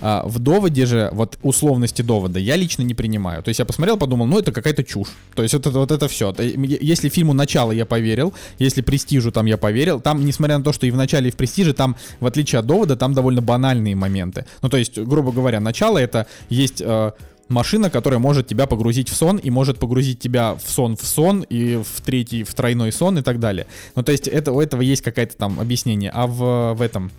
А, 0.02 0.24
в 0.26 0.40
доводе 0.40 0.86
же, 0.86 1.10
вот 1.12 1.38
условности 1.44 2.02
довода, 2.02 2.40
я 2.40 2.56
лично 2.56 2.84
не 2.84 2.94
принимаю. 2.94 3.44
То 3.44 3.50
есть 3.50 3.60
я 3.60 3.66
посмотрел, 3.66 3.98
подумал, 3.98 4.26
ну 4.26 4.40
это 4.40 4.52
какая-то 4.52 4.84
чушь. 4.84 5.10
То 5.36 5.44
есть 5.44 5.54
это, 5.54 5.70
вот 5.72 5.92
это 5.92 6.08
все. 6.08 6.34
Если 6.38 7.10
фильму 7.10 7.34
начало 7.34 7.72
я 7.72 7.86
поверил, 7.86 8.34
если 8.58 8.82
престижу 8.82 9.32
там 9.32 9.46
я 9.46 9.58
поверил, 9.58 10.00
там, 10.00 10.26
несмотря 10.26 10.58
на 10.58 10.64
то, 10.64 10.74
что 10.74 10.86
и 10.88 10.92
в 10.92 10.96
начале, 10.96 11.30
и 11.30 11.32
в 11.32 11.36
престиже, 11.36 11.74
там, 11.74 11.96
в 12.20 12.26
отличие 12.26 12.60
от 12.60 12.66
довода, 12.66 12.96
там 12.96 13.14
довольно 13.14 13.42
банальные 13.42 13.96
моменты. 13.96 14.46
Ну, 14.62 14.70
то 14.70 14.78
есть, 14.78 14.98
грубо 14.98 15.32
говоря, 15.32 15.60
начало 15.60 15.98
это 15.98 16.28
есть 16.50 16.82
э, 16.82 17.12
машина, 17.50 17.90
которая 17.90 18.20
может 18.20 18.48
тебя 18.48 18.68
погрузить 18.68 19.10
в 19.10 19.16
сон 19.16 19.38
и 19.38 19.50
может 19.50 19.80
погрузить 19.80 20.20
тебя 20.20 20.56
в 20.56 20.70
сон 20.70 20.96
в 20.96 21.06
сон 21.06 21.42
и 21.50 21.82
в 21.84 22.02
третий, 22.02 22.44
в 22.44 22.54
тройной 22.54 22.92
сон 22.92 23.18
и 23.18 23.22
так 23.22 23.40
далее. 23.40 23.66
Ну, 23.96 24.04
то 24.04 24.12
есть 24.12 24.28
это, 24.28 24.52
у 24.54 24.62
этого 24.62 24.82
есть 24.82 25.02
какое-то 25.02 25.36
там 25.36 25.60
объяснение. 25.60 26.12
А 26.14 26.28
в, 26.28 26.76
в 26.76 26.82
этом... 26.82 27.12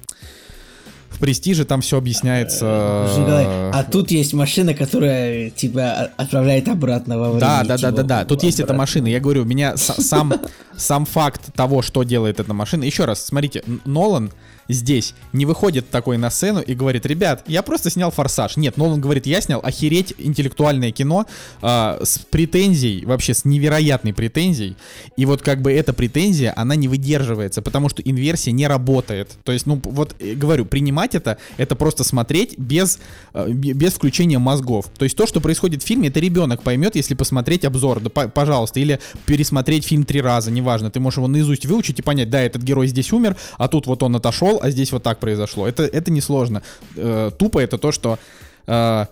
Престиже 1.20 1.64
там 1.64 1.80
все 1.82 1.98
объясняется. 1.98 3.06
Николай, 3.18 3.44
а 3.46 3.84
тут 3.84 4.10
есть 4.10 4.32
машина, 4.32 4.74
которая 4.74 5.50
тебя 5.50 6.10
отправляет 6.16 6.68
обратно 6.68 7.18
во 7.18 7.26
время. 7.32 7.40
Да, 7.40 7.62
да, 7.62 7.68
да, 7.68 7.76
типа, 7.76 7.92
да, 7.92 8.02
да. 8.02 8.24
Тут 8.24 8.42
есть 8.42 8.58
эта 8.60 8.72
машина. 8.74 9.06
Я 9.06 9.20
говорю, 9.20 9.44
меня 9.44 9.76
с- 9.76 10.02
сам, 10.02 10.32
сам 10.76 11.04
факт 11.04 11.52
того, 11.54 11.82
что 11.82 12.02
делает 12.04 12.40
эта 12.40 12.54
машина. 12.54 12.84
Еще 12.84 13.04
раз, 13.04 13.24
смотрите, 13.24 13.62
Нолан 13.84 14.30
здесь 14.72 15.14
не 15.32 15.46
выходит 15.46 15.90
такой 15.90 16.16
на 16.18 16.30
сцену 16.30 16.60
и 16.60 16.74
говорит, 16.74 17.06
ребят, 17.06 17.44
я 17.46 17.62
просто 17.62 17.90
снял 17.90 18.10
форсаж. 18.10 18.56
Нет, 18.56 18.76
Нолан 18.76 19.00
говорит, 19.00 19.26
я 19.26 19.40
снял 19.40 19.60
охереть 19.62 20.14
интеллектуальное 20.18 20.92
кино 20.92 21.26
а, 21.62 22.00
с 22.02 22.18
претензией, 22.18 23.04
вообще 23.04 23.34
с 23.34 23.44
невероятной 23.44 24.12
претензией. 24.12 24.76
И 25.16 25.26
вот 25.26 25.42
как 25.42 25.62
бы 25.62 25.72
эта 25.72 25.92
претензия, 25.92 26.52
она 26.56 26.76
не 26.76 26.88
выдерживается, 26.88 27.62
потому 27.62 27.88
что 27.88 28.02
инверсия 28.02 28.52
не 28.52 28.66
работает. 28.66 29.36
То 29.44 29.52
есть, 29.52 29.66
ну 29.66 29.80
вот 29.84 30.14
э, 30.18 30.34
говорю, 30.34 30.64
принимать 30.64 31.14
это, 31.14 31.38
это 31.56 31.74
просто 31.76 32.04
смотреть 32.04 32.58
без, 32.58 32.98
э, 33.34 33.50
без 33.50 33.94
включения 33.94 34.38
мозгов. 34.38 34.86
То 34.96 35.04
есть 35.04 35.16
то, 35.16 35.26
что 35.26 35.40
происходит 35.40 35.82
в 35.82 35.86
фильме, 35.86 36.08
это 36.08 36.20
ребенок 36.20 36.62
поймет, 36.62 36.96
если 36.96 37.14
посмотреть 37.14 37.64
обзор, 37.64 38.00
да, 38.00 38.10
по- 38.10 38.28
пожалуйста, 38.28 38.80
или 38.80 39.00
пересмотреть 39.26 39.84
фильм 39.84 40.04
три 40.04 40.20
раза, 40.20 40.50
неважно, 40.50 40.90
ты 40.90 41.00
можешь 41.00 41.18
его 41.18 41.28
наизусть 41.28 41.66
выучить 41.66 41.98
и 41.98 42.02
понять, 42.02 42.30
да, 42.30 42.40
этот 42.40 42.62
герой 42.62 42.86
здесь 42.86 43.12
умер, 43.12 43.36
а 43.58 43.68
тут 43.68 43.86
вот 43.86 44.02
он 44.02 44.16
отошел, 44.16 44.59
а 44.60 44.70
здесь 44.70 44.92
вот 44.92 45.02
так 45.02 45.18
произошло. 45.18 45.66
Это, 45.66 45.84
это 45.84 46.10
несложно. 46.10 46.62
Э, 46.96 47.30
тупо 47.36 47.58
это 47.58 47.78
то, 47.78 47.92
что 47.92 48.18
э, 48.66 49.06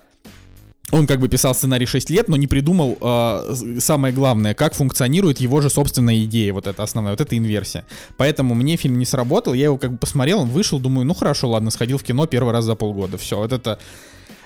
он 0.91 1.07
как 1.07 1.21
бы 1.21 1.29
писал 1.29 1.55
сценарий 1.55 1.87
6 1.87 2.11
лет, 2.11 2.29
но 2.29 2.37
не 2.37 2.47
придумал 2.47 2.97
э, 3.01 3.55
самое 3.81 4.15
главное, 4.15 4.55
как 4.55 4.75
функционирует 4.75 5.39
его 5.39 5.61
же 5.61 5.69
собственная 5.69 6.25
идея, 6.25 6.53
вот 6.53 6.67
эта 6.67 6.83
основная, 6.83 7.13
вот 7.13 7.21
эта 7.21 7.37
инверсия. 7.37 7.85
Поэтому 8.17 8.55
мне 8.55 8.77
фильм 8.77 8.99
не 8.99 9.05
сработал, 9.05 9.55
я 9.55 9.65
его 9.65 9.77
как 9.77 9.93
бы 9.93 9.99
посмотрел, 9.99 10.41
он 10.41 10.49
вышел, 10.49 10.79
думаю, 10.79 11.07
ну 11.07 11.15
хорошо, 11.15 11.51
ладно, 11.51 11.71
сходил 11.71 11.99
в 11.99 12.03
кино 12.03 12.27
первый 12.27 12.53
раз 12.53 12.65
за 12.65 12.75
полгода, 12.75 13.19
все, 13.19 13.37
вот 13.37 13.53
это, 13.53 13.79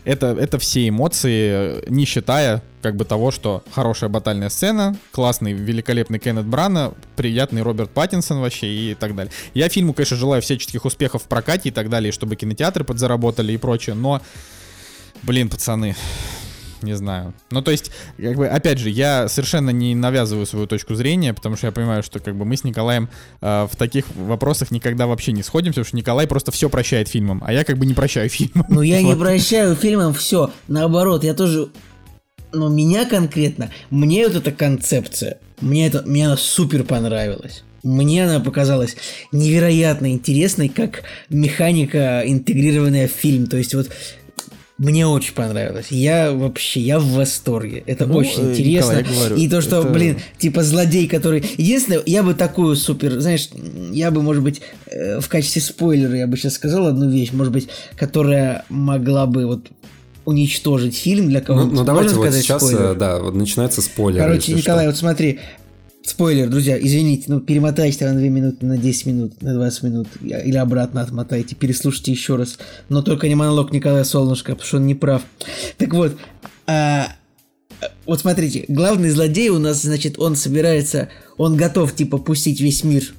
это, 0.04 0.36
это 0.38 0.58
все 0.58 0.88
эмоции, 0.88 1.88
не 1.88 2.04
считая 2.04 2.62
как 2.80 2.96
бы 2.96 3.04
того, 3.04 3.30
что 3.30 3.62
хорошая 3.72 4.10
батальная 4.10 4.48
сцена, 4.48 4.96
классный, 5.12 5.52
великолепный 5.52 6.18
Кеннет 6.18 6.44
Брана, 6.44 6.92
приятный 7.14 7.62
Роберт 7.62 7.90
Паттинсон 7.90 8.40
вообще 8.40 8.66
и 8.66 8.94
так 8.94 9.14
далее. 9.14 9.32
Я 9.54 9.68
фильму, 9.68 9.94
конечно, 9.94 10.16
желаю 10.16 10.42
всяческих 10.42 10.84
успехов 10.84 11.22
в 11.22 11.26
прокате 11.26 11.68
и 11.68 11.72
так 11.72 11.88
далее, 11.88 12.10
чтобы 12.12 12.34
кинотеатры 12.34 12.84
подзаработали 12.84 13.52
и 13.52 13.56
прочее, 13.56 13.94
но, 13.94 14.20
блин, 15.22 15.48
пацаны, 15.48 15.94
не 16.82 16.94
знаю. 16.94 17.34
Ну, 17.50 17.62
то 17.62 17.70
есть, 17.70 17.90
как 18.16 18.36
бы, 18.36 18.46
опять 18.46 18.78
же, 18.78 18.90
я 18.90 19.28
совершенно 19.28 19.70
не 19.70 19.94
навязываю 19.94 20.46
свою 20.46 20.66
точку 20.66 20.94
зрения, 20.94 21.34
потому 21.34 21.56
что 21.56 21.66
я 21.66 21.72
понимаю, 21.72 22.02
что 22.02 22.18
как 22.18 22.36
бы 22.36 22.44
мы 22.44 22.56
с 22.56 22.64
Николаем 22.64 23.08
э, 23.40 23.68
в 23.70 23.76
таких 23.76 24.04
вопросах 24.14 24.70
никогда 24.70 25.06
вообще 25.06 25.32
не 25.32 25.42
сходимся, 25.42 25.80
потому 25.80 25.88
что 25.88 25.96
Николай 25.96 26.26
просто 26.26 26.52
все 26.52 26.68
прощает 26.68 27.08
фильмам, 27.08 27.42
а 27.44 27.52
я 27.52 27.64
как 27.64 27.78
бы 27.78 27.86
не 27.86 27.94
прощаю 27.94 28.28
фильмам. 28.28 28.66
Ну, 28.68 28.82
я 28.82 29.02
не 29.02 29.14
прощаю 29.14 29.74
фильмам 29.74 30.14
все. 30.14 30.50
Наоборот, 30.68 31.24
я 31.24 31.34
тоже... 31.34 31.68
Но 32.52 32.68
меня 32.68 33.06
конкретно, 33.06 33.70
мне 33.88 34.28
вот 34.28 34.36
эта 34.36 34.52
концепция, 34.52 35.38
мне 35.60 35.86
это, 35.86 36.02
мне 36.02 36.26
она 36.26 36.36
супер 36.36 36.84
понравилась. 36.84 37.64
Мне 37.82 38.24
она 38.24 38.38
показалась 38.38 38.96
невероятно 39.32 40.12
интересной, 40.12 40.68
как 40.68 41.02
механика, 41.28 42.22
интегрированная 42.24 43.08
в 43.08 43.10
фильм. 43.10 43.46
То 43.46 43.56
есть 43.56 43.74
вот 43.74 43.90
мне 44.84 45.06
очень 45.06 45.34
понравилось. 45.34 45.86
Я 45.90 46.32
вообще, 46.32 46.80
я 46.80 46.98
в 46.98 47.06
восторге. 47.06 47.84
Это 47.86 48.06
Ну, 48.06 48.16
очень 48.16 48.48
э, 48.48 48.50
интересно. 48.52 48.92
Николай, 48.98 49.02
говорю, 49.04 49.36
И 49.36 49.48
то, 49.48 49.60
что, 49.60 49.80
это- 49.80 49.88
блин, 49.90 50.16
типа 50.38 50.62
злодей, 50.64 51.06
который... 51.06 51.44
Единственное, 51.56 52.02
я 52.06 52.22
бы 52.22 52.34
такую 52.34 52.74
супер, 52.76 53.20
знаешь, 53.20 53.48
я 53.92 54.10
бы, 54.10 54.22
может 54.22 54.42
быть, 54.42 54.60
э, 54.86 55.20
в 55.20 55.28
качестве 55.28 55.62
спойлера 55.62 56.16
я 56.16 56.26
бы 56.26 56.36
сейчас 56.36 56.54
сказал 56.54 56.86
одну 56.86 57.08
вещь, 57.08 57.30
может 57.32 57.52
быть, 57.52 57.68
которая 57.96 58.64
могла 58.68 59.26
бы 59.26 59.46
вот 59.46 59.66
уничтожить 60.24 60.96
фильм 60.96 61.28
для 61.28 61.40
Ну, 61.40 61.46
кого-то. 61.46 61.66
ну, 61.66 61.84
давайте 61.84 62.14
Можно 62.14 62.30
вот 62.30 62.34
сейчас, 62.40 62.62
спойлер? 62.62 62.92
э, 62.92 62.94
да, 62.94 63.18
вот 63.20 63.34
начинается 63.34 63.82
спойлер. 63.82 64.20
Короче, 64.22 64.52
Николай, 64.52 64.84
что. 64.84 64.90
вот 64.90 64.96
смотри, 64.98 65.40
Спойлер, 66.04 66.48
друзья, 66.48 66.76
извините, 66.78 67.26
ну 67.28 67.40
перемотайте 67.40 68.04
на 68.06 68.14
2 68.14 68.22
минуты, 68.22 68.66
на 68.66 68.76
10 68.76 69.06
минут, 69.06 69.42
на 69.42 69.54
20 69.54 69.82
минут, 69.84 70.08
или 70.20 70.56
обратно 70.56 71.00
отмотайте, 71.00 71.54
переслушайте 71.54 72.10
еще 72.10 72.36
раз. 72.36 72.58
Но 72.88 73.02
только 73.02 73.28
не 73.28 73.36
монолог 73.36 73.72
Николая 73.72 74.02
Солнышко, 74.02 74.52
потому 74.52 74.66
что 74.66 74.76
он 74.78 74.86
не 74.86 74.96
прав. 74.96 75.22
Так 75.78 75.94
вот, 75.94 76.16
а, 76.66 77.08
вот 78.04 78.20
смотрите, 78.20 78.64
главный 78.66 79.10
злодей 79.10 79.48
у 79.50 79.58
нас, 79.58 79.82
значит, 79.82 80.18
он 80.18 80.34
собирается, 80.34 81.08
он 81.36 81.56
готов, 81.56 81.94
типа, 81.94 82.18
пустить 82.18 82.60
весь 82.60 82.82
мир 82.82 83.14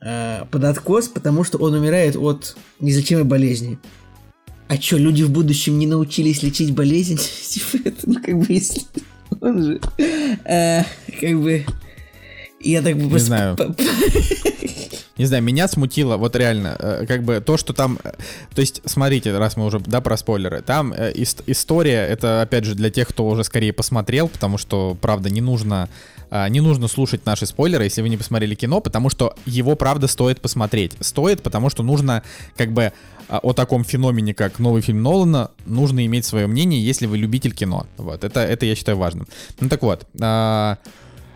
а, 0.00 0.46
под 0.50 0.64
откос, 0.64 1.06
потому 1.06 1.44
что 1.44 1.58
он 1.58 1.74
умирает 1.74 2.16
от 2.16 2.56
незачемой 2.80 3.24
болезни. 3.24 3.78
А 4.66 4.76
что, 4.76 4.96
люди 4.96 5.22
в 5.22 5.30
будущем 5.30 5.78
не 5.78 5.86
научились 5.86 6.42
лечить 6.42 6.74
болезнь? 6.74 7.18
Типа, 7.48 7.88
это, 7.88 8.10
ну, 8.10 8.14
как 8.14 8.36
бы, 8.36 8.46
если... 8.48 8.82
Он 9.40 9.62
же... 9.62 9.80
А, 10.44 10.84
как 11.20 11.40
бы... 11.40 11.64
Я 12.64 12.82
так 12.82 12.96
бы... 12.96 13.04
Не 13.04 13.18
знаю. 13.18 13.56
Не 15.16 15.26
знаю, 15.26 15.44
меня 15.44 15.68
смутило, 15.68 16.16
вот 16.16 16.34
реально, 16.34 16.76
э, 16.76 17.04
как 17.06 17.22
бы 17.22 17.40
то, 17.40 17.56
что 17.56 17.72
там... 17.72 18.00
э, 18.02 18.12
То 18.52 18.60
есть, 18.60 18.82
смотрите, 18.84 19.36
раз 19.38 19.56
мы 19.56 19.64
уже, 19.64 19.78
да, 19.78 20.00
про 20.00 20.16
спойлеры. 20.16 20.60
Там 20.60 20.92
э, 20.92 21.12
ис- 21.12 21.42
история, 21.46 22.04
это, 22.04 22.42
опять 22.42 22.64
же, 22.64 22.74
для 22.74 22.90
тех, 22.90 23.06
кто 23.06 23.28
уже 23.28 23.44
скорее 23.44 23.72
посмотрел, 23.72 24.26
потому 24.28 24.58
что, 24.58 24.96
правда, 25.00 25.30
не 25.30 25.40
нужно... 25.40 25.88
Не 26.48 26.60
нужно 26.60 26.88
слушать 26.88 27.26
наши 27.26 27.46
спойлеры, 27.46 27.84
если 27.84 28.02
вы 28.02 28.08
не 28.08 28.16
посмотрели 28.16 28.56
кино, 28.56 28.80
потому 28.80 29.08
что 29.08 29.36
его, 29.46 29.76
правда, 29.76 30.08
стоит 30.08 30.40
посмотреть. 30.40 30.92
Стоит, 30.98 31.42
потому 31.42 31.70
что 31.70 31.84
нужно, 31.84 32.24
как 32.56 32.72
бы, 32.72 32.92
а, 33.28 33.38
о 33.38 33.52
таком 33.52 33.84
феномене, 33.84 34.34
как 34.34 34.58
новый 34.58 34.82
фильм 34.82 35.02
Нолана, 35.02 35.50
нужно 35.64 36.04
иметь 36.06 36.24
свое 36.24 36.48
мнение, 36.48 36.84
если 36.84 37.06
вы 37.06 37.18
любитель 37.18 37.52
кино. 37.54 37.86
Вот, 37.98 38.24
это, 38.24 38.40
это 38.40 38.66
я 38.66 38.74
считаю 38.74 38.98
важным. 38.98 39.28
Ну 39.60 39.68
так 39.68 39.82
вот, 39.82 40.06
а, 40.20 40.78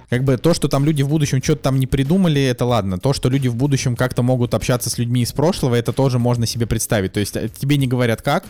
как 0.09 0.25
бы 0.25 0.37
то, 0.39 0.55
что 0.55 0.69
там 0.69 0.85
люди 0.85 1.03
в 1.03 1.09
будущем 1.09 1.43
что-то 1.43 1.63
там 1.63 1.79
не 1.79 1.87
придумали, 1.87 2.43
это 2.43 2.65
ладно. 2.65 2.99
То, 2.99 3.13
что 3.13 3.29
люди 3.29 3.49
в 3.49 3.55
будущем 3.55 3.95
как-то 3.95 4.23
могут 4.23 4.55
общаться 4.55 4.89
с 4.89 4.99
людьми 4.99 5.23
из 5.23 5.33
прошлого, 5.33 5.75
это 5.75 5.93
тоже 5.93 6.19
можно 6.19 6.47
себе 6.47 6.67
представить. 6.67 7.13
То 7.13 7.21
есть 7.21 7.37
э, 7.37 7.49
тебе 7.49 7.77
не 7.77 7.87
говорят 7.87 8.23
как, 8.23 8.45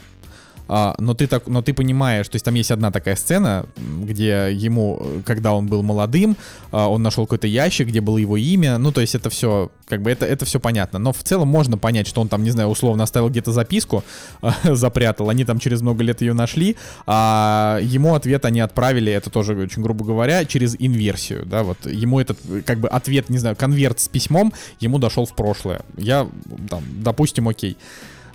а, 0.69 0.95
но 0.99 1.15
ты 1.15 1.27
так, 1.27 1.47
но 1.47 1.62
ты 1.62 1.73
понимаешь, 1.73 2.28
то 2.28 2.36
есть 2.36 2.45
там 2.45 2.55
есть 2.55 2.70
одна 2.70 2.90
такая 2.90 3.16
сцена, 3.16 3.66
где 3.77 4.51
ему, 4.53 5.03
когда 5.24 5.55
он 5.55 5.66
был 5.66 5.82
молодым, 5.82 6.36
а, 6.70 6.89
он 6.89 7.03
нашел 7.03 7.24
какой-то 7.27 7.47
ящик, 7.47 7.89
где 7.89 8.01
было 8.01 8.19
его 8.19 8.36
имя, 8.36 8.78
ну 8.78 8.93
то 8.93 9.01
есть 9.01 9.15
это 9.15 9.31
все, 9.31 9.70
как 9.89 10.03
бы 10.03 10.11
это 10.11 10.27
это 10.27 10.45
все 10.45 10.61
понятно, 10.61 10.99
но 10.99 11.12
в 11.12 11.23
целом 11.23 11.49
можно 11.49 11.78
понять, 11.78 12.07
что 12.07 12.20
он 12.20 12.28
там, 12.28 12.43
не 12.43 12.51
знаю, 12.51 12.69
условно 12.69 13.05
оставил 13.05 13.31
где-то 13.31 13.53
записку, 13.53 14.05
запрятал, 14.65 15.31
они 15.31 15.45
там 15.45 15.59
через 15.59 15.81
много 15.81 16.05
лет 16.05 16.20
ее 16.20 16.35
нашли, 16.35 16.77
а 17.07 17.78
ему 17.82 18.15
ответ 18.15 18.45
они 18.45 18.61
отправили, 18.61 19.11
это 19.11 19.31
тоже 19.31 19.57
очень 19.57 19.82
грубо 19.82 20.05
говоря, 20.05 20.45
через 20.45 20.77
инверсию, 20.78 21.47
да, 21.47 21.62
вот. 21.62 21.78
Ему 21.86 22.20
этот 22.20 22.39
как 22.66 22.78
бы 22.81 22.89
ответ, 22.89 23.31
не 23.31 23.39
знаю, 23.39 23.57
конверт 23.57 24.01
с 24.01 24.09
письмом 24.09 24.53
ему 24.81 24.99
дошел 24.99 25.24
в 25.24 25.35
прошлое, 25.35 25.81
я 25.97 26.28
там, 26.69 26.85
допустим, 27.03 27.49
окей. 27.49 27.77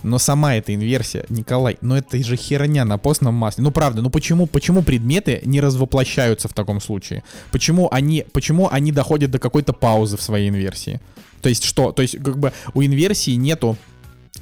Но 0.04 0.18
сама 0.18 0.54
эта 0.54 0.74
инверсия, 0.74 1.24
Николай, 1.30 1.78
ну 1.80 1.94
это 1.96 2.22
же 2.22 2.36
херня 2.36 2.84
на 2.84 2.98
постном 2.98 3.34
масле. 3.34 3.64
Ну 3.64 3.70
правда, 3.70 4.02
ну 4.02 4.10
почему, 4.10 4.46
почему 4.46 4.82
предметы 4.82 5.40
не 5.44 5.60
развоплощаются 5.60 6.46
в 6.48 6.52
таком 6.52 6.80
случае? 6.80 7.24
Почему 7.50 7.88
они, 7.90 8.26
почему 8.32 8.68
они 8.70 8.92
доходят 8.92 9.30
до 9.30 9.38
какой-то 9.38 9.72
паузы 9.72 10.16
в 10.16 10.22
своей 10.22 10.50
инверсии? 10.50 11.00
То 11.40 11.48
есть 11.48 11.64
что? 11.64 11.92
То 11.92 12.02
есть 12.02 12.22
как 12.22 12.38
бы 12.38 12.52
у 12.74 12.82
инверсии 12.82 13.32
нету 13.32 13.76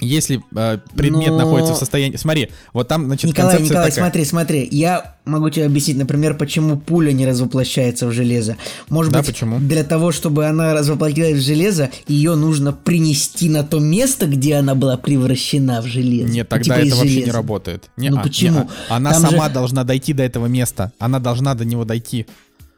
если 0.07 0.43
э, 0.55 0.79
предмет 0.97 1.29
Но- 1.31 1.39
находится 1.39 1.75
в 1.75 1.77
состоянии... 1.77 2.17
Смотри, 2.17 2.51
вот 2.73 2.89
там, 2.89 3.07
значит, 3.07 3.31
Николай, 3.31 3.53
концепция 3.53 3.71
Николай, 3.75 3.91
такая. 3.91 4.05
смотри, 4.05 4.25
смотри, 4.25 4.69
я 4.71 5.15
могу 5.25 5.49
тебе 5.51 5.67
объяснить, 5.67 5.97
например, 5.97 6.37
почему 6.37 6.77
пуля 6.79 7.13
не 7.13 7.27
развоплощается 7.27 8.07
в 8.09 8.13
железо. 8.13 8.57
Может 8.89 9.13
Да, 9.13 9.21
быть, 9.21 9.29
почему? 9.29 9.59
для 9.61 9.85
того, 9.85 10.11
чтобы 10.13 10.47
она 10.47 10.75
развоплотилась 10.75 11.39
в 11.39 11.47
железо, 11.47 11.91
ее 12.09 12.35
нужно 12.35 12.73
принести 12.73 13.49
на 13.49 13.63
то 13.63 13.79
место, 13.79 14.27
где 14.27 14.57
она 14.57 14.75
была 14.75 14.97
превращена 14.97 15.81
в 15.81 15.87
железо. 15.87 16.33
Нет, 16.33 16.49
Ну, 16.51 16.57
тогда 16.57 16.75
типа 16.77 16.87
это 16.87 16.97
вообще 16.97 17.09
не 17.15 17.21
железа. 17.21 17.33
работает. 17.33 17.91
Не, 17.97 18.11
Ну 18.11 18.19
а, 18.19 18.23
почему? 18.23 18.59
не, 18.61 18.67
а. 18.91 18.97
Она 18.97 19.13
Там 19.13 19.23
сама 19.23 19.49
же- 19.49 19.55
должна 19.55 19.85
дойти 19.85 20.13
до 20.13 20.23
этого 20.25 20.47
места. 20.47 20.93
Она 20.99 21.19
должна 21.21 21.55
до 21.55 21.65
него 21.65 21.85
дойти. 21.85 22.27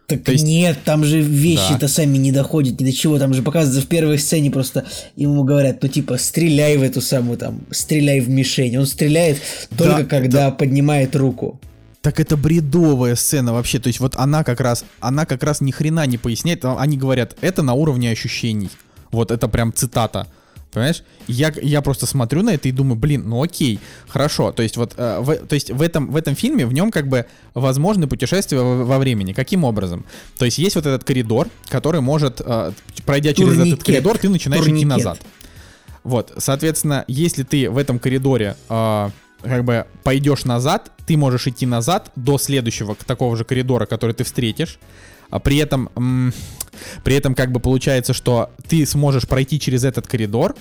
Так 0.06 0.22
То 0.22 0.32
есть- 0.32 0.44
нет, 0.44 0.78
там 0.84 1.02
же 1.04 1.20
вещи-то 1.22 1.80
Да. 1.80 1.88
сами 1.88 2.18
не 2.18 2.30
доходят 2.30 2.78
ни 2.78 2.84
до 2.84 2.92
чего. 2.92 3.18
Там 3.18 3.32
же 3.32 3.42
показывается 3.42 3.80
в 3.86 3.88
первой 3.88 4.18
сцене 4.18 4.50
просто 4.50 4.84
ему 5.16 5.44
говорят, 5.44 5.82
ну 5.82 5.88
типа, 5.88 6.18
стреляй 6.18 6.76
в 6.76 6.82
эту 6.82 7.00
самую 7.00 7.38
там, 7.38 7.60
стреляй 7.70 8.20
в 8.20 8.28
мишень. 8.28 8.76
Он 8.76 8.86
стреляет 8.86 9.38
только 9.78 10.02
Да, 10.02 10.04
когда 10.04 10.50
поднимает 10.50 11.16
руку. 11.16 11.58
Так 12.02 12.20
это 12.20 12.36
бредовая 12.36 13.14
сцена 13.14 13.54
вообще. 13.54 13.78
То 13.78 13.86
есть 13.86 13.98
вот 13.98 14.14
она 14.16 14.44
как 14.44 14.60
раз, 14.60 14.84
она 15.00 15.24
как 15.24 15.42
раз 15.42 15.62
ни 15.62 15.70
хрена 15.70 16.04
не 16.06 16.18
поясняет. 16.18 16.62
А 16.66 16.76
Они 16.78 16.98
говорят, 16.98 17.34
это 17.40 17.62
на 17.62 17.72
уровне 17.72 18.10
ощущений. 18.10 18.68
Вот 19.10 19.30
это 19.30 19.48
прям 19.48 19.72
цитата. 19.72 20.26
Понимаешь? 20.74 21.04
Я, 21.28 21.52
я 21.62 21.80
просто 21.82 22.04
смотрю 22.06 22.42
на 22.42 22.50
это 22.50 22.68
и 22.68 22.72
думаю, 22.72 22.96
блин, 22.96 23.22
ну 23.28 23.40
окей, 23.40 23.78
хорошо. 24.08 24.50
То 24.50 24.64
есть 24.64 24.76
вот, 24.76 24.94
э, 24.96 25.20
в, 25.20 25.46
то 25.46 25.54
есть 25.54 25.70
в 25.70 25.80
этом, 25.80 26.10
в 26.10 26.16
этом 26.16 26.34
фильме, 26.34 26.66
в 26.66 26.72
нем 26.72 26.90
как 26.90 27.08
бы 27.08 27.26
возможны 27.54 28.08
путешествия 28.08 28.58
во, 28.58 28.84
во 28.84 28.98
времени. 28.98 29.32
Каким 29.32 29.62
образом? 29.62 30.04
То 30.36 30.44
есть 30.44 30.58
есть 30.58 30.74
вот 30.74 30.84
этот 30.84 31.04
коридор, 31.04 31.48
который 31.68 32.00
может, 32.00 32.42
э, 32.44 32.72
пройдя 33.06 33.32
через 33.32 33.52
этот 33.52 33.62
Турникет. 33.62 33.84
коридор, 33.84 34.18
ты 34.18 34.28
начинаешь 34.28 34.64
идти 34.64 34.70
Турникет. 34.70 34.88
назад. 34.88 35.20
Вот, 36.02 36.32
соответственно, 36.38 37.04
если 37.06 37.44
ты 37.44 37.70
в 37.70 37.78
этом 37.78 38.00
коридоре 38.00 38.56
э, 38.68 39.10
как 39.42 39.64
бы 39.64 39.86
пойдешь 40.02 40.44
назад, 40.44 40.90
ты 41.06 41.16
можешь 41.16 41.46
идти 41.46 41.66
назад 41.66 42.10
до 42.16 42.36
следующего 42.36 42.96
такого 42.96 43.36
же 43.36 43.44
коридора, 43.44 43.86
который 43.86 44.12
ты 44.12 44.24
встретишь. 44.24 44.80
А 45.30 45.38
при 45.40 45.56
этом, 45.58 45.90
при 47.04 47.14
этом 47.14 47.34
как 47.34 47.52
бы 47.52 47.60
получается, 47.60 48.12
что 48.12 48.50
ты 48.68 48.86
сможешь 48.86 49.26
пройти 49.26 49.58
через 49.58 49.84
этот 49.84 50.06
коридор 50.06 50.54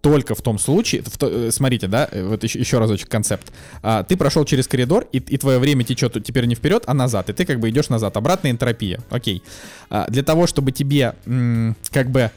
только 0.00 0.34
в 0.34 0.40
том 0.40 0.58
случае, 0.58 1.02
в 1.02 1.22
э, 1.22 1.50
смотрите, 1.52 1.86
да, 1.86 2.08
э, 2.10 2.24
вот 2.24 2.42
еще, 2.42 2.58
еще 2.58 2.78
разочек 2.78 3.08
концепт. 3.08 3.52
А, 3.82 4.02
ты 4.02 4.16
прошел 4.16 4.44
через 4.44 4.66
коридор, 4.66 5.06
и, 5.12 5.18
и 5.18 5.36
твое 5.36 5.58
время 5.58 5.84
течет 5.84 6.24
теперь 6.24 6.46
не 6.46 6.54
вперед, 6.54 6.84
а 6.86 6.94
назад, 6.94 7.28
и 7.28 7.32
ты 7.32 7.44
как 7.44 7.60
бы 7.60 7.68
идешь 7.68 7.90
назад. 7.90 8.16
Обратная 8.16 8.50
энтропия, 8.50 9.00
окей. 9.10 9.42
А, 9.90 10.06
для 10.08 10.22
того, 10.22 10.46
чтобы 10.46 10.72
тебе 10.72 11.14
м, 11.26 11.76
как 11.90 12.10
бы 12.10 12.30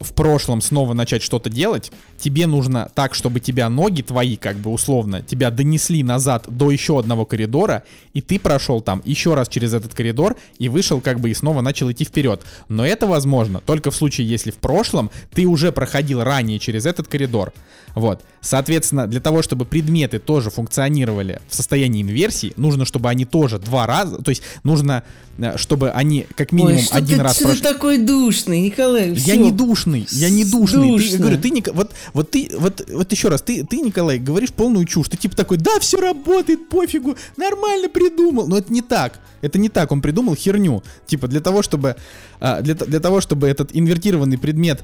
в 0.00 0.12
прошлом 0.12 0.60
снова 0.60 0.94
начать 0.94 1.24
что-то 1.24 1.50
делать, 1.50 1.90
тебе 2.18 2.46
нужно 2.46 2.88
так, 2.94 3.16
чтобы 3.16 3.40
тебя 3.40 3.68
ноги 3.68 4.02
твои, 4.02 4.36
как 4.36 4.56
бы 4.56 4.70
условно, 4.70 5.22
тебя 5.22 5.50
донесли 5.50 6.04
назад 6.04 6.44
до 6.46 6.70
еще 6.70 7.00
одного 7.00 7.24
коридора, 7.24 7.82
и 8.14 8.20
ты 8.20 8.38
прошел 8.38 8.80
там 8.80 9.02
еще 9.04 9.34
раз 9.34 9.48
через 9.48 9.74
этот 9.74 9.94
коридор 9.94 10.36
и 10.58 10.68
вышел 10.68 11.00
как 11.00 11.18
бы 11.18 11.30
и 11.30 11.34
снова 11.34 11.62
начал 11.62 11.90
идти 11.90 12.04
вперед. 12.04 12.42
Но 12.68 12.86
это 12.86 13.08
возможно 13.08 13.60
только 13.60 13.90
в 13.90 13.96
случае, 13.96 14.28
если 14.28 14.52
в 14.52 14.58
прошлом 14.58 15.10
ты 15.32 15.46
уже 15.46 15.72
проходил 15.72 16.22
ранее 16.22 16.60
через 16.60 16.86
этот 16.86 17.08
коридор. 17.08 17.52
Вот. 17.96 18.22
Соответственно, 18.40 19.08
для 19.08 19.20
того, 19.20 19.42
чтобы 19.42 19.64
предметы 19.64 20.20
тоже 20.20 20.50
функционировали 20.50 21.40
в 21.48 21.54
состоянии 21.56 22.02
инверсии, 22.02 22.52
нужно, 22.56 22.84
чтобы 22.84 23.08
они 23.08 23.24
тоже 23.24 23.58
два 23.58 23.86
раза, 23.86 24.22
то 24.22 24.28
есть 24.28 24.42
нужно, 24.62 25.02
э, 25.38 25.56
чтобы 25.56 25.90
они 25.90 26.26
как 26.36 26.52
минимум 26.52 26.76
Ой, 26.76 26.88
один 26.92 27.16
ты, 27.16 27.22
раз 27.24 27.34
что 27.34 27.44
ты 27.44 27.48
прошли. 27.48 27.62
такой 27.62 27.98
душный, 27.98 28.60
Николай. 28.60 29.12
Я 29.14 29.34
не 29.34 29.50
душный, 29.50 29.87
я 29.94 30.30
не 30.30 30.44
душный. 30.44 30.82
Ты, 30.82 30.88
Душно. 30.88 31.12
я 31.12 31.18
говорю, 31.18 31.38
ты, 31.38 31.50
Ника- 31.50 31.72
вот, 31.72 31.92
вот 32.12 32.30
ты, 32.30 32.50
вот, 32.58 32.84
вот 32.90 33.12
еще 33.12 33.28
раз, 33.28 33.42
ты, 33.42 33.64
ты, 33.64 33.80
Николай, 33.80 34.18
говоришь 34.18 34.52
полную 34.52 34.84
чушь. 34.84 35.08
Ты 35.08 35.16
типа 35.16 35.36
такой, 35.36 35.58
да, 35.58 35.78
все 35.80 36.00
работает, 36.00 36.68
пофигу, 36.68 37.16
нормально 37.36 37.88
придумал. 37.88 38.46
Но 38.48 38.58
это 38.58 38.72
не 38.72 38.82
так. 38.82 39.20
Это 39.40 39.58
не 39.58 39.68
так, 39.68 39.92
он 39.92 40.02
придумал 40.02 40.34
херню. 40.34 40.82
Типа 41.06 41.28
для 41.28 41.40
того, 41.40 41.62
чтобы, 41.62 41.96
а, 42.40 42.60
для, 42.60 42.74
для 42.74 43.00
того, 43.00 43.20
чтобы 43.20 43.48
этот 43.48 43.70
инвертированный 43.72 44.38
предмет 44.38 44.82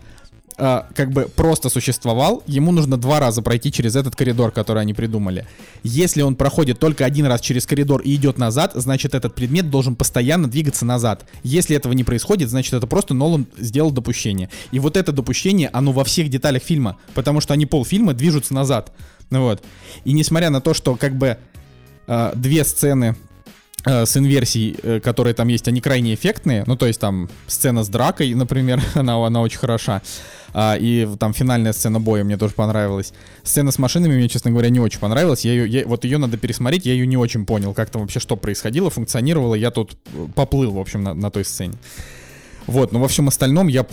а, 0.56 0.86
как 0.94 1.10
бы 1.10 1.28
просто 1.34 1.68
существовал, 1.68 2.44
ему 2.46 2.70
нужно 2.70 2.96
два 2.96 3.18
раза 3.18 3.42
пройти 3.42 3.72
через 3.72 3.96
этот 3.96 4.14
коридор, 4.14 4.52
который 4.52 4.82
они 4.82 4.94
придумали. 4.94 5.48
Если 5.82 6.22
он 6.22 6.36
проходит 6.36 6.78
только 6.78 7.04
один 7.04 7.26
раз 7.26 7.40
через 7.40 7.66
коридор 7.66 8.02
и 8.02 8.14
идет 8.14 8.38
назад, 8.38 8.70
значит 8.74 9.14
этот 9.14 9.34
предмет 9.34 9.68
должен 9.68 9.96
постоянно 9.96 10.48
двигаться 10.48 10.84
назад. 10.84 11.26
Если 11.42 11.76
этого 11.76 11.92
не 11.92 12.04
происходит, 12.04 12.50
значит 12.50 12.72
это 12.72 12.86
просто 12.86 13.14
Нолан 13.14 13.46
сделал 13.58 13.90
допущение. 13.90 14.48
И 14.70 14.78
вот 14.78 14.96
это 14.96 15.10
допущение, 15.10 15.70
оно 15.72 15.90
во 15.90 16.04
всех 16.04 16.28
деталях 16.28 16.62
фильма, 16.62 16.98
потому 17.14 17.40
что 17.40 17.52
они 17.52 17.66
полфильма 17.66 18.14
движутся 18.14 18.54
назад. 18.54 18.92
Вот. 19.30 19.60
И 20.04 20.12
несмотря 20.12 20.50
на 20.50 20.60
то, 20.60 20.72
что 20.72 20.94
как 20.94 21.16
бы 21.16 21.36
а, 22.06 22.32
две 22.36 22.64
сцены 22.64 23.16
э, 23.16 23.33
с 23.84 24.16
инверсией, 24.16 24.76
э, 24.82 25.00
которые 25.00 25.34
там 25.34 25.48
есть, 25.48 25.68
они 25.68 25.80
крайне 25.80 26.14
эффектные. 26.14 26.64
Ну, 26.66 26.76
то 26.76 26.86
есть 26.86 27.00
там 27.00 27.28
сцена 27.46 27.84
с 27.84 27.88
дракой, 27.88 28.34
например, 28.34 28.82
она, 28.94 29.24
она 29.26 29.40
очень 29.42 29.58
хороша. 29.58 30.02
А, 30.56 30.76
и 30.76 31.08
там 31.18 31.34
финальная 31.34 31.72
сцена 31.72 32.00
боя 32.00 32.22
мне 32.22 32.36
тоже 32.36 32.54
понравилась. 32.54 33.12
Сцена 33.42 33.72
с 33.72 33.78
машинами 33.78 34.14
мне, 34.16 34.28
честно 34.28 34.50
говоря, 34.52 34.68
не 34.68 34.78
очень 34.80 35.00
понравилась. 35.00 35.44
Я 35.44 35.52
ее, 35.52 35.66
я- 35.66 35.86
вот 35.86 36.04
ее 36.04 36.18
надо 36.18 36.36
пересмотреть, 36.36 36.86
я 36.86 36.92
ее 36.92 37.06
не 37.06 37.16
очень 37.16 37.44
понял, 37.44 37.74
как 37.74 37.90
там 37.90 38.02
вообще 38.02 38.20
что 38.20 38.36
происходило, 38.36 38.88
функционировало. 38.88 39.54
Я 39.56 39.70
тут 39.70 39.96
э, 40.06 40.26
поплыл, 40.34 40.70
в 40.72 40.78
общем, 40.78 41.02
на, 41.02 41.12
на 41.12 41.30
той 41.30 41.44
сцене. 41.44 41.74
Вот, 42.66 42.92
но 42.92 43.00
во 43.00 43.08
всем 43.08 43.28
остальном 43.28 43.68
я, 43.68 43.86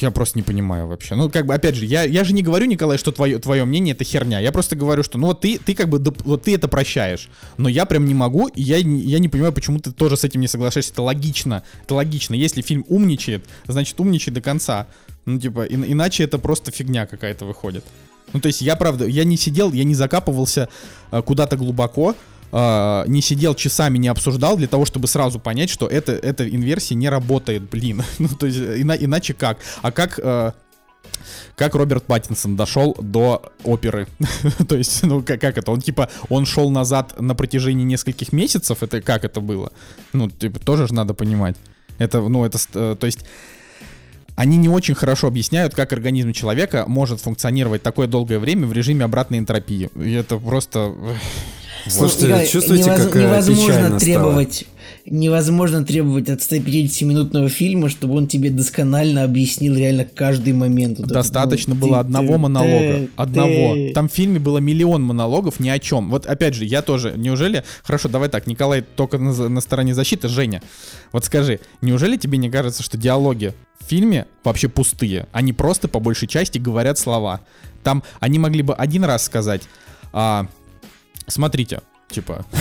я 0.00 0.10
просто 0.10 0.38
не 0.38 0.42
понимаю 0.42 0.86
вообще. 0.86 1.14
Ну, 1.14 1.30
как 1.30 1.46
бы, 1.46 1.54
опять 1.54 1.74
же, 1.74 1.84
я, 1.84 2.02
я 2.02 2.24
же 2.24 2.32
не 2.32 2.42
говорю, 2.42 2.66
Николай, 2.66 2.98
что 2.98 3.12
твое, 3.12 3.38
твое 3.38 3.64
мнение 3.64 3.94
это 3.94 4.04
херня. 4.04 4.40
Я 4.40 4.52
просто 4.52 4.76
говорю, 4.76 5.02
что, 5.02 5.18
ну, 5.18 5.28
вот 5.28 5.40
ты, 5.40 5.58
ты 5.58 5.74
как 5.74 5.88
бы, 5.88 6.02
вот 6.24 6.42
ты 6.42 6.54
это 6.54 6.68
прощаешь. 6.68 7.28
Но 7.56 7.68
я 7.68 7.86
прям 7.86 8.04
не 8.04 8.14
могу, 8.14 8.48
и 8.48 8.62
я, 8.62 8.76
я 8.78 9.18
не 9.18 9.28
понимаю, 9.28 9.52
почему 9.52 9.78
ты 9.78 9.92
тоже 9.92 10.16
с 10.16 10.24
этим 10.24 10.40
не 10.40 10.48
соглашаешься. 10.48 10.92
Это 10.92 11.02
логично. 11.02 11.62
Это 11.82 11.94
логично. 11.94 12.34
Если 12.34 12.62
фильм 12.62 12.84
умничает, 12.88 13.44
значит, 13.66 13.98
умничает 14.00 14.34
до 14.34 14.40
конца. 14.40 14.86
Ну, 15.24 15.38
типа, 15.38 15.64
и, 15.64 15.74
иначе 15.74 16.24
это 16.24 16.38
просто 16.38 16.70
фигня 16.70 17.06
какая-то 17.06 17.44
выходит. 17.44 17.84
Ну, 18.32 18.40
то 18.40 18.48
есть 18.48 18.60
я, 18.60 18.76
правда, 18.76 19.06
я 19.06 19.24
не 19.24 19.36
сидел, 19.36 19.72
я 19.72 19.84
не 19.84 19.94
закапывался 19.94 20.68
э, 21.10 21.22
куда-то 21.22 21.56
глубоко, 21.56 22.14
э, 22.52 23.04
не 23.06 23.22
сидел 23.22 23.54
часами, 23.54 23.98
не 23.98 24.08
обсуждал 24.08 24.56
для 24.56 24.68
того, 24.68 24.84
чтобы 24.84 25.08
сразу 25.08 25.38
понять, 25.38 25.70
что 25.70 25.86
это, 25.86 26.12
эта 26.12 26.48
инверсия 26.48 26.96
не 26.96 27.08
работает, 27.08 27.62
блин. 27.68 28.02
ну, 28.18 28.28
то 28.28 28.46
есть 28.46 28.58
ина, 28.58 28.92
иначе 28.92 29.34
как? 29.34 29.58
А 29.82 29.92
как... 29.92 30.18
Э, 30.22 30.52
как 31.56 31.74
Роберт 31.74 32.04
Паттинсон 32.04 32.56
дошел 32.56 32.96
до 33.00 33.52
оперы. 33.64 34.06
То 34.68 34.76
есть, 34.76 35.02
ну 35.02 35.22
как, 35.22 35.40
как 35.40 35.58
это? 35.58 35.72
Он 35.72 35.80
типа, 35.80 36.08
он 36.28 36.46
шел 36.46 36.70
назад 36.70 37.20
на 37.20 37.34
протяжении 37.34 37.84
нескольких 37.84 38.32
месяцев, 38.32 38.82
это 38.82 39.02
как 39.02 39.24
это 39.24 39.40
было? 39.40 39.72
Ну, 40.12 40.30
типа, 40.30 40.60
тоже 40.60 40.86
же 40.86 40.94
надо 40.94 41.14
понимать. 41.14 41.56
Это, 41.98 42.20
ну, 42.20 42.44
это, 42.44 42.58
э, 42.74 42.96
то 42.98 43.06
есть, 43.06 43.24
они 44.36 44.56
не 44.56 44.68
очень 44.68 44.94
хорошо 44.94 45.26
объясняют, 45.26 45.74
как 45.74 45.92
организм 45.92 46.32
человека 46.32 46.84
может 46.86 47.20
функционировать 47.20 47.82
такое 47.82 48.06
долгое 48.06 48.38
время 48.38 48.68
в 48.68 48.72
режиме 48.72 49.04
обратной 49.04 49.38
энтропии. 49.38 49.90
И 49.96 50.12
это 50.12 50.38
просто... 50.38 50.94
Слушайте, 51.90 52.26
Николай, 52.26 52.46
чувствуете, 52.46 52.84
невоз, 52.84 53.00
как 53.04 53.14
невозможно 53.14 53.98
требовать, 53.98 54.54
стало? 54.54 54.78
невозможно 55.06 55.84
требовать 55.84 56.28
от 56.28 56.40
150-минутного 56.40 57.48
фильма, 57.48 57.88
чтобы 57.88 58.16
он 58.16 58.26
тебе 58.26 58.50
досконально 58.50 59.24
объяснил 59.24 59.74
реально 59.74 60.04
каждый 60.04 60.52
момент. 60.52 60.98
Вот 60.98 61.08
Достаточно 61.08 61.72
это, 61.72 61.80
было 61.80 61.94
ты, 61.94 62.00
одного 62.00 62.32
ты, 62.32 62.38
монолога. 62.38 62.94
Ты, 62.94 63.10
одного. 63.16 63.74
Ты. 63.74 63.92
Там 63.94 64.08
в 64.08 64.12
фильме 64.12 64.38
было 64.38 64.58
миллион 64.58 65.02
монологов 65.02 65.60
ни 65.60 65.68
о 65.68 65.78
чем. 65.78 66.10
Вот 66.10 66.26
опять 66.26 66.54
же, 66.54 66.64
я 66.64 66.82
тоже. 66.82 67.14
Неужели... 67.16 67.64
Хорошо, 67.82 68.08
давай 68.08 68.28
так, 68.28 68.46
Николай 68.46 68.82
только 68.82 69.18
на, 69.18 69.48
на 69.48 69.60
стороне 69.60 69.94
защиты. 69.94 70.28
Женя, 70.28 70.62
вот 71.12 71.24
скажи, 71.24 71.60
неужели 71.80 72.16
тебе 72.16 72.38
не 72.38 72.50
кажется, 72.50 72.82
что 72.82 72.98
диалоги 72.98 73.54
в 73.80 73.88
фильме 73.88 74.26
вообще 74.44 74.68
пустые? 74.68 75.26
Они 75.32 75.52
просто 75.52 75.88
по 75.88 76.00
большей 76.00 76.28
части 76.28 76.58
говорят 76.58 76.98
слова. 76.98 77.40
Там 77.82 78.02
они 78.20 78.38
могли 78.38 78.62
бы 78.62 78.74
один 78.74 79.04
раз 79.04 79.24
сказать... 79.24 79.62
А, 80.12 80.46
смотрите, 81.28 81.82
типа... 82.10 82.44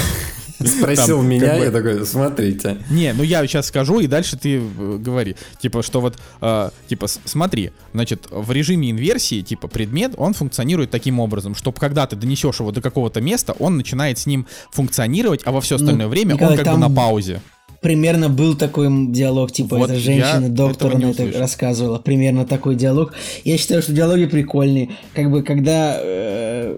Спросил 0.65 1.17
Там, 1.17 1.29
меня, 1.29 1.55
бы... 1.55 1.65
я 1.65 1.71
такой, 1.71 2.03
смотрите. 2.05 2.77
Не, 2.89 3.13
ну 3.13 3.21
я 3.21 3.45
сейчас 3.45 3.67
скажу, 3.67 3.99
и 3.99 4.07
дальше 4.07 4.37
ты 4.37 4.57
э, 4.57 4.97
говори. 4.97 5.35
Типа, 5.59 5.83
что 5.83 6.01
вот, 6.01 6.17
э, 6.41 6.69
типа, 6.87 7.05
смотри, 7.07 7.71
значит, 7.93 8.27
в 8.31 8.51
режиме 8.51 8.89
инверсии, 8.89 9.41
типа, 9.41 9.67
предмет, 9.67 10.13
он 10.17 10.33
функционирует 10.33 10.89
таким 10.89 11.19
образом, 11.19 11.53
что 11.53 11.71
когда 11.71 12.07
ты 12.07 12.15
донесешь 12.15 12.59
его 12.59 12.71
до 12.71 12.81
какого-то 12.81 13.21
места, 13.21 13.53
он 13.59 13.77
начинает 13.77 14.17
с 14.17 14.25
ним 14.25 14.47
функционировать, 14.71 15.41
а 15.45 15.51
во 15.51 15.61
все 15.61 15.75
остальное 15.75 16.07
ну, 16.07 16.11
время 16.11 16.33
Николай, 16.33 16.53
он 16.53 16.57
как 16.57 16.65
там... 16.65 16.81
бы 16.81 16.89
на 16.89 16.95
паузе 16.95 17.41
примерно 17.81 18.29
был 18.29 18.55
такой 18.55 18.87
диалог, 19.07 19.51
типа, 19.51 19.77
вот 19.77 19.89
эта 19.89 19.99
женщина, 19.99 20.49
доктор 20.49 20.95
мне 20.95 21.11
это 21.11 21.39
рассказывала, 21.39 21.99
примерно 21.99 22.45
такой 22.45 22.75
диалог. 22.75 23.13
Я 23.43 23.57
считаю, 23.57 23.81
что 23.81 23.93
диалоги 23.93 24.25
прикольные. 24.25 24.89
Как 25.13 25.31
бы, 25.31 25.43
когда 25.43 25.97
э, 25.99 26.77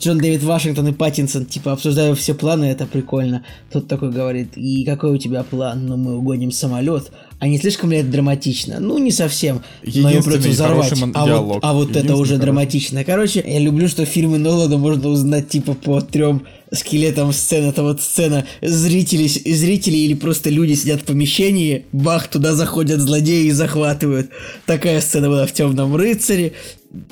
Джон 0.00 0.18
Дэвид 0.18 0.42
Вашингтон 0.42 0.88
и 0.88 0.92
Паттинсон, 0.92 1.46
типа, 1.46 1.72
обсуждают 1.72 2.18
все 2.18 2.34
планы, 2.34 2.66
это 2.66 2.86
прикольно. 2.86 3.44
Тот 3.70 3.88
такой 3.88 4.10
говорит, 4.10 4.56
и 4.56 4.84
какой 4.84 5.12
у 5.12 5.18
тебя 5.18 5.42
план? 5.42 5.86
Ну, 5.86 5.96
мы 5.96 6.16
угоним 6.16 6.50
самолет. 6.50 7.10
А 7.40 7.46
не 7.46 7.58
слишком 7.58 7.92
ли 7.92 7.98
это 7.98 8.08
драматично? 8.08 8.80
Ну, 8.80 8.98
не 8.98 9.12
совсем. 9.12 9.62
Но 9.84 10.10
его 10.10 10.22
придется 10.22 10.48
взорвать. 10.48 10.92
А 11.14 11.26
вот, 11.40 11.58
а 11.62 11.72
вот 11.72 11.96
это 11.96 12.16
уже 12.16 12.32
хороший. 12.32 12.38
драматично. 12.38 13.04
Короче, 13.04 13.44
я 13.46 13.60
люблю, 13.60 13.88
что 13.88 14.04
фильмы 14.04 14.38
Нолана 14.38 14.76
можно 14.76 15.08
узнать, 15.08 15.48
типа, 15.48 15.74
по 15.74 16.00
трем 16.00 16.42
скелетом 16.72 17.32
сцен. 17.32 17.64
Это 17.64 17.82
вот 17.82 18.00
сцена 18.00 18.44
зрители, 18.60 19.26
зрители 19.26 19.96
или 19.96 20.14
просто 20.14 20.50
люди 20.50 20.74
сидят 20.74 21.02
в 21.02 21.04
помещении, 21.04 21.84
бах, 21.92 22.28
туда 22.28 22.54
заходят 22.54 23.00
злодеи 23.00 23.46
и 23.46 23.52
захватывают. 23.52 24.30
Такая 24.66 25.00
сцена 25.00 25.28
была 25.28 25.46
в 25.46 25.52
Темном 25.52 25.94
рыцаре, 25.94 26.54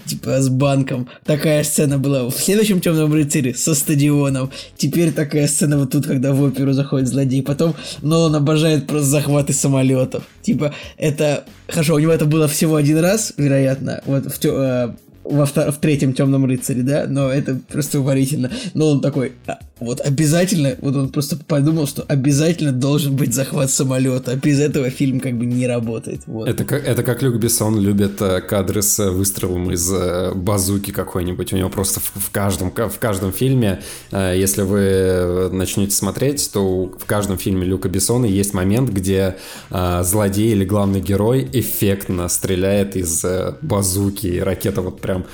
типа 0.06 0.40
с 0.40 0.48
банком. 0.48 1.08
Такая 1.24 1.62
сцена 1.64 1.98
была 1.98 2.28
в 2.28 2.34
следующем 2.34 2.80
Темном 2.80 3.12
рыцаре 3.12 3.54
со 3.54 3.74
стадионом. 3.74 4.50
Теперь 4.76 5.12
такая 5.12 5.46
сцена 5.46 5.78
вот 5.78 5.92
тут, 5.92 6.06
когда 6.06 6.32
в 6.32 6.42
оперу 6.42 6.72
заходит 6.72 7.08
злодей. 7.08 7.42
Потом 7.42 7.74
Нолан 8.02 8.34
обожает 8.34 8.86
просто 8.86 9.08
захваты 9.08 9.52
самолетов. 9.52 10.24
Типа, 10.42 10.74
это... 10.96 11.44
Хорошо, 11.68 11.94
у 11.94 11.98
него 11.98 12.12
это 12.12 12.26
было 12.26 12.46
всего 12.46 12.76
один 12.76 12.98
раз, 12.98 13.32
вероятно, 13.36 14.00
вот 14.06 14.26
в, 14.26 14.44
э, 14.44 14.94
во 15.24 15.44
втор- 15.44 15.72
в 15.72 15.78
третьем 15.78 16.12
темном 16.12 16.46
рыцаре, 16.46 16.82
да, 16.82 17.06
но 17.08 17.28
это 17.28 17.58
просто 17.68 18.00
уморительно. 18.00 18.50
Но 18.74 18.90
он 18.90 19.00
такой, 19.00 19.32
а, 19.46 19.58
вот 19.78 20.00
обязательно, 20.00 20.74
вот 20.80 20.96
он 20.96 21.10
просто 21.10 21.36
подумал, 21.36 21.86
что 21.86 22.02
обязательно 22.08 22.72
должен 22.72 23.14
быть 23.14 23.34
захват 23.34 23.70
самолета, 23.70 24.30
а 24.30 24.36
без 24.36 24.58
этого 24.58 24.88
фильм 24.88 25.20
как 25.20 25.36
бы 25.36 25.44
не 25.44 25.66
работает. 25.66 26.22
Вот. 26.26 26.48
Это, 26.48 26.64
как, 26.64 26.82
это 26.86 27.02
как 27.02 27.22
Люк 27.22 27.36
Бессон 27.36 27.78
любит 27.78 28.22
э, 28.22 28.40
кадры 28.40 28.80
с 28.80 28.98
э, 28.98 29.10
выстрелом 29.10 29.70
из 29.70 29.92
э, 29.92 30.32
базуки 30.34 30.92
какой-нибудь. 30.92 31.52
У 31.52 31.56
него 31.56 31.68
просто 31.68 32.00
в, 32.00 32.10
в, 32.14 32.30
каждом, 32.30 32.70
в 32.70 32.98
каждом 32.98 33.32
фильме, 33.32 33.82
если 34.12 34.62
вы 34.62 35.50
начнете 35.52 35.94
смотреть, 35.94 36.50
то 36.52 36.86
в 36.98 37.04
каждом 37.04 37.36
фильме 37.36 37.66
Люка 37.66 37.90
Бессона 37.90 38.24
есть 38.24 38.54
момент, 38.54 38.90
где 38.90 39.36
злодей 39.70 40.52
или 40.52 40.64
главный 40.64 41.00
герой 41.00 41.48
эффектно 41.52 42.28
стреляет 42.28 42.96
из 42.96 43.24
базуки, 43.60 44.26
и 44.26 44.40
ракета 44.40 44.80
вот 44.80 45.00
прям 45.00 45.26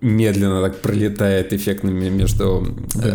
медленно 0.00 0.62
так 0.62 0.80
пролетает 0.80 1.52
эффектными 1.52 2.08
между... 2.08 2.66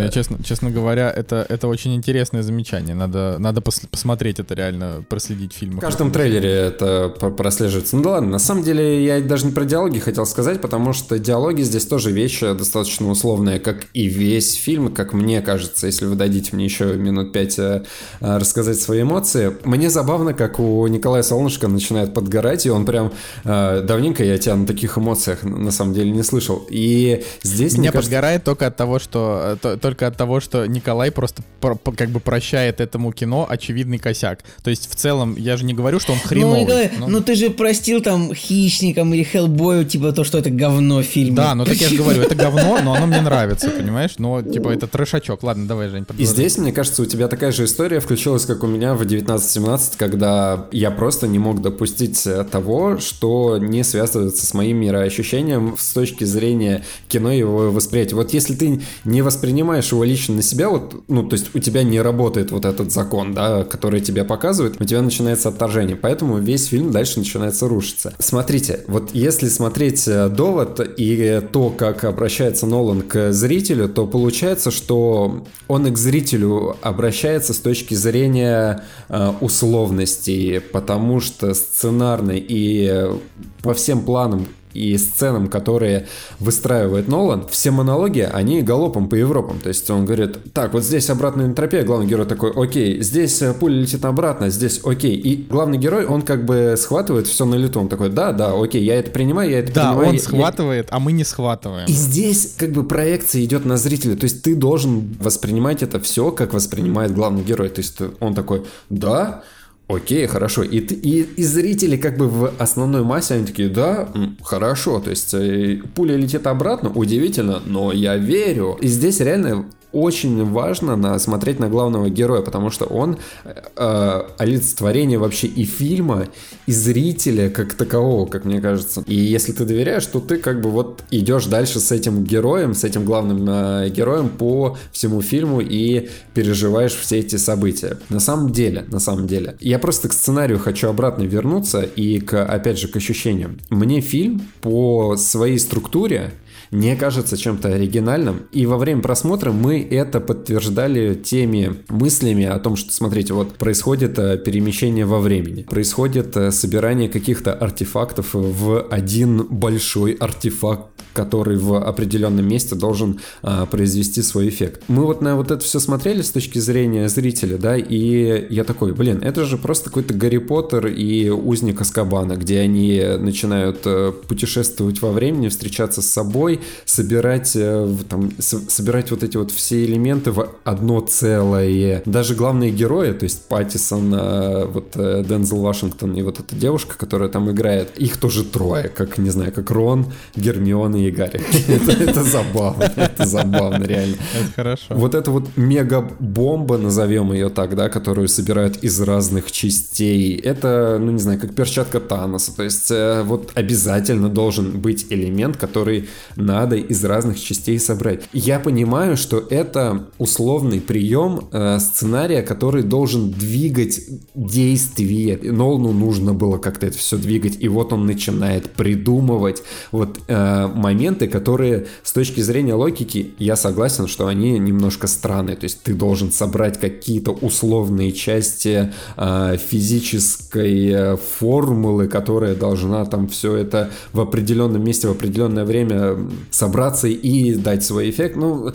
Я 0.04 0.10
честно, 0.12 0.38
честно 0.44 0.70
говоря, 0.70 1.12
это, 1.12 1.46
это 1.50 1.68
очень 1.68 1.96
интересное 1.96 2.44
замечание. 2.44 2.96
Надо, 2.96 3.38
надо 3.40 3.62
пос 3.62 3.82
посмотреть 3.92 4.40
это 4.40 4.54
реально, 4.54 5.04
проследить 5.08 5.54
фильм. 5.54 5.78
В 5.78 5.80
каждом 5.80 6.12
трейлере 6.12 6.50
это 6.50 7.10
прослеживается. 7.10 7.96
Ну 7.96 8.04
да 8.04 8.10
ладно, 8.12 8.30
на 8.30 8.40
самом 8.40 8.64
деле 8.64 9.04
я 9.04 9.22
даже 9.22 9.46
не 9.46 9.52
про 9.52 9.66
диалоги 9.66 10.00
хотел 10.00 10.26
сказать, 10.26 10.62
потому 10.62 10.94
что 10.94 11.20
диалоги 11.20 11.62
здесь 11.62 11.86
тоже 11.86 12.12
вещь 12.12 12.42
достаточно 12.42 13.10
условная, 13.10 13.60
как 13.60 13.86
и 13.94 14.06
весь 14.06 14.54
фильм, 14.54 14.94
как 14.94 15.14
мне 15.14 15.42
кажется, 15.42 15.88
если 15.88 16.06
вы 16.06 16.16
дадите 16.16 16.56
мне 16.56 16.66
еще 16.66 16.94
минут 16.94 17.32
пять 17.32 17.58
э, 17.60 17.84
э, 18.20 18.38
рассказать 18.38 18.80
свои 18.80 19.02
эмоции. 19.02 19.56
Мне 19.64 19.90
забавно, 19.90 20.34
как 20.34 20.60
у 20.60 20.86
Николая 20.88 21.24
Солнышко 21.24 21.68
начинает 21.68 22.14
подгорать, 22.14 22.66
и 22.66 22.70
он 22.70 22.86
прям 22.86 23.12
э, 23.44 23.82
давненько 23.82 24.24
я 24.24 24.38
тебя 24.38 24.56
на 24.56 24.68
таких 24.68 24.98
эмоциях 24.98 25.44
на 25.44 25.72
самом 25.72 25.94
деле 25.94 26.12
не 26.12 26.24
слышал. 26.24 26.66
И 26.70 27.24
здесь, 27.42 27.78
Меня 27.78 27.92
кажется... 27.92 28.10
подгорает 28.10 28.44
только 28.44 28.68
от 28.68 28.76
того, 28.76 29.00
что 29.00 29.58
только 29.94 30.07
от 30.07 30.18
того, 30.18 30.40
что 30.40 30.65
Николай 30.65 31.11
просто 31.11 31.44
про, 31.60 31.76
как 31.76 32.10
бы 32.10 32.20
прощает 32.20 32.82
этому 32.82 33.11
кино 33.11 33.45
очевидный 33.48 33.99
косяк. 33.99 34.40
То 34.64 34.72
есть 34.72 34.90
в 34.90 34.95
целом 34.95 35.36
я 35.38 35.56
же 35.56 35.65
не 35.65 35.76
говорю, 35.76 35.99
что 35.99 36.14
он 36.14 36.20
ну, 36.24 36.30
хреновый. 36.30 36.60
Ну, 36.60 36.65
Николай, 36.65 36.91
но... 36.98 37.07
ну 37.07 37.22
ты 37.22 37.36
же 37.36 37.52
простил 37.52 38.02
там 38.02 38.34
Хищникам 38.34 39.14
или 39.14 39.22
Хеллбою, 39.22 39.86
типа 39.86 40.11
то, 40.11 40.24
что 40.24 40.40
это 40.40 40.49
говно 40.49 41.03
фильм. 41.03 41.36
Да, 41.36 41.53
ну 41.53 41.64
так 41.64 41.76
я 41.76 41.90
же 41.90 41.95
говорю, 42.02 42.24
это 42.24 42.34
говно, 42.34 42.80
но 42.84 42.95
оно 42.95 43.06
мне 43.06 43.22
нравится, 43.22 43.70
понимаешь? 43.70 44.15
Но 44.18 44.41
типа 44.41 44.70
это 44.70 44.88
трешачок. 44.88 45.44
Ладно, 45.44 45.68
давай, 45.68 45.90
Жень, 45.90 46.06
И 46.18 46.26
здесь, 46.26 46.57
мне 46.57 46.72
кажется, 46.72 47.03
у 47.03 47.06
тебя 47.06 47.28
такая 47.28 47.52
же 47.52 47.65
история 47.65 47.99
включилась, 47.99 48.45
как 48.45 48.64
у 48.64 48.68
меня 48.68 48.95
в 48.95 49.03
19-17, 49.03 49.94
когда 49.98 50.65
я 50.72 50.90
просто 50.90 51.28
не 51.28 51.38
мог 51.38 51.61
допустить 51.61 52.28
того, 52.52 52.98
что 52.98 53.60
не 53.60 53.84
связывается 53.84 54.44
с 54.44 54.53
моим 54.56 54.78
мироощущением 54.78 55.76
с 55.78 55.94
точки 55.94 56.24
зрения 56.24 56.84
кино 57.10 57.32
и 57.32 57.38
его 57.38 57.72
восприятия. 57.72 58.15
Вот 58.15 58.34
если 58.34 58.56
ты 58.56 58.82
не 59.06 59.22
воспринимаешь 59.22 59.83
его 59.92 60.04
лично 60.04 60.36
на 60.36 60.42
себя, 60.42 60.70
вот, 60.70 61.04
ну, 61.08 61.28
то 61.28 61.36
есть 61.36 61.54
у 61.54 61.60
тебя 61.60 61.84
не 61.84 62.02
работает 62.02 62.52
вот 62.52 62.66
этот 62.66 62.92
закон, 62.92 63.34
да, 63.34 63.64
который 63.64 64.02
тебе 64.02 64.24
показывает, 64.24 64.80
у 64.80 64.86
тебя 64.86 65.02
начинается 65.02 65.50
отторжение, 65.50 65.96
поэтому 65.96 66.38
весь 66.38 66.66
фильм 66.66 66.92
дальше 66.92 67.20
начинается 67.20 67.68
рушиться. 67.68 68.14
Смотрите, 68.20 68.82
вот 68.88 69.12
если 69.14 69.50
смотреть 69.50 70.08
э, 70.08 70.30
довод 70.30 70.80
и 70.98 71.42
то, 71.52 71.70
как 71.70 72.04
обращается 72.04 72.66
Нолан 72.66 73.02
к 73.02 73.32
зрителю, 73.32 73.90
то 73.90 74.08
получается, 74.08 74.72
что 74.72 75.44
он 75.68 75.88
и 75.88 75.92
к 75.92 75.98
зрителю 75.98 76.78
обращается 76.82 77.54
с 77.54 77.58
точки 77.58 77.94
зрения 77.94 78.84
э, 79.10 79.34
условностей, 79.42 80.60
потому 80.60 81.20
что 81.20 81.54
сценарный 81.54 82.40
и 82.40 82.88
э, 82.90 83.18
по 83.62 83.74
всем 83.74 84.04
планам 84.04 84.48
и 84.74 84.98
сценам, 84.98 85.48
которые 85.48 86.08
выстраивает 86.40 87.08
Нолан, 87.08 87.48
все 87.50 87.72
монологи, 87.72 88.28
они 88.32 88.62
галопом 88.62 89.10
по 89.10 89.16
Европам. 89.16 89.60
То 89.60 89.70
есть 89.70 89.90
он 89.90 90.06
говорит, 90.06 90.54
так, 90.54 90.74
вот 90.74 90.84
здесь 90.84 91.10
обратная 91.10 91.45
энтропия, 91.45 91.84
главный 91.84 92.08
герой 92.08 92.26
такой, 92.26 92.52
окей, 92.52 93.02
здесь 93.02 93.41
э, 93.41 93.54
пуля 93.54 93.76
летит 93.76 94.04
обратно, 94.06 94.50
здесь 94.50 94.82
окей. 94.84 95.16
И 95.16 95.44
главный 95.44 95.78
герой, 95.78 96.06
он 96.06 96.22
как 96.22 96.45
бы 96.45 96.76
схватывает 96.78 97.28
все 97.28 97.45
на 97.45 97.56
лету. 97.56 97.80
Он 97.80 97.88
такой, 97.88 98.10
да, 98.10 98.32
да, 98.32 98.54
окей, 98.54 98.84
я 98.84 98.95
это 98.95 99.12
принимаю, 99.12 99.50
я 99.50 99.60
это 99.60 99.74
да, 99.74 99.82
принимаю. 99.82 100.02
Да, 100.02 100.10
он 100.10 100.16
я, 100.16 100.22
схватывает, 100.22 100.88
я... 100.90 100.98
а 100.98 101.00
мы 101.00 101.12
не 101.12 101.24
схватываем. 101.24 101.88
И 101.88 101.91
здесь 101.91 102.56
как 102.58 102.72
бы 102.72 102.84
проекция 102.84 103.44
идет 103.44 103.66
на 103.66 103.78
зрителя. 103.78 104.16
То 104.16 104.26
есть 104.26 104.44
ты 104.44 104.56
должен 104.56 105.16
воспринимать 105.20 105.84
это 105.84 106.00
все, 106.00 106.32
как 106.32 106.54
воспринимает 106.54 107.14
главный 107.14 107.44
герой. 107.44 107.70
То 107.70 107.80
есть 107.80 107.98
он 108.20 108.36
такой, 108.36 108.64
да, 108.90 109.44
Окей, 109.88 110.26
хорошо. 110.28 110.64
И, 110.64 110.78
и, 110.78 111.22
и 111.22 111.44
зрители 111.44 111.98
как 111.98 112.18
бы 112.18 112.28
в 112.28 112.54
основной 112.58 113.04
массе, 113.04 113.36
они 113.36 113.46
такие, 113.46 113.70
да, 113.70 114.10
хорошо. 114.42 115.00
То 115.00 115.10
есть 115.10 115.34
э, 115.34 115.82
пуля 115.94 116.16
летит 116.16 116.48
обратно, 116.48 116.90
удивительно, 116.90 117.62
но 117.66 117.92
я 117.92 118.16
верю. 118.16 118.78
И 118.82 118.88
здесь 118.88 119.20
реально 119.20 119.66
очень 119.94 120.44
важно 120.44 120.95
на, 120.95 121.20
смотреть 121.20 121.60
на 121.60 121.70
главного 121.70 122.10
героя, 122.10 122.41
потому 122.41 122.72
что 122.72 122.86
он 122.86 123.18
э, 123.45 124.22
олицетворение 124.38 125.20
вообще 125.20 125.48
и 125.48 125.64
фильма, 125.64 126.28
и 126.65 126.72
зрителя 126.72 127.49
как 127.49 127.74
такового, 127.74 128.26
как 128.26 128.44
мне 128.45 128.60
кажется. 128.60 129.03
И 129.07 129.15
если 129.15 129.52
ты 129.52 129.65
доверяешь, 129.65 130.06
то 130.07 130.20
ты 130.20 130.38
как 130.38 130.61
бы 130.61 130.72
вот 130.72 131.03
идешь 131.11 131.45
дальше 131.45 131.80
с 131.80 131.91
этим 131.91 132.24
героем, 132.24 132.74
с 132.74 132.84
этим 132.84 133.06
главным 133.06 133.45
э, 133.48 133.90
героем 133.90 134.30
по 134.30 134.78
всему 134.91 135.22
фильму 135.22 135.61
и 135.61 136.10
переживаешь 136.34 136.94
все 136.95 137.20
эти 137.20 137.36
события. 137.36 137.98
На 138.10 138.20
самом 138.20 138.52
деле, 138.52 138.86
на 138.90 138.99
самом 138.99 139.28
деле. 139.28 139.56
Я 139.60 139.78
просто 139.78 140.10
к 140.10 140.14
сценарию 140.14 140.57
хочу 140.57 140.90
обратно 140.90 141.24
вернуться 141.24 141.82
и 141.82 142.20
к, 142.20 142.44
опять 142.44 142.80
же, 142.80 142.88
к 142.88 142.95
ощущениям. 142.95 143.60
Мне 143.70 144.02
фильм 144.02 144.41
по 144.61 145.15
своей 145.18 145.60
структуре 145.60 146.34
не 146.74 146.95
кажется 146.95 147.38
чем-то 147.38 147.70
оригинальным. 147.70 148.48
И 148.52 148.66
во 148.66 148.78
время 148.78 149.02
просмотра 149.02 149.52
мы 149.52 149.82
это 149.82 150.20
подтверждали 150.20 151.14
теми 151.14 151.78
мыслями 151.88 152.45
о 152.45 152.58
том, 152.60 152.76
что, 152.76 152.91
смотрите, 152.91 153.34
вот 153.34 153.56
происходит 153.56 154.18
э, 154.18 154.38
перемещение 154.38 155.06
во 155.06 155.20
времени, 155.20 155.64
происходит 155.64 156.36
э, 156.36 156.52
собирание 156.52 157.10
каких-то 157.10 157.54
артефактов 157.54 158.30
в 158.34 158.88
один 158.90 159.44
большой 159.44 160.14
артефакт, 160.14 160.90
который 161.14 161.58
в 161.58 161.76
определенном 161.76 162.48
месте 162.48 162.74
должен 162.74 163.20
а, 163.44 163.68
произвести 163.68 164.24
свой 164.24 164.50
эффект. 164.50 164.82
Мы 164.88 165.06
вот 165.06 165.22
на 165.22 165.36
вот 165.36 165.52
это 165.52 165.64
все 165.64 165.80
смотрели 165.80 166.24
с 166.24 166.32
точки 166.32 166.58
зрения 166.58 167.08
зрителя, 167.08 167.58
да, 167.58 167.78
и 167.78 168.48
я 168.52 168.64
такой, 168.64 168.94
блин, 168.94 169.20
это 169.22 169.45
же 169.45 169.60
просто 169.60 169.90
какой-то 169.90 170.16
Гарри 170.16 170.40
Поттер 170.40 170.88
и 170.88 171.30
Узник 171.30 171.82
Аскабана, 171.82 172.36
где 172.36 172.60
они 172.60 173.00
начинают 173.20 173.86
путешествовать 174.28 175.04
во 175.04 175.12
времени, 175.12 175.50
встречаться 175.50 176.02
с 176.02 176.10
собой, 176.10 176.62
собирать, 176.85 177.53
э, 177.56 177.95
там, 178.10 178.31
собирать 178.40 179.11
вот 179.11 179.23
эти 179.23 179.38
вот 179.38 179.52
все 179.52 179.84
элементы 179.84 180.31
в 180.31 180.49
одно 180.64 181.02
целое. 181.02 182.02
Даже 182.06 182.35
главные 182.35 182.72
герои, 182.72 183.11
то 183.14 183.23
есть 183.23 183.48
Паттисон, 183.48 184.14
э, 184.14 184.65
вот 184.65 184.94
э, 184.95 185.23
Дензел 185.27 185.61
Вашингтон 185.61 186.14
и 186.14 186.22
вот 186.22 186.40
эта 186.40 186.56
девушка, 186.56 186.98
которая 186.98 187.30
там 187.30 187.49
играет, 187.52 187.98
их 187.98 188.18
тоже 188.18 188.44
трое, 188.44 188.90
как, 188.90 189.18
не 189.18 189.30
знаю, 189.30 189.52
как 189.52 189.72
Рон, 189.72 190.11
Гермиона 190.35 190.98
и 190.98 191.11
Гарри. 191.11 191.41
Это 192.03 192.23
забавно, 192.23 192.91
это 192.95 193.26
забавно, 193.26 193.84
реально. 193.84 194.15
Это 194.34 194.53
хорошо. 194.56 194.85
Вот 194.90 195.15
это 195.15 195.31
вот 195.31 195.49
мега-бомба, 195.56 196.77
назовем 196.77 197.34
ее 197.34 197.49
так, 197.49 197.76
да, 197.76 197.90
которую 197.90 198.27
собирают 198.27 198.77
из 198.84 198.99
разных 199.02 199.52
частей, 199.52 200.35
это, 200.38 200.98
ну 200.99 201.11
не 201.11 201.19
знаю, 201.19 201.40
как 201.40 201.56
перчатка 201.56 201.99
Таноса, 201.99 202.56
то 202.56 202.64
есть 202.64 202.91
вот 203.23 203.52
обязательно 203.56 204.30
должен 204.30 204.80
быть 204.80 205.07
элемент, 205.10 205.57
который 205.57 206.10
на 206.35 206.53
надо 206.54 206.76
из 206.76 207.04
разных 207.04 207.40
частей 207.40 207.80
собрать. 207.80 208.24
Я 208.32 208.60
понимаю, 208.60 209.18
что 209.18 209.40
это 209.50 210.08
условный 210.18 210.80
прием 210.80 211.48
э, 211.52 211.80
сценария, 211.80 212.44
который 212.44 212.84
должен 212.84 213.32
двигать 213.32 214.02
действие. 214.36 215.40
Нолну 215.52 215.92
нужно 215.92 216.34
было 216.34 216.58
как-то 216.60 216.86
это 216.86 216.98
все 216.98 217.18
двигать, 217.18 217.58
и 217.60 217.68
вот 217.68 217.92
он 217.92 218.06
начинает 218.06 218.70
придумывать 218.72 219.64
вот 219.92 220.20
э, 220.28 220.68
моменты, 220.68 221.28
которые 221.28 221.88
с 222.04 222.14
точки 222.14 222.42
зрения 222.42 222.76
логики, 222.76 223.34
я 223.40 223.56
согласен, 223.56 224.08
что 224.08 224.28
они 224.28 224.60
немножко 224.60 225.08
странные. 225.08 225.56
То 225.56 225.64
есть 225.66 225.82
ты 225.82 225.94
должен 225.94 226.32
собрать 226.32 226.80
какие-то 226.80 227.32
условные 227.32 228.12
части 228.12 228.94
э, 229.18 229.58
физической 229.58 230.90
э, 230.90 231.18
формулы, 231.18 232.08
которая 232.08 232.54
должна 232.56 233.06
там 233.06 233.28
все 233.28 233.56
это 233.56 233.90
в 234.12 234.20
определенном 234.20 234.84
месте 234.84 235.08
в 235.08 235.12
определенное 235.12 235.66
время 235.66 236.16
собраться 236.52 237.08
и 237.08 237.56
дать 237.56 237.84
свой 237.84 238.10
эффект. 238.10 238.36
Ну, 238.36 238.72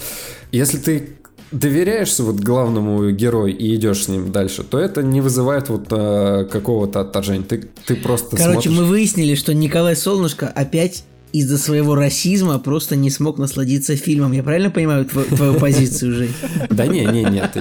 если 0.53 0.79
ты 0.79 1.11
доверяешься 1.51 2.23
вот 2.23 2.37
главному 2.37 3.11
герою 3.11 3.57
и 3.57 3.75
идешь 3.75 4.05
с 4.05 4.09
ним 4.09 4.33
дальше, 4.33 4.63
то 4.65 4.79
это 4.79 5.03
не 5.03 5.21
вызывает 5.21 5.69
вот 5.69 5.87
а, 5.91 6.45
какого-то 6.45 7.01
отторжения. 7.01 7.45
Ты, 7.45 7.69
ты 7.87 7.97
просто 7.97 8.37
Короче, 8.37 8.69
смотришь... 8.69 8.73
мы 8.73 8.85
выяснили, 8.85 9.35
что 9.35 9.55
Николай 9.55 9.97
Солнышко 9.97 10.49
опять 10.49 11.05
из-за 11.33 11.59
своего 11.59 11.95
расизма 11.95 12.59
просто 12.59 12.97
не 12.97 13.11
смог 13.11 13.39
насладиться 13.39 13.97
фильмом. 13.97 14.33
Я 14.33 14.43
правильно 14.43 14.71
понимаю 14.71 15.05
твою, 15.05 15.29
твою 15.29 15.55
позицию, 15.55 16.15
Жень? 16.15 16.33
Да 16.71 16.87
не, 16.87 17.05
не, 17.05 17.25
нет. 17.25 17.57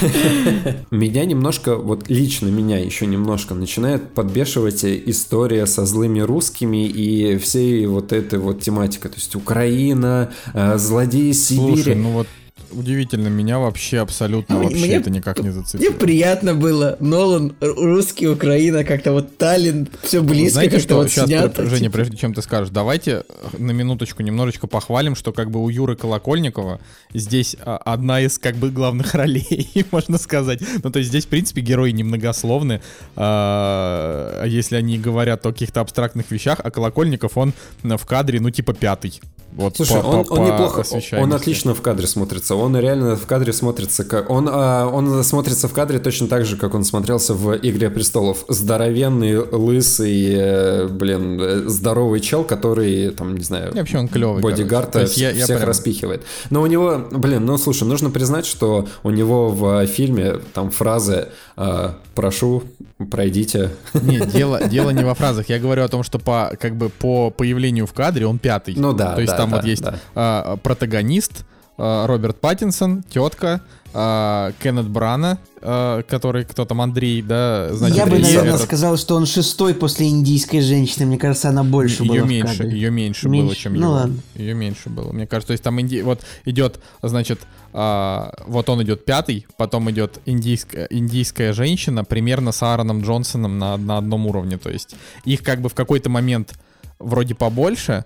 Меня 0.90 1.24
немножко, 1.24 1.76
вот 1.76 2.08
лично 2.08 2.48
меня 2.48 2.78
еще 2.78 3.06
немножко 3.06 3.54
начинает 3.54 4.14
подбешивать 4.14 4.84
история 4.84 5.66
со 5.66 5.84
злыми 5.86 6.20
русскими 6.20 6.86
и 6.86 7.36
всей 7.38 7.86
вот 7.86 8.12
этой 8.12 8.38
вот 8.38 8.60
тематика. 8.60 9.08
То 9.08 9.16
есть 9.16 9.34
Украина, 9.34 10.32
э, 10.54 10.78
злодеи 10.78 11.32
Сибири. 11.32 11.82
Слушай, 11.82 11.94
ну 11.96 12.12
вот 12.12 12.26
удивительно, 12.72 13.28
меня 13.28 13.58
вообще 13.58 13.98
абсолютно 14.00 14.56
мне, 14.56 14.68
вообще 14.68 14.88
это 14.88 15.10
никак 15.10 15.38
не 15.40 15.50
зацепило. 15.50 15.90
Мне 15.90 15.98
приятно 15.98 16.54
было. 16.54 16.96
Нолан, 17.00 17.54
русский, 17.60 18.28
Украина, 18.28 18.84
как-то 18.84 19.12
вот 19.12 19.36
Таллин, 19.36 19.88
все 20.02 20.22
близко, 20.22 20.54
Знаете, 20.54 20.80
что 20.80 20.96
вот 20.96 21.10
сейчас, 21.10 21.26
снято. 21.26 21.66
Женя, 21.66 21.84
типа... 21.84 21.92
прежде 21.92 22.16
чем 22.16 22.34
ты 22.34 22.42
скажешь, 22.42 22.70
давайте 22.70 23.24
на 23.56 23.70
минуточку 23.70 24.22
немножечко 24.22 24.66
похвалим, 24.66 25.14
что 25.14 25.32
как 25.32 25.50
бы 25.50 25.62
у 25.62 25.68
Юры 25.68 25.96
Колокольникова 25.96 26.80
здесь 27.12 27.56
а, 27.60 27.76
одна 27.78 28.20
из 28.20 28.38
как 28.38 28.56
бы 28.56 28.70
главных 28.70 29.14
ролей, 29.14 29.86
можно 29.90 30.18
сказать. 30.18 30.60
Ну, 30.82 30.90
то 30.90 30.98
есть 30.98 31.10
здесь, 31.10 31.26
в 31.26 31.28
принципе, 31.28 31.60
герои 31.60 31.90
немногословны, 31.90 32.80
а, 33.16 34.44
если 34.44 34.76
они 34.76 34.98
говорят 34.98 35.44
о 35.46 35.52
каких-то 35.52 35.80
абстрактных 35.80 36.30
вещах, 36.30 36.60
а 36.62 36.70
Колокольников, 36.70 37.36
он 37.36 37.52
в 37.82 38.06
кадре, 38.06 38.40
ну, 38.40 38.50
типа 38.50 38.74
пятый. 38.74 39.20
Вот 39.58 39.74
Слушай, 39.74 40.00
по, 40.00 40.06
он, 40.06 40.24
по, 40.24 40.34
он 40.34 40.46
неплохо, 40.46 40.84
он 41.18 41.32
отлично 41.32 41.74
в 41.74 41.82
кадре 41.82 42.06
смотрится. 42.06 42.54
Он 42.54 42.78
реально 42.78 43.16
в 43.16 43.26
кадре 43.26 43.52
смотрится 43.52 44.04
как 44.04 44.30
он, 44.30 44.48
а, 44.48 44.86
он 44.86 45.24
смотрится 45.24 45.66
в 45.66 45.72
кадре 45.72 45.98
точно 45.98 46.28
так 46.28 46.46
же, 46.46 46.56
как 46.56 46.76
он 46.76 46.84
смотрелся 46.84 47.34
в 47.34 47.56
Игре 47.56 47.90
престолов. 47.90 48.44
Здоровенный, 48.46 49.36
лысый, 49.36 50.26
э, 50.32 50.86
блин, 50.86 51.40
э, 51.40 51.64
здоровый 51.66 52.20
чел, 52.20 52.44
который 52.44 53.10
там 53.10 53.36
не 53.36 53.42
знаю, 53.42 53.72
и 53.72 53.78
вообще 53.78 53.98
он 53.98 54.06
клевый, 54.06 54.40
бодигарда 54.44 55.00
я, 55.00 55.06
всех 55.06 55.36
я 55.36 55.46
прям... 55.46 55.68
распихивает. 55.68 56.22
Но 56.50 56.62
у 56.62 56.66
него, 56.66 57.08
блин, 57.10 57.44
ну 57.44 57.58
слушай, 57.58 57.82
нужно 57.82 58.10
признать, 58.10 58.46
что 58.46 58.86
у 59.02 59.10
него 59.10 59.48
в 59.48 59.84
фильме 59.86 60.34
там 60.54 60.70
фразы 60.70 61.30
э, 61.56 61.90
"прошу, 62.14 62.62
пройдите". 63.10 63.70
Нет, 63.92 64.28
дело 64.32 64.62
дело 64.68 64.90
не 64.90 65.02
во 65.02 65.14
фразах. 65.14 65.48
Я 65.48 65.58
говорю 65.58 65.82
о 65.82 65.88
том, 65.88 66.04
что 66.04 66.20
по 66.20 66.52
как 66.60 66.76
бы 66.76 66.90
по 66.90 67.30
появлению 67.30 67.86
в 67.86 67.92
кадре 67.92 68.24
он 68.24 68.38
пятый. 68.38 68.74
Ну 68.76 68.92
да, 68.92 69.14
то 69.14 69.20
есть 69.20 69.32
да, 69.32 69.38
там 69.38 69.47
да, 69.50 69.56
вот 69.56 69.64
есть 69.64 69.82
да. 69.82 69.98
а, 70.14 70.56
протагонист, 70.56 71.44
а, 71.76 72.06
Роберт 72.06 72.40
Паттинсон, 72.40 73.02
тетка, 73.04 73.60
а, 73.94 74.52
Кеннет 74.62 74.86
Брана, 74.88 75.38
а, 75.62 76.02
который 76.02 76.44
кто 76.44 76.64
там, 76.66 76.80
Андрей, 76.80 77.22
да, 77.22 77.68
значит, 77.72 77.96
Я 77.96 78.06
бы, 78.06 78.18
наверное, 78.18 78.50
этот- 78.54 78.66
сказал, 78.66 78.96
что 78.98 79.14
он 79.16 79.24
шестой 79.26 79.74
после 79.74 80.08
индийской 80.08 80.60
женщины. 80.60 81.06
Мне 81.06 81.18
кажется, 81.18 81.48
она 81.48 81.64
больше 81.64 82.02
ее 82.02 82.20
была 82.20 82.28
меньше, 82.28 82.62
ее 82.64 82.90
меньше, 82.90 83.28
было, 83.28 83.34
Меньше? 83.34 83.56
чем 83.56 83.74
Ну 83.74 83.80
его. 83.80 83.90
ладно. 83.92 84.16
Ее 84.34 84.54
меньше 84.54 84.90
было. 84.90 85.12
Мне 85.12 85.26
кажется, 85.26 85.48
то 85.48 85.52
есть 85.52 85.64
там 85.64 85.80
инди... 85.80 86.02
вот 86.02 86.20
идет, 86.44 86.80
значит, 87.02 87.40
а, 87.72 88.34
вот 88.46 88.68
он 88.68 88.82
идет 88.82 89.04
пятый, 89.04 89.46
потом 89.56 89.90
идет 89.90 90.20
индийская, 90.26 90.86
индийская 90.90 91.52
женщина 91.52 92.04
примерно 92.04 92.52
с 92.52 92.62
Аароном 92.62 93.02
Джонсоном 93.02 93.58
на, 93.58 93.76
на 93.76 93.98
одном 93.98 94.26
уровне. 94.26 94.58
То 94.58 94.68
есть 94.70 94.96
их 95.24 95.42
как 95.42 95.60
бы 95.60 95.68
в 95.68 95.74
какой-то 95.74 96.10
момент 96.10 96.54
вроде 96.98 97.34
побольше, 97.34 98.04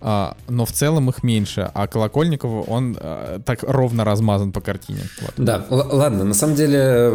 а, 0.00 0.36
но 0.48 0.64
в 0.64 0.72
целом 0.72 1.08
их 1.10 1.22
меньше. 1.22 1.70
А 1.74 1.86
Колокольников, 1.86 2.68
он 2.68 2.96
а, 2.98 3.40
так 3.40 3.62
ровно 3.62 4.04
размазан 4.04 4.52
по 4.52 4.60
картине. 4.60 5.02
Вот. 5.20 5.32
Да, 5.36 5.64
ладно, 5.68 6.24
на 6.24 6.34
самом 6.34 6.54
деле, 6.54 7.12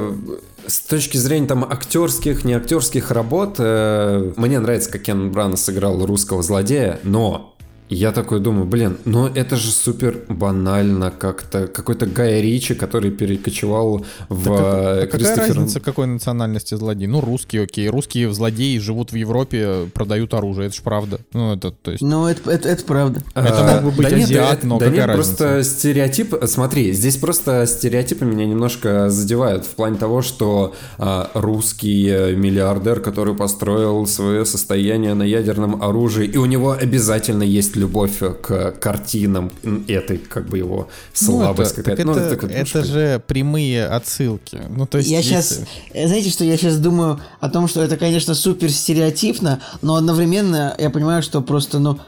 с 0.68 0.82
точки 0.82 1.18
зрения 1.18 1.48
там 1.48 1.64
актерских, 1.64 2.44
не 2.44 2.54
актерских 2.54 3.12
работ, 3.12 3.56
э, 3.60 4.34
мне 4.36 4.60
нравится, 4.60 4.92
как 4.92 5.04
Кен 5.04 5.32
Брана 5.32 5.58
сыграл 5.58 6.06
русского 6.06 6.44
злодея, 6.44 7.00
но 7.04 7.55
я 7.90 8.12
такой 8.12 8.40
думаю, 8.40 8.66
блин, 8.66 8.98
ну 9.06 9.28
это 9.28 9.56
же 9.58 9.70
супер 9.72 10.22
банально 10.28 11.12
как-то. 11.12 11.68
Какой-то 11.68 12.06
Гай 12.08 12.42
Ричи, 12.42 12.74
который 12.74 13.12
перекочевал 13.12 14.06
в 14.30 14.44
Так, 14.44 14.54
а- 14.54 15.00
а 15.00 15.04
э, 15.04 15.08
какая 15.08 15.36
Кристофера- 15.36 15.54
разница, 15.56 15.80
какой 15.80 16.08
национальности 16.08 16.76
злодей? 16.76 17.08
Ну, 17.08 17.22
русские, 17.22 17.64
окей. 17.64 17.88
Русские 17.90 18.34
злодеи 18.34 18.78
живут 18.80 19.12
в 19.12 19.16
Европе, 19.16 19.88
продают 19.94 20.34
оружие, 20.34 20.68
это 20.68 20.76
ж 20.76 20.82
правда. 20.82 21.20
Ну, 21.34 21.54
это, 21.54 21.72
то 21.72 21.92
есть... 21.92 22.02
Ну, 22.04 22.26
это, 22.28 22.50
это, 22.52 22.70
это 22.70 22.84
правда. 22.86 23.22
Это 23.36 23.80
мог 23.84 23.92
бы 23.92 23.98
быть 23.98 24.10
да 24.10 24.16
нет, 24.16 24.26
азиат, 24.26 24.58
это- 24.60 24.68
но 24.68 24.80
да 24.80 24.86
какая 24.86 24.98
нет, 25.02 25.08
разница? 25.08 25.36
просто 25.38 25.64
стереотип... 25.64 26.36
Смотри, 26.46 26.92
здесь 26.94 27.18
просто 27.18 27.66
стереотипы 27.68 28.26
меня 28.26 28.46
немножко 28.46 29.10
задевают 29.10 29.66
в 29.66 29.70
плане 29.76 29.98
того, 29.98 30.22
что 30.22 30.74
а, 30.98 31.30
русский 31.34 32.08
э, 32.10 32.36
миллиардер, 32.36 33.00
который 33.00 33.36
построил 33.36 34.08
свое 34.08 34.46
состояние 34.46 35.14
на 35.14 35.24
ядерном 35.24 35.82
оружии, 35.84 36.26
и 36.26 36.38
у 36.38 36.46
него 36.46 36.72
обязательно 36.72 37.44
есть 37.44 37.75
есть 37.76 37.78
любовь 37.78 38.20
к 38.42 38.72
картинам, 38.74 39.52
этой 39.88 40.18
как 40.18 40.48
бы 40.48 40.58
его 40.58 40.90
слабость 41.14 41.78
ну, 41.78 41.84
это, 41.84 41.92
какая-то. 41.92 42.06
Ну, 42.06 42.14
это, 42.14 42.46
это, 42.46 42.48
это 42.48 42.84
же 42.84 43.22
прямые 43.26 43.86
отсылки. 43.86 44.62
Ну, 44.70 44.86
то 44.86 44.98
есть, 44.98 45.10
я 45.10 45.20
если... 45.20 45.30
сейчас, 45.30 45.62
знаете, 45.94 46.30
что 46.30 46.44
я 46.44 46.58
сейчас 46.58 46.78
думаю 46.78 47.20
о 47.40 47.50
том, 47.50 47.68
что 47.68 47.82
это, 47.82 47.98
конечно, 47.98 48.34
супер 48.34 48.72
стереотипно, 48.72 49.62
но 49.82 49.96
одновременно 49.96 50.76
я 50.78 50.90
понимаю, 50.90 51.22
что 51.22 51.42
просто, 51.42 51.80
ну, 51.80 52.00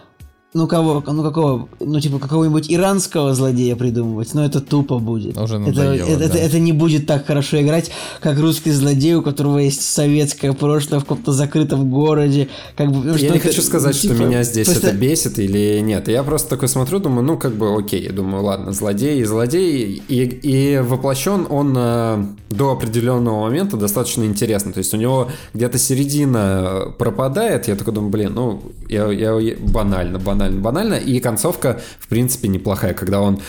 ну 0.54 0.68
кого, 0.68 1.04
ну 1.06 1.24
какого, 1.24 1.68
ну 1.80 2.00
типа 2.00 2.20
какого-нибудь 2.20 2.72
иранского 2.72 3.34
злодея 3.34 3.76
придумывать, 3.76 4.34
но 4.34 4.46
это 4.46 4.62
тупо 4.62 4.98
будет. 4.98 5.38
Уже 5.38 5.56
это, 5.56 5.68
надоело, 5.68 6.08
это, 6.08 6.20
да. 6.20 6.26
это, 6.26 6.38
это 6.38 6.60
не 6.60 6.72
будет 6.72 7.06
так 7.06 7.26
хорошо 7.26 7.62
играть, 7.62 7.92
как 8.22 8.40
русский 8.40 8.72
злодей, 8.72 9.16
у 9.16 9.22
которого 9.22 9.60
есть 9.60 9.82
советское 9.82 10.54
прошлое 10.54 11.00
в 11.00 11.04
каком-то 11.04 11.34
закрытом 11.34 11.90
городе. 11.90 12.48
Как 12.76 12.92
бы, 12.92 13.06
Я 13.20 13.30
не 13.30 13.38
это, 13.38 13.48
хочу 13.48 13.62
сказать, 13.62 14.00
типа, 14.00 14.16
что 14.16 14.24
меня 14.24 14.44
здесь 14.44 14.68
просто... 14.68 14.88
это 14.88 14.98
бесит 14.98 15.38
или 15.38 15.80
нет. 15.82 16.08
Я 16.08 16.24
просто 16.24 16.50
такой 16.50 16.70
смотрю, 16.70 17.00
думаю, 17.00 17.24
ну 17.24 17.38
как 17.38 17.54
бы 17.54 17.78
окей, 17.78 18.04
я 18.04 18.14
думаю, 18.14 18.44
ладно, 18.44 18.72
злодей 18.72 19.20
и 19.20 19.26
злодей, 19.26 20.02
и, 20.08 20.24
и 20.24 20.80
воплощен 20.80 21.46
он 21.50 21.74
э, 21.78 22.26
до 22.50 22.72
определенного 22.72 23.42
момента 23.42 23.78
достаточно 23.78 24.24
интересно. 24.24 24.72
То 24.72 24.80
есть 24.80 24.94
у 24.94 24.98
него 24.98 25.30
где-то 25.54 25.78
середина 25.78 26.94
пропадает, 26.98 27.68
я 27.68 27.76
такой 27.76 27.94
думаю, 27.94 28.12
блин, 28.12 28.34
ну 28.34 28.62
я, 28.90 29.12
я 29.12 29.56
банально, 29.60 30.20
банально, 30.20 30.47
банально, 30.50 30.96
и 30.96 31.20
концовка, 31.20 31.82
в 32.00 32.08
принципе, 32.08 32.48
неплохая, 32.48 32.94
когда 32.94 33.22
он, 33.22 33.40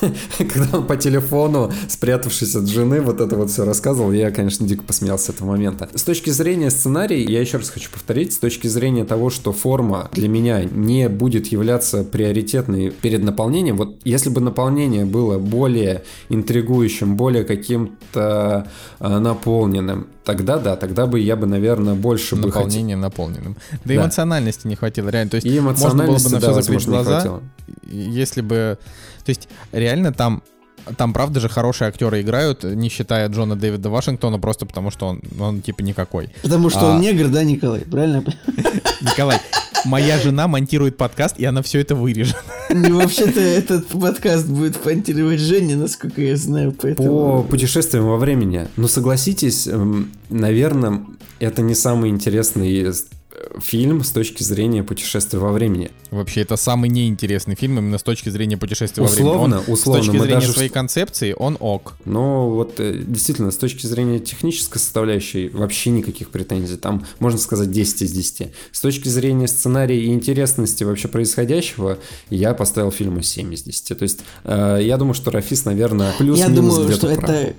когда 0.38 0.78
он 0.78 0.86
по 0.86 0.96
телефону, 0.96 1.72
спрятавшись 1.88 2.54
от 2.54 2.68
жены, 2.68 3.00
вот 3.00 3.20
это 3.20 3.36
вот 3.36 3.50
все 3.50 3.64
рассказывал, 3.64 4.12
я, 4.12 4.30
конечно, 4.30 4.66
дико 4.66 4.82
посмеялся 4.82 5.26
с 5.26 5.28
этого 5.30 5.48
момента. 5.48 5.88
С 5.94 6.02
точки 6.02 6.30
зрения 6.30 6.70
сценария, 6.70 7.22
я 7.22 7.40
еще 7.40 7.58
раз 7.58 7.70
хочу 7.70 7.90
повторить, 7.90 8.32
с 8.32 8.38
точки 8.38 8.66
зрения 8.66 9.04
того, 9.04 9.30
что 9.30 9.52
форма 9.52 10.08
для 10.12 10.28
меня 10.28 10.64
не 10.64 11.08
будет 11.08 11.48
являться 11.48 12.04
приоритетной 12.04 12.90
перед 12.90 13.22
наполнением, 13.22 13.76
вот 13.76 14.00
если 14.04 14.30
бы 14.30 14.40
наполнение 14.40 15.04
было 15.04 15.38
более 15.38 16.04
интригующим, 16.28 17.16
более 17.16 17.44
каким-то 17.44 18.68
э, 19.00 19.18
наполненным, 19.18 20.08
тогда 20.28 20.58
да, 20.58 20.76
тогда 20.76 21.06
бы 21.06 21.18
я 21.20 21.36
бы, 21.36 21.46
наверное, 21.46 21.94
больше 21.94 22.36
бы 22.36 22.42
хотел. 22.52 22.60
Наполнение 22.64 22.96
наполненным. 22.96 23.56
Да, 23.70 23.78
Да. 23.84 23.94
эмоциональности 23.94 24.66
не 24.66 24.76
хватило, 24.76 25.08
реально. 25.08 25.30
То 25.30 25.36
есть 25.36 25.46
И 25.46 25.58
можно 25.58 26.04
было 26.04 26.18
бы 26.18 26.28
на 26.30 26.38
да, 26.38 26.52
все 26.52 26.52
закрыть 26.62 26.86
глаза, 26.86 27.40
если 27.84 28.42
бы... 28.42 28.78
То 29.24 29.30
есть 29.30 29.48
реально 29.72 30.12
там 30.12 30.42
там, 30.96 31.12
правда 31.12 31.40
же, 31.40 31.48
хорошие 31.48 31.88
актеры 31.88 32.20
играют, 32.22 32.62
не 32.64 32.88
считая 32.88 33.28
Джона 33.28 33.56
Дэвида 33.56 33.90
Вашингтона, 33.90 34.38
просто 34.38 34.64
потому 34.66 34.90
что 34.90 35.06
он, 35.08 35.22
он 35.38 35.60
типа 35.60 35.82
никакой. 35.82 36.30
Потому 36.42 36.70
что 36.70 36.80
А. 36.80 36.94
он 36.94 37.00
негр, 37.00 37.28
да, 37.28 37.42
Николай? 37.44 37.80
Правильно? 37.80 38.24
Николай, 39.02 39.38
моя 39.84 40.18
жена 40.18 40.48
монтирует 40.48 40.96
подкаст, 40.96 41.38
и 41.38 41.44
она 41.44 41.62
все 41.62 41.80
это 41.80 41.94
вырежет. 41.94 42.36
Не, 42.70 42.92
вообще-то 42.92 43.40
этот 43.40 43.86
подкаст 43.86 44.46
будет 44.46 44.76
понтировать 44.78 45.40
Женя, 45.40 45.76
насколько 45.76 46.20
я 46.20 46.36
знаю, 46.36 46.72
По 46.72 46.82
поэтому... 46.82 47.44
путешествиям 47.44 48.06
во 48.06 48.16
времени. 48.16 48.68
Ну, 48.76 48.88
согласитесь, 48.88 49.68
наверное, 50.28 51.02
это 51.38 51.62
не 51.62 51.74
самый 51.74 52.10
интересный 52.10 52.70
фильм 53.60 54.02
с 54.04 54.10
точки 54.10 54.42
зрения 54.42 54.82
путешествия 54.82 55.38
во 55.38 55.52
времени. 55.52 55.90
Вообще, 56.10 56.42
это 56.42 56.56
самый 56.56 56.90
неинтересный 56.90 57.54
фильм 57.54 57.78
именно 57.78 57.98
с 57.98 58.02
точки 58.02 58.28
зрения 58.28 58.56
путешествия 58.56 59.02
во 59.02 59.08
времени. 59.08 59.28
Условно, 59.28 59.58
Он, 59.58 59.72
условно, 59.72 60.02
С 60.02 60.06
точки 60.06 60.16
мы 60.16 60.24
зрения 60.24 60.40
даже 60.40 60.52
своей 60.52 60.68
концепции, 60.68 61.34
он 61.36 61.56
ок. 61.60 61.94
Но 62.04 62.50
вот 62.50 62.78
э, 62.78 63.02
действительно, 63.06 63.50
с 63.50 63.56
точки 63.56 63.86
зрения 63.86 64.18
технической 64.18 64.80
составляющей 64.80 65.48
вообще 65.48 65.90
никаких 65.90 66.30
претензий. 66.30 66.76
Там, 66.76 67.06
можно 67.18 67.38
сказать, 67.38 67.70
10 67.70 68.02
из 68.02 68.12
10. 68.12 68.52
С 68.72 68.80
точки 68.80 69.08
зрения 69.08 69.48
сценария 69.48 70.00
и 70.00 70.06
интересности 70.08 70.84
вообще 70.84 71.08
происходящего, 71.08 71.98
я 72.30 72.54
поставил 72.54 72.90
фильму 72.90 73.22
7 73.22 73.54
из 73.54 73.62
10. 73.62 73.98
То 73.98 74.02
есть, 74.02 74.20
э, 74.44 74.80
я 74.82 74.96
думаю, 74.96 75.14
что 75.14 75.30
Рафис, 75.30 75.64
наверное, 75.64 76.12
плюс-минус 76.18 76.78
где-то 76.78 77.14
прав. 77.16 77.30
это... 77.30 77.54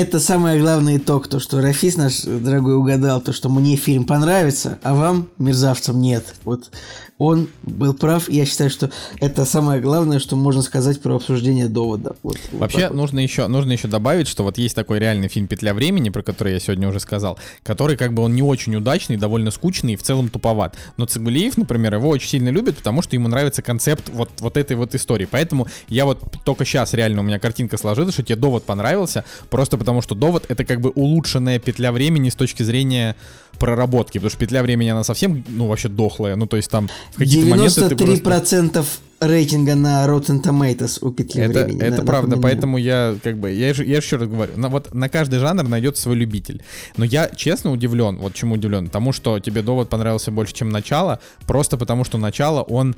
Это 0.00 0.20
самый 0.20 0.60
главный 0.60 0.98
итог, 0.98 1.26
то, 1.26 1.40
что 1.40 1.60
Рафис 1.60 1.96
наш 1.96 2.20
дорогой 2.20 2.76
угадал, 2.76 3.20
то, 3.20 3.32
что 3.32 3.48
мне 3.48 3.74
фильм 3.74 4.04
понравится, 4.04 4.78
а 4.84 4.94
вам, 4.94 5.28
мерзавцам, 5.38 6.00
нет. 6.00 6.36
Вот 6.44 6.70
он 7.18 7.48
был 7.64 7.94
прав, 7.94 8.28
я 8.28 8.46
считаю, 8.46 8.70
что 8.70 8.90
это 9.20 9.44
самое 9.44 9.80
главное, 9.80 10.20
что 10.20 10.36
можно 10.36 10.62
сказать 10.62 11.02
про 11.02 11.16
обсуждение 11.16 11.68
довода. 11.68 12.16
Вот, 12.22 12.38
вот 12.52 12.60
Вообще, 12.60 12.88
вот. 12.88 12.96
нужно 12.96 13.18
еще, 13.18 13.48
нужно 13.48 13.72
еще 13.72 13.88
добавить, 13.88 14.28
что 14.28 14.44
вот 14.44 14.56
есть 14.56 14.76
такой 14.76 15.00
реальный 15.00 15.28
фильм 15.28 15.48
«Петля 15.48 15.74
времени», 15.74 16.10
про 16.10 16.22
который 16.22 16.52
я 16.52 16.60
сегодня 16.60 16.88
уже 16.88 17.00
сказал, 17.00 17.38
который 17.64 17.96
как 17.96 18.14
бы 18.14 18.22
он 18.22 18.34
не 18.34 18.42
очень 18.42 18.74
удачный, 18.76 19.16
довольно 19.16 19.50
скучный 19.50 19.94
и 19.94 19.96
в 19.96 20.02
целом 20.02 20.28
туповат. 20.28 20.76
Но 20.96 21.06
Цигулиев, 21.06 21.56
например, 21.56 21.94
его 21.94 22.08
очень 22.08 22.28
сильно 22.28 22.50
любит, 22.50 22.76
потому 22.76 23.02
что 23.02 23.16
ему 23.16 23.26
нравится 23.26 23.62
концепт 23.62 24.08
вот, 24.12 24.30
вот 24.38 24.56
этой 24.56 24.76
вот 24.76 24.94
истории. 24.94 25.26
Поэтому 25.28 25.66
я 25.88 26.04
вот 26.04 26.22
только 26.44 26.64
сейчас 26.64 26.94
реально 26.94 27.20
у 27.22 27.24
меня 27.24 27.40
картинка 27.40 27.78
сложилась, 27.78 28.14
что 28.14 28.22
тебе 28.22 28.36
довод 28.36 28.62
понравился, 28.62 29.24
просто 29.50 29.76
потому 29.76 30.02
что 30.02 30.14
довод 30.14 30.44
это 30.48 30.64
как 30.64 30.80
бы 30.80 30.90
улучшенная 30.90 31.58
петля 31.58 31.90
времени 31.90 32.28
с 32.28 32.36
точки 32.36 32.62
зрения 32.62 33.16
проработки, 33.58 34.18
потому 34.18 34.30
что 34.30 34.38
петля 34.38 34.62
времени 34.62 34.88
она 34.88 35.04
совсем, 35.04 35.44
ну, 35.48 35.66
вообще 35.66 35.88
дохлая, 35.88 36.36
ну, 36.36 36.46
то 36.46 36.56
есть 36.56 36.70
там 36.70 36.88
в 37.12 37.18
какие-то 37.18 37.50
моменты 37.50 37.88
ты 37.88 37.96
просто... 37.96 38.64
93% 38.76 38.86
рейтинга 39.20 39.74
на 39.74 40.06
Rotten 40.06 40.42
Tomatoes 40.42 40.98
у 41.02 41.10
петли 41.10 41.42
Это, 41.42 41.64
времени. 41.64 41.82
это 41.82 41.98
да, 41.98 42.02
правда, 42.04 42.36
напоминаю. 42.36 42.42
поэтому 42.42 42.78
я 42.78 43.16
как 43.22 43.38
бы, 43.38 43.50
я, 43.50 43.70
я 43.70 43.96
еще 43.96 44.16
раз 44.16 44.28
говорю, 44.28 44.52
на, 44.56 44.68
вот 44.68 44.94
на 44.94 45.08
каждый 45.08 45.40
жанр 45.40 45.64
найдется 45.64 46.02
свой 46.02 46.16
любитель. 46.16 46.62
Но 46.96 47.04
я 47.04 47.28
честно 47.28 47.72
удивлен, 47.72 48.18
вот 48.18 48.34
чему 48.34 48.54
удивлен, 48.54 48.88
тому, 48.88 49.12
что 49.12 49.40
тебе 49.40 49.62
довод 49.62 49.88
понравился 49.88 50.30
больше, 50.30 50.54
чем 50.54 50.70
начало, 50.70 51.20
просто 51.46 51.76
потому 51.76 52.04
что 52.04 52.18
начало 52.18 52.62
он... 52.62 52.94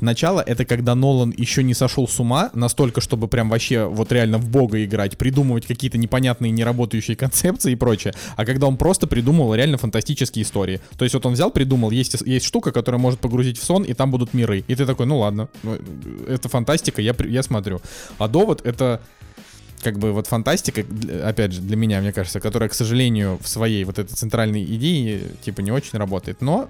Начало 0.00 0.40
это 0.40 0.64
когда 0.64 0.94
Нолан 0.94 1.34
еще 1.36 1.62
не 1.62 1.74
сошел 1.74 2.08
с 2.08 2.18
ума 2.20 2.50
настолько, 2.54 3.00
чтобы 3.00 3.28
прям 3.28 3.48
вообще 3.50 3.84
вот 3.84 4.12
реально 4.12 4.38
в 4.38 4.48
бога 4.48 4.82
играть, 4.84 5.18
придумывать 5.18 5.66
какие-то 5.66 5.98
непонятные 5.98 6.50
неработающие 6.50 7.16
концепции 7.16 7.72
и 7.72 7.76
прочее. 7.76 8.14
А 8.36 8.44
когда 8.44 8.66
он 8.66 8.76
просто 8.76 9.06
придумал 9.06 9.54
реально 9.54 9.78
фантастические 9.78 10.44
истории. 10.44 10.80
То 10.96 11.04
есть 11.04 11.14
вот 11.14 11.26
он 11.26 11.34
взял, 11.34 11.50
придумал, 11.50 11.90
есть, 11.90 12.16
есть 12.24 12.46
штука, 12.46 12.72
которая 12.72 13.00
может 13.00 13.20
погрузить 13.20 13.58
в 13.58 13.64
сон, 13.64 13.82
и 13.82 13.94
там 13.94 14.10
будут 14.10 14.34
миры. 14.34 14.64
И 14.66 14.74
ты 14.74 14.86
такой, 14.86 15.06
ну 15.06 15.18
ладно, 15.18 15.48
ну, 15.62 15.78
это 16.26 16.48
фантастика, 16.48 17.02
я, 17.02 17.14
я 17.26 17.42
смотрю. 17.42 17.80
А 18.18 18.28
довод 18.28 18.64
это 18.64 19.00
как 19.82 19.98
бы 19.98 20.12
вот 20.12 20.26
фантастика, 20.26 20.84
опять 21.24 21.52
же, 21.52 21.60
для 21.60 21.76
меня, 21.76 22.00
мне 22.00 22.12
кажется, 22.12 22.40
которая, 22.40 22.68
к 22.68 22.74
сожалению, 22.74 23.38
в 23.42 23.48
своей 23.48 23.84
вот 23.84 23.98
этой 23.98 24.14
центральной 24.14 24.64
идее, 24.64 25.22
типа, 25.42 25.60
не 25.60 25.72
очень 25.72 25.98
работает. 25.98 26.40
Но 26.40 26.68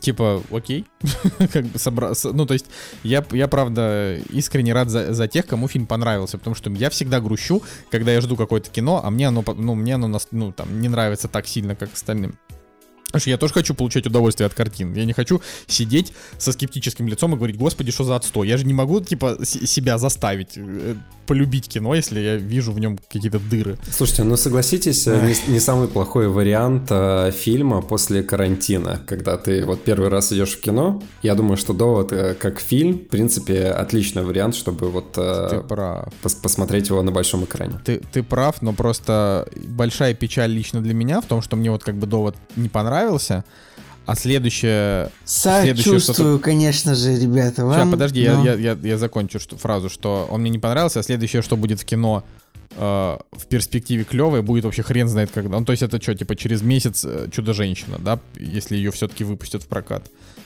типа, 0.00 0.42
окей, 0.50 0.84
как 1.52 1.64
бы 1.66 1.78
собра... 1.78 2.14
с- 2.14 2.30
Ну, 2.32 2.46
то 2.46 2.54
есть, 2.54 2.66
я, 3.02 3.24
я 3.32 3.48
правда 3.48 4.18
искренне 4.30 4.72
рад 4.72 4.90
за, 4.90 5.14
за 5.14 5.28
тех, 5.28 5.46
кому 5.46 5.68
фильм 5.68 5.86
понравился, 5.86 6.38
потому 6.38 6.56
что 6.56 6.70
я 6.70 6.90
всегда 6.90 7.20
грущу, 7.20 7.62
когда 7.90 8.12
я 8.12 8.20
жду 8.20 8.36
какое-то 8.36 8.70
кино, 8.70 9.00
а 9.04 9.10
мне 9.10 9.28
оно, 9.28 9.44
ну, 9.56 9.74
мне 9.74 9.94
оно, 9.94 10.18
ну, 10.32 10.52
там, 10.52 10.80
не 10.80 10.88
нравится 10.88 11.28
так 11.28 11.46
сильно, 11.46 11.74
как 11.76 11.92
остальным. 11.92 12.36
Потому 13.16 13.22
что 13.22 13.30
я 13.30 13.38
тоже 13.38 13.54
хочу 13.54 13.72
получать 13.74 14.06
удовольствие 14.06 14.46
от 14.46 14.52
картин. 14.52 14.92
Я 14.94 15.06
не 15.06 15.14
хочу 15.14 15.40
сидеть 15.66 16.12
со 16.38 16.52
скептическим 16.52 17.08
лицом 17.08 17.32
и 17.32 17.36
говорить, 17.36 17.56
господи, 17.56 17.90
что 17.90 18.04
за 18.04 18.16
отстой. 18.16 18.46
Я 18.48 18.58
же 18.58 18.66
не 18.66 18.74
могу, 18.74 19.00
типа, 19.00 19.38
с- 19.42 19.66
себя 19.66 19.96
заставить 19.96 20.52
э, 20.56 20.94
полюбить 21.26 21.66
кино, 21.68 21.94
если 21.94 22.20
я 22.20 22.36
вижу 22.36 22.72
в 22.72 22.78
нем 22.78 22.98
какие-то 23.10 23.38
дыры. 23.38 23.78
Слушайте, 23.90 24.24
ну 24.24 24.36
согласитесь, 24.36 25.06
э, 25.06 25.34
не, 25.48 25.52
не 25.54 25.60
самый 25.60 25.88
плохой 25.88 26.28
вариант 26.28 26.88
э, 26.90 27.30
фильма 27.32 27.80
после 27.82 28.22
карантина, 28.22 29.00
когда 29.06 29.36
ты 29.38 29.64
вот 29.64 29.82
первый 29.82 30.08
раз 30.10 30.30
идешь 30.32 30.52
в 30.52 30.60
кино. 30.60 31.02
Я 31.22 31.34
думаю, 31.34 31.56
что 31.56 31.72
довод 31.72 32.12
э, 32.12 32.34
как 32.34 32.60
фильм, 32.60 32.98
в 32.98 33.08
принципе, 33.08 33.68
отличный 33.68 34.22
вариант, 34.24 34.54
чтобы 34.54 34.90
вот 34.90 35.14
э, 35.16 35.48
Ты 35.50 35.60
прав. 35.60 36.08
пос- 36.22 36.40
посмотреть 36.42 36.90
его 36.90 37.02
на 37.02 37.10
большом 37.12 37.44
экране. 37.44 37.80
Ты, 37.84 38.02
ты 38.12 38.22
прав, 38.22 38.60
но 38.62 38.72
просто 38.74 39.48
большая 39.66 40.12
печаль 40.14 40.50
лично 40.50 40.82
для 40.82 40.92
меня 40.94 41.20
в 41.22 41.24
том, 41.24 41.40
что 41.42 41.56
мне 41.56 41.70
вот 41.70 41.82
как 41.82 41.96
бы 41.96 42.06
довод 42.06 42.36
не 42.56 42.68
понравился, 42.68 43.05
а 44.06 44.14
следующее... 44.14 45.10
следующее 45.24 45.98
Сочувствую, 46.00 46.38
конечно 46.38 46.94
же, 46.94 47.18
ребята, 47.18 47.64
вам. 47.66 47.74
Сейчас, 47.74 47.90
подожди, 47.90 48.22
я, 48.22 48.36
но- 48.36 48.44
я, 48.44 48.54
я, 48.54 48.78
я 48.80 48.98
закончу 48.98 49.40
что, 49.40 49.56
фразу, 49.56 49.88
что 49.88 50.28
он 50.30 50.42
мне 50.42 50.50
не 50.50 50.58
понравился, 50.60 51.00
а 51.00 51.02
следующее, 51.02 51.42
что 51.42 51.56
будет 51.56 51.80
в 51.80 51.84
кино 51.84 52.22
э, 52.76 52.78
в 52.80 53.46
перспективе 53.48 54.04
клевое, 54.04 54.42
будет 54.42 54.64
вообще 54.64 54.82
хрен 54.84 55.08
знает 55.08 55.30
когда. 55.34 55.58
Ну, 55.58 55.64
то 55.64 55.72
есть 55.72 55.82
это 55.82 56.00
что, 56.00 56.14
типа 56.14 56.36
через 56.36 56.62
месяц 56.62 57.04
э, 57.04 57.28
Чудо-женщина, 57.32 57.96
да, 57.98 58.20
если 58.38 58.76
ее 58.76 58.92
все-таки 58.92 59.24
выпустят 59.24 59.64
в 59.64 59.66
прокат. 59.66 60.04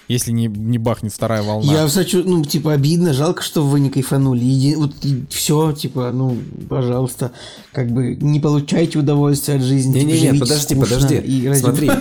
Если 0.08 0.32
не, 0.32 0.46
не 0.46 0.78
бахнет 0.78 1.12
вторая 1.12 1.42
волна. 1.42 1.70
Я 1.72 1.86
сочу... 1.88 2.22
ну, 2.24 2.42
типа, 2.44 2.72
обидно, 2.72 3.12
жалко, 3.12 3.42
что 3.42 3.62
вы 3.64 3.78
не 3.78 3.90
кайфанули. 3.90 4.40
Иди- 4.40 4.74
Вот 4.74 4.94
все, 5.28 5.70
типа, 5.72 6.10
ну, 6.12 6.36
пожалуйста, 6.68 7.30
как 7.72 7.90
бы 7.92 8.16
не 8.16 8.40
получайте 8.40 8.98
удовольствие 8.98 9.58
от 9.58 9.62
жизни. 9.62 9.92
типа, 9.92 10.04
Не-не-не, 10.06 10.26
живите 10.28 10.40
подожди, 10.40 10.74
скучно 10.74 10.96
подожди. 10.96 11.14
и 11.16 11.46
ради- 11.46 11.60
Смотри. 11.60 11.90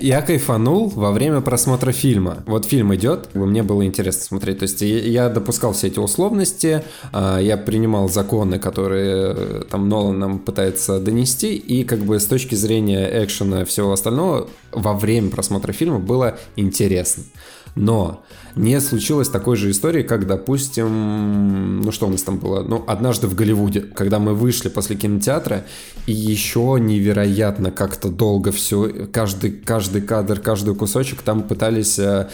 Я 0.00 0.22
кайфанул 0.22 0.88
во 0.88 1.10
время 1.12 1.40
просмотра 1.40 1.92
фильма. 1.92 2.42
Вот 2.46 2.64
фильм 2.64 2.94
идет, 2.94 3.34
мне 3.34 3.62
было 3.62 3.84
интересно 3.84 4.22
смотреть. 4.22 4.58
То 4.58 4.62
есть 4.64 4.80
я 4.80 5.28
допускал 5.28 5.72
все 5.72 5.88
эти 5.88 5.98
условности, 5.98 6.82
а, 7.12 7.38
я 7.38 7.56
принимал 7.56 8.08
законы, 8.08 8.58
которые 8.58 9.34
э, 9.36 9.62
там 9.70 9.88
Нолан 9.88 10.18
нам 10.18 10.38
пытается 10.38 11.00
донести, 11.00 11.56
и 11.56 11.84
как 11.84 12.00
бы 12.00 12.20
с 12.20 12.26
точки 12.26 12.54
зрения 12.54 13.08
экшена 13.24 13.62
и 13.62 13.64
всего 13.64 13.92
остального 13.92 14.48
во 14.72 14.94
время 14.94 15.30
просмотра 15.30 15.72
фильма 15.72 15.98
было 15.98 16.38
интересно. 16.56 17.24
Но 17.74 18.24
не 18.58 18.80
случилось 18.80 19.28
такой 19.28 19.56
же 19.56 19.70
истории, 19.70 20.02
как, 20.02 20.26
допустим, 20.26 21.80
ну 21.80 21.92
что 21.92 22.06
у 22.06 22.10
нас 22.10 22.22
там 22.22 22.38
было, 22.38 22.62
ну, 22.62 22.82
однажды 22.86 23.28
в 23.28 23.34
Голливуде, 23.34 23.80
когда 23.80 24.18
мы 24.18 24.34
вышли 24.34 24.68
после 24.68 24.96
кинотеатра, 24.96 25.64
и 26.06 26.12
еще 26.12 26.76
невероятно 26.80 27.70
как-то 27.70 28.08
долго 28.08 28.50
все, 28.50 29.06
каждый, 29.12 29.52
каждый 29.52 30.02
кадр, 30.02 30.40
каждый 30.40 30.74
кусочек 30.74 31.22
там 31.22 31.42
пытались 31.42 31.98
э, 31.98 32.28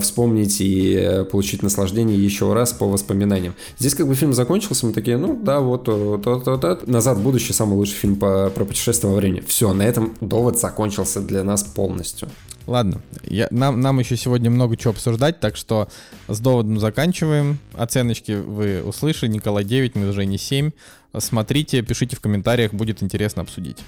вспомнить 0.00 0.60
и 0.60 0.94
э, 0.94 1.24
получить 1.24 1.62
наслаждение 1.62 2.16
еще 2.16 2.54
раз 2.54 2.72
по 2.72 2.88
воспоминаниям. 2.88 3.54
Здесь 3.78 3.94
как 3.94 4.08
бы 4.08 4.14
фильм 4.14 4.32
закончился, 4.32 4.86
мы 4.86 4.92
такие, 4.92 5.18
ну 5.18 5.38
да, 5.40 5.60
вот, 5.60 5.84
то, 5.84 6.16
то, 6.16 6.40
то, 6.40 6.56
то. 6.56 6.80
«Назад 6.86 7.18
в 7.18 7.22
будущее» 7.22 7.54
самый 7.54 7.74
лучший 7.74 7.96
фильм 7.96 8.16
по, 8.16 8.50
про 8.54 8.64
путешествие 8.64 9.12
во 9.12 9.18
времени. 9.18 9.42
Все, 9.46 9.72
на 9.74 9.82
этом 9.82 10.14
довод 10.20 10.58
закончился 10.58 11.20
для 11.20 11.44
нас 11.44 11.62
полностью. 11.64 12.28
Ладно, 12.66 13.00
я, 13.22 13.46
нам, 13.50 13.80
нам 13.80 13.98
еще 14.00 14.16
сегодня 14.16 14.50
много 14.50 14.76
чего 14.76 14.90
обсуждать, 14.90 15.38
так 15.38 15.56
что 15.56 15.88
с 16.26 16.40
доводом 16.40 16.80
заканчиваем. 16.80 17.58
Оценочки 17.74 18.32
вы 18.32 18.82
услышали. 18.82 19.30
Николай 19.30 19.64
9, 19.64 19.94
мы 19.94 20.08
уже 20.08 20.26
не 20.26 20.36
7. 20.36 20.72
Смотрите, 21.18 21.82
пишите 21.82 22.16
в 22.16 22.20
комментариях, 22.20 22.74
будет 22.74 23.02
интересно 23.02 23.42
обсудить. 23.42 23.78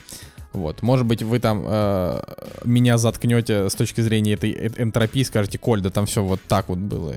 Вот, 0.53 0.83
может 0.83 1.07
быть, 1.07 1.23
вы 1.23 1.41
там 1.41 1.63
э, 1.67 2.21
меня 2.65 2.97
заткнете 2.97 3.69
с 3.69 3.75
точки 3.75 4.01
зрения 4.01 4.35
этой 4.35 4.73
энтропии, 4.79 5.23
скажете, 5.23 5.59
Коль, 5.59 5.83
да 5.83 5.91
там 5.91 6.07
все 6.07 6.23
вот 6.23 6.41
так 6.49 6.69
вот 6.69 6.79
было. 6.79 7.17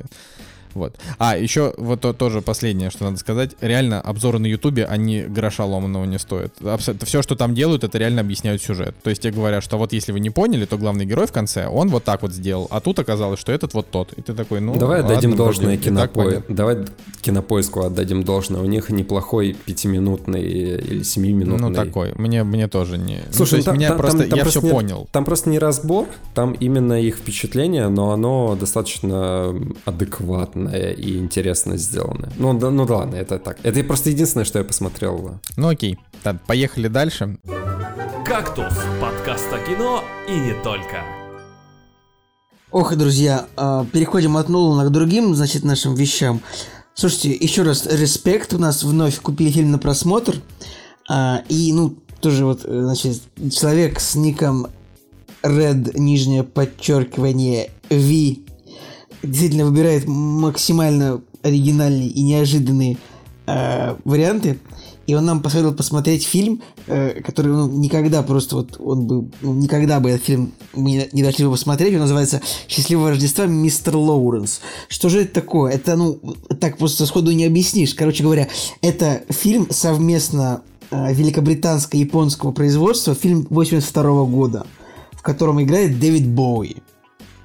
Вот. 0.74 0.96
А, 1.18 1.38
еще 1.38 1.74
вот 1.78 2.02
то, 2.02 2.14
тоже 2.14 2.42
последнее, 2.42 2.90
что 2.90 3.06
надо 3.06 3.18
сказать. 3.18 3.52
Реально, 3.62 4.02
обзоры 4.02 4.40
на 4.40 4.46
Ютубе, 4.46 4.86
они 4.86 5.22
гроша 5.22 5.66
ломаного 5.66 6.06
не 6.06 6.20
стоят. 6.20 6.54
Абсолютно, 6.64 7.06
все, 7.06 7.22
что 7.22 7.36
там 7.36 7.54
делают, 7.54 7.84
это 7.84 7.98
реально 7.98 8.22
объясняют 8.22 8.62
сюжет. 8.62 8.96
То 9.04 9.10
есть 9.10 9.22
тебе 9.22 9.34
говорят, 9.34 9.64
что 9.64 9.78
вот 9.78 9.94
если 9.94 10.12
вы 10.12 10.20
не 10.20 10.30
поняли, 10.30 10.66
то 10.66 10.78
главный 10.78 11.06
герой 11.06 11.28
в 11.28 11.32
конце, 11.32 11.68
он 11.68 11.90
вот 11.90 12.04
так 12.04 12.22
вот 12.22 12.34
сделал. 12.34 12.68
А 12.72 12.80
тут 12.80 13.00
оказалось, 13.00 13.40
что 13.40 13.52
этот 13.52 13.74
вот 13.74 13.90
тот. 13.90 14.14
И 14.14 14.22
ты 14.22 14.34
такой, 14.34 14.62
ну 14.62 14.76
Давай 14.76 15.02
ладно, 15.02 15.14
отдадим 15.14 15.36
должное 15.36 15.78
кинопоиску. 15.78 16.54
Давай 16.54 16.78
кинопоиску 17.22 17.82
отдадим 17.82 18.24
должное. 18.24 18.62
У 18.62 18.66
них 18.66 18.90
неплохой 18.90 19.56
пятиминутный 19.66 20.42
или 20.42 21.04
семиминутный. 21.04 21.70
Ну 21.70 21.76
такой. 21.76 22.14
Мне, 22.16 22.44
мне 22.44 22.68
тоже 22.68 22.98
не... 22.98 23.18
Ну, 23.28 23.34
Слушай, 23.34 23.60
ну, 23.60 23.66
там, 23.66 23.76
меня 23.76 23.90
там, 23.90 23.98
просто... 23.98 24.20
Там, 24.20 24.30
там 24.30 24.38
я 24.38 24.44
просто 24.44 24.60
все 24.60 24.68
не, 24.68 24.74
понял. 24.74 25.10
Там 25.12 25.26
просто 25.26 25.50
не 25.50 25.60
разбор, 25.60 26.08
там 26.34 26.54
именно 26.54 27.02
их 27.02 27.18
впечатление, 27.18 27.88
но 27.90 28.12
оно 28.12 28.56
достаточно 28.60 29.56
адекватно 29.86 30.61
приятное 30.68 30.92
и 30.92 31.18
интересно 31.18 31.78
сделано. 31.78 32.32
Ну, 32.38 32.58
да, 32.58 32.70
ну 32.70 32.86
да 32.86 32.98
ладно, 32.98 33.16
это 33.16 33.40
так. 33.40 33.58
Это 33.64 33.84
просто 33.84 34.10
единственное, 34.10 34.46
что 34.46 34.60
я 34.60 34.66
посмотрел. 34.66 35.40
Ну 35.58 35.68
окей, 35.68 35.98
так, 36.24 36.42
поехали 36.46 36.88
дальше. 36.88 37.38
«Кактус»— 38.26 38.74
подкаст 39.02 39.48
о 39.52 39.60
кино 39.60 40.04
и 40.30 40.34
не 40.34 40.54
только. 40.64 41.04
Ох, 42.72 42.96
друзья, 42.96 43.48
а, 43.58 43.86
переходим 43.92 44.38
от 44.38 44.48
Нолана 44.48 44.86
к 44.86 44.92
другим, 44.92 45.36
значит, 45.36 45.64
нашим 45.64 45.94
вещам. 45.96 46.42
Слушайте, 46.94 47.32
еще 47.34 47.64
раз, 47.64 47.86
респект, 47.86 48.54
у 48.54 48.58
нас 48.58 48.84
вновь 48.84 49.20
купили 49.20 49.52
фильм 49.52 49.72
на 49.72 49.78
просмотр. 49.78 50.36
А, 51.10 51.44
и, 51.50 51.74
ну, 51.74 51.98
тоже 52.22 52.46
вот, 52.46 52.62
значит, 52.62 53.22
человек 53.52 54.00
с 54.00 54.16
ником 54.16 54.68
Red, 55.44 56.00
нижнее 56.00 56.44
подчеркивание, 56.44 57.72
V 57.90 58.51
действительно 59.24 59.66
выбирает 59.66 60.06
максимально 60.08 61.22
оригинальные 61.44 62.10
и 62.10 62.22
неожиданные 62.22 62.98
э, 63.48 63.96
варианты. 64.04 64.60
И 65.08 65.16
он 65.16 65.26
нам 65.26 65.42
посоветовал 65.42 65.76
посмотреть 65.76 66.26
фильм, 66.26 66.62
э, 66.88 67.22
который 67.22 67.52
ну, 67.52 67.68
никогда 67.68 68.22
просто 68.22 68.56
вот 68.56 68.80
он 68.80 69.08
бы 69.08 69.30
ну, 69.42 69.54
никогда 69.54 70.00
бы 70.00 70.10
этот 70.10 70.26
фильм 70.26 70.54
мы 70.74 71.10
не, 71.12 71.24
дошли 71.24 71.46
бы 71.46 71.52
посмотреть. 71.52 71.94
Он 71.94 72.02
называется 72.02 72.42
"Счастливое 72.68 73.10
Рождество, 73.10 73.46
мистер 73.46 73.98
Лоуренс". 73.98 74.62
Что 74.88 75.10
же 75.10 75.24
это 75.24 75.34
такое? 75.34 75.74
Это 75.74 75.96
ну 75.96 76.20
так 76.60 76.78
просто 76.78 77.06
сходу 77.06 77.32
не 77.32 77.46
объяснишь. 77.46 77.96
Короче 77.96 78.24
говоря, 78.24 78.48
это 78.82 79.24
фильм 79.30 79.68
совместно 79.72 80.62
э, 80.92 81.14
великобританско-японского 81.14 82.52
производства, 82.52 83.16
фильм 83.16 83.48
82 83.50 84.04
-го 84.04 84.28
года, 84.28 84.66
в 85.14 85.24
котором 85.24 85.62
играет 85.62 86.00
Дэвид 86.00 86.28
Боуи. 86.28 86.78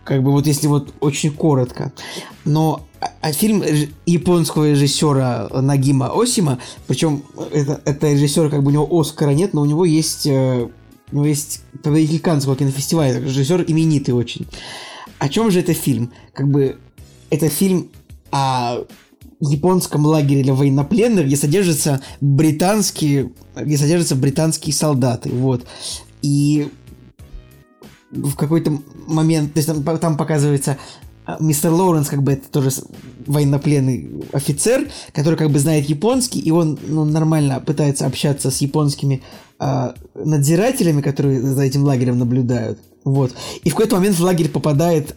Как 0.06 0.22
бы 0.22 0.30
вот 0.30 0.46
если 0.46 0.68
вот 0.68 0.94
очень 1.00 1.32
коротко. 1.32 1.92
Но 2.44 2.86
а, 3.00 3.10
а 3.20 3.32
фильм 3.32 3.62
японского 4.06 4.70
режиссера 4.70 5.48
Нагима 5.52 6.12
Осима, 6.14 6.60
причем 6.86 7.24
это, 7.52 7.80
это 7.84 8.12
режиссер, 8.12 8.48
как 8.48 8.62
бы 8.62 8.68
у 8.68 8.72
него 8.72 9.00
Оскара 9.00 9.30
нет, 9.30 9.52
но 9.52 9.62
у 9.62 9.64
него 9.64 9.84
есть, 9.84 10.26
э, 10.26 10.68
у 11.10 11.14
него 11.14 11.26
есть 11.26 11.62
победитель 11.82 12.20
Каннского 12.20 12.54
кинофестиваля, 12.54 13.18
режиссер 13.18 13.64
именитый 13.66 14.14
очень. 14.14 14.46
О 15.18 15.28
чем 15.28 15.50
же 15.50 15.58
это 15.58 15.74
фильм? 15.74 16.12
Как 16.32 16.48
бы 16.48 16.78
это 17.30 17.48
фильм 17.48 17.90
о 18.30 18.84
японском 19.40 20.06
лагере 20.06 20.44
для 20.44 20.54
военнопленных, 20.54 21.26
где 21.26 21.36
содержатся 21.36 22.00
британские, 22.20 23.32
где 23.56 23.76
содержатся 23.76 24.14
британские 24.14 24.72
солдаты, 24.72 25.30
вот. 25.30 25.66
И 26.22 26.68
в 28.10 28.36
какой-то 28.36 28.78
момент, 29.06 29.52
то 29.54 29.58
есть 29.58 29.84
там, 29.84 29.98
там 29.98 30.16
показывается 30.16 30.78
а, 31.26 31.38
мистер 31.40 31.72
Лоуренс, 31.72 32.08
как 32.08 32.22
бы 32.22 32.32
это 32.32 32.48
тоже 32.48 32.70
военнопленный 33.26 34.24
офицер, 34.32 34.88
который 35.12 35.36
как 35.36 35.50
бы 35.50 35.58
знает 35.58 35.86
японский, 35.86 36.38
и 36.38 36.50
он 36.50 36.78
ну, 36.86 37.04
нормально 37.04 37.60
пытается 37.60 38.06
общаться 38.06 38.52
с 38.52 38.58
японскими 38.58 39.22
э, 39.58 39.92
надзирателями, 40.14 41.00
которые 41.00 41.40
за 41.40 41.62
этим 41.62 41.82
лагерем 41.82 42.18
наблюдают. 42.18 42.78
Вот. 43.04 43.32
И 43.64 43.70
в 43.70 43.74
какой-то 43.74 43.96
момент 43.96 44.16
в 44.16 44.22
лагерь 44.22 44.48
попадает 44.48 45.16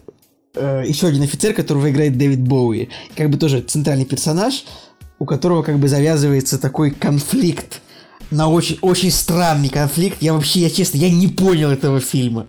э, 0.54 0.82
еще 0.84 1.06
один 1.06 1.22
офицер, 1.22 1.54
которого 1.54 1.90
играет 1.90 2.18
Дэвид 2.18 2.40
Боуи. 2.40 2.88
Как 3.16 3.30
бы 3.30 3.38
тоже 3.38 3.60
центральный 3.60 4.04
персонаж, 4.04 4.64
у 5.20 5.26
которого 5.26 5.62
как 5.62 5.78
бы 5.78 5.88
завязывается 5.88 6.58
такой 6.58 6.90
конфликт. 6.90 7.82
На 8.32 8.48
очень, 8.48 8.78
очень 8.80 9.10
странный 9.10 9.68
конфликт. 9.68 10.22
Я 10.22 10.34
вообще, 10.34 10.60
я 10.60 10.70
честно, 10.70 10.98
я 10.98 11.10
не 11.10 11.28
понял 11.28 11.70
этого 11.70 12.00
фильма. 12.00 12.46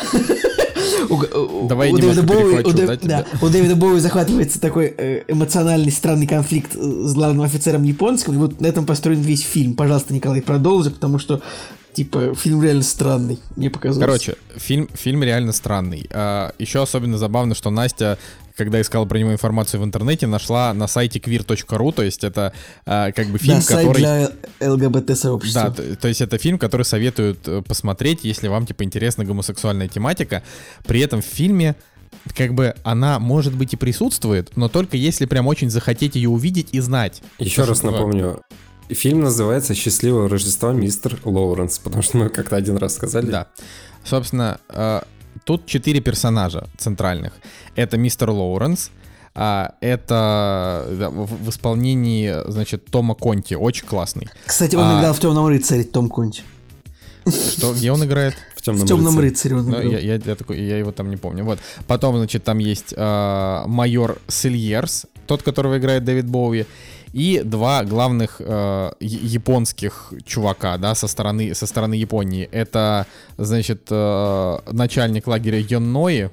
Давай 1.68 1.92
у 1.92 1.98
Дэвида 1.98 2.22
Боуи, 2.22 2.62
у, 2.62 2.72
да, 2.72 2.96
да, 3.02 3.26
у 3.40 3.48
Дэвида 3.48 3.76
Боуи 3.76 4.00
захватывается 4.00 4.60
такой 4.60 4.94
э, 4.96 5.24
эмоциональный 5.28 5.92
странный 5.92 6.26
конфликт 6.26 6.72
с 6.74 7.14
главным 7.14 7.42
офицером 7.42 7.82
японским, 7.82 8.34
и 8.34 8.36
вот 8.36 8.60
на 8.60 8.66
этом 8.66 8.86
построен 8.86 9.20
весь 9.20 9.42
фильм. 9.42 9.74
Пожалуйста, 9.74 10.14
Николай, 10.14 10.42
продолжи, 10.42 10.90
потому 10.90 11.18
что 11.18 11.42
Типа, 11.92 12.34
фильм 12.36 12.62
реально 12.62 12.84
странный, 12.84 13.40
мне 13.56 13.68
показалось. 13.68 14.06
Короче, 14.06 14.36
фильм, 14.56 14.88
фильм 14.94 15.24
реально 15.24 15.52
странный. 15.52 16.08
А, 16.12 16.52
еще 16.58 16.82
особенно 16.82 17.18
забавно, 17.18 17.56
что 17.56 17.70
Настя 17.70 18.16
когда 18.56 18.80
искала 18.80 19.04
про 19.04 19.18
него 19.18 19.32
информацию 19.32 19.80
в 19.80 19.84
интернете, 19.84 20.26
нашла 20.26 20.72
на 20.74 20.86
сайте 20.86 21.18
queer.ru, 21.18 21.92
то 21.92 22.02
есть 22.02 22.24
это 22.24 22.52
а, 22.86 23.12
как 23.12 23.28
бы 23.28 23.38
фильм, 23.38 23.58
да, 23.58 23.66
который... 23.66 24.02
сайт 24.02 24.32
для 24.58 24.70
ЛГБТ-сообщества. 24.70 25.62
Да, 25.62 25.70
то, 25.70 25.96
то 25.96 26.08
есть 26.08 26.20
это 26.20 26.38
фильм, 26.38 26.58
который 26.58 26.82
советуют 26.82 27.46
э, 27.46 27.62
посмотреть, 27.62 28.24
если 28.24 28.48
вам, 28.48 28.66
типа, 28.66 28.84
интересна 28.84 29.24
гомосексуальная 29.24 29.88
тематика. 29.88 30.42
При 30.84 31.00
этом 31.00 31.22
в 31.22 31.26
фильме 31.26 31.76
как 32.36 32.54
бы 32.54 32.74
она, 32.82 33.18
может 33.18 33.54
быть, 33.54 33.72
и 33.72 33.76
присутствует, 33.76 34.56
но 34.56 34.68
только 34.68 34.96
если 34.96 35.26
прям 35.26 35.46
очень 35.46 35.70
захотеть 35.70 36.16
ее 36.16 36.28
увидеть 36.28 36.68
и 36.72 36.80
знать. 36.80 37.22
Еще 37.38 37.64
раз 37.64 37.82
напомню, 37.82 38.42
фильм 38.88 39.20
называется 39.20 39.74
«Счастливое 39.74 40.28
Рождество, 40.28 40.72
мистер 40.72 41.18
Лоуренс», 41.24 41.78
потому 41.78 42.02
что 42.02 42.18
мы 42.18 42.28
как-то 42.28 42.56
один 42.56 42.76
раз 42.76 42.94
сказали. 42.94 43.30
Да. 43.30 43.46
Собственно, 44.04 44.60
э, 44.68 45.00
Тут 45.50 45.66
четыре 45.66 46.00
персонажа 46.00 46.68
центральных. 46.78 47.32
Это 47.74 47.98
мистер 47.98 48.30
Лоуренс, 48.30 48.90
а, 49.34 49.74
это 49.80 50.86
да, 50.92 51.10
в, 51.10 51.26
в 51.44 51.50
исполнении, 51.50 52.48
значит, 52.48 52.84
Тома 52.84 53.16
Конти, 53.16 53.54
очень 53.54 53.84
классный. 53.84 54.28
Кстати, 54.46 54.76
он 54.76 54.84
а, 54.84 55.00
играл 55.00 55.12
в 55.12 55.18
Темном 55.18 55.48
рыцаре, 55.48 55.82
Том 55.82 56.08
Конти. 56.08 56.42
Что, 57.26 57.74
где 57.74 57.90
он 57.90 58.04
играет? 58.04 58.34
В 58.54 58.62
Темном, 58.62 58.84
в 58.84 58.88
темном 58.88 59.18
рыцаре. 59.18 59.56
рыцаре 59.56 59.56
он 59.56 59.70
ну, 59.70 59.90
я, 59.90 59.98
я, 59.98 60.20
я, 60.24 60.34
такой, 60.36 60.60
я 60.60 60.78
его 60.78 60.92
там 60.92 61.10
не 61.10 61.16
помню. 61.16 61.44
Вот. 61.44 61.58
Потом, 61.88 62.16
значит, 62.16 62.44
там 62.44 62.58
есть 62.58 62.94
э, 62.96 63.62
майор 63.66 64.18
Сильерс, 64.28 65.06
тот, 65.26 65.42
которого 65.42 65.78
играет 65.78 66.04
Дэвид 66.04 66.26
Боуи 66.26 66.66
и 67.12 67.42
два 67.44 67.84
главных 67.84 68.36
э, 68.38 68.92
японских 69.00 70.12
чувака, 70.24 70.78
да, 70.78 70.94
со 70.94 71.08
стороны, 71.08 71.54
со 71.54 71.66
стороны 71.66 71.94
Японии. 71.94 72.48
Это, 72.52 73.06
значит, 73.36 73.88
э, 73.90 74.58
начальник 74.70 75.26
лагеря 75.26 75.58
Йоннои, 75.58 76.30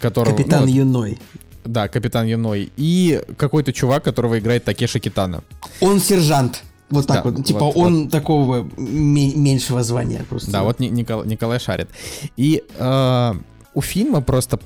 которого... 0.00 0.36
Капитан 0.36 0.62
ну, 0.62 0.68
Юной. 0.68 1.18
Да, 1.64 1.88
капитан 1.88 2.26
Юной. 2.26 2.72
И 2.76 3.20
какой-то 3.36 3.72
чувак, 3.72 4.04
которого 4.04 4.38
играет 4.38 4.64
Такеши 4.64 5.00
Китана. 5.00 5.42
Он 5.80 6.00
сержант. 6.00 6.62
Вот 6.90 7.06
так 7.06 7.24
Да, 7.24 7.30
вот. 7.30 7.44
Типа 7.44 7.64
вот- 7.64 7.76
он 7.76 8.08
такого 8.08 8.68
ме- 8.76 9.34
меньшего 9.34 9.82
звания 9.82 10.24
просто. 10.28 10.50
Да, 10.50 10.62
вот 10.62 10.78
Ни- 10.78 10.88
Никол- 10.88 11.26
Николай 11.26 11.58
шарит. 11.58 11.88
И 12.36 12.62
э, 12.78 13.32
у 13.74 13.80
фильма 13.80 14.20
просто... 14.20 14.58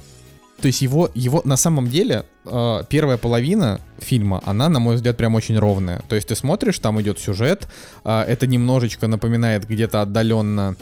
То 0.61 0.69
есть 0.69 0.81
его, 0.83 1.11
его 1.15 1.43
на 1.45 1.57
самом 1.57 1.89
деле 1.89 2.25
э, 2.45 2.83
первая 2.89 3.19
половина 3.19 3.81
фильма, 3.99 4.41
она, 4.45 4.69
на 4.69 4.79
мой 4.79 4.97
взгляд, 4.97 5.17
прям 5.17 5.35
очень 5.35 5.59
ровная. 5.59 6.03
То 6.09 6.17
есть 6.17 6.29
ты 6.29 6.35
смотришь, 6.35 6.79
там 6.79 7.01
идет 7.01 7.19
сюжет, 7.19 7.69
э, 8.05 8.23
это 8.23 8.47
немножечко 8.47 9.07
напоминает 9.07 9.69
где-то 9.69 10.03
отдаленно 10.03 10.77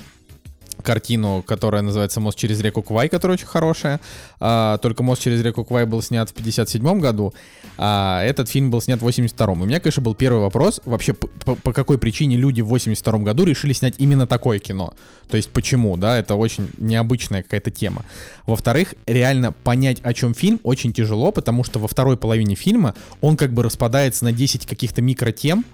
картину, 0.85 1.43
которая 1.47 1.83
называется 1.83 2.21
«Мост 2.21 2.39
через 2.39 2.61
реку 2.61 2.83
Квай», 2.83 3.09
которая 3.09 3.37
очень 3.37 3.47
хорошая. 3.47 4.01
А, 4.39 4.79
только 4.79 5.03
«Мост 5.03 5.23
через 5.23 5.43
реку 5.43 5.65
Квай» 5.65 5.87
был 5.87 6.03
снят 6.03 6.31
в 6.31 6.33
57 6.35 7.01
году, 7.01 7.35
а 7.77 8.23
этот 8.23 8.49
фильм 8.49 8.71
был 8.71 8.81
снят 8.81 9.01
в 9.01 9.07
82-м. 9.07 9.63
У 9.63 9.65
меня, 9.65 9.81
конечно, 9.81 10.03
был 10.03 10.15
первый 10.15 10.41
вопрос, 10.41 10.81
вообще 10.85 11.13
по, 11.15 11.57
по- 11.57 11.73
какой 11.73 11.99
причине 11.99 12.37
люди 12.37 12.61
в 12.61 12.69
82 12.69 13.19
году 13.19 13.45
решили 13.45 13.73
снять 13.73 13.95
именно 13.99 14.27
такое 14.27 14.59
кино? 14.59 14.95
То 15.29 15.37
есть 15.37 15.51
почему, 15.51 15.97
да, 15.97 16.19
это 16.19 16.37
очень 16.37 16.69
необычная 16.79 17.43
какая-то 17.43 17.71
тема. 17.71 18.05
Во-вторых, 18.47 18.95
реально 19.07 19.53
понять, 19.53 20.01
о 20.03 20.15
чем 20.15 20.35
фильм, 20.35 20.61
очень 20.63 20.93
тяжело, 20.93 21.33
потому 21.33 21.65
что 21.65 21.79
во 21.81 21.89
второй 21.89 22.17
половине 22.17 22.55
фильма 22.55 22.95
он 23.21 23.37
как 23.37 23.53
бы 23.53 23.63
распадается 23.63 24.25
на 24.25 24.33
10 24.33 24.67
каких-то 24.67 25.03
микротем, 25.03 25.65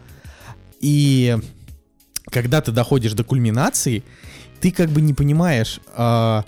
и 0.81 1.37
когда 2.31 2.61
ты 2.61 2.73
доходишь 2.73 3.13
до 3.13 3.25
кульминации, 3.25 4.03
ты 4.61 4.71
как 4.71 4.91
бы 4.91 5.01
не 5.01 5.15
понимаешь, 5.15 5.81
а, 5.95 6.45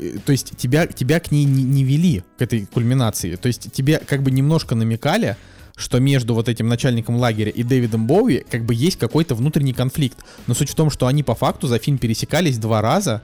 э, 0.00 0.18
то 0.24 0.32
есть 0.32 0.56
тебя, 0.56 0.86
тебя 0.86 1.20
к 1.20 1.30
ней 1.30 1.44
не, 1.44 1.62
не 1.62 1.84
вели, 1.84 2.22
к 2.38 2.42
этой 2.42 2.66
кульминации. 2.66 3.36
То 3.36 3.48
есть 3.48 3.72
тебе 3.72 3.98
как 3.98 4.22
бы 4.22 4.30
немножко 4.30 4.74
намекали, 4.74 5.36
что 5.76 5.98
между 5.98 6.34
вот 6.34 6.48
этим 6.48 6.68
начальником 6.68 7.16
лагеря 7.16 7.50
и 7.50 7.62
Дэвидом 7.62 8.06
Боуи 8.06 8.44
как 8.48 8.64
бы 8.64 8.74
есть 8.74 8.98
какой-то 8.98 9.34
внутренний 9.34 9.72
конфликт. 9.72 10.18
Но 10.46 10.54
суть 10.54 10.70
в 10.70 10.74
том, 10.74 10.90
что 10.90 11.06
они 11.06 11.22
по 11.22 11.34
факту 11.34 11.66
за 11.66 11.78
фильм 11.78 11.98
пересекались 11.98 12.58
два 12.58 12.80
раза, 12.80 13.22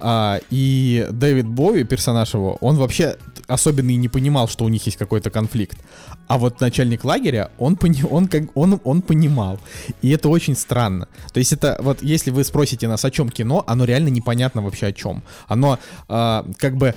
а, 0.00 0.40
и 0.50 1.06
Дэвид 1.10 1.46
Боуи, 1.46 1.84
персонаж 1.84 2.34
его, 2.34 2.56
он 2.60 2.76
вообще 2.76 3.16
особенно 3.46 3.90
и 3.90 3.96
не 3.96 4.08
понимал, 4.08 4.48
что 4.48 4.64
у 4.64 4.68
них 4.68 4.84
есть 4.86 4.98
какой-то 4.98 5.30
конфликт. 5.30 5.78
А 6.26 6.38
вот 6.38 6.60
начальник 6.60 7.04
лагеря, 7.04 7.50
он, 7.58 7.76
пони, 7.76 8.02
он, 8.02 8.26
как, 8.26 8.44
он, 8.56 8.80
он 8.82 9.02
понимал. 9.02 9.58
И 10.02 10.10
это 10.10 10.28
очень 10.28 10.56
странно. 10.56 11.08
То 11.32 11.38
есть 11.38 11.52
это 11.52 11.78
вот, 11.80 12.02
если 12.02 12.30
вы 12.30 12.42
спросите 12.44 12.88
нас, 12.88 13.04
о 13.04 13.10
чем 13.10 13.28
кино, 13.28 13.62
оно 13.66 13.84
реально 13.84 14.08
непонятно 14.08 14.62
вообще 14.62 14.86
о 14.86 14.92
чем. 14.92 15.22
Оно 15.46 15.78
а, 16.08 16.44
как 16.58 16.76
бы 16.76 16.94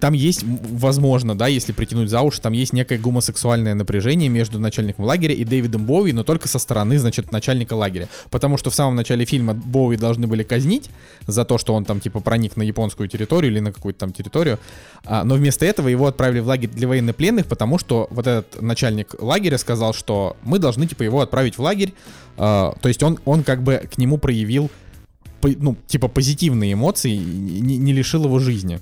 там 0.00 0.12
есть, 0.12 0.42
возможно, 0.42 1.38
да, 1.38 1.46
если 1.46 1.70
притянуть 1.70 2.10
за 2.10 2.20
уши, 2.22 2.40
там 2.40 2.52
есть 2.52 2.72
некое 2.72 2.98
гомосексуальное 2.98 3.74
напряжение 3.74 4.28
между 4.28 4.58
начальником 4.58 5.04
лагеря 5.04 5.34
и 5.34 5.44
Дэвидом 5.44 5.86
Боуи, 5.86 6.10
но 6.10 6.24
только 6.24 6.48
со 6.48 6.58
стороны, 6.58 6.98
значит, 6.98 7.30
начальника 7.30 7.74
лагеря. 7.74 8.08
Потому 8.30 8.56
что 8.56 8.70
в 8.70 8.74
самом 8.74 8.96
начале 8.96 9.24
фильма 9.24 9.54
Боуи 9.54 9.96
должны 9.96 10.26
были 10.26 10.42
казнить 10.42 10.90
за 11.28 11.44
то, 11.44 11.58
что 11.58 11.74
он 11.74 11.84
там, 11.84 12.00
типа, 12.00 12.18
проник 12.18 12.56
на 12.56 12.64
японскую 12.64 13.08
территорию 13.08 13.52
или 13.52 13.60
на 13.60 13.72
какую-то 13.72 14.00
там 14.00 14.12
территорию. 14.12 14.58
А, 15.04 15.22
но 15.22 15.36
вместо 15.36 15.64
этого 15.64 15.86
его 15.86 16.08
отправили 16.08 16.40
в 16.40 16.48
лагерь 16.48 16.70
для 16.70 16.88
военнопленных, 16.88 17.46
потому 17.46 17.78
что 17.78 18.08
вот 18.10 18.26
этот 18.26 18.60
начальник 18.60 19.14
лагеря 19.20 19.58
сказал, 19.58 19.94
что 19.94 20.36
мы 20.42 20.58
должны, 20.58 20.88
типа, 20.88 21.04
его 21.04 21.20
отправить 21.20 21.56
в 21.56 21.62
лагерь. 21.62 21.94
А, 22.36 22.74
то 22.82 22.88
есть 22.88 23.00
он, 23.04 23.20
он 23.24 23.44
как 23.44 23.62
бы 23.62 23.88
к 23.92 23.96
нему 23.96 24.18
проявил, 24.18 24.72
ну, 25.40 25.76
типа, 25.86 26.08
позитивные 26.08 26.72
эмоции, 26.72 27.14
не, 27.14 27.76
не 27.76 27.92
лишил 27.92 28.24
его 28.24 28.40
жизни. 28.40 28.80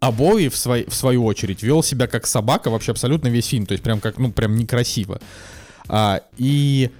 А 0.00 0.12
Боуи, 0.12 0.48
в, 0.48 0.56
свой, 0.56 0.86
в 0.88 0.94
свою 0.94 1.26
очередь, 1.26 1.62
вел 1.62 1.82
себя 1.82 2.06
как 2.06 2.26
собака 2.26 2.70
вообще 2.70 2.92
абсолютно 2.92 3.28
весь 3.28 3.46
фильм. 3.46 3.66
То 3.66 3.72
есть 3.72 3.84
прям 3.84 4.00
как, 4.00 4.18
ну, 4.18 4.32
прям 4.32 4.56
некрасиво. 4.56 5.20
А, 5.88 6.22
и 6.38 6.90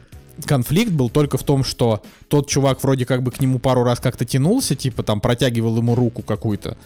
конфликт 0.45 0.93
был 0.93 1.09
только 1.09 1.39
в 1.39 1.43
том, 1.43 1.65
что 1.65 2.03
тот 2.29 2.49
чувак 2.49 2.83
вроде 2.83 3.07
как 3.07 3.23
бы 3.23 3.31
к 3.31 3.41
нему 3.41 3.59
пару 3.59 3.85
раз 3.85 4.01
как-то 4.01 4.27
тянулся, 4.27 4.75
типа 4.75 5.03
там 5.03 5.21
протягивал 5.21 5.79
ему 5.79 5.95
руку 5.95 6.23
какую-то. 6.23 6.77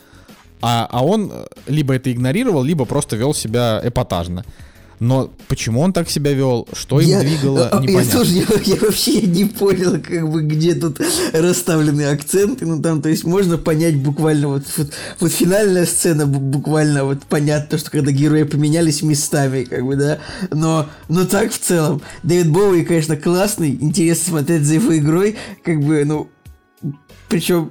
А, 0.63 0.89
а 0.89 1.05
он 1.05 1.33
либо 1.67 1.95
это 1.95 2.13
игнорировал, 2.13 2.63
либо 2.63 2.85
просто 2.85 3.17
вел 3.17 3.35
себя 3.35 3.81
эпатажно. 3.83 4.45
Но 5.01 5.31
почему 5.49 5.81
он 5.81 5.93
так 5.93 6.09
себя 6.09 6.33
вел, 6.33 6.69
что 6.73 7.01
им 7.01 7.09
Я- 7.09 7.21
двигало, 7.21 7.69
а, 7.69 7.77
я 7.77 7.81
непонятно. 7.83 8.13
тоже 8.19 8.33
я, 8.35 8.45
я 8.65 8.77
вообще 8.77 9.23
не 9.23 9.45
понял, 9.45 9.93
как 10.01 10.31
бы 10.31 10.43
где 10.43 10.75
тут 10.75 11.01
расставлены 11.33 12.03
акценты. 12.03 12.65
Ну 12.67 12.81
там, 12.81 13.03
то 13.03 13.09
есть 13.09 13.25
можно 13.25 13.59
понять 13.59 13.97
буквально 13.97 14.49
вот, 14.49 14.65
вот, 14.77 14.93
вот 15.21 15.33
финальная 15.33 15.87
сцена 15.87 16.23
бу- 16.23 16.39
буквально 16.39 17.05
вот 17.05 17.25
понятно, 17.29 17.79
что 17.79 17.91
когда 17.91 18.11
герои 18.13 18.45
поменялись 18.45 19.03
местами, 19.03 19.65
как 19.65 19.85
бы, 19.85 19.97
да. 19.97 20.19
Но, 20.51 20.89
но 21.09 21.25
так 21.25 21.53
в 21.53 21.59
целом. 21.59 22.01
Дэвид 22.23 22.51
Боуи, 22.51 22.85
конечно, 22.85 23.17
классный, 23.17 23.71
интересно 23.71 24.31
смотреть 24.31 24.65
за 24.65 24.75
его 24.75 24.97
игрой, 24.97 25.37
как 25.65 25.81
бы, 25.81 26.05
ну, 26.05 26.29
причем 27.29 27.71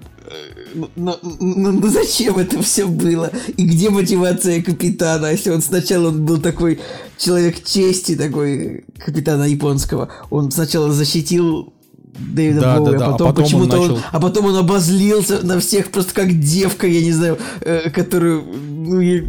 ну, 0.74 0.90
ну, 0.96 1.18
ну, 1.40 1.72
ну 1.72 1.88
зачем 1.88 2.38
это 2.38 2.62
все 2.62 2.86
было? 2.88 3.32
И 3.58 3.66
где 3.66 3.90
мотивация 3.90 4.62
капитана, 4.62 5.28
если 5.32 5.50
он 5.52 5.62
сначала 5.62 6.08
он 6.10 6.26
был 6.26 6.40
такой 6.40 6.80
человек 7.18 7.64
чести, 7.64 8.16
такой 8.16 8.86
капитана 8.98 9.44
японского. 9.44 10.10
Он 10.30 10.52
сначала 10.52 10.92
защитил 10.92 11.74
Дэвида 12.18 12.62
Да, 12.62 12.78
Боуи, 12.78 12.92
да, 12.92 12.98
да, 13.00 13.06
а 13.06 13.10
а 13.10 13.12
потом, 13.12 13.28
потом 13.28 13.38
он 13.38 13.44
почему-то 13.44 13.78
он, 13.80 13.88
начал- 13.90 14.04
а 14.12 14.20
потом 14.20 14.46
он 14.46 14.56
обозлился 14.56 15.46
на 15.46 15.60
всех 15.60 15.92
просто 15.92 16.14
как 16.14 16.40
девка, 16.40 16.88
я 16.88 17.02
не 17.02 17.12
знаю, 17.12 17.38
э, 17.62 17.90
которую, 17.90 18.44
ну, 18.44 19.00
я- 19.00 19.24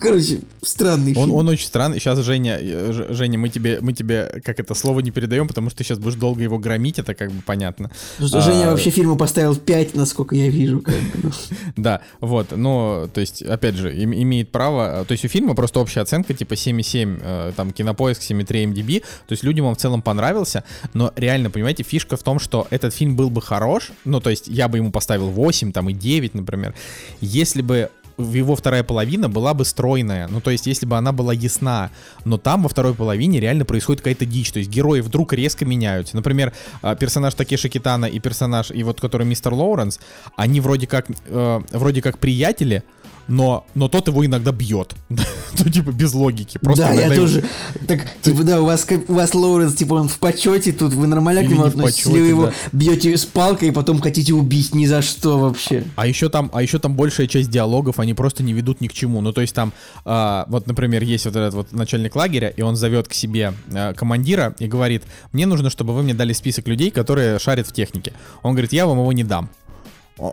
короче, 0.00 0.40
странный 0.62 1.14
Он, 1.16 1.24
фильм. 1.26 1.34
он 1.34 1.48
очень 1.48 1.66
странный. 1.66 1.98
Сейчас, 2.00 2.18
Женя, 2.20 2.58
э, 2.60 3.06
Женя, 3.10 3.38
мы 3.38 3.48
тебе, 3.48 3.78
мы 3.80 3.92
тебе, 3.92 4.40
как 4.44 4.60
это 4.60 4.74
слово 4.74 5.00
не 5.00 5.10
передаем, 5.10 5.48
потому 5.48 5.70
что 5.70 5.78
ты 5.78 5.84
сейчас 5.84 5.98
будешь 5.98 6.16
долго 6.16 6.42
его 6.42 6.58
громить, 6.58 6.98
это 6.98 7.14
как 7.14 7.30
бы 7.30 7.42
понятно. 7.42 7.90
Потому 8.18 8.28
что 8.28 8.40
Женя 8.42 8.68
А, 8.68 8.70
вообще 8.70 8.90
фильму 8.90 9.16
поставил 9.16 9.56
5, 9.56 9.94
насколько 9.94 10.34
я 10.34 10.48
вижу. 10.48 10.82
Ну. 11.22 11.30
Да, 11.76 12.00
вот, 12.20 12.56
но, 12.56 13.08
то 13.12 13.20
есть, 13.20 13.42
опять 13.42 13.74
же, 13.76 13.94
им- 13.94 14.12
имеет 14.14 14.50
право, 14.50 15.02
э, 15.02 15.04
то 15.04 15.12
есть 15.12 15.24
у 15.24 15.28
фильма 15.28 15.54
просто 15.54 15.80
общая 15.80 16.00
оценка 16.00 16.34
типа 16.34 16.54
7,7, 16.54 17.20
э, 17.22 17.52
там, 17.56 17.70
кинопоиск 17.72 18.22
7,3 18.22 18.64
MDB, 18.72 19.00
то 19.00 19.32
есть 19.32 19.42
людям 19.44 19.66
он 19.66 19.74
в 19.74 19.78
целом 19.78 20.02
понравился, 20.02 20.64
но 20.94 21.12
реально, 21.16 21.50
понимаете, 21.50 21.82
фишка 21.82 22.16
в 22.16 22.22
том, 22.22 22.38
что 22.38 22.66
этот 22.70 22.94
фильм 22.94 23.16
был 23.16 23.30
бы 23.30 23.42
хорош, 23.42 23.90
ну, 24.04 24.20
то 24.20 24.30
есть 24.30 24.48
я 24.48 24.68
бы 24.68 24.78
ему 24.78 24.90
поставил 24.90 25.28
8, 25.28 25.72
там, 25.72 25.90
и 25.90 25.92
9, 25.92 26.34
например, 26.34 26.74
если 27.20 27.62
бы 27.62 27.90
его 28.18 28.56
вторая 28.56 28.82
половина 28.82 29.28
была 29.28 29.54
бы 29.54 29.64
стройная, 29.64 30.28
ну 30.28 30.40
то 30.40 30.50
есть 30.50 30.66
если 30.66 30.86
бы 30.86 30.96
она 30.96 31.12
была 31.12 31.32
ясна, 31.32 31.90
но 32.24 32.38
там 32.38 32.62
во 32.62 32.68
второй 32.68 32.94
половине 32.94 33.40
реально 33.40 33.64
происходит 33.64 34.00
какая-то 34.00 34.24
дичь, 34.24 34.52
то 34.52 34.58
есть 34.58 34.70
герои 34.70 35.00
вдруг 35.00 35.32
резко 35.32 35.64
меняются. 35.64 36.16
Например, 36.16 36.52
а, 36.82 36.94
персонаж 36.94 37.34
Такеши 37.34 37.68
Китана 37.68 38.06
и 38.06 38.18
персонаж, 38.18 38.70
и 38.70 38.82
вот 38.82 39.00
который 39.00 39.26
мистер 39.26 39.52
Лоуренс, 39.52 40.00
они 40.36 40.60
вроде 40.60 40.86
как, 40.86 41.06
э, 41.26 41.60
вроде 41.72 42.02
как 42.02 42.18
приятели, 42.18 42.82
но, 43.28 43.66
но 43.74 43.88
тот 43.88 44.08
его 44.08 44.24
иногда 44.24 44.52
бьет. 44.52 44.94
ну 45.08 45.70
типа 45.70 45.90
без 45.90 46.14
логики. 46.14 46.58
Просто 46.58 46.84
да, 46.84 46.92
я 46.92 47.06
его- 47.06 47.14
тоже. 47.14 47.44
Так, 47.86 48.00
типа, 48.22 48.44
да, 48.44 48.60
у 48.60 48.66
вас, 48.66 48.86
у 49.08 49.12
вас 49.12 49.34
Лоуренс, 49.34 49.74
типа, 49.74 49.94
он 49.94 50.08
в 50.08 50.18
почете 50.18 50.72
тут, 50.72 50.92
вы 50.92 51.06
нормально 51.06 51.42
к 51.42 51.48
нему 51.48 51.64
относитесь? 51.64 52.06
Или 52.06 52.20
вы 52.20 52.26
его 52.28 52.46
да. 52.46 52.52
бьете 52.72 53.16
с 53.16 53.24
палкой 53.24 53.68
и 53.68 53.70
потом 53.70 54.00
хотите 54.00 54.32
убить 54.32 54.74
ни 54.74 54.86
за 54.86 55.02
что 55.02 55.38
вообще? 55.38 55.84
А 55.96 56.06
еще 56.06 56.28
там, 56.28 56.50
а 56.52 56.62
еще 56.62 56.78
там 56.78 56.94
большая 56.94 57.26
часть 57.26 57.50
диалогов, 57.50 57.98
они 57.98 58.14
просто 58.14 58.42
не 58.42 58.52
ведут 58.52 58.80
ни 58.80 58.88
к 58.88 58.92
чему. 58.92 59.20
Ну, 59.20 59.32
то 59.32 59.40
есть 59.40 59.54
там, 59.54 59.72
а, 60.04 60.46
вот, 60.48 60.66
например, 60.66 61.02
есть 61.02 61.24
вот 61.24 61.36
этот 61.36 61.54
вот 61.54 61.72
начальник 61.72 62.14
лагеря, 62.16 62.48
и 62.48 62.62
он 62.62 62.76
зовет 62.76 63.08
к 63.08 63.14
себе 63.14 63.54
а, 63.72 63.94
командира 63.94 64.54
и 64.58 64.66
говорит, 64.66 65.02
мне 65.32 65.46
нужно, 65.46 65.70
чтобы 65.70 65.94
вы 65.94 66.02
мне 66.02 66.14
дали 66.14 66.32
список 66.32 66.68
людей, 66.68 66.90
которые 66.90 67.38
шарят 67.38 67.66
в 67.66 67.72
технике. 67.72 68.12
Он 68.42 68.52
говорит, 68.52 68.72
я 68.72 68.86
вам 68.86 68.98
его 68.98 69.12
не 69.12 69.24
дам. 69.24 69.50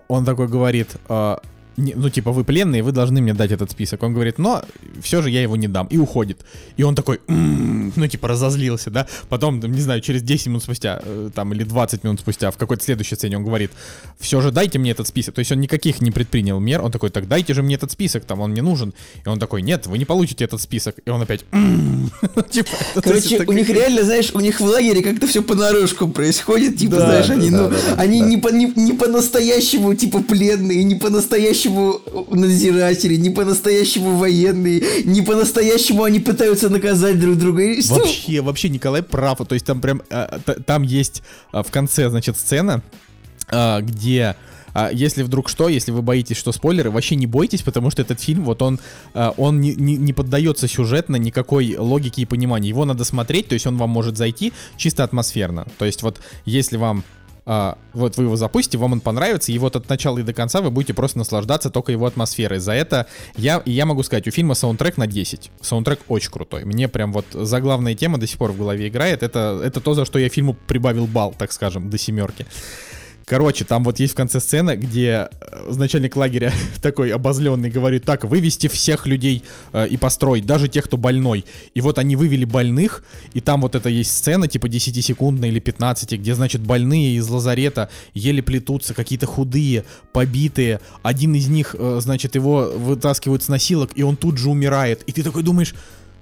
Он 0.08 0.24
такой 0.26 0.48
говорит, 0.48 0.90
а, 1.10 1.40
не- 1.78 1.94
ну, 1.96 2.10
типа, 2.10 2.32
вы 2.32 2.44
пленные, 2.44 2.84
вы 2.84 2.92
должны 2.92 3.22
мне 3.22 3.34
дать 3.34 3.52
этот 3.52 3.72
список. 3.72 4.04
Он 4.04 4.14
говорит, 4.14 4.38
но 4.38 4.64
все 5.02 5.22
же 5.22 5.30
я 5.30 5.42
его 5.42 5.56
не 5.56 5.68
дам. 5.68 5.88
И 5.88 5.98
уходит. 5.98 6.40
И 6.78 6.84
он 6.84 6.96
такой, 6.96 7.20
«М-м-м», 7.28 7.94
ну, 7.96 8.08
типа, 8.08 8.28
разозлился, 8.28 8.92
да. 8.92 9.08
Потом, 9.30 9.62
там, 9.62 9.72
не 9.72 9.82
знаю, 9.82 10.02
через 10.02 10.22
10 10.22 10.48
минут 10.48 10.64
спустя, 10.64 11.02
э, 11.04 11.30
там, 11.34 11.54
или 11.54 11.64
20 11.64 12.04
минут 12.04 12.20
спустя, 12.20 12.52
в 12.52 12.58
какой-то 12.58 12.84
следующей 12.84 13.16
сцене 13.16 13.38
он 13.38 13.44
говорит, 13.44 13.72
все 14.20 14.42
же 14.42 14.52
дайте 14.52 14.80
мне 14.80 14.92
этот 14.92 15.08
список. 15.08 15.36
То 15.36 15.40
есть 15.40 15.52
он 15.52 15.60
никаких 15.60 16.02
не 16.02 16.12
предпринял 16.12 16.60
мер. 16.60 16.82
Он 16.82 16.92
такой, 16.92 17.10
так 17.10 17.28
дайте 17.28 17.54
же 17.54 17.64
мне 17.64 17.76
этот 17.76 17.92
список, 17.92 18.26
там, 18.26 18.40
он 18.40 18.52
мне 18.52 18.62
нужен. 18.62 18.94
И 19.26 19.30
он 19.30 19.40
такой, 19.40 19.62
нет, 19.62 19.88
вы 19.88 19.98
не 19.98 20.06
получите 20.06 20.46
этот 20.46 20.62
список. 20.62 20.96
И 21.06 21.10
он 21.10 21.22
опять, 21.22 21.46
«М-м-м». 21.52 22.12
Типа, 22.50 22.70
то 23.02 23.14
есть 23.14 23.30
Короче, 23.30 23.46
у 23.48 23.54
них 23.54 23.70
реально, 23.70 24.04
знаешь, 24.04 24.32
у 24.34 24.40
них 24.40 24.60
в 24.60 24.66
лагере 24.66 25.02
как-то 25.02 25.28
все 25.28 25.42
понарошку 25.42 26.08
происходит, 26.08 26.78
типа, 26.78 26.98
знаешь, 26.98 27.30
они, 27.30 27.50
ну, 27.50 27.72
они 27.98 28.22
да. 28.22 28.28
не, 28.28 28.38
по, 28.38 28.50
не, 28.50 28.66
не 28.76 28.94
по-настоящему, 28.94 29.96
типа, 29.96 30.22
пленные, 30.22 30.84
не 30.84 30.96
по-настоящему 30.96 31.63
надзиратели, 32.32 33.16
не 33.16 33.30
по-настоящему 33.30 34.18
военные, 34.18 34.84
не 35.06 35.22
по-настоящему 35.22 36.04
они 36.04 36.20
пытаются 36.20 36.70
наказать 36.70 37.20
друг 37.20 37.38
друга. 37.38 37.64
Вообще, 37.90 38.42
вообще 38.42 38.70
Николай 38.70 39.04
прав. 39.04 39.40
То 39.48 39.54
есть 39.54 39.66
там 39.66 39.82
прям, 39.82 40.02
т- 40.46 40.60
там 40.66 40.84
есть 40.84 41.24
а, 41.52 41.64
в 41.64 41.72
конце, 41.72 42.10
значит, 42.10 42.38
сцена, 42.38 42.82
а, 43.50 43.82
где 43.82 44.36
А 44.74 44.90
если 44.92 45.24
вдруг 45.24 45.50
что, 45.50 45.70
если 45.70 45.92
вы 45.92 46.02
боитесь, 46.02 46.38
что 46.38 46.52
спойлеры, 46.52 46.90
вообще 46.90 47.16
не 47.16 47.28
бойтесь, 47.28 47.62
потому 47.62 47.92
что 47.92 48.02
этот 48.02 48.20
фильм, 48.20 48.44
вот 48.44 48.62
он, 48.62 48.80
он 49.14 49.62
не, 49.62 49.76
не, 49.76 49.98
не 49.98 50.14
поддается 50.14 50.68
сюжетно 50.68 51.16
никакой 51.18 51.76
логике 51.78 52.24
и 52.24 52.26
пониманию. 52.26 52.70
Его 52.70 52.86
надо 52.86 53.04
смотреть, 53.04 53.50
то 53.50 53.54
есть 53.54 53.68
он 53.68 53.78
вам 53.78 53.92
может 53.92 54.18
зайти 54.18 54.52
чисто 54.78 55.04
атмосферно. 55.04 55.68
То 55.78 55.86
есть 55.86 56.02
вот 56.02 56.20
если 56.46 56.78
вам 56.78 57.04
а, 57.46 57.78
вот 57.94 58.18
вы 58.18 58.24
его 58.24 58.36
запустите, 58.36 58.78
вам 58.78 58.94
он 58.94 59.02
понравится, 59.02 59.52
и 59.52 59.58
вот 59.58 59.76
от 59.76 59.90
начала 59.90 60.20
и 60.20 60.24
до 60.24 60.34
конца 60.34 60.62
вы 60.62 60.72
будете 60.72 60.94
просто 60.94 61.18
наслаждаться 61.18 61.70
только 61.70 61.92
его 61.92 62.06
атмосферой. 62.06 62.60
За 62.60 62.72
это 62.74 63.08
я, 63.36 63.62
я 63.66 63.86
могу 63.86 64.04
сказать, 64.04 64.28
у 64.28 64.32
фильма 64.32 64.54
саундтрек 64.54 64.98
на 64.98 65.08
10. 65.08 65.52
Саундтрек 65.62 66.00
очень 66.08 66.32
крутой. 66.32 66.64
Мне 66.64 66.88
прям 66.88 67.12
вот 67.12 67.26
заглавная 67.34 67.96
тема 67.96 68.18
до 68.18 68.28
сих 68.28 68.38
пор 68.38 68.52
в 68.52 68.58
голове 68.58 68.88
играет. 68.88 69.24
Это, 69.24 69.62
это 69.64 69.82
то, 69.82 69.94
за 69.94 70.06
что 70.06 70.20
я 70.20 70.30
фильму 70.30 70.54
прибавил 70.54 71.06
бал, 71.06 71.36
так 71.38 71.52
скажем, 71.52 71.90
до 71.90 71.98
семерки. 71.98 72.46
Короче, 73.26 73.64
там 73.64 73.84
вот 73.84 74.00
есть 74.00 74.14
в 74.14 74.18
конце 74.18 74.40
сцена, 74.40 74.76
где 74.76 75.30
э, 75.40 75.74
начальник 75.74 76.16
лагеря 76.16 76.52
такой 76.82 77.12
обозленный 77.12 77.70
говорит, 77.70 78.04
так, 78.04 78.26
вывести 78.26 78.68
всех 78.68 79.06
людей 79.08 79.44
э, 79.72 79.88
и 79.88 79.98
построить, 79.98 80.46
даже 80.46 80.68
тех, 80.68 80.86
кто 80.86 80.98
больной. 80.98 81.46
И 81.74 81.82
вот 81.82 82.00
они 82.00 82.16
вывели 82.16 82.46
больных, 82.46 83.04
и 83.34 83.40
там 83.40 83.62
вот 83.62 83.76
это 83.76 83.90
есть 83.90 84.16
сцена, 84.16 84.48
типа 84.48 84.68
10-секундная 84.68 85.50
или 85.50 85.60
15, 85.60 86.14
где, 86.14 86.36
значит, 86.36 86.62
больные 86.62 87.16
из 87.16 87.28
лазарета 87.30 87.90
еле 88.14 88.44
плетутся, 88.44 88.94
какие-то 88.94 89.26
худые, 89.26 89.86
побитые. 90.12 90.82
Один 91.02 91.34
из 91.36 91.48
них, 91.48 91.76
э, 91.78 92.00
значит, 92.02 92.36
его 92.36 92.72
вытаскивают 92.76 93.44
с 93.44 93.48
носилок, 93.48 93.92
и 93.96 94.04
он 94.04 94.18
тут 94.18 94.38
же 94.38 94.50
умирает. 94.50 95.04
И 95.04 95.14
ты 95.14 95.24
такой 95.24 95.44
думаешь, 95.44 95.74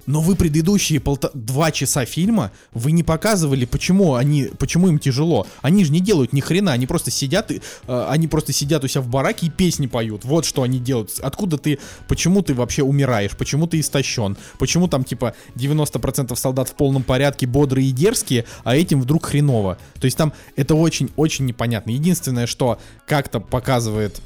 но 0.06 0.20
вы 0.20 0.36
предыдущие 0.36 1.00
полта... 1.00 1.30
два 1.34 1.70
часа 1.70 2.04
фильма 2.04 2.52
вы 2.72 2.92
не 2.92 3.02
показывали, 3.02 3.64
почему 3.64 4.14
они, 4.14 4.50
почему 4.58 4.88
им 4.88 4.98
тяжело. 4.98 5.46
Они 5.60 5.84
же 5.84 5.92
не 5.92 6.00
делают 6.00 6.32
ни 6.32 6.40
хрена, 6.40 6.72
они 6.72 6.86
просто 6.86 7.10
сидят, 7.10 7.50
и, 7.50 7.60
э, 7.86 8.06
они 8.08 8.28
просто 8.28 8.52
сидят 8.52 8.84
у 8.84 8.88
себя 8.88 9.00
в 9.00 9.08
бараке 9.08 9.46
и 9.46 9.50
песни 9.50 9.86
поют. 9.86 10.24
Вот 10.24 10.44
что 10.44 10.62
они 10.62 10.78
делают. 10.78 11.18
Откуда 11.20 11.58
ты, 11.58 11.78
почему 12.08 12.42
ты 12.42 12.54
вообще 12.54 12.82
умираешь, 12.82 13.36
почему 13.36 13.66
ты 13.66 13.80
истощен, 13.80 14.36
почему 14.58 14.88
там 14.88 15.04
типа 15.04 15.34
90% 15.54 16.34
солдат 16.36 16.68
в 16.68 16.74
полном 16.74 17.02
порядке, 17.02 17.46
бодрые 17.46 17.88
и 17.88 17.92
дерзкие, 17.92 18.44
а 18.64 18.76
этим 18.76 19.00
вдруг 19.00 19.26
хреново. 19.26 19.78
То 20.00 20.04
есть 20.06 20.16
там 20.16 20.32
это 20.56 20.74
очень-очень 20.74 21.46
непонятно. 21.46 21.90
Единственное, 21.90 22.46
что 22.46 22.78
как-то 23.06 23.40
показывает 23.40 24.20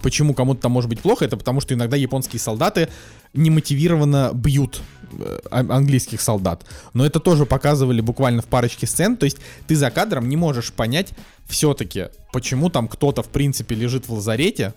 Почему 0.00 0.32
кому-то 0.32 0.62
там 0.62 0.72
может 0.72 0.88
быть 0.88 1.00
плохо, 1.00 1.24
это 1.24 1.36
потому 1.36 1.60
что 1.60 1.74
иногда 1.74 1.96
японские 1.96 2.40
солдаты 2.40 2.88
немотивированно 3.34 4.30
бьют 4.34 4.80
э, 5.18 5.38
английских 5.50 6.20
солдат. 6.20 6.64
Но 6.94 7.06
это 7.06 7.20
тоже 7.20 7.46
показывали 7.46 8.00
буквально 8.00 8.42
в 8.42 8.46
парочке 8.46 8.86
сцен. 8.86 9.16
То 9.16 9.24
есть 9.24 9.38
ты 9.66 9.76
за 9.76 9.90
кадром 9.90 10.28
не 10.28 10.36
можешь 10.36 10.72
понять 10.72 11.12
все-таки, 11.46 12.06
почему 12.32 12.70
там 12.70 12.88
кто-то 12.88 13.22
в 13.22 13.28
принципе 13.28 13.74
лежит 13.74 14.08
в 14.08 14.12
лазарете, 14.12 14.74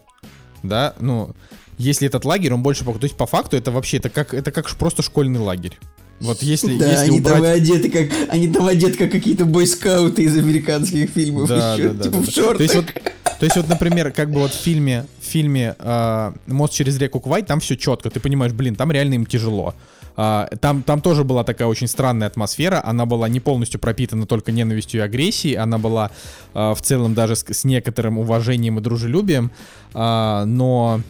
да, 0.64 0.95
ну, 0.99 1.36
если 1.77 2.07
этот 2.07 2.26
лагерь, 2.26 2.53
он 2.53 2.64
больше... 2.64 2.84
То 2.86 2.98
есть 3.02 3.15
по 3.15 3.26
факту 3.26 3.57
это 3.57 3.72
вообще, 3.72 3.98
это 3.98 4.10
как, 4.10 4.34
это 4.34 4.52
как 4.52 4.69
просто 4.76 5.02
школьный 5.02 5.40
лагерь. 5.40 5.77
Вот 6.19 6.41
если, 6.41 6.77
да, 6.77 6.90
если 6.91 7.07
они 7.07 7.19
убрать... 7.19 7.36
там 7.36 7.44
одеты 7.44 7.90
как 7.90 8.10
они 8.30 8.48
там 8.48 8.65
одеты 8.65 8.98
как 8.98 9.11
какие-то 9.11 9.44
бойскауты 9.44 10.23
из 10.23 10.38
американских 10.38 11.10
фильмов 11.10 11.49
Да, 11.49 11.73
еще, 11.73 11.90
да, 11.90 11.94
да, 11.94 12.03
типа 12.06 12.18
да, 12.18 12.22
в 12.22 12.30
шортах. 12.30 12.57
То 12.57 12.64
есть 12.64 12.76
вот, 12.76 12.86
то 13.40 13.45
есть 13.45 13.57
вот, 13.57 13.68
например, 13.68 14.12
как 14.12 14.32
бы 14.32 14.40
вот 14.40 14.52
в 14.52 14.56
фильме, 14.56 15.06
в 15.20 15.26
фильме 15.26 15.76
э, 15.78 16.32
«Мост 16.48 16.74
через 16.74 16.98
реку 16.98 17.20
Квай» 17.20 17.44
там 17.44 17.60
все 17.60 17.76
четко, 17.76 18.10
ты 18.10 18.20
понимаешь, 18.20 18.53
блин, 18.53 18.76
там 18.76 18.91
реально 18.91 19.16
им 19.16 19.26
тяжело. 19.26 19.74
А, 20.18 20.48
там, 20.62 20.84
там 20.84 21.02
тоже 21.02 21.24
была 21.24 21.44
такая 21.44 21.68
очень 21.68 21.88
странная 21.88 22.28
атмосфера, 22.28 22.82
она 22.84 23.06
была 23.06 23.28
не 23.28 23.40
полностью 23.40 23.80
пропитана 23.80 24.26
только 24.26 24.52
ненавистью 24.52 25.02
и 25.02 25.03
агрессией, 25.03 25.56
она 25.56 25.78
была 25.78 26.12
а, 26.53 26.74
в 26.74 26.82
целом 26.82 27.14
даже 27.14 27.36
с, 27.36 27.44
с 27.44 27.66
некоторым 27.66 28.18
уважением 28.18 28.80
и 28.80 28.82
дружелюбием, 28.82 29.52
а, 29.94 30.45
но 30.45 31.02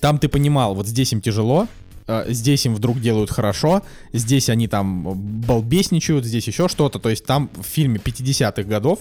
там 0.00 0.18
ты 0.18 0.28
понимал, 0.28 0.74
вот 0.74 0.86
здесь 0.86 1.12
им 1.12 1.20
тяжело, 1.20 1.68
здесь 2.26 2.66
им 2.66 2.74
вдруг 2.74 3.00
делают 3.00 3.30
хорошо, 3.30 3.82
здесь 4.12 4.48
они 4.48 4.68
там 4.68 5.02
балбесничают, 5.46 6.24
здесь 6.24 6.46
еще 6.46 6.68
что-то. 6.68 6.98
То 6.98 7.08
есть 7.10 7.24
там 7.24 7.50
в 7.54 7.64
фильме 7.64 7.98
50-х 7.98 8.62
годов, 8.64 9.00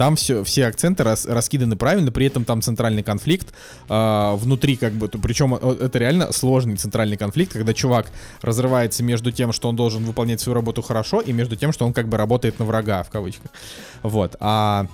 там 0.00 0.16
все, 0.16 0.42
все 0.44 0.66
акценты 0.66 1.04
рас, 1.04 1.26
раскиданы 1.26 1.76
правильно, 1.76 2.10
при 2.10 2.24
этом 2.24 2.46
там 2.46 2.62
центральный 2.62 3.02
конфликт 3.02 3.52
э, 3.88 4.34
внутри 4.34 4.76
как 4.76 4.94
бы, 4.94 5.08
причем 5.08 5.54
это 5.54 5.98
реально 5.98 6.32
сложный 6.32 6.76
центральный 6.76 7.18
конфликт, 7.18 7.52
когда 7.52 7.74
чувак 7.74 8.06
разрывается 8.40 9.02
между 9.02 9.30
тем, 9.30 9.52
что 9.52 9.68
он 9.68 9.76
должен 9.76 10.02
выполнять 10.04 10.40
свою 10.40 10.54
работу 10.54 10.80
хорошо, 10.80 11.20
и 11.20 11.32
между 11.32 11.54
тем, 11.54 11.72
что 11.72 11.84
он 11.84 11.92
как 11.92 12.08
бы 12.08 12.16
работает 12.16 12.58
на 12.58 12.64
врага, 12.64 13.02
в 13.02 13.10
кавычках. 13.10 13.50
Вот. 14.02 14.36
А 14.40 14.86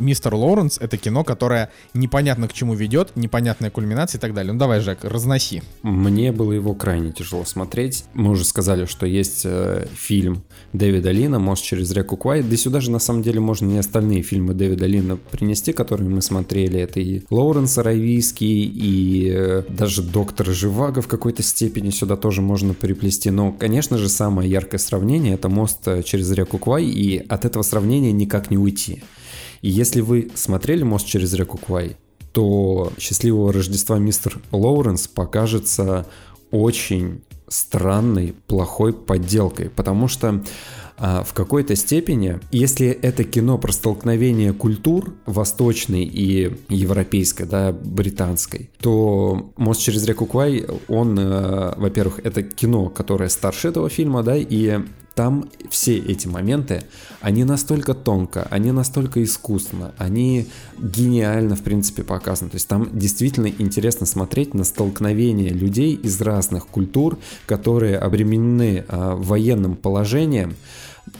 Мистер 0.00 0.34
Лоуренс— 0.34 0.78
это 0.80 0.96
кино, 0.96 1.24
которое 1.24 1.70
непонятно 1.94 2.48
к 2.48 2.52
чему 2.52 2.74
ведет, 2.74 3.12
непонятная 3.16 3.70
кульминация 3.70 4.18
и 4.18 4.20
так 4.20 4.34
далее. 4.34 4.52
Ну 4.52 4.58
давай, 4.58 4.80
Жек, 4.80 5.04
разноси. 5.04 5.62
Мне 5.82 6.32
было 6.32 6.52
его 6.52 6.74
крайне 6.74 7.12
тяжело 7.12 7.44
смотреть. 7.44 8.04
Мы 8.14 8.30
уже 8.30 8.44
сказали, 8.44 8.86
что 8.86 9.06
есть 9.06 9.42
э, 9.44 9.86
фильм 9.94 10.42
Дэвида 10.72 11.10
Лина 11.10 11.38
«Мост 11.38 11.64
через 11.64 11.90
реку 11.92 12.16
Квай». 12.16 12.42
Да 12.42 12.56
сюда 12.56 12.80
же 12.80 12.90
на 12.90 12.98
самом 12.98 13.22
деле 13.22 13.40
можно 13.40 13.70
и 13.72 13.76
остальные 13.76 14.22
фильмы 14.22 14.54
Дэвида 14.54 14.86
Лина 14.86 15.16
принести, 15.16 15.72
которые 15.72 16.08
мы 16.08 16.22
смотрели. 16.22 16.80
Это 16.80 17.00
и 17.00 17.22
Лоуренс 17.30 17.76
Аравийский, 17.78 18.64
и 18.64 19.30
э, 19.30 19.62
даже 19.68 20.02
Доктор 20.02 20.46
Живаго 20.48 21.02
в 21.02 21.08
какой-то 21.08 21.42
степени 21.42 21.90
сюда 21.90 22.16
тоже 22.16 22.40
можно 22.40 22.72
приплести. 22.72 23.30
Но, 23.30 23.52
конечно 23.52 23.98
же, 23.98 24.08
самое 24.08 24.50
яркое 24.50 24.78
сравнение— 24.78 25.34
это 25.34 25.48
«Мост 25.48 25.86
э, 25.86 26.02
через 26.02 26.30
реку 26.30 26.58
Квай», 26.58 26.84
и 26.84 27.18
от 27.18 27.44
этого 27.44 27.62
сравнения 27.62 28.12
никак 28.12 28.50
не 28.50 28.56
уйти. 28.56 29.02
И 29.62 29.68
если 29.68 30.00
вы 30.00 30.30
смотрели 30.34 30.82
«Мост 30.82 31.06
через 31.06 31.32
реку 31.34 31.58
Квай», 31.58 31.96
то 32.32 32.92
«Счастливого 32.98 33.52
Рождества, 33.52 33.98
мистер 33.98 34.40
Лоуренс» 34.52 35.08
покажется 35.08 36.06
очень 36.50 37.22
странной, 37.48 38.34
плохой 38.46 38.92
подделкой, 38.92 39.70
потому 39.70 40.06
что 40.06 40.42
а, 41.02 41.24
в 41.24 41.32
какой-то 41.32 41.74
степени, 41.76 42.40
если 42.52 42.88
это 42.88 43.24
кино 43.24 43.56
про 43.58 43.72
столкновение 43.72 44.52
культур 44.52 45.14
восточной 45.24 46.04
и 46.04 46.54
европейской, 46.68 47.44
да, 47.44 47.72
британской, 47.72 48.70
то 48.80 49.52
«Мост 49.56 49.80
через 49.80 50.04
реку 50.06 50.26
Квай», 50.26 50.66
он, 50.88 51.18
э, 51.18 51.74
во-первых, 51.76 52.20
это 52.22 52.42
кино, 52.42 52.90
которое 52.90 53.30
старше 53.30 53.68
этого 53.68 53.88
фильма, 53.88 54.22
да, 54.22 54.36
и 54.36 54.80
там 55.20 55.50
все 55.68 55.98
эти 55.98 56.26
моменты, 56.28 56.84
они 57.20 57.44
настолько 57.44 57.92
тонко, 57.92 58.48
они 58.50 58.72
настолько 58.72 59.22
искусно, 59.22 59.92
они 59.98 60.46
гениально, 60.78 61.56
в 61.56 61.62
принципе, 61.62 62.04
показаны. 62.04 62.50
То 62.50 62.54
есть 62.54 62.66
там 62.66 62.88
действительно 62.98 63.48
интересно 63.48 64.06
смотреть 64.06 64.54
на 64.54 64.64
столкновение 64.64 65.50
людей 65.50 65.94
из 65.94 66.18
разных 66.22 66.68
культур, 66.68 67.18
которые 67.44 67.98
обременены 67.98 68.86
а, 68.88 69.14
военным 69.14 69.76
положением. 69.76 70.56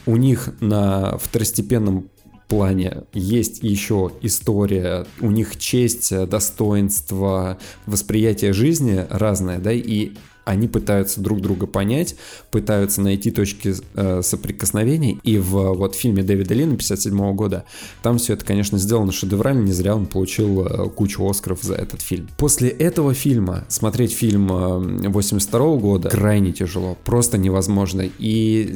У 0.06 0.16
них 0.16 0.48
на 0.60 1.18
второстепенном 1.18 2.08
плане 2.48 3.02
есть 3.12 3.62
еще 3.62 4.12
история, 4.22 5.04
у 5.20 5.30
них 5.30 5.58
честь, 5.58 6.10
достоинство, 6.26 7.58
восприятие 7.84 8.54
жизни 8.54 9.04
разное, 9.10 9.58
да, 9.58 9.72
и 9.72 10.12
они 10.50 10.66
пытаются 10.66 11.20
друг 11.20 11.40
друга 11.40 11.66
понять, 11.66 12.16
пытаются 12.50 13.00
найти 13.00 13.30
точки 13.30 13.74
э, 13.94 14.20
соприкосновений. 14.22 15.20
И 15.22 15.38
в 15.38 15.74
вот 15.74 15.94
фильме 15.94 16.24
Дэвида 16.24 16.54
Лина 16.54 16.76
57 16.76 17.34
года 17.34 17.64
там 18.02 18.18
все 18.18 18.34
это, 18.34 18.44
конечно, 18.44 18.76
сделано 18.76 19.12
шедеврально, 19.12 19.62
не 19.62 19.72
зря 19.72 19.94
он 19.94 20.06
получил 20.06 20.66
э, 20.66 20.88
кучу 20.90 21.24
Оскаров 21.28 21.62
за 21.62 21.74
этот 21.74 22.02
фильм. 22.02 22.28
После 22.36 22.68
этого 22.68 23.14
фильма 23.14 23.64
смотреть 23.68 24.12
фильм 24.12 24.50
э, 24.50 25.08
82 25.08 25.76
года 25.76 26.08
крайне 26.08 26.52
тяжело, 26.52 26.98
просто 27.04 27.38
невозможно. 27.38 28.02
И 28.18 28.74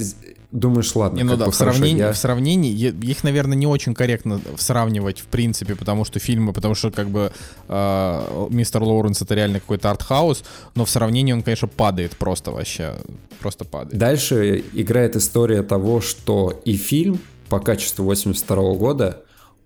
думаешь, 0.55 0.95
ладно, 0.95 1.17
не, 1.19 1.25
ну 1.25 1.37
да, 1.37 1.51
в 1.51 1.55
сравнении, 1.55 1.99
я- 1.99 2.13
в 2.13 2.17
сравнении, 2.17 2.73
их, 2.73 3.25
наверное, 3.25 3.57
не 3.57 3.67
очень 3.67 3.93
корректно 3.95 4.41
сравнивать, 4.57 5.19
в 5.21 5.27
принципе, 5.27 5.75
потому 5.75 6.05
что 6.05 6.21
фильмы, 6.21 6.53
потому 6.53 6.75
что, 6.75 6.91
как 6.91 7.09
бы, 7.11 7.33
э, 7.69 8.47
мистер 8.51 8.83
Лоуренс 8.83 9.21
это 9.23 9.35
реально 9.35 9.61
какой-то 9.61 9.91
артхаус, 9.91 10.45
но 10.77 10.85
в 10.85 10.91
сравнении 10.91 11.33
он, 11.33 11.43
конечно, 11.43 11.69
падает 11.69 12.17
просто 12.17 12.51
вообще, 12.53 12.95
просто 13.41 13.65
падает. 13.65 13.99
Дальше 13.99 14.65
играет 14.73 15.17
история 15.17 15.63
того, 15.63 16.01
что 16.01 16.61
и 16.65 16.77
фильм 16.77 17.19
по 17.49 17.59
качеству 17.61 18.05
82 18.05 18.75
года, 18.75 19.23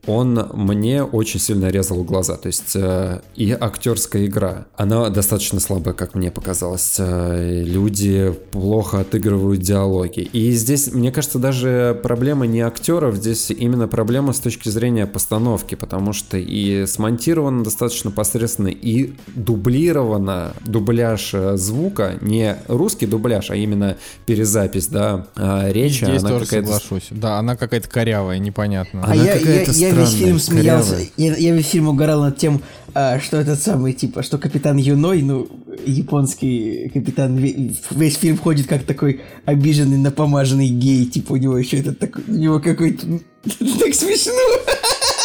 он 0.07 0.51
мне 0.55 1.03
очень 1.03 1.41
сильно 1.41 1.67
резал 1.67 2.03
глаза. 2.03 2.37
То 2.37 2.47
есть 2.47 2.75
э, 2.75 3.21
и 3.35 3.53
актерская 3.53 4.27
игра, 4.27 4.67
она 4.77 5.09
достаточно 5.11 5.61
слабая, 5.61 5.95
как 5.95 6.15
мне 6.15 6.31
показалось. 6.31 6.97
Э, 6.99 7.63
люди 7.65 8.35
плохо 8.51 9.01
отыгрывают 9.01 9.61
диалоги. 9.61 10.21
И 10.21 10.53
здесь, 10.53 10.93
мне 10.93 11.13
кажется, 11.13 11.39
даже 11.39 11.99
проблема 12.03 12.47
не 12.47 12.61
актеров, 12.61 13.17
здесь 13.17 13.51
именно 13.51 13.87
проблема 13.87 14.33
с 14.33 14.41
точки 14.41 14.69
зрения 14.71 15.07
постановки, 15.07 15.75
потому 15.75 16.13
что 16.13 16.39
и 16.39 16.87
смонтировано 16.87 17.65
достаточно 17.65 18.11
посредственно, 18.11 18.69
и 18.69 19.13
дублировано 19.35 20.55
дубляж 20.65 21.31
э, 21.35 21.57
звука, 21.57 22.15
не 22.21 22.57
русский 22.69 23.07
дубляж, 23.07 23.51
а 23.51 23.57
именно 23.57 23.97
перезапись, 24.27 24.87
да, 24.87 25.27
а 25.37 25.71
речи, 25.71 26.05
Здесь 26.05 26.23
она 26.23 26.31
тоже 26.31 26.47
соглашусь. 26.47 27.09
Да, 27.11 27.39
она 27.39 27.57
какая-то 27.57 27.89
корявая, 27.89 28.39
непонятная. 28.39 29.03
А 29.03 29.13
Она 29.13 29.15
я, 29.15 29.35
я, 29.35 29.39
какая-то 29.39 29.73
я 29.73 29.88
я 29.89 30.01
весь 30.01 30.13
фильм 30.13 30.39
смеялся, 30.39 30.97
я, 31.17 31.37
я 31.37 31.55
весь 31.55 31.69
фильм 31.69 31.89
угорал 31.89 32.23
над 32.23 32.37
тем, 32.37 32.63
а, 32.95 33.21
что 33.21 33.37
этот 33.37 33.63
самый, 33.63 33.93
типа, 33.93 34.23
что 34.23 34.39
капитан 34.39 34.77
Юной, 34.77 35.23
ну, 35.23 35.49
японский 35.85 36.91
капитан, 36.93 37.37
весь 37.37 38.17
фильм 38.17 38.39
ходит 38.39 38.67
как 38.67 38.85
такой 38.85 39.21
обиженный, 39.45 39.99
напомаженный 39.99 40.69
гей, 40.69 41.07
типа, 41.07 41.33
у 41.33 41.37
него 41.37 41.59
еще 41.59 41.79
этот 41.79 41.99
такой, 41.99 42.25
у 42.27 42.33
него 42.33 42.61
какой-то, 42.61 43.07
так 43.45 43.95
смешно. 43.95 44.33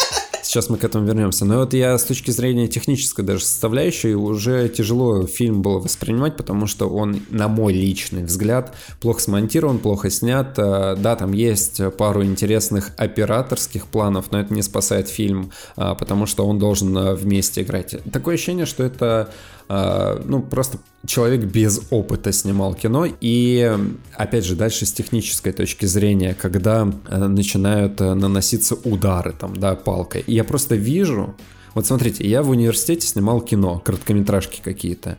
Сейчас 0.54 0.70
мы 0.70 0.76
к 0.76 0.84
этому 0.84 1.04
вернемся. 1.04 1.44
Но 1.44 1.58
вот 1.58 1.74
я 1.74 1.98
с 1.98 2.04
точки 2.04 2.30
зрения 2.30 2.68
технической 2.68 3.24
даже 3.24 3.44
составляющей 3.44 4.14
уже 4.14 4.68
тяжело 4.68 5.26
фильм 5.26 5.62
было 5.62 5.80
воспринимать, 5.80 6.36
потому 6.36 6.68
что 6.68 6.88
он, 6.88 7.22
на 7.30 7.48
мой 7.48 7.72
личный 7.72 8.22
взгляд, 8.22 8.72
плохо 9.00 9.20
смонтирован, 9.20 9.80
плохо 9.80 10.10
снят. 10.10 10.56
Э, 10.56 10.94
да, 10.96 11.16
там 11.16 11.32
есть 11.32 11.80
пару 11.96 12.22
интересных 12.22 12.92
операторских 12.96 13.88
планов, 13.88 14.30
но 14.30 14.38
это 14.38 14.54
не 14.54 14.62
спасает 14.62 15.08
фильм, 15.08 15.50
а, 15.74 15.96
потому 15.96 16.24
что 16.24 16.46
он 16.46 16.60
должен 16.60 16.96
э, 16.96 17.14
вместе 17.14 17.62
играть. 17.62 17.96
Такое 18.12 18.36
ощущение, 18.36 18.66
что 18.66 18.84
это 18.84 19.30
ну, 19.68 20.42
просто 20.42 20.78
человек 21.06 21.44
без 21.44 21.80
опыта 21.90 22.32
снимал 22.32 22.74
кино. 22.74 23.06
И, 23.20 23.76
опять 24.14 24.44
же, 24.44 24.56
дальше 24.56 24.86
с 24.86 24.92
технической 24.92 25.52
точки 25.52 25.86
зрения, 25.86 26.34
когда 26.34 26.88
э, 27.08 27.26
начинают 27.26 28.00
э, 28.00 28.14
наноситься 28.14 28.74
удары 28.74 29.32
там, 29.32 29.56
да, 29.56 29.74
палкой. 29.74 30.24
И 30.26 30.34
я 30.34 30.44
просто 30.44 30.74
вижу, 30.74 31.34
вот 31.74 31.86
смотрите, 31.86 32.28
я 32.28 32.42
в 32.42 32.50
университете 32.50 33.06
снимал 33.06 33.40
кино, 33.40 33.78
короткометражки 33.78 34.60
какие-то 34.62 35.18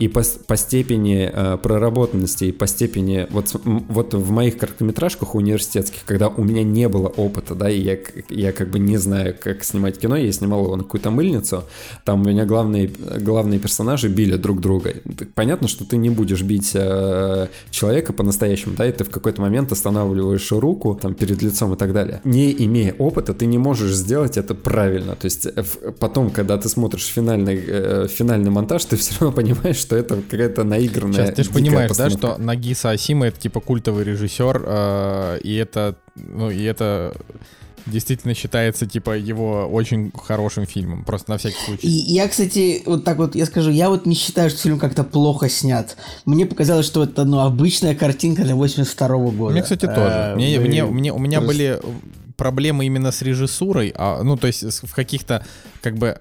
и 0.00 0.08
по, 0.08 0.22
по 0.46 0.56
степени 0.56 1.30
э, 1.30 1.58
проработанности, 1.62 2.44
и 2.44 2.52
по 2.52 2.66
степени... 2.66 3.26
Вот, 3.28 3.54
вот 3.64 4.14
в 4.14 4.30
моих 4.30 4.56
короткометражках 4.56 5.34
университетских, 5.34 6.00
когда 6.06 6.28
у 6.28 6.42
меня 6.42 6.62
не 6.62 6.88
было 6.88 7.08
опыта, 7.08 7.54
да, 7.54 7.68
и 7.68 7.78
я, 7.78 7.98
я 8.30 8.52
как 8.52 8.70
бы 8.70 8.78
не 8.78 8.96
знаю, 8.96 9.36
как 9.38 9.62
снимать 9.62 9.98
кино, 9.98 10.16
я 10.16 10.32
снимал 10.32 10.64
его 10.64 10.76
на 10.76 10.84
какую-то 10.84 11.10
мыльницу, 11.10 11.64
там 12.04 12.22
у 12.22 12.24
меня 12.24 12.46
главные, 12.46 12.90
главные 13.20 13.60
персонажи 13.60 14.08
били 14.08 14.36
друг 14.36 14.62
друга. 14.62 14.94
Понятно, 15.34 15.68
что 15.68 15.84
ты 15.84 15.98
не 15.98 16.08
будешь 16.08 16.42
бить 16.42 16.70
э, 16.72 17.48
человека 17.70 18.14
по-настоящему, 18.14 18.76
да, 18.78 18.86
и 18.86 18.92
ты 18.92 19.04
в 19.04 19.10
какой-то 19.10 19.42
момент 19.42 19.70
останавливаешь 19.70 20.50
руку 20.52 20.98
там 21.00 21.12
перед 21.12 21.42
лицом 21.42 21.74
и 21.74 21.76
так 21.76 21.92
далее. 21.92 22.22
Не 22.24 22.50
имея 22.64 22.94
опыта, 22.98 23.34
ты 23.34 23.44
не 23.44 23.58
можешь 23.58 23.92
сделать 23.92 24.38
это 24.38 24.54
правильно. 24.54 25.14
То 25.14 25.26
есть 25.26 25.44
э, 25.44 25.62
потом, 25.98 26.30
когда 26.30 26.56
ты 26.56 26.70
смотришь 26.70 27.04
финальный, 27.04 27.62
э, 27.66 28.06
финальный 28.08 28.50
монтаж, 28.50 28.86
ты 28.86 28.96
все 28.96 29.12
равно 29.20 29.36
понимаешь, 29.36 29.89
что 29.90 29.96
это 29.96 30.22
какая-то 30.22 30.62
наигранная. 30.62 31.14
Сейчас 31.14 31.34
ты 31.34 31.42
же 31.42 31.50
понимаешь, 31.50 31.90
да, 31.96 32.10
что 32.10 32.38
Нагиса 32.38 32.90
Асима 32.90 33.26
это 33.26 33.40
типа 33.40 33.60
культовый 33.60 34.04
режиссер, 34.04 34.62
э, 34.64 35.40
и 35.42 35.56
это, 35.56 35.96
ну, 36.14 36.48
и 36.48 36.62
это 36.62 37.12
действительно 37.86 38.34
считается, 38.34 38.86
типа, 38.86 39.18
его 39.18 39.66
очень 39.66 40.12
хорошим 40.14 40.64
фильмом, 40.66 41.02
просто 41.02 41.32
на 41.32 41.38
всякий 41.38 41.58
случай. 41.64 41.88
И 41.88 41.90
я, 41.90 42.28
кстати, 42.28 42.84
вот 42.86 43.04
так 43.04 43.16
вот, 43.18 43.34
я 43.34 43.46
скажу, 43.46 43.72
я 43.72 43.88
вот 43.88 44.06
не 44.06 44.14
считаю, 44.14 44.48
что 44.50 44.60
фильм 44.60 44.78
как-то 44.78 45.02
плохо 45.02 45.48
снят. 45.48 45.96
Мне 46.24 46.46
показалось, 46.46 46.86
что 46.86 47.02
это, 47.02 47.24
ну, 47.24 47.40
обычная 47.40 47.96
картинка 47.96 48.44
для 48.44 48.54
82 48.54 49.08
-го 49.08 49.32
года. 49.32 49.52
Мне, 49.52 49.62
кстати, 49.62 49.86
тоже. 49.86 49.98
А, 49.98 50.36
мне, 50.36 50.60
мне, 50.60 50.84
мне, 50.84 51.12
у 51.12 51.18
меня 51.18 51.40
были 51.40 51.80
проблемы 52.36 52.86
именно 52.86 53.10
с 53.10 53.22
режиссурой, 53.22 53.92
а, 53.96 54.22
ну, 54.22 54.36
то 54.36 54.46
есть 54.46 54.62
в 54.62 54.94
каких-то, 54.94 55.44
как 55.82 55.96
бы, 55.96 56.20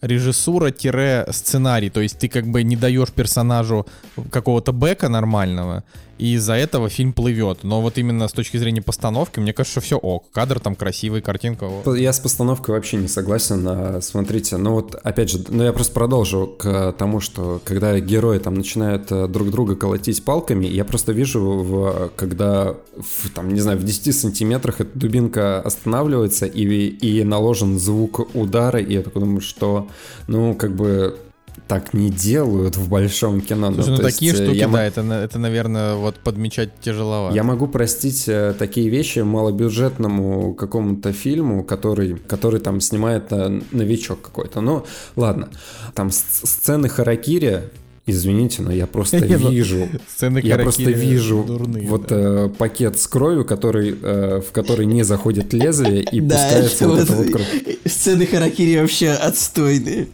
режиссура-сценарий, 0.00 1.90
то 1.90 2.00
есть 2.00 2.18
ты 2.18 2.28
как 2.28 2.46
бы 2.46 2.62
не 2.62 2.76
даешь 2.76 3.10
персонажу 3.10 3.86
какого-то 4.30 4.72
бэка 4.72 5.08
нормального, 5.08 5.84
и 6.18 6.34
из-за 6.34 6.54
этого 6.54 6.88
фильм 6.88 7.12
плывет. 7.12 7.62
Но 7.62 7.80
вот 7.80 7.96
именно 7.96 8.28
с 8.28 8.32
точки 8.32 8.56
зрения 8.56 8.82
постановки, 8.82 9.38
мне 9.38 9.52
кажется, 9.52 9.80
все 9.80 9.96
ок. 9.96 10.24
Кадр 10.32 10.60
там 10.60 10.74
красивый, 10.74 11.22
картинка. 11.22 11.70
Я 11.96 12.12
с 12.12 12.18
постановкой 12.18 12.74
вообще 12.74 12.96
не 12.96 13.08
согласен. 13.08 13.64
А, 13.66 14.00
смотрите, 14.02 14.56
ну 14.56 14.72
вот 14.72 14.96
опять 14.96 15.30
же, 15.30 15.44
ну 15.48 15.62
я 15.62 15.72
просто 15.72 15.94
продолжу 15.94 16.56
к 16.58 16.92
тому, 16.98 17.20
что 17.20 17.60
когда 17.64 17.98
герои 18.00 18.38
там 18.38 18.54
начинают 18.54 19.10
э, 19.12 19.28
друг 19.28 19.50
друга 19.50 19.76
колотить 19.76 20.24
палками, 20.24 20.66
я 20.66 20.84
просто 20.84 21.12
вижу, 21.12 21.40
в, 21.40 22.10
когда 22.16 22.74
в, 22.96 23.30
там, 23.30 23.54
не 23.54 23.60
знаю, 23.60 23.78
в 23.78 23.84
10 23.84 24.14
сантиметрах 24.14 24.80
эта 24.80 24.98
дубинка 24.98 25.60
останавливается 25.60 26.46
и, 26.46 26.88
и 26.88 27.22
наложен 27.22 27.78
звук 27.78 28.34
удара, 28.34 28.80
и 28.80 28.94
я 28.94 29.02
такой 29.02 29.22
думаю, 29.22 29.40
что, 29.40 29.87
ну, 30.26 30.54
как 30.54 30.74
бы 30.74 31.18
так 31.66 31.94
не 31.94 32.10
делают 32.10 32.76
в 32.76 32.88
большом 32.88 33.40
кино. 33.40 33.72
Слушай, 33.72 33.90
ну, 33.90 33.96
ну 33.96 34.02
такие 34.02 34.30
есть, 34.30 34.40
э, 34.40 34.44
штуки, 34.44 34.58
я 34.58 34.68
да, 34.68 34.84
это, 34.84 35.00
это, 35.02 35.38
наверное, 35.38 35.94
вот 35.94 36.16
подмечать 36.16 36.70
тяжеловато. 36.80 37.34
Я 37.34 37.42
могу 37.42 37.66
простить 37.66 38.28
э, 38.28 38.54
такие 38.58 38.88
вещи 38.88 39.20
малобюджетному 39.20 40.54
какому-то 40.54 41.12
фильму, 41.12 41.64
который, 41.64 42.16
который 42.16 42.60
там 42.60 42.80
снимает 42.80 43.32
э, 43.32 43.60
новичок 43.72 44.22
какой-то. 44.22 44.60
Ну, 44.60 44.86
ладно. 45.16 45.48
Там 45.94 46.10
сцены 46.10 46.88
Харакири, 46.88 47.64
Извините, 48.08 48.62
но 48.62 48.72
я 48.72 48.86
просто 48.86 49.18
ну, 49.38 49.50
вижу, 49.50 49.88
Сцены 50.08 50.40
я 50.42 50.56
просто 50.58 50.90
вижу 50.90 51.44
дурные, 51.46 51.86
вот 51.86 52.06
да. 52.08 52.16
э, 52.16 52.48
пакет 52.48 52.98
с 52.98 53.06
кровью, 53.06 53.44
который, 53.44 53.94
э, 54.00 54.40
в 54.40 54.50
который 54.52 54.86
не 54.86 55.02
заходит 55.02 55.52
лезвие 55.52 56.02
и 56.02 56.20
пускается 56.28 56.88
вот 56.88 57.00
эта 57.00 57.12
вот 57.12 57.26
кровь. 57.26 57.78
Сцены 57.84 58.26
харакири 58.26 58.80
вообще 58.80 59.10
отстойные 59.10 60.08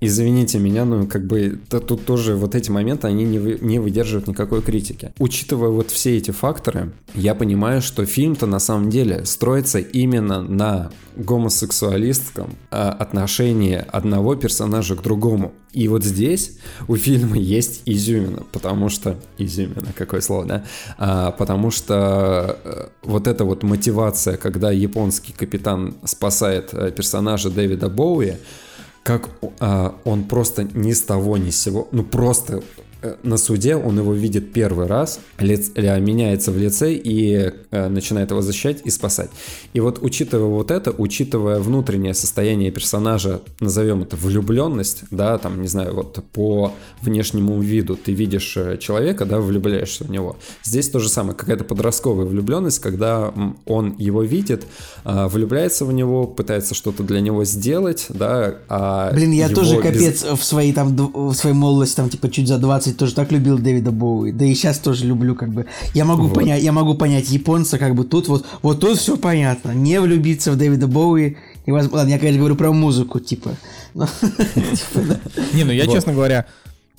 извините 0.00 0.58
меня, 0.58 0.84
ну, 0.84 1.06
как 1.06 1.26
бы, 1.26 1.58
то, 1.68 1.80
тут 1.80 2.04
тоже 2.04 2.34
вот 2.34 2.54
эти 2.54 2.70
моменты, 2.70 3.06
они 3.06 3.24
не, 3.24 3.38
вы, 3.38 3.58
не 3.60 3.78
выдерживают 3.78 4.28
никакой 4.28 4.62
критики. 4.62 5.12
Учитывая 5.18 5.70
вот 5.70 5.90
все 5.90 6.16
эти 6.16 6.30
факторы, 6.30 6.92
я 7.14 7.34
понимаю, 7.34 7.82
что 7.82 8.04
фильм-то 8.04 8.46
на 8.46 8.58
самом 8.58 8.90
деле 8.90 9.24
строится 9.24 9.78
именно 9.78 10.42
на 10.42 10.90
гомосексуалистском 11.16 12.56
а, 12.70 12.90
отношении 12.90 13.84
одного 13.92 14.36
персонажа 14.36 14.96
к 14.96 15.02
другому. 15.02 15.52
И 15.72 15.86
вот 15.86 16.04
здесь 16.04 16.58
у 16.88 16.96
фильма 16.96 17.36
есть 17.36 17.82
изюмина, 17.84 18.44
потому 18.52 18.88
что... 18.88 19.16
Изюмина, 19.38 19.92
какое 19.94 20.20
слово, 20.20 20.46
да? 20.46 20.64
А, 20.98 21.30
потому 21.32 21.70
что 21.70 21.94
а, 21.94 22.90
вот 23.02 23.26
эта 23.26 23.44
вот 23.44 23.62
мотивация, 23.62 24.36
когда 24.36 24.70
японский 24.70 25.32
капитан 25.32 25.94
спасает 26.04 26.70
а, 26.72 26.90
персонажа 26.90 27.50
Дэвида 27.50 27.88
Боуи, 27.88 28.36
как 29.02 29.30
а, 29.60 29.94
он 30.04 30.24
просто 30.24 30.64
ни 30.64 30.92
с 30.92 31.02
того 31.02 31.36
ни 31.36 31.50
с 31.50 31.60
сего, 31.60 31.88
ну 31.92 32.04
просто 32.04 32.62
Э, 32.62 32.89
на 33.22 33.36
суде 33.36 33.76
он 33.76 33.98
его 33.98 34.12
видит 34.12 34.52
первый 34.52 34.86
раз, 34.86 35.20
лиц, 35.38 35.70
меняется 35.76 36.52
в 36.52 36.58
лице 36.58 36.94
и 36.94 37.52
э, 37.70 37.88
начинает 37.88 38.30
его 38.30 38.42
защищать 38.42 38.80
и 38.84 38.90
спасать. 38.90 39.30
И 39.72 39.80
вот 39.80 39.98
учитывая 40.02 40.46
вот 40.46 40.70
это, 40.70 40.92
учитывая 40.96 41.60
внутреннее 41.60 42.14
состояние 42.14 42.70
персонажа, 42.70 43.40
назовем 43.60 44.02
это 44.02 44.16
влюбленность, 44.16 45.04
да, 45.10 45.38
там, 45.38 45.62
не 45.62 45.68
знаю, 45.68 45.94
вот 45.94 46.22
по 46.32 46.74
внешнему 47.00 47.60
виду 47.60 47.96
ты 47.96 48.12
видишь 48.12 48.56
э, 48.56 48.78
человека, 48.78 49.24
да, 49.24 49.40
влюбляешься 49.40 50.04
в 50.04 50.10
него. 50.10 50.36
Здесь 50.62 50.88
то 50.88 50.98
же 50.98 51.08
самое, 51.08 51.34
какая-то 51.34 51.64
подростковая 51.64 52.26
влюбленность, 52.26 52.80
когда 52.80 53.32
он 53.66 53.94
его 53.98 54.22
видит, 54.22 54.64
э, 55.04 55.26
влюбляется 55.28 55.84
в 55.84 55.92
него, 55.92 56.26
пытается 56.26 56.74
что-то 56.74 57.02
для 57.02 57.20
него 57.20 57.44
сделать, 57.44 58.06
да, 58.08 58.56
а 58.68 59.12
Блин, 59.12 59.32
я 59.32 59.48
тоже 59.48 59.78
капец 59.80 60.24
без... 60.24 60.38
в 60.38 60.44
своей 60.44 60.72
там, 60.72 60.94
в 60.96 61.34
своей 61.34 61.56
молодости, 61.56 61.96
там, 61.96 62.10
типа, 62.10 62.30
чуть 62.30 62.48
за 62.48 62.58
20 62.58 62.89
20 62.90 62.98
тоже 62.98 63.14
так 63.14 63.32
любил 63.32 63.58
Дэвида 63.58 63.92
Боуи, 63.92 64.32
да 64.32 64.44
и 64.44 64.54
сейчас 64.54 64.78
тоже 64.78 65.06
люблю, 65.06 65.34
как 65.34 65.50
бы. 65.50 65.66
Я 65.94 66.04
могу 66.04 66.24
вот. 66.24 66.34
понять, 66.34 66.62
я 66.62 66.72
могу 66.72 66.94
понять 66.94 67.30
японца, 67.30 67.78
как 67.78 67.94
бы 67.94 68.04
тут 68.04 68.28
вот, 68.28 68.46
вот 68.62 68.80
тут 68.80 68.98
все 68.98 69.16
понятно. 69.16 69.72
Не 69.72 70.00
влюбиться 70.00 70.52
в 70.52 70.56
Дэвида 70.56 70.86
Боуи 70.86 71.36
невозможно. 71.66 71.98
Ладно, 71.98 72.10
я, 72.10 72.18
конечно, 72.18 72.38
говорю 72.38 72.56
про 72.56 72.72
музыку, 72.72 73.20
типа. 73.20 73.56
типа 73.94 75.20
не, 75.52 75.64
ну 75.64 75.72
я, 75.72 75.86
честно 75.86 76.12
говоря, 76.12 76.46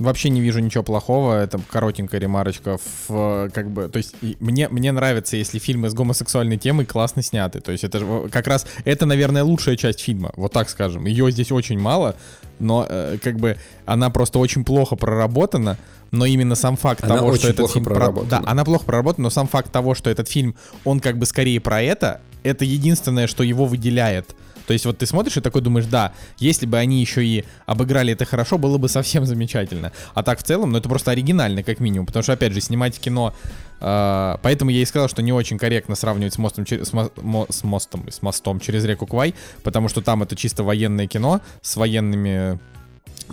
Вообще 0.01 0.29
не 0.29 0.41
вижу 0.41 0.59
ничего 0.59 0.83
плохого, 0.83 1.41
это 1.41 1.59
коротенькая 1.69 2.19
ремарочка. 2.19 2.77
В, 3.07 3.49
как 3.53 3.69
бы, 3.69 3.87
то 3.87 3.97
есть 3.97 4.15
мне, 4.39 4.67
мне 4.67 4.91
нравится, 4.91 5.37
если 5.37 5.59
фильмы 5.59 5.89
с 5.89 5.93
гомосексуальной 5.93 6.57
темой 6.57 6.85
классно 6.85 7.21
сняты. 7.21 7.61
То 7.61 7.71
есть 7.71 7.83
это 7.83 7.99
же 7.99 8.29
как 8.31 8.47
раз, 8.47 8.65
это, 8.83 9.05
наверное, 9.05 9.43
лучшая 9.43 9.75
часть 9.75 9.99
фильма, 9.99 10.31
вот 10.35 10.51
так 10.53 10.69
скажем. 10.69 11.05
Ее 11.05 11.29
здесь 11.31 11.51
очень 11.51 11.79
мало, 11.79 12.15
но 12.59 12.85
э, 12.89 13.17
как 13.21 13.37
бы 13.37 13.57
она 13.85 14.09
просто 14.09 14.39
очень 14.39 14.65
плохо 14.65 14.95
проработана, 14.95 15.77
но 16.09 16.25
именно 16.25 16.55
сам 16.55 16.77
факт 16.77 17.03
она 17.03 17.17
того, 17.17 17.35
что 17.35 17.49
этот 17.49 17.71
фильм... 17.71 17.85
Про... 17.85 18.11
Да, 18.23 18.41
она 18.45 18.65
плохо 18.65 18.85
проработана, 18.85 19.25
но 19.25 19.29
сам 19.29 19.47
факт 19.47 19.71
того, 19.71 19.93
что 19.93 20.09
этот 20.09 20.27
фильм, 20.27 20.55
он 20.83 20.99
как 20.99 21.17
бы 21.17 21.27
скорее 21.27 21.59
про 21.61 21.81
это, 21.81 22.21
это 22.43 22.65
единственное, 22.65 23.27
что 23.27 23.43
его 23.43 23.65
выделяет. 23.65 24.35
То 24.67 24.73
есть 24.73 24.85
вот 24.85 24.97
ты 24.97 25.05
смотришь 25.05 25.37
и 25.37 25.41
такой 25.41 25.61
думаешь, 25.61 25.85
да, 25.85 26.13
если 26.37 26.65
бы 26.65 26.77
они 26.77 27.01
еще 27.01 27.25
и 27.25 27.45
обыграли 27.65 28.13
это 28.13 28.25
хорошо, 28.25 28.57
было 28.57 28.77
бы 28.77 28.89
совсем 28.89 29.25
замечательно. 29.25 29.91
А 30.13 30.23
так 30.23 30.39
в 30.39 30.43
целом, 30.43 30.71
ну 30.71 30.77
это 30.77 30.89
просто 30.89 31.11
оригинально 31.11 31.63
как 31.63 31.79
минимум, 31.79 32.05
потому 32.05 32.23
что 32.23 32.33
опять 32.33 32.53
же 32.53 32.61
снимать 32.61 32.99
кино, 32.99 33.33
э, 33.79 34.37
поэтому 34.41 34.71
я 34.71 34.81
и 34.81 34.85
сказал, 34.85 35.09
что 35.09 35.21
не 35.21 35.33
очень 35.33 35.57
корректно 35.57 35.95
сравнивать 35.95 36.33
с 36.33 36.37
мостом, 36.37 36.65
с, 36.67 36.93
мо, 36.93 37.45
с 37.49 37.63
мостом, 37.63 38.09
с 38.09 38.21
мостом 38.21 38.59
через 38.59 38.85
реку 38.85 39.07
Квай, 39.07 39.33
потому 39.63 39.89
что 39.89 40.01
там 40.01 40.23
это 40.23 40.35
чисто 40.35 40.63
военное 40.63 41.07
кино 41.07 41.41
с 41.61 41.75
военными 41.75 42.59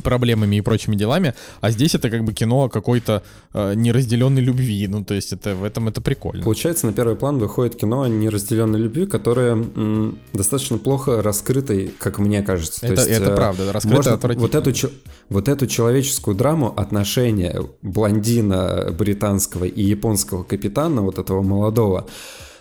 проблемами 0.03 0.57
и 0.57 0.61
прочими 0.61 0.97
делами, 0.97 1.35
а 1.61 1.71
здесь 1.71 1.95
это 1.95 2.11
как 2.11 2.25
бы 2.25 2.33
кино 2.33 2.65
о 2.65 2.69
какой-то 2.69 3.23
э, 3.55 3.75
неразделенной 3.75 4.43
любви, 4.43 4.87
ну 4.89 5.05
то 5.05 5.15
есть 5.15 5.33
это 5.33 5.55
в 5.55 5.65
этом 5.65 5.89
это 5.89 6.01
прикольно. 6.01 6.45
Получается, 6.45 6.87
на 6.87 6.93
первый 6.93 7.17
план 7.17 7.39
выходит 7.39 7.77
кино 7.77 8.03
о 8.03 8.09
неразделенной 8.09 8.79
любви, 8.79 9.07
которое 9.07 9.53
м, 9.53 10.19
достаточно 10.33 10.79
плохо 10.79 11.23
раскрытой, 11.23 11.93
как 11.99 12.19
мне 12.19 12.43
кажется. 12.43 12.87
Это, 12.87 12.97
то 12.97 13.01
есть, 13.03 13.21
это 13.21 13.33
э, 13.33 13.37
правда, 13.37 13.73
раскрыто 13.73 13.97
можно 13.97 14.35
вот 14.41 14.55
эту, 14.55 14.91
вот 15.29 15.49
эту 15.49 15.67
человеческую 15.67 16.37
драму 16.37 16.73
отношения 16.77 17.63
блондина 17.83 18.95
британского 18.99 19.65
и 19.65 19.83
японского 19.83 20.43
капитана, 20.43 21.03
вот 21.03 21.19
этого 21.19 21.43
молодого, 21.43 22.07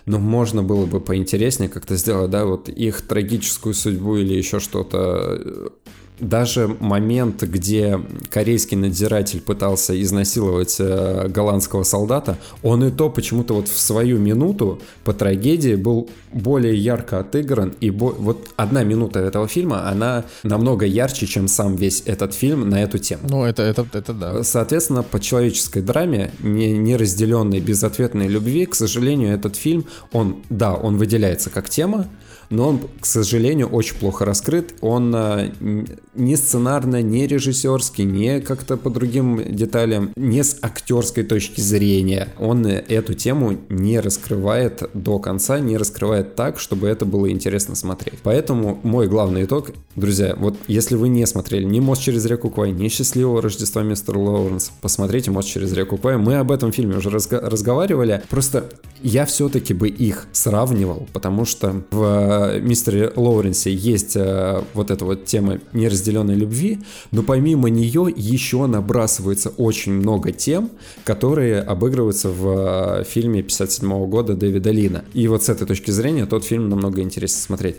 ну, 0.08 0.18
можно 0.18 0.62
было 0.62 0.86
бы 0.86 1.00
поинтереснее 1.00 1.68
как-то 1.68 1.96
сделать, 1.96 2.30
да, 2.30 2.46
вот 2.46 2.68
их 2.68 3.02
трагическую 3.02 3.74
судьбу 3.74 4.16
или 4.16 4.34
еще 4.34 4.58
что-то. 4.58 5.70
Даже 6.20 6.68
момент, 6.80 7.42
где 7.42 8.00
корейский 8.30 8.76
надзиратель 8.76 9.40
пытался 9.40 10.00
изнасиловать 10.02 10.76
э, 10.78 11.28
голландского 11.28 11.84
солдата, 11.84 12.38
он 12.62 12.84
и 12.84 12.90
то 12.90 13.08
почему-то 13.08 13.54
вот 13.54 13.68
в 13.68 13.78
свою 13.78 14.18
минуту 14.18 14.80
по 15.04 15.12
трагедии 15.12 15.76
был 15.76 16.08
более 16.32 16.76
ярко 16.76 17.20
отыгран. 17.20 17.74
И 17.80 17.90
бо- 17.90 18.14
вот 18.18 18.48
одна 18.56 18.82
минута 18.84 19.20
этого 19.20 19.46
фильма, 19.48 19.88
она 19.88 20.24
намного 20.42 20.86
ярче, 20.86 21.26
чем 21.26 21.48
сам 21.48 21.76
весь 21.76 22.02
этот 22.06 22.34
фильм 22.34 22.68
на 22.68 22.82
эту 22.82 22.98
тему. 22.98 23.22
Ну 23.28 23.44
это, 23.44 23.62
это, 23.62 23.86
это 23.92 24.12
да. 24.12 24.42
Соответственно, 24.42 25.02
по 25.02 25.20
человеческой 25.20 25.82
драме, 25.82 26.32
не, 26.40 26.72
неразделенной 26.72 27.60
безответной 27.60 28.28
любви, 28.28 28.66
к 28.66 28.74
сожалению, 28.74 29.34
этот 29.34 29.56
фильм, 29.56 29.84
он, 30.12 30.36
да, 30.50 30.74
он 30.74 30.96
выделяется 30.96 31.50
как 31.50 31.68
тема, 31.68 32.06
но 32.50 32.68
он, 32.68 32.80
к 33.00 33.06
сожалению, 33.06 33.68
очень 33.68 33.96
плохо 33.96 34.24
раскрыт. 34.24 34.74
Он 34.80 35.14
н- 35.14 35.86
не 36.14 36.36
сценарно, 36.36 37.02
не 37.02 37.26
режиссерский, 37.26 38.04
не 38.04 38.40
как-то 38.40 38.76
по 38.76 38.90
другим 38.90 39.40
деталям, 39.54 40.12
не 40.16 40.42
с 40.42 40.58
актерской 40.62 41.24
точки 41.24 41.60
зрения. 41.60 42.28
Он 42.38 42.66
э, 42.66 42.84
эту 42.88 43.14
тему 43.14 43.56
не 43.68 44.00
раскрывает 44.00 44.82
до 44.94 45.18
конца, 45.18 45.58
не 45.60 45.76
раскрывает 45.76 46.34
так, 46.34 46.58
чтобы 46.58 46.88
это 46.88 47.04
было 47.04 47.30
интересно 47.30 47.74
смотреть. 47.74 48.18
Поэтому 48.22 48.78
мой 48.82 49.08
главный 49.08 49.44
итог, 49.44 49.70
друзья, 49.96 50.34
вот 50.38 50.56
если 50.66 50.96
вы 50.96 51.08
не 51.08 51.26
смотрели 51.26 51.64
ни 51.64 51.80
«Мост 51.80 52.02
через 52.02 52.24
реку 52.24 52.50
Квай», 52.50 52.72
ни 52.72 52.88
«Счастливого 52.88 53.42
Рождества 53.42 53.82
мистера 53.82 54.18
Лоуренса», 54.18 54.72
посмотрите 54.80 55.30
«Мост 55.30 55.48
через 55.48 55.72
реку 55.72 55.98
Квай». 55.98 56.16
Мы 56.16 56.36
об 56.36 56.50
этом 56.50 56.72
фильме 56.72 56.96
уже 56.96 57.10
разга- 57.10 57.40
разговаривали. 57.40 58.22
Просто 58.28 58.70
я 59.02 59.26
все-таки 59.26 59.74
бы 59.74 59.88
их 59.88 60.26
сравнивал, 60.32 61.06
потому 61.12 61.44
что 61.44 61.82
в 61.90 62.37
э, 62.46 62.60
мистере 62.60 63.12
Лоуренсе 63.14 63.72
есть 63.72 64.16
э, 64.16 64.62
вот 64.74 64.90
эта 64.90 65.04
вот 65.04 65.24
тема 65.24 65.60
неразделенной 65.72 66.34
любви, 66.34 66.80
но 67.10 67.22
помимо 67.22 67.68
нее 67.68 68.12
еще 68.14 68.66
набрасывается 68.66 69.50
очень 69.50 69.92
много 69.92 70.32
тем, 70.32 70.70
которые 71.04 71.60
обыгрываются 71.60 72.28
в 72.30 73.00
э, 73.00 73.04
фильме 73.04 73.42
57 73.42 74.06
года 74.06 74.34
Дэвида 74.34 74.70
Лина. 74.70 75.04
И 75.14 75.28
вот 75.28 75.44
с 75.44 75.48
этой 75.48 75.66
точки 75.66 75.90
зрения 75.90 76.26
тот 76.26 76.44
фильм 76.44 76.68
намного 76.68 77.02
интереснее 77.02 77.42
смотреть. 77.42 77.76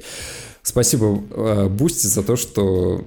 Спасибо 0.61 1.23
э, 1.31 1.68
Boosty 1.69 2.07
за 2.07 2.23
то, 2.23 2.36
что 2.36 3.06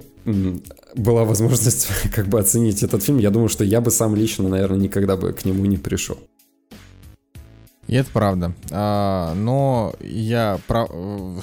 была 0.95 1.25
возможность 1.25 1.87
как 2.13 2.27
бы 2.27 2.39
оценить 2.39 2.83
этот 2.83 3.03
фильм. 3.03 3.17
Я 3.19 3.29
думаю, 3.29 3.49
что 3.49 3.63
я 3.63 3.81
бы 3.81 3.91
сам 3.91 4.15
лично, 4.15 4.47
наверное, 4.49 4.79
никогда 4.79 5.17
бы 5.17 5.33
к 5.33 5.45
нему 5.45 5.65
не 5.65 5.77
пришел. 5.77 6.17
И 7.93 7.95
это 7.95 8.09
правда. 8.11 8.53
А, 8.71 9.35
но 9.35 9.93
я, 10.01 10.57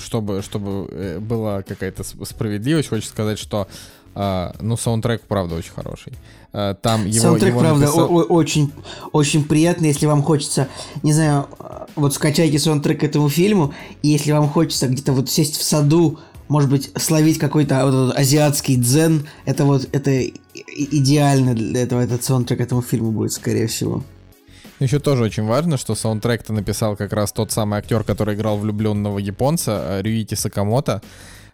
чтобы, 0.01 0.43
чтобы 0.43 0.89
э, 0.91 1.19
была 1.21 1.63
какая-то 1.63 2.03
справедливость, 2.03 2.89
хочу 2.89 3.07
сказать, 3.07 3.39
что 3.39 3.69
а, 4.17 4.57
ну, 4.61 4.77
саундтрек, 4.77 5.23
правда, 5.23 5.55
очень 5.55 5.71
хороший. 5.71 6.13
А, 6.53 6.75
Там 6.75 7.07
его, 7.07 7.21
Саундтрек, 7.23 7.51
его 7.53 7.61
правда, 7.61 7.85
написал- 7.87 8.11
о- 8.11 8.25
очень, 8.25 8.73
очень 9.13 9.45
приятный, 9.45 9.87
если 9.91 10.07
вам 10.07 10.25
хочется, 10.25 10.67
не 11.05 11.13
знаю, 11.13 11.47
э, 11.61 11.87
вот 11.95 12.15
скачайте 12.15 12.59
саундтрек 12.59 12.99
к 12.99 13.05
этому 13.05 13.29
фильму, 13.29 13.73
и 14.03 14.09
если 14.09 14.33
вам 14.33 14.49
хочется 14.49 14.89
где-то 14.89 15.13
вот 15.13 15.31
сесть 15.31 15.57
в 15.57 15.63
саду, 15.63 16.19
может 16.49 16.69
быть, 16.69 16.91
словить 17.01 17.39
какой-то 17.39 17.87
вот 17.87 17.95
этот 18.09 18.19
азиатский 18.19 18.75
дзен, 18.75 19.29
это 19.45 19.65
вот, 19.65 19.89
это 19.93 20.21
идеально 20.75 21.55
для 21.55 21.83
этого, 21.83 22.01
этот 22.01 22.25
саундтрек 22.25 22.61
этому 22.61 22.83
фильму 22.83 23.13
будет, 23.13 23.31
скорее 23.31 23.69
всего. 23.69 24.03
Еще 24.81 24.99
тоже 24.99 25.25
очень 25.25 25.45
важно, 25.45 25.77
что 25.77 25.95
саундтрек-то 25.95 26.53
написал 26.53 26.97
как 26.97 27.13
раз 27.13 27.33
тот 27.33 27.53
самый 27.53 27.79
актер, 27.79 28.03
который 28.03 28.35
играл 28.35 28.59
влюбленного 28.59 29.19
японца, 29.19 29.85
э, 29.85 30.03
Рюити 30.03 30.35
Сакамото. 30.35 31.03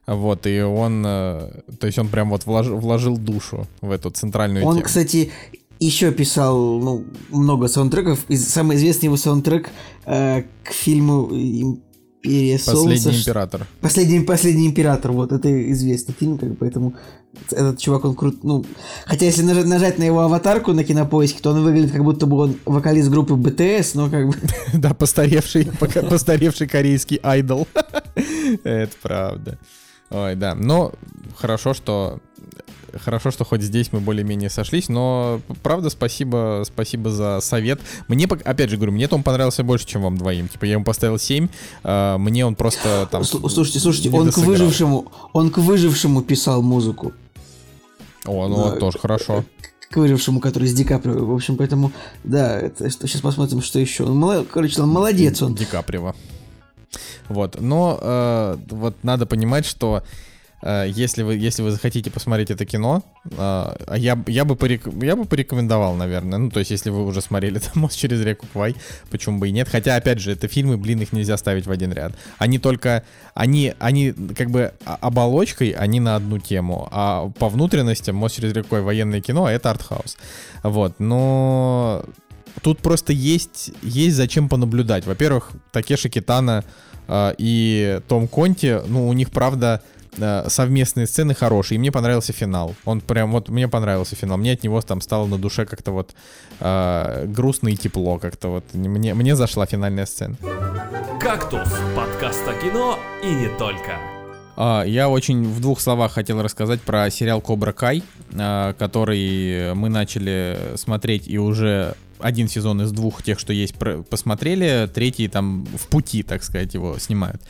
Вот, 0.07 0.47
и 0.47 0.61
он, 0.63 1.05
э, 1.05 1.51
то 1.81 1.87
есть 1.87 1.99
он 1.99 2.09
прям 2.09 2.31
вот 2.31 2.47
вложил, 2.47 2.79
вложил 2.79 3.19
душу 3.19 3.67
в 3.81 3.91
эту 3.91 4.11
центральную 4.11 4.65
Он, 4.65 4.75
тему. 4.75 4.87
кстати, 4.87 5.33
еще 5.81 6.13
писал 6.13 6.57
ну, 6.79 7.05
много 7.31 7.67
саундтреков. 7.67 8.25
И 8.29 8.37
самый 8.37 8.77
известный 8.77 9.07
его 9.07 9.17
саундтрек 9.17 9.71
э, 10.05 10.45
к 10.63 10.73
фильму 10.73 11.29
Империя 12.27 12.59
Солнца. 12.59 12.89
Последний 12.89 13.21
император. 13.21 13.67
Последний, 13.81 14.21
последний 14.21 14.67
император, 14.67 15.13
вот 15.13 15.33
это 15.33 15.73
известный 15.73 16.15
фильм, 16.19 16.39
как 16.39 16.59
поэтому 16.59 16.95
этот 17.51 17.79
чувак, 17.79 18.05
он 18.05 18.15
крут, 18.15 18.45
ну, 18.45 18.65
хотя 19.05 19.27
если 19.27 19.43
нажать, 19.43 19.67
нажать 19.67 19.99
на 19.99 20.05
его 20.05 20.21
аватарку 20.21 20.73
на 20.73 20.85
кинопоиске, 20.85 21.41
то 21.41 21.51
он 21.51 21.63
выглядит 21.63 21.93
как 21.93 22.05
будто 22.05 22.27
бы 22.27 22.37
он 22.37 22.57
вокалист 22.65 23.11
группы 23.11 23.35
BTS, 23.35 23.93
но 23.95 24.11
как 24.11 24.29
бы, 24.29 24.35
Да, 24.75 24.95
постаревший, 24.95 25.67
постаревший 26.09 26.69
корейский 26.69 27.21
айдол. 27.23 27.67
Это 28.65 28.93
правда. 29.03 29.59
Ой, 30.11 30.37
да. 30.37 30.55
Но 30.55 30.93
хорошо, 31.37 31.75
что 31.75 32.21
хорошо, 32.99 33.31
что 33.31 33.45
хоть 33.45 33.63
здесь 33.63 33.93
мы 33.93 34.01
более-менее 34.01 34.51
сошлись, 34.51 34.89
но 34.89 35.41
правда 35.63 35.91
спасибо, 35.91 36.63
спасибо 36.67 37.11
за 37.11 37.41
совет. 37.41 37.81
Мне, 38.09 38.27
опять 38.27 38.71
же 38.71 38.77
говорю, 38.77 38.93
мне-то 38.93 39.17
он 39.17 39.23
понравился 39.23 39.63
больше, 39.65 39.87
чем 39.87 40.03
вам 40.03 40.17
двоим. 40.17 40.49
Типа 40.49 40.65
я 40.65 40.73
ему 40.73 40.85
поставил 40.85 41.19
7, 41.19 41.49
а, 41.85 42.19
мне 42.19 42.47
он 42.47 42.55
просто 42.55 43.09
там... 43.11 43.23
Слу- 43.23 43.49
слушайте, 43.49 43.81
слушайте, 43.81 44.11
он 44.11 44.31
к 44.31 44.39
выжившему, 44.39 45.13
он 45.33 45.51
к 45.51 45.59
выжившему 45.59 46.23
писал 46.23 46.63
музыку. 46.63 47.13
О, 48.27 48.49
ну 48.49 48.71
Да, 48.71 48.77
тоже 48.77 48.99
хорошо. 48.99 49.45
к 49.91 49.97
выжившему, 49.97 50.41
который 50.41 50.69
с 50.69 50.75
Ди 50.75 50.85
Каприо. 50.85 51.25
В 51.25 51.35
общем, 51.35 51.57
поэтому, 51.57 51.93
да, 52.25 52.59
это, 52.59 52.91
что, 52.91 53.07
сейчас 53.07 53.21
посмотрим, 53.21 53.63
что 53.63 53.79
еще. 53.79 54.05
Короче, 54.53 54.83
он 54.83 54.89
молодец 54.89 55.43
он. 55.43 55.55
Ди 55.55 55.65
Каприо. 55.65 56.15
Вот, 57.29 57.61
но 57.61 57.99
э, 58.01 58.57
вот 58.71 58.97
надо 59.03 59.27
понимать, 59.27 59.67
что 59.67 60.03
если 60.63 61.23
вы 61.23 61.37
если 61.37 61.63
вы 61.63 61.71
захотите 61.71 62.11
посмотреть 62.11 62.51
это 62.51 62.65
кино, 62.65 63.03
э, 63.25 63.37
а 63.37 63.95
я 63.97 64.19
я 64.27 64.45
бы 64.45 64.55
порек- 64.55 65.05
я 65.05 65.15
бы 65.17 65.25
порекомендовал, 65.25 65.95
наверное. 65.95 66.39
Ну 66.39 66.51
то 66.51 66.61
есть 66.61 66.71
если 66.71 66.91
вы 66.91 67.05
уже 67.05 67.21
смотрели 67.21 67.59
там 67.73 67.83
мост 67.83 67.97
через 67.97 68.21
реку 68.23 68.47
Квай, 68.53 68.75
почему 69.11 69.39
бы 69.39 69.49
и 69.49 69.53
нет? 69.53 69.69
Хотя 69.69 69.97
опять 69.97 70.19
же 70.19 70.33
это 70.33 70.49
фильмы, 70.49 70.77
блин, 70.77 71.01
их 71.03 71.13
нельзя 71.13 71.37
ставить 71.37 71.67
в 71.67 71.71
один 71.71 71.93
ряд. 71.93 72.15
Они 72.39 72.59
только 72.59 73.03
они 73.35 73.75
они 73.79 74.13
как 74.13 74.51
бы 74.51 74.73
о- 74.85 74.97
оболочкой 75.01 75.71
они 75.71 76.01
на 76.01 76.17
одну 76.17 76.39
тему, 76.39 76.89
а 76.91 77.29
по 77.39 77.49
внутренностям 77.49 78.17
мост 78.17 78.37
через 78.37 78.53
реку 78.53 78.69
Квай 78.69 78.83
военное 78.83 79.21
кино, 79.21 79.45
а 79.45 79.53
это 79.53 79.71
артхаус. 79.71 80.17
Вот, 80.63 80.99
но 80.99 82.05
тут 82.63 82.79
просто 82.79 83.13
есть, 83.13 83.71
есть 83.83 84.17
зачем 84.17 84.49
понаблюдать. 84.49 85.07
Во-первых, 85.07 85.51
Такеши 85.73 86.09
Китана 86.09 86.65
э, 87.09 87.35
и 87.39 88.01
Том 88.09 88.29
Конти, 88.29 88.81
ну, 88.89 89.09
у 89.09 89.13
них, 89.13 89.31
правда, 89.31 89.83
э, 90.17 90.49
совместные 90.49 91.07
сцены 91.07 91.35
хорошие. 91.35 91.77
И 91.77 91.79
мне 91.79 91.93
понравился 91.93 92.33
финал. 92.33 92.75
Он 92.85 93.01
прям, 93.01 93.33
вот 93.33 93.49
мне 93.49 93.69
понравился 93.69 94.17
финал. 94.17 94.39
Мне 94.39 94.53
от 94.53 94.63
него 94.63 94.81
там 94.83 95.01
стало 95.01 95.27
на 95.27 95.39
душе 95.39 95.67
как-то 95.67 95.93
вот 95.93 96.15
э, 96.61 97.27
грустно 97.27 97.69
и 97.69 97.77
тепло 97.77 98.19
как-то 98.19 98.49
вот. 98.49 98.65
Мне, 98.75 99.15
мне 99.15 99.37
зашла 99.37 99.67
финальная 99.67 100.07
сцена. 100.07 100.37
«Кактус»— 101.21 101.69
подкаст 101.97 102.43
о 102.47 102.55
кино 102.55 102.99
и 103.23 103.29
не 103.29 103.49
только. 103.59 103.99
А, 104.57 104.85
Я 104.85 105.09
очень 105.09 105.45
в 105.45 105.61
двух 105.61 105.81
словах 105.81 106.13
хотел 106.13 106.43
рассказать 106.43 106.81
про 106.81 107.11
сериал 107.11 107.41
Кобра 107.41 107.73
Кай, 107.73 108.03
а, 108.35 108.73
который 108.75 109.75
мы 109.75 109.89
начали 109.89 110.59
смотреть 110.77 111.29
и 111.29 111.39
уже 111.39 111.95
один 112.19 112.49
сезон 112.49 112.81
из 112.83 112.93
двух 112.93 113.23
тех, 113.23 113.39
что 113.39 113.53
есть, 113.53 113.75
посмотрели, 114.09 114.89
третий 114.93 115.29
там 115.29 115.67
в 115.67 115.87
пути, 115.89 116.23
так 116.23 116.43
сказать, 116.43 116.73
его 116.73 116.99
снимают. 116.99 117.43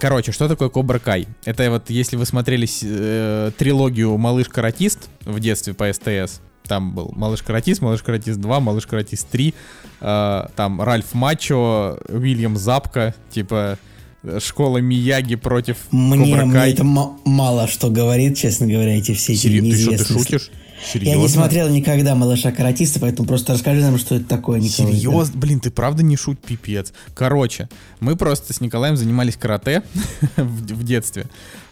Короче, 0.00 0.32
что 0.32 0.48
такое 0.48 0.68
Кобра 0.70 0.98
Кай? 0.98 1.28
Это 1.44 1.70
вот 1.70 1.90
если 1.90 2.16
вы 2.16 2.24
смотрели 2.24 2.66
э, 2.82 3.50
трилогию 3.56 4.16
Малыш-каратист 4.16 5.10
в 5.26 5.38
детстве 5.40 5.74
по 5.74 5.92
СТС, 5.92 6.40
там 6.66 6.94
был 6.94 7.12
Малыш-каратист, 7.14 7.82
Малыш-каратист 7.82 8.38
2, 8.40 8.60
Малыш-каратист 8.60 9.28
3, 9.28 9.54
э, 10.00 10.42
там 10.56 10.80
Ральф 10.80 11.12
Мачо, 11.12 11.98
Уильям 12.08 12.56
Запка, 12.56 13.14
типа 13.30 13.78
э, 14.22 14.38
школа 14.42 14.78
Мияги 14.78 15.34
против 15.34 15.76
Мне, 15.90 16.32
Кобра 16.32 16.44
мне 16.46 16.54
Кай. 16.54 16.72
это 16.72 16.84
ма- 16.84 17.18
мало 17.26 17.68
что 17.68 17.90
говорит, 17.90 18.38
честно 18.38 18.66
говоря, 18.66 18.96
эти 18.96 19.12
все 19.12 19.34
эти 19.34 19.48
Серьё- 19.48 19.62
ты 19.70 19.76
что, 19.78 19.90
ты 19.98 20.04
шутишь? 20.04 20.50
Серьезно? 20.84 21.16
Я 21.16 21.22
не 21.22 21.28
смотрел 21.28 21.68
никогда 21.68 22.14
«Малыша 22.14 22.52
каратиста», 22.52 23.00
поэтому 23.00 23.28
просто 23.28 23.52
расскажи 23.52 23.80
нам, 23.80 23.98
что 23.98 24.16
это 24.16 24.24
такое, 24.24 24.60
Николай. 24.60 24.92
Серьезно? 24.92 25.38
Блин, 25.38 25.60
ты 25.60 25.70
правда 25.70 26.02
не 26.02 26.16
шут, 26.16 26.40
пипец. 26.40 26.92
Короче, 27.14 27.68
мы 28.00 28.16
просто 28.16 28.52
с 28.52 28.60
Николаем 28.60 28.96
занимались 28.96 29.36
карате 29.36 29.82
в, 30.36 30.62
в 30.62 30.84
детстве. 30.84 31.26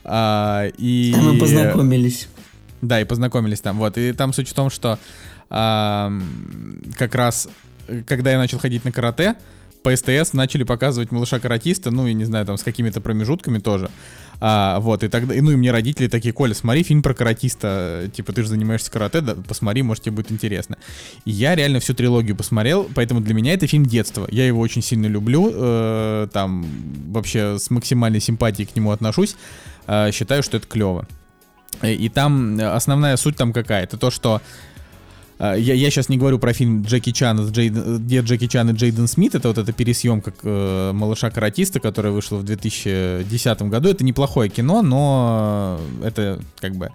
А, 0.05 0.67
и... 0.77 1.15
А 1.17 1.21
мы 1.21 1.39
познакомились. 1.39 2.29
Да, 2.83 3.01
и 3.01 3.05
познакомились 3.05 3.61
там. 3.61 3.79
Вот, 3.79 3.99
и 3.99 4.13
там 4.13 4.33
суть 4.33 4.49
в 4.49 4.55
том, 4.55 4.71
что 4.71 4.99
а, 5.51 6.13
как 6.97 7.15
раз, 7.15 7.49
когда 8.07 8.33
я 8.33 8.39
начал 8.39 8.59
ходить 8.59 8.85
на 8.85 8.93
карате, 8.93 9.37
по 9.83 9.95
СТС 9.95 10.33
начали 10.33 10.65
показывать 10.65 11.13
малыша 11.13 11.39
каратиста, 11.39 11.91
ну, 11.91 12.07
и 12.07 12.15
не 12.15 12.25
знаю, 12.25 12.45
там 12.47 12.59
с 12.59 12.63
какими-то 12.63 13.01
промежутками 13.01 13.59
тоже. 13.59 13.91
А, 14.41 14.79
вот, 14.81 15.03
и 15.03 15.09
тогда, 15.09 15.35
и, 15.35 15.41
ну, 15.41 15.51
и 15.51 15.57
мне 15.57 15.73
родители 15.73 16.07
такие, 16.09 16.33
Коля, 16.33 16.55
смотри 16.55 16.83
фильм 16.83 17.03
про 17.03 17.15
каратиста, 17.15 18.09
типа, 18.13 18.33
ты 18.33 18.43
же 18.43 18.49
занимаешься 18.49 18.91
карате, 18.91 19.21
да, 19.21 19.35
посмотри, 19.35 19.83
может, 19.83 20.05
тебе 20.05 20.17
будет 20.17 20.31
интересно. 20.31 20.79
И 21.25 21.31
я 21.31 21.55
реально 21.55 21.81
всю 21.81 21.95
трилогию 21.95 22.37
посмотрел, 22.37 22.89
поэтому 22.95 23.21
для 23.21 23.35
меня 23.35 23.55
это 23.55 23.67
фильм 23.67 23.85
детства. 23.85 24.29
Я 24.31 24.47
его 24.47 24.61
очень 24.61 24.83
сильно 24.83 25.07
люблю, 25.07 25.51
э, 25.53 26.29
там, 26.33 26.67
вообще 27.09 27.59
с 27.59 27.71
максимальной 27.71 28.21
симпатией 28.21 28.69
к 28.69 28.77
нему 28.77 28.93
отношусь, 28.93 29.37
э, 29.87 30.13
считаю, 30.13 30.43
что 30.43 30.57
это 30.59 30.67
клево. 30.67 31.07
И 31.83 32.09
там 32.09 32.59
основная 32.61 33.17
суть 33.17 33.37
там 33.37 33.53
какая? 33.53 33.85
Это 33.85 33.97
то, 33.97 34.11
что 34.11 34.41
я, 35.39 35.75
я 35.75 35.91
сейчас 35.91 36.09
не 36.09 36.17
говорю 36.17 36.39
про 36.39 36.53
фильм 36.53 36.83
Джеки 36.83 37.13
Чана, 37.13 37.45
с 37.45 37.51
Джейден, 37.51 37.99
где 37.99 38.21
Джеки 38.21 38.47
Чан 38.49 38.71
и 38.71 38.73
Джейден 38.73 39.07
Смит. 39.07 39.35
Это 39.35 39.49
вот 39.49 39.59
эта 39.59 39.73
пересъемка 39.73 40.33
э, 40.43 40.93
«Малыша-каратиста», 40.93 41.81
которая 41.81 42.13
вышла 42.13 42.39
в 42.39 42.45
2010 42.45 43.63
году. 43.63 43.89
Это 43.89 44.05
неплохое 44.05 44.51
кино, 44.51 44.83
но 44.83 45.81
это 46.03 46.41
как 46.61 46.75
бы 46.75 46.91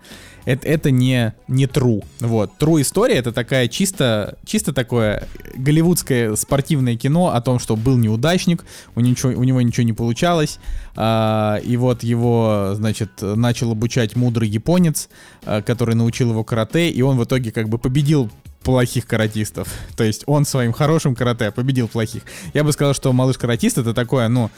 это, 0.45 0.67
это 0.67 0.91
не, 0.91 1.33
не 1.47 1.65
true. 1.65 2.03
Вот. 2.19 2.51
True 2.59 2.81
история 2.81 3.15
это 3.15 3.31
такая 3.31 3.67
чисто, 3.67 4.37
чисто 4.45 4.73
такое 4.73 5.27
голливудское 5.55 6.35
спортивное 6.35 6.95
кино 6.95 7.33
о 7.33 7.41
том, 7.41 7.59
что 7.59 7.75
был 7.75 7.97
неудачник, 7.97 8.65
у, 8.95 8.99
ничего, 8.99 9.31
у 9.31 9.43
него 9.43 9.61
ничего 9.61 9.85
не 9.85 9.93
получалось, 9.93 10.59
а, 10.95 11.57
и 11.63 11.77
вот 11.77 12.03
его, 12.03 12.71
значит, 12.75 13.09
начал 13.21 13.71
обучать 13.71 14.15
мудрый 14.15 14.49
японец, 14.49 15.09
а, 15.45 15.61
который 15.61 15.95
научил 15.95 16.31
его 16.31 16.43
карате, 16.43 16.89
и 16.89 17.01
он 17.01 17.17
в 17.17 17.23
итоге 17.23 17.51
как 17.51 17.69
бы 17.69 17.77
победил 17.77 18.29
плохих 18.63 19.05
каратистов. 19.05 19.67
То 19.95 20.03
есть 20.03 20.23
он 20.25 20.45
своим 20.45 20.71
хорошим 20.71 21.15
карате 21.15 21.51
победил 21.51 21.87
плохих. 21.87 22.23
Я 22.53 22.63
бы 22.63 22.71
сказал, 22.71 22.93
что 22.93 23.11
малыш 23.13 23.37
каратист 23.37 23.77
это 23.77 23.93
такое, 23.93 24.27
ну, 24.29 24.49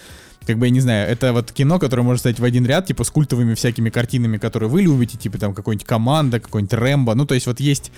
как 0.46 0.58
бы, 0.58 0.68
я 0.68 0.70
не 0.70 0.80
знаю, 0.80 1.10
это 1.10 1.34
вот 1.34 1.52
кино, 1.52 1.80
которое 1.80 2.04
может 2.04 2.20
стать 2.20 2.40
в 2.40 2.44
один 2.44 2.66
ряд, 2.66 2.86
типа, 2.86 3.04
с 3.04 3.10
культовыми 3.10 3.56
всякими 3.56 3.90
картинами, 3.90 4.38
которые 4.38 4.70
вы 4.70 4.82
любите, 4.84 5.18
типа, 5.18 5.38
там, 5.38 5.54
какой-нибудь 5.54 5.88
«Команда», 5.88 6.40
какой-нибудь 6.40 6.74
«Рэмбо», 6.74 7.16
ну, 7.16 7.26
то 7.26 7.34
есть 7.34 7.48
вот 7.48 7.60
есть 7.60 7.92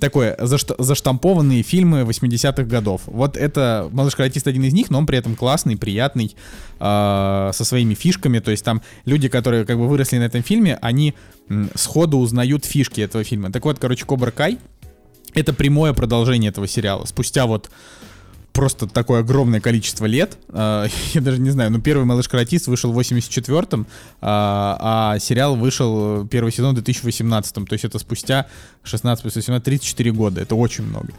такое, 0.00 0.36
зашт- 0.36 0.74
заштампованные 0.78 1.62
фильмы 1.62 2.02
80-х 2.02 2.64
годов. 2.64 3.02
Вот 3.06 3.36
это 3.36 3.88
«Малыш 3.92 4.16
каратист» 4.16 4.46
один 4.46 4.64
из 4.64 4.72
них, 4.72 4.90
но 4.90 4.98
он 4.98 5.06
при 5.06 5.18
этом 5.18 5.34
классный, 5.34 5.76
приятный, 5.76 6.36
э- 6.80 7.50
со 7.54 7.64
своими 7.64 7.94
фишками, 7.94 8.38
то 8.40 8.50
есть 8.50 8.64
там 8.64 8.82
люди, 9.04 9.28
которые 9.28 9.64
как 9.64 9.78
бы 9.78 9.88
выросли 9.88 10.18
на 10.18 10.24
этом 10.24 10.42
фильме, 10.42 10.78
они 10.82 11.14
сходу 11.74 12.18
узнают 12.18 12.64
фишки 12.64 13.00
этого 13.00 13.24
фильма. 13.24 13.50
Так 13.50 13.64
вот, 13.64 13.78
короче, 13.78 14.04
«Кобра 14.04 14.30
Кай»— 14.30 14.58
это 15.34 15.54
прямое 15.54 15.92
продолжение 15.94 16.50
этого 16.50 16.68
сериала. 16.68 17.06
Спустя 17.06 17.46
вот 17.46 17.70
просто 18.58 18.88
такое 18.88 19.20
огромное 19.20 19.60
количество 19.60 20.04
лет. 20.04 20.36
А, 20.48 20.86
я 21.14 21.20
даже 21.20 21.40
не 21.40 21.50
знаю, 21.50 21.70
ну 21.70 21.80
первый 21.80 22.04
«Малыш-каратист» 22.04 22.66
вышел 22.66 22.92
в 22.92 22.98
84-м, 22.98 23.86
а, 24.20 25.12
а 25.14 25.18
сериал 25.20 25.54
вышел 25.54 26.24
э, 26.24 26.26
первый 26.28 26.50
сезон 26.50 26.74
в 26.74 26.80
2018-м. 26.80 27.68
То 27.68 27.74
есть 27.74 27.84
это 27.84 28.00
спустя 28.00 28.46
16 28.82 29.22
плюс 29.22 29.36
18, 29.36 29.64
34 29.64 30.10
года. 30.10 30.40
Это 30.40 30.56
очень 30.56 30.82
много. 30.82 31.10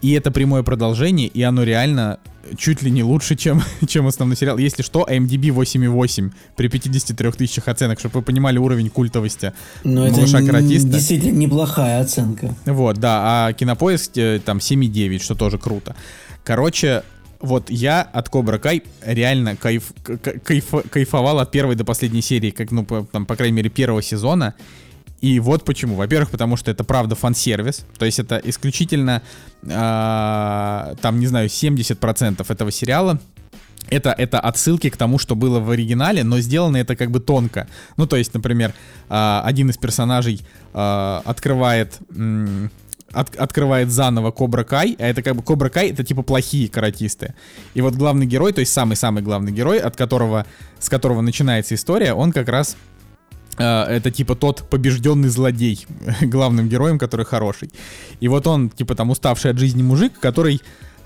И 0.00 0.12
это 0.12 0.30
прямое 0.30 0.62
продолжение, 0.62 1.26
и 1.26 1.42
оно 1.42 1.64
реально 1.64 2.20
чуть 2.56 2.82
ли 2.82 2.90
не 2.92 3.02
лучше, 3.02 3.34
чем, 3.34 3.62
чем 3.88 4.06
основной 4.06 4.36
сериал. 4.36 4.56
Если 4.56 4.82
что, 4.82 5.04
IMDb 5.10 5.48
8,8 5.48 6.30
при 6.54 6.68
53 6.68 7.32
тысячах 7.32 7.66
оценок, 7.66 7.98
чтобы 7.98 8.20
вы 8.20 8.22
понимали 8.22 8.58
уровень 8.58 8.90
культовости 8.90 9.52
Но 9.82 10.08
малыша 10.08 10.38
это 10.38 10.46
каратиста. 10.46 10.88
действительно 10.88 11.36
неплохая 11.36 12.00
оценка. 12.00 12.54
Вот, 12.64 12.98
да, 12.98 13.48
а 13.48 13.52
кинопоиск 13.54 14.16
э, 14.18 14.40
там 14.44 14.58
7,9, 14.58 15.18
что 15.20 15.34
тоже 15.34 15.58
круто. 15.58 15.96
Короче, 16.46 17.02
вот 17.40 17.70
я 17.70 18.02
от 18.02 18.28
Кобра 18.28 18.58
Кай 18.58 18.84
реально 19.04 19.56
кайф, 19.56 19.92
кайф, 20.44 20.66
кайфовал 20.90 21.40
от 21.40 21.50
первой 21.50 21.74
до 21.74 21.84
последней 21.84 22.22
серии, 22.22 22.52
как, 22.52 22.70
ну, 22.70 22.84
по, 22.84 23.04
там, 23.10 23.26
по 23.26 23.34
крайней 23.34 23.56
мере, 23.56 23.68
первого 23.68 24.00
сезона. 24.00 24.54
И 25.20 25.40
вот 25.40 25.64
почему. 25.64 25.96
Во-первых, 25.96 26.30
потому 26.30 26.56
что 26.56 26.70
это 26.70 26.84
правда 26.84 27.16
фан-сервис. 27.16 27.84
То 27.98 28.04
есть 28.04 28.20
это 28.20 28.40
исключительно, 28.44 29.22
э, 29.64 30.94
там, 31.00 31.18
не 31.18 31.26
знаю, 31.26 31.48
70% 31.48 32.48
этого 32.48 32.70
сериала 32.70 33.18
это, 33.88 34.10
это 34.10 34.40
отсылки 34.40 34.90
к 34.90 34.96
тому, 34.96 35.18
что 35.18 35.34
было 35.34 35.60
в 35.60 35.70
оригинале, 35.70 36.24
но 36.24 36.40
сделано 36.40 36.76
это 36.76 36.96
как 36.96 37.10
бы 37.10 37.20
тонко. 37.20 37.66
Ну, 37.96 38.06
то 38.06 38.16
есть, 38.16 38.34
например, 38.34 38.72
э, 39.08 39.40
один 39.44 39.70
из 39.70 39.76
персонажей 39.76 40.42
э, 40.74 41.20
открывает... 41.24 41.98
От, 43.16 43.34
открывает 43.36 43.90
заново 43.90 44.30
Кобра 44.30 44.62
Кай, 44.62 44.94
а 44.98 45.06
это 45.06 45.22
как 45.22 45.36
бы 45.36 45.42
Кобра 45.42 45.70
Кай 45.70 45.90
это 45.90 46.04
типа 46.04 46.20
плохие 46.20 46.68
каратисты. 46.68 47.34
И 47.72 47.80
вот 47.80 47.94
главный 47.94 48.26
герой, 48.26 48.52
то 48.52 48.60
есть 48.60 48.74
самый-самый 48.74 49.22
главный 49.22 49.52
герой, 49.52 49.78
от 49.78 49.96
которого, 49.96 50.44
с 50.78 50.90
которого 50.90 51.22
начинается 51.22 51.74
история, 51.74 52.12
он 52.12 52.30
как 52.30 52.48
раз 52.50 52.76
э, 53.56 53.64
это 53.64 54.10
типа 54.10 54.34
тот 54.34 54.68
побежденный 54.68 55.30
злодей, 55.30 55.86
главным 56.20 56.68
героем, 56.68 56.98
который 56.98 57.24
хороший. 57.24 57.70
И 58.20 58.28
вот 58.28 58.46
он, 58.46 58.68
типа 58.68 58.94
там 58.94 59.08
уставший 59.08 59.50
от 59.50 59.58
жизни 59.58 59.82
мужик, 59.82 60.12
который 60.20 60.60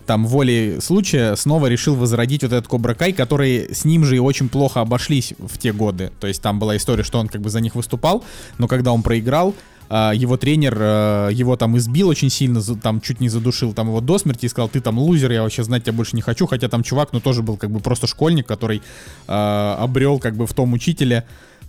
там 0.06 0.26
волей 0.26 0.80
случая 0.80 1.36
снова 1.36 1.68
решил 1.68 1.94
возродить 1.94 2.42
вот 2.42 2.52
этот 2.52 2.66
Кобра 2.66 2.94
Кай, 2.94 3.12
которые 3.12 3.72
с 3.72 3.84
ним 3.84 4.04
же 4.04 4.16
и 4.16 4.18
очень 4.18 4.48
плохо 4.48 4.80
обошлись 4.80 5.34
в 5.38 5.58
те 5.58 5.72
годы. 5.72 6.10
То 6.18 6.26
есть 6.26 6.42
там 6.42 6.58
была 6.58 6.76
история, 6.76 7.04
что 7.04 7.20
он 7.20 7.28
как 7.28 7.40
бы 7.40 7.50
за 7.50 7.60
них 7.60 7.76
выступал, 7.76 8.24
но 8.58 8.66
когда 8.66 8.92
он 8.92 9.04
проиграл, 9.04 9.54
его 9.90 10.36
тренер 10.36 10.76
э, 10.80 11.30
его 11.32 11.56
там 11.56 11.76
избил 11.76 12.08
очень 12.08 12.30
сильно, 12.30 12.62
там 12.62 13.00
чуть 13.00 13.20
не 13.20 13.28
задушил 13.28 13.72
там 13.72 13.88
его 13.88 14.00
до 14.00 14.18
смерти 14.18 14.46
и 14.46 14.48
сказал, 14.48 14.68
ты 14.68 14.80
там 14.80 14.98
лузер, 14.98 15.32
я 15.32 15.42
вообще 15.42 15.64
знать 15.64 15.82
тебя 15.82 15.94
больше 15.94 16.14
не 16.14 16.22
хочу, 16.22 16.46
хотя 16.46 16.68
там 16.68 16.82
чувак, 16.82 17.12
ну 17.12 17.20
тоже 17.20 17.42
был 17.42 17.56
как 17.56 17.70
бы 17.70 17.80
просто 17.80 18.06
школьник, 18.06 18.46
который 18.46 18.82
э, 19.26 19.76
обрел 19.78 20.18
как 20.18 20.36
бы 20.36 20.46
в 20.46 20.54
том 20.54 20.72
учителе 20.72 21.24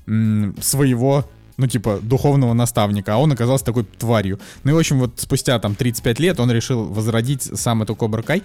своего 0.06 1.26
ну, 1.57 1.68
типа, 1.68 1.99
духовного 2.02 2.53
наставника, 2.53 3.14
а 3.14 3.18
он 3.18 3.31
оказался 3.31 3.65
такой 3.65 3.84
тварью. 3.84 4.39
Ну 4.64 4.72
и, 4.72 4.73
в 4.73 4.77
общем, 4.77 4.99
вот 4.99 5.14
спустя 5.18 5.60
там 5.60 5.76
35 5.76 6.19
лет 6.19 6.39
он 6.39 6.52
решил 6.52 6.85
возродить 6.85 7.43
сам 7.43 7.84
эту 7.84 7.95
Кобра 7.95 8.23
Кай, 8.23 8.41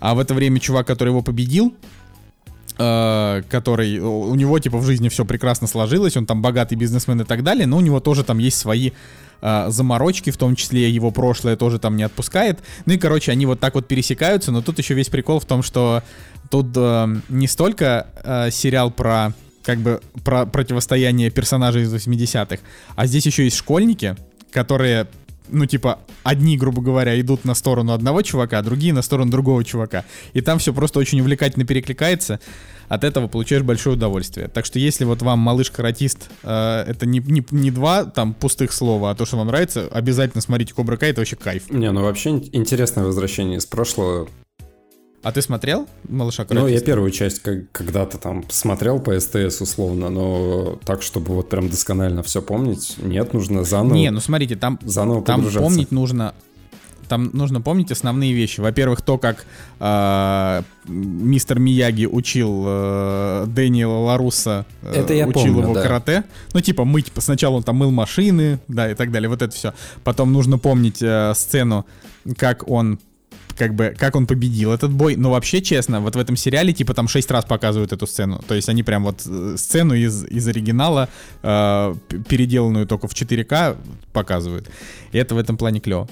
а 0.00 0.14
в 0.14 0.18
это 0.18 0.34
время 0.34 0.58
чувак, 0.58 0.86
который 0.86 1.10
его 1.10 1.22
победил, 1.22 1.74
который 2.76 3.98
у 3.98 4.34
него 4.34 4.58
типа 4.58 4.78
в 4.78 4.84
жизни 4.84 5.08
все 5.08 5.24
прекрасно 5.24 5.66
сложилось, 5.66 6.16
он 6.16 6.26
там 6.26 6.42
богатый 6.42 6.74
бизнесмен 6.74 7.20
и 7.20 7.24
так 7.24 7.42
далее, 7.42 7.66
но 7.66 7.78
у 7.78 7.80
него 7.80 8.00
тоже 8.00 8.22
там 8.22 8.38
есть 8.38 8.58
свои 8.58 8.90
э, 9.40 9.66
заморочки, 9.68 10.30
в 10.30 10.36
том 10.36 10.56
числе 10.56 10.90
его 10.90 11.10
прошлое 11.10 11.56
тоже 11.56 11.78
там 11.78 11.96
не 11.96 12.02
отпускает. 12.02 12.60
Ну 12.84 12.94
и 12.94 12.98
короче, 12.98 13.32
они 13.32 13.46
вот 13.46 13.60
так 13.60 13.74
вот 13.74 13.88
пересекаются, 13.88 14.52
но 14.52 14.62
тут 14.62 14.78
еще 14.78 14.94
весь 14.94 15.08
прикол 15.08 15.40
в 15.40 15.44
том, 15.44 15.62
что 15.62 16.02
тут 16.50 16.66
э, 16.76 17.16
не 17.28 17.46
столько 17.46 18.08
э, 18.22 18.50
сериал 18.50 18.90
про 18.90 19.32
как 19.64 19.78
бы 19.78 20.00
про 20.24 20.46
противостояние 20.46 21.30
персонажей 21.30 21.82
из 21.82 21.92
80-х, 21.92 22.58
а 22.94 23.06
здесь 23.06 23.26
еще 23.26 23.44
есть 23.44 23.56
школьники, 23.56 24.16
которые 24.52 25.08
ну, 25.48 25.66
типа, 25.66 25.98
одни, 26.22 26.56
грубо 26.56 26.82
говоря, 26.82 27.18
идут 27.20 27.44
на 27.44 27.54
сторону 27.54 27.92
одного 27.92 28.22
чувака, 28.22 28.58
а 28.58 28.62
другие 28.62 28.92
на 28.92 29.02
сторону 29.02 29.30
другого 29.30 29.64
чувака. 29.64 30.04
И 30.32 30.40
там 30.40 30.58
все 30.58 30.72
просто 30.72 30.98
очень 30.98 31.20
увлекательно 31.20 31.64
перекликается. 31.64 32.40
От 32.88 33.02
этого 33.02 33.26
получаешь 33.26 33.62
большое 33.62 33.96
удовольствие. 33.96 34.48
Так 34.48 34.64
что 34.64 34.78
если 34.78 35.04
вот 35.04 35.22
вам 35.22 35.40
малыш-каратист, 35.40 36.30
э, 36.42 36.84
это 36.86 37.04
не, 37.04 37.18
не, 37.18 37.44
не 37.50 37.70
два 37.70 38.04
там 38.04 38.32
пустых 38.32 38.72
слова, 38.72 39.10
а 39.10 39.14
то, 39.14 39.24
что 39.24 39.36
вам 39.36 39.48
нравится, 39.48 39.88
обязательно 39.90 40.40
смотрите 40.40 40.72
Кобра 40.72 40.96
Кай, 40.96 41.10
это 41.10 41.20
вообще 41.20 41.36
кайф. 41.36 41.70
Не, 41.70 41.90
ну 41.90 42.02
вообще 42.02 42.30
интересное 42.30 43.04
возвращение 43.04 43.58
из 43.58 43.66
прошлого. 43.66 44.28
А 45.22 45.32
ты 45.32 45.42
смотрел 45.42 45.88
«Малыша 46.08 46.44
каратиста»? 46.44 46.68
Ну, 46.68 46.74
я 46.74 46.80
первую 46.80 47.10
часть 47.10 47.40
как, 47.40 47.70
когда-то 47.72 48.18
там 48.18 48.44
смотрел 48.48 49.00
по 49.00 49.18
СТС 49.18 49.60
условно, 49.60 50.08
но 50.08 50.78
так, 50.84 51.02
чтобы 51.02 51.34
вот 51.34 51.48
прям 51.48 51.68
досконально 51.68 52.22
все 52.22 52.42
помнить, 52.42 52.94
нет, 52.98 53.34
нужно 53.34 53.64
заново... 53.64 53.94
Не, 53.94 54.10
ну 54.10 54.20
смотрите, 54.20 54.56
там, 54.56 54.78
заново 54.82 55.22
там 55.22 55.44
помнить 55.44 55.90
нужно 55.90 56.34
там 57.08 57.30
нужно 57.32 57.60
помнить 57.60 57.90
основные 57.92 58.32
вещи. 58.32 58.60
Во-первых, 58.60 59.00
то, 59.02 59.18
как 59.18 59.46
э, 59.78 60.62
мистер 60.86 61.58
Мияги 61.58 62.06
учил 62.06 62.64
э, 62.66 63.44
Дэниела 63.48 63.98
Ларуса, 63.98 64.66
э, 64.82 64.92
это 64.92 65.14
я 65.14 65.26
учил 65.26 65.42
помню, 65.42 65.62
его 65.62 65.74
да. 65.74 65.82
карате. 65.82 66.24
Ну, 66.52 66.60
типа, 66.60 66.84
мыть. 66.84 67.12
Сначала 67.18 67.56
он 67.56 67.62
там 67.62 67.76
мыл 67.76 67.90
машины, 67.90 68.58
да, 68.68 68.90
и 68.90 68.94
так 68.94 69.10
далее. 69.10 69.28
Вот 69.28 69.42
это 69.42 69.54
все. 69.54 69.72
Потом 70.04 70.32
нужно 70.32 70.58
помнить 70.58 71.00
э, 71.00 71.32
сцену, 71.34 71.86
как 72.36 72.68
он 72.68 72.98
как 73.56 73.74
бы, 73.74 73.94
как 73.98 74.16
он 74.16 74.26
победил 74.26 74.72
этот 74.72 74.92
бой. 74.92 75.16
Но 75.16 75.30
вообще, 75.30 75.60
честно, 75.60 76.00
вот 76.00 76.16
в 76.16 76.18
этом 76.18 76.36
сериале, 76.36 76.72
типа, 76.72 76.94
там 76.94 77.08
шесть 77.08 77.30
раз 77.30 77.44
показывают 77.44 77.92
эту 77.92 78.06
сцену. 78.06 78.42
То 78.46 78.54
есть 78.54 78.68
они 78.68 78.82
прям 78.82 79.04
вот 79.04 79.22
э, 79.26 79.54
сцену 79.56 79.94
из, 79.94 80.24
из 80.24 80.46
оригинала, 80.48 81.08
э, 81.42 81.94
переделанную 82.28 82.86
только 82.86 83.08
в 83.08 83.14
4К, 83.14 83.76
показывают. 84.12 84.68
И 85.12 85.18
это 85.18 85.34
в 85.34 85.38
этом 85.38 85.56
плане 85.56 85.80
клево. 85.80 86.08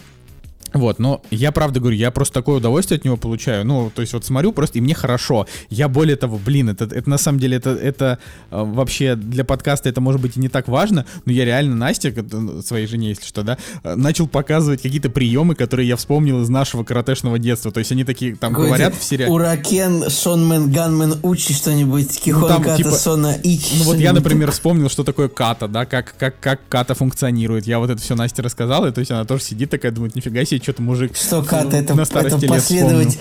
Вот, 0.74 0.98
но 0.98 1.22
я 1.30 1.52
правда 1.52 1.80
говорю, 1.80 1.96
я 1.96 2.10
просто 2.10 2.34
такое 2.34 2.56
удовольствие 2.56 2.98
от 2.98 3.05
него 3.05 3.16
получаю. 3.16 3.64
Ну, 3.64 3.90
то 3.94 4.02
есть 4.02 4.12
вот 4.12 4.24
смотрю 4.24 4.52
просто, 4.52 4.78
и 4.78 4.80
мне 4.80 4.94
хорошо. 4.94 5.46
Я 5.70 5.88
более 5.88 6.16
того, 6.16 6.38
блин, 6.44 6.68
это, 6.68 6.84
это 6.84 7.09
на 7.09 7.16
самом 7.16 7.38
деле, 7.38 7.56
это, 7.56 7.70
это 7.70 8.18
э, 8.51 8.62
вообще 8.62 9.14
для 9.14 9.44
подкаста 9.44 9.88
это 9.88 10.01
может 10.01 10.20
быть 10.20 10.36
и 10.36 10.40
не 10.40 10.48
так 10.48 10.66
важно, 10.66 11.06
но 11.24 11.32
я 11.32 11.44
реально 11.44 11.76
Настя, 11.76 12.12
э, 12.14 12.60
своей 12.64 12.86
жене, 12.88 13.10
если 13.10 13.24
что, 13.24 13.42
да, 13.44 13.59
э, 13.84 13.94
начал 13.94 14.26
показывать 14.26 14.82
какие-то 14.82 15.10
приемы, 15.10 15.55
которые 15.55 15.88
я 15.88 15.96
вспомнил 15.96 16.42
из 16.42 16.48
нашего 16.48 16.82
каратешного 16.82 17.38
детства. 17.38 17.70
То 17.70 17.78
есть 17.78 17.92
они 17.92 18.05
такие 18.05 18.34
там 18.34 18.52
Какой-то 18.52 18.74
говорят 18.74 18.94
в 18.96 19.02
сериале. 19.05 19.32
Уракен, 19.32 20.10
Шонмен, 20.10 20.72
Ганмен, 20.72 21.14
учи 21.22 21.55
что-нибудь, 21.55 22.20
Кихон, 22.20 22.42
Ну, 22.42 22.48
там, 22.48 22.62
Ката, 22.62 22.76
типа, 22.76 22.90
Сона, 22.90 23.36
Ич. 23.44 23.70
Ну 23.78 23.84
вот 23.84 23.98
я, 23.98 24.12
например, 24.12 24.51
вспомнил, 24.51 24.88
что 24.88 25.05
такое 25.05 25.28
ката, 25.28 25.68
да, 25.68 25.86
как, 25.86 26.14
как, 26.18 26.40
как 26.40 26.60
ката 26.68 26.94
функционирует. 26.94 27.66
Я 27.66 27.78
вот 27.78 27.90
это 27.90 28.02
все 28.02 28.14
Насте 28.16 28.42
рассказал, 28.42 28.86
и 28.86 28.92
то 28.92 28.98
есть 28.98 29.10
она 29.10 29.24
тоже 29.24 29.44
сидит 29.44 29.70
такая, 29.70 29.92
думает, 29.92 30.16
нифига 30.16 30.44
себе, 30.44 30.60
что-то 30.64 30.82
мужик 30.82 31.16
Что 31.16 31.42
ката, 31.42 31.76
это, 31.76 31.94
это, 31.94 32.46
последовать, 32.48 33.18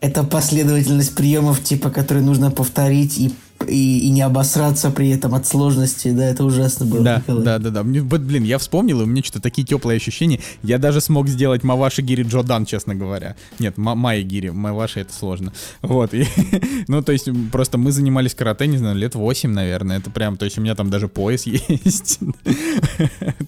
это 0.00 0.24
последовательность 0.24 1.14
приемов, 1.14 1.62
типа, 1.62 1.90
которые 1.90 2.24
нужно 2.24 2.50
повторить 2.50 3.18
и, 3.18 3.32
и, 3.68 3.98
и 4.00 4.10
не 4.10 4.22
обосраться 4.22 4.90
при 4.90 5.10
этом 5.10 5.34
от 5.34 5.46
сложности. 5.46 6.10
Да, 6.10 6.24
это 6.26 6.44
ужасно 6.44 6.86
было. 6.86 7.02
Да, 7.02 7.16
Николай. 7.18 7.44
да, 7.44 7.58
да, 7.58 7.70
да. 7.70 7.82
Мне, 7.82 8.00
блин, 8.02 8.44
я 8.44 8.58
вспомнил, 8.58 9.00
и 9.00 9.04
у 9.04 9.06
меня 9.06 9.22
что-то 9.22 9.40
такие 9.42 9.66
теплые 9.66 9.96
ощущения. 9.96 10.40
Я 10.62 10.78
даже 10.78 11.00
смог 11.00 11.28
сделать 11.28 11.62
Маваши 11.64 12.02
Гири 12.02 12.22
Джодан, 12.22 12.66
честно 12.66 12.94
говоря. 12.94 13.36
Нет, 13.58 13.76
Ма- 13.78 13.94
Майя 13.94 14.22
Гири, 14.22 14.50
Маваши 14.50 15.00
это 15.00 15.12
сложно. 15.12 15.52
Вот. 15.82 16.14
и- 16.14 16.26
ну, 16.88 17.02
то 17.02 17.12
есть, 17.12 17.28
просто 17.52 17.78
мы 17.78 17.92
занимались 17.92 18.34
карате, 18.34 18.66
не 18.66 18.78
знаю, 18.78 18.96
лет 18.96 19.14
8, 19.14 19.50
наверное. 19.50 19.98
Это 19.98 20.10
прям, 20.10 20.36
то 20.36 20.44
есть, 20.44 20.58
у 20.58 20.60
меня 20.60 20.74
там 20.74 20.90
даже 20.90 21.08
пояс 21.08 21.42
есть. 21.46 22.20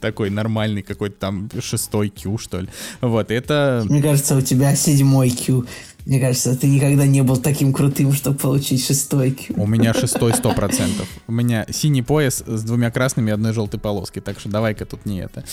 Такой 0.01 0.31
нормальный 0.31 0.82
какой-то 0.82 1.16
там 1.19 1.51
шестой 1.61 2.09
кью, 2.09 2.39
что 2.39 2.61
ли. 2.61 2.69
Вот, 3.01 3.31
это... 3.31 3.85
Мне 3.89 4.03
кажется, 4.03 4.36
у 4.36 4.40
тебя 4.40 4.74
седьмой 4.74 5.31
Q. 5.31 5.65
Мне 6.09 6.20
кажется, 6.20 6.56
ты 6.56 6.66
никогда 6.66 7.06
не 7.06 7.22
был 7.22 7.36
таким 7.36 7.72
крутым, 7.74 8.14
чтобы 8.14 8.39
получить 8.39 8.82
шестой 8.82 9.30
Q. 9.32 9.52
У 9.59 9.66
меня 9.66 9.93
шестой 9.93 10.32
сто 10.32 10.55
процентов. 10.55 11.06
У 11.26 11.32
меня 11.32 11.66
синий 11.70 12.01
пояс 12.01 12.43
с 12.47 12.62
двумя 12.62 12.90
красными 12.90 13.28
и 13.28 13.32
одной 13.35 13.52
желтой 13.52 13.78
полоской. 13.78 14.22
Так 14.22 14.40
что 14.40 14.48
давай-ка 14.48 14.86
тут 14.86 15.05
не 15.05 15.20
это. 15.20 15.44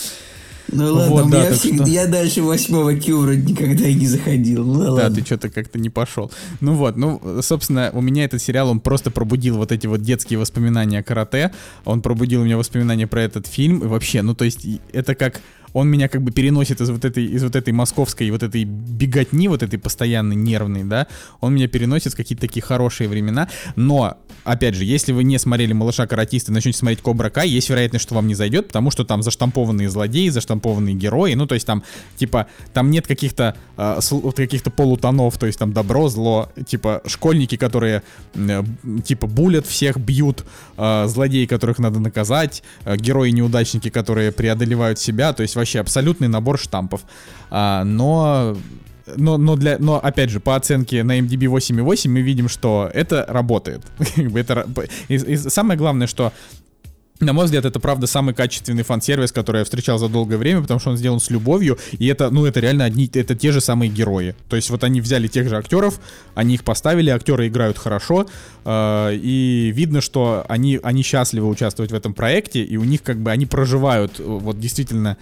Ну 0.72 0.94
ладно, 0.94 1.10
Вот, 1.12 1.26
у 1.26 1.30
да, 1.30 1.38
меня 1.40 1.50
так 1.50 1.60
всегда- 1.60 1.84
что- 1.86 1.92
я 1.94 2.08
дальше 2.08 2.42
восьмого 2.42 2.96
Q 2.96 3.18
вроде 3.20 3.42
никогда 3.42 3.86
и 3.86 3.94
не 3.96 4.08
заходил. 4.08 4.64
Ну 4.66 4.82
да, 4.82 4.92
ладно. 4.94 5.16
ты 5.18 5.26
что-то 5.26 5.50
как-то 5.50 5.78
не 5.78 5.90
пошел. 5.90 6.32
Ну 6.62 6.74
вот, 6.74 6.96
ну, 6.96 7.22
собственно, 7.42 7.92
у 7.94 8.00
меня 8.02 8.24
этот 8.24 8.42
сериал, 8.42 8.70
он 8.70 8.80
просто 8.80 9.12
пробудил 9.12 9.58
вот 9.58 9.72
эти 9.74 9.86
вот 9.88 10.02
детские 10.02 10.40
воспоминания 10.40 11.00
о 11.00 11.04
карате, 11.04 11.52
он 11.84 12.02
пробудил 12.02 12.42
у 12.42 12.46
меня 12.46 12.58
воспоминания 12.58 13.06
про 13.08 13.22
этот 13.22 13.46
фильм, 13.46 13.80
и 13.84 13.88
вообще, 13.88 14.22
ну, 14.24 14.34
то 14.34 14.46
есть, 14.46 14.66
это 14.92 15.14
как 15.16 15.42
он 15.76 15.90
меня 15.90 16.08
как 16.08 16.22
бы 16.22 16.32
переносит 16.32 16.80
из 16.80 16.90
вот 16.90 17.04
этой, 17.04 17.26
из 17.26 17.44
вот 17.44 17.54
этой 17.54 17.74
московской, 17.74 18.32
вот 18.32 18.44
этой 18.44 18.64
беготни, 18.64 19.50
вот 19.50 19.62
этой 19.62 19.78
постоянной 19.78 20.38
нервной, 20.38 20.86
да, 20.86 21.08
он 21.42 21.54
меня 21.54 21.68
переносит 21.68 22.14
в 22.14 22.16
какие-то 22.16 22.48
такие 22.48 22.64
хорошие 22.64 23.10
времена, 23.10 23.50
но, 23.76 24.18
опять 24.46 24.76
же, 24.76 24.86
если 24.86 25.12
вы 25.12 25.26
не 25.26 25.38
смотрели 25.38 25.74
«Малыша 25.74 26.08
каратиста» 26.08 26.52
и 26.52 26.54
начнете 26.54 26.78
смотреть 26.78 27.02
«Кобра 27.02 27.30
Кай», 27.30 27.50
есть 27.50 27.70
вероятность, 27.70 28.04
что 28.04 28.16
вам 28.16 28.26
не 28.28 28.36
зайдет, 28.36 28.68
потому 28.68 28.90
что 28.90 29.04
там 29.04 29.22
заштампованные 29.22 29.90
злодеи, 29.90 30.30
заштампованные 30.30 30.96
герои, 30.96 31.34
ну, 31.34 31.46
то 31.46 31.56
есть 31.56 31.68
там, 31.68 31.84
типа, 32.16 32.48
там 32.74 32.90
нет 32.90 33.06
каких-то 33.06 33.58
э, 33.76 34.00
каких-то 34.34 34.72
полутонов, 34.72 35.38
то 35.38 35.46
есть 35.46 35.60
там 35.60 35.74
добро, 35.74 36.08
зло, 36.08 36.54
типа, 36.66 37.02
школьники, 37.06 37.58
которые, 37.58 38.02
э, 38.36 38.64
типа, 39.04 39.28
булят 39.28 39.68
всех, 39.68 39.98
бьют, 39.98 40.46
э, 40.78 41.06
злодеи, 41.08 41.48
которых 41.48 41.80
надо 41.80 42.00
наказать, 42.00 42.64
э, 42.86 42.96
герои-неудачники, 42.96 43.90
которые 43.90 44.32
преодолевают 44.32 45.00
себя, 45.00 45.34
то 45.34 45.42
есть 45.42 45.56
вообще 45.66 45.80
абсолютный 45.80 46.28
набор 46.28 46.58
штампов. 46.60 47.02
А, 47.50 47.84
но 47.84 48.56
но, 49.18 49.38
но, 49.38 49.56
для, 49.56 49.78
но, 49.78 50.00
опять 50.00 50.30
же, 50.30 50.40
по 50.40 50.56
оценке 50.56 51.04
на 51.04 51.20
MDB 51.20 51.46
8.8 51.46 52.10
мы 52.10 52.22
видим, 52.22 52.50
что 52.50 52.90
это 52.94 53.26
работает. 53.28 53.82
Это, 54.16 54.66
и, 55.08 55.16
и 55.16 55.38
самое 55.38 55.78
главное, 55.78 56.08
что 56.08 56.34
на 57.22 57.32
мой 57.32 57.46
взгляд, 57.46 57.64
это 57.64 57.80
правда 57.80 58.08
самый 58.08 58.34
качественный 58.34 58.84
фан-сервис, 58.84 59.32
который 59.32 59.60
я 59.60 59.64
встречал 59.64 59.98
за 59.98 60.10
долгое 60.10 60.36
время, 60.36 60.62
потому 60.62 60.82
что 60.82 60.90
он 60.90 60.98
сделан 60.98 61.22
с 61.22 61.30
любовью, 61.30 61.78
и 61.94 62.08
это, 62.08 62.30
ну, 62.30 62.46
это 62.46 62.60
реально 62.60 62.84
одни, 62.84 63.10
это 63.14 63.36
те 63.36 63.54
же 63.54 63.62
самые 63.62 63.90
герои. 63.90 64.36
То 64.50 64.58
есть 64.58 64.70
вот 64.70 64.84
они 64.84 65.00
взяли 65.00 65.28
тех 65.28 65.48
же 65.48 65.56
актеров, 65.56 66.02
они 66.34 66.56
их 66.56 66.66
поставили, 66.66 67.10
актеры 67.10 67.48
играют 67.48 67.78
хорошо, 67.78 68.28
э, 68.66 69.16
и 69.16 69.72
видно, 69.74 70.02
что 70.02 70.46
они, 70.50 70.78
они 70.84 71.04
счастливы 71.04 71.48
участвовать 71.48 71.92
в 71.92 71.96
этом 71.96 72.14
проекте, 72.14 72.64
и 72.64 72.76
у 72.76 72.84
них 72.84 73.02
как 73.02 73.18
бы 73.18 73.32
они 73.32 73.46
проживают, 73.46 74.20
вот 74.20 74.60
действительно, 74.60 75.16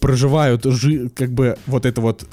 проживают 0.00 0.64
жи- 0.64 1.08
как 1.10 1.32
бы 1.32 1.56
вот 1.66 1.86
это 1.86 2.00
вот 2.00 2.26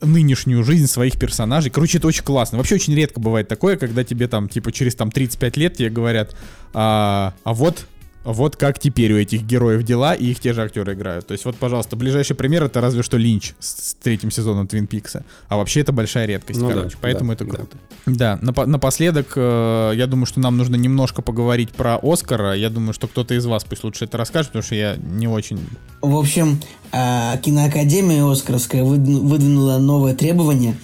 нынешнюю 0.00 0.64
жизнь 0.64 0.86
своих 0.86 1.18
персонажей. 1.18 1.70
Короче, 1.70 1.98
это 1.98 2.06
очень 2.08 2.24
классно. 2.24 2.58
Вообще 2.58 2.76
очень 2.76 2.94
редко 2.94 3.20
бывает 3.20 3.48
такое, 3.48 3.76
когда 3.76 4.02
тебе 4.02 4.28
там, 4.28 4.48
типа, 4.48 4.72
через 4.72 4.94
там 4.94 5.10
35 5.10 5.56
лет 5.56 5.76
тебе 5.76 5.90
говорят, 5.90 6.34
а, 6.72 7.34
а 7.44 7.52
вот 7.52 7.86
вот 8.24 8.56
как 8.56 8.78
теперь 8.78 9.12
у 9.12 9.16
этих 9.16 9.42
героев 9.42 9.82
дела, 9.82 10.14
и 10.14 10.26
их 10.26 10.40
те 10.40 10.52
же 10.52 10.62
актеры 10.62 10.92
играют. 10.94 11.26
То 11.26 11.32
есть 11.32 11.44
вот, 11.44 11.56
пожалуйста, 11.56 11.96
ближайший 11.96 12.36
пример 12.36 12.62
это 12.64 12.80
разве 12.80 13.02
что 13.02 13.16
Линч 13.16 13.54
с, 13.58 13.90
с 13.90 13.94
третьим 13.94 14.30
сезоном 14.30 14.66
Твин 14.66 14.86
Пикса. 14.86 15.24
А 15.48 15.56
вообще 15.56 15.80
это 15.80 15.92
большая 15.92 16.26
редкость, 16.26 16.60
Ну 16.60 16.68
да, 16.68 16.74
короче. 16.74 16.96
поэтому 17.00 17.30
да, 17.30 17.34
это 17.34 17.44
да. 17.44 17.50
круто. 17.56 17.76
Да, 18.06 18.38
напо- 18.42 18.66
напоследок, 18.66 19.32
э, 19.36 19.92
я 19.96 20.06
думаю, 20.06 20.26
что 20.26 20.40
нам 20.40 20.56
нужно 20.56 20.76
немножко 20.76 21.22
поговорить 21.22 21.70
про 21.70 21.98
Оскара. 22.02 22.54
Я 22.54 22.68
думаю, 22.70 22.92
что 22.92 23.08
кто-то 23.08 23.34
из 23.34 23.46
вас 23.46 23.64
пусть 23.64 23.84
лучше 23.84 24.04
это 24.04 24.18
расскажет, 24.18 24.48
потому 24.52 24.62
что 24.64 24.74
я 24.74 24.96
не 24.96 25.26
очень... 25.28 25.58
В 26.02 26.16
общем, 26.16 26.60
а, 26.92 27.36
киноакадемия 27.38 28.24
Оскаровская 28.30 28.82
выдвину- 28.84 29.20
выдвинула 29.20 29.78
новое 29.78 30.14
требование. 30.14 30.76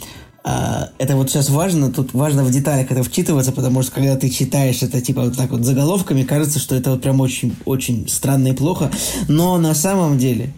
А, 0.48 0.90
Это 0.98 1.16
вот 1.16 1.28
сейчас 1.28 1.50
важно, 1.50 1.90
тут 1.90 2.14
важно 2.14 2.44
в 2.44 2.52
деталях 2.52 2.92
это 2.92 3.02
вчитываться, 3.02 3.50
потому 3.50 3.82
что 3.82 3.90
когда 3.90 4.14
ты 4.14 4.30
читаешь 4.30 4.80
это 4.80 5.00
типа 5.00 5.22
вот 5.22 5.36
так 5.36 5.50
вот 5.50 5.64
заголовками, 5.64 6.22
кажется, 6.22 6.60
что 6.60 6.76
это 6.76 6.92
вот 6.92 7.02
прям 7.02 7.20
очень, 7.20 7.56
очень 7.64 8.08
странно 8.08 8.48
и 8.48 8.52
плохо. 8.52 8.92
Но 9.26 9.58
на 9.58 9.74
самом 9.74 10.18
деле 10.18 10.52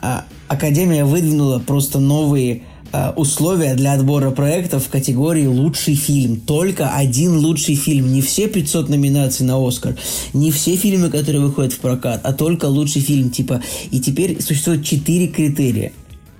а, 0.00 0.24
Академия 0.48 1.04
выдвинула 1.04 1.58
просто 1.58 1.98
новые 1.98 2.62
а, 2.90 3.12
условия 3.16 3.74
для 3.74 3.92
отбора 3.92 4.30
проектов 4.30 4.86
в 4.86 4.88
категории 4.88 5.46
«Лучший 5.46 5.94
фильм». 5.94 6.40
Только 6.40 6.94
один 6.94 7.36
лучший 7.36 7.74
фильм. 7.74 8.14
Не 8.14 8.22
все 8.22 8.48
500 8.48 8.88
номинаций 8.88 9.44
на 9.44 9.58
«Оскар», 9.58 9.94
не 10.32 10.52
все 10.52 10.74
фильмы, 10.76 11.10
которые 11.10 11.42
выходят 11.42 11.74
в 11.74 11.80
прокат, 11.80 12.22
а 12.24 12.32
только 12.32 12.64
лучший 12.64 13.02
фильм. 13.02 13.28
Типа. 13.28 13.60
И 13.90 14.00
теперь 14.00 14.40
существует 14.40 14.86
четыре 14.86 15.26
критерия. 15.26 15.92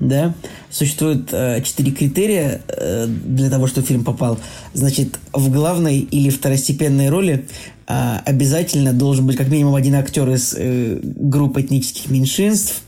Да? 0.05 0.35
Существует 0.71 1.29
э, 1.33 1.63
четыре 1.63 1.93
критерия 1.93 2.61
э, 2.69 3.07
для 3.07 3.49
того, 3.49 3.67
чтобы 3.67 3.87
фильм 3.87 4.05
попал. 4.05 4.39
Значит, 4.75 5.19
в 5.33 5.51
главной 5.51 5.99
или 5.99 6.31
второстепенной 6.31 7.09
роли 7.09 7.47
э, 7.87 8.17
обязательно 8.25 8.93
должен 8.93 9.27
быть 9.27 9.37
как 9.37 9.49
минимум 9.49 9.75
один 9.75 9.95
актер 9.95 10.29
из 10.31 10.55
э, 10.57 10.99
групп 11.03 11.59
этнических 11.59 12.11
меньшинств. 12.11 12.83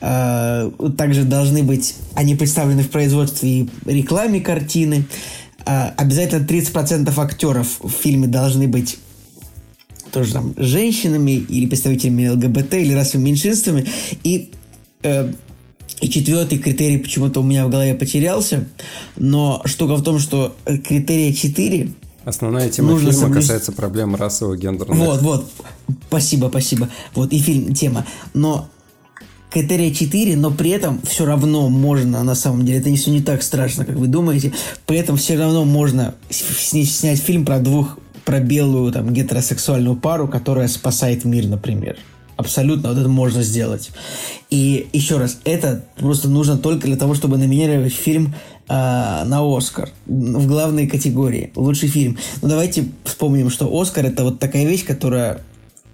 Э, 0.00 0.70
также 0.96 1.24
должны 1.24 1.62
быть 1.62 1.96
они 2.14 2.36
представлены 2.36 2.82
в 2.82 2.90
производстве 2.90 3.50
и 3.50 3.68
рекламе 3.86 4.40
картины. 4.40 5.06
Э, 5.66 5.88
обязательно 5.96 6.44
30% 6.44 7.12
актеров 7.20 7.78
в 7.80 7.90
фильме 7.90 8.28
должны 8.28 8.68
быть 8.68 8.98
тоже 10.12 10.34
там 10.34 10.54
женщинами 10.56 11.32
или 11.32 11.66
представителями 11.66 12.28
ЛГБТ 12.28 12.74
или 12.74 12.92
расовыми 12.92 13.30
меньшинствами. 13.30 13.86
И, 14.22 14.50
э, 15.02 15.32
и 16.02 16.10
четвертый 16.10 16.58
критерий 16.58 16.98
почему-то 16.98 17.40
у 17.40 17.42
меня 17.44 17.64
в 17.64 17.70
голове 17.70 17.94
потерялся. 17.94 18.66
Но 19.16 19.62
штука 19.64 19.94
в 19.94 20.02
том, 20.02 20.18
что 20.18 20.54
э, 20.66 20.76
критерия 20.76 21.32
4 21.32 21.90
Основная 22.24 22.68
тема 22.68 22.90
Нужно 22.90 23.12
фильма 23.12 23.28
соблюс- 23.28 23.34
касается 23.42 23.72
проблем 23.72 24.14
расового 24.16 24.56
гендерного. 24.56 24.96
вот, 24.98 25.22
вот. 25.22 25.50
Спасибо, 26.08 26.48
спасибо. 26.48 26.88
Вот 27.14 27.32
и 27.32 27.38
фильм, 27.38 27.72
тема. 27.74 28.04
Но 28.34 28.68
критерия 29.50 29.94
4, 29.94 30.36
но 30.36 30.50
при 30.50 30.70
этом 30.70 31.00
все 31.02 31.24
равно 31.24 31.68
можно, 31.68 32.24
на 32.24 32.34
самом 32.34 32.64
деле, 32.64 32.78
это 32.80 32.90
не 32.90 32.96
все 32.96 33.10
не 33.12 33.22
так 33.22 33.42
страшно, 33.42 33.84
как 33.84 33.94
вы 33.96 34.08
думаете. 34.08 34.52
При 34.86 34.98
этом 34.98 35.16
все 35.16 35.36
равно 35.38 35.64
можно 35.64 36.16
снять 36.30 37.20
фильм 37.20 37.44
про 37.44 37.60
двух, 37.60 37.98
про 38.24 38.40
белую 38.40 38.92
там 38.92 39.12
гетеросексуальную 39.12 39.96
пару, 39.96 40.26
которая 40.26 40.66
спасает 40.68 41.24
мир, 41.24 41.46
например. 41.46 41.96
Абсолютно, 42.42 42.88
вот 42.88 42.98
это 42.98 43.08
можно 43.08 43.44
сделать. 43.44 43.90
И 44.50 44.88
еще 44.92 45.18
раз, 45.18 45.38
это 45.44 45.84
просто 45.96 46.28
нужно 46.28 46.58
только 46.58 46.88
для 46.88 46.96
того, 46.96 47.14
чтобы 47.14 47.38
номинировать 47.38 47.92
фильм 47.92 48.34
а, 48.66 49.24
на 49.24 49.56
Оскар 49.56 49.90
в 50.06 50.46
главной 50.48 50.88
категории 50.88 51.52
лучший 51.54 51.88
фильм. 51.88 52.18
Ну 52.42 52.48
давайте 52.48 52.86
вспомним, 53.04 53.48
что 53.48 53.70
Оскар 53.80 54.06
это 54.06 54.24
вот 54.24 54.40
такая 54.40 54.66
вещь, 54.66 54.84
которая 54.84 55.40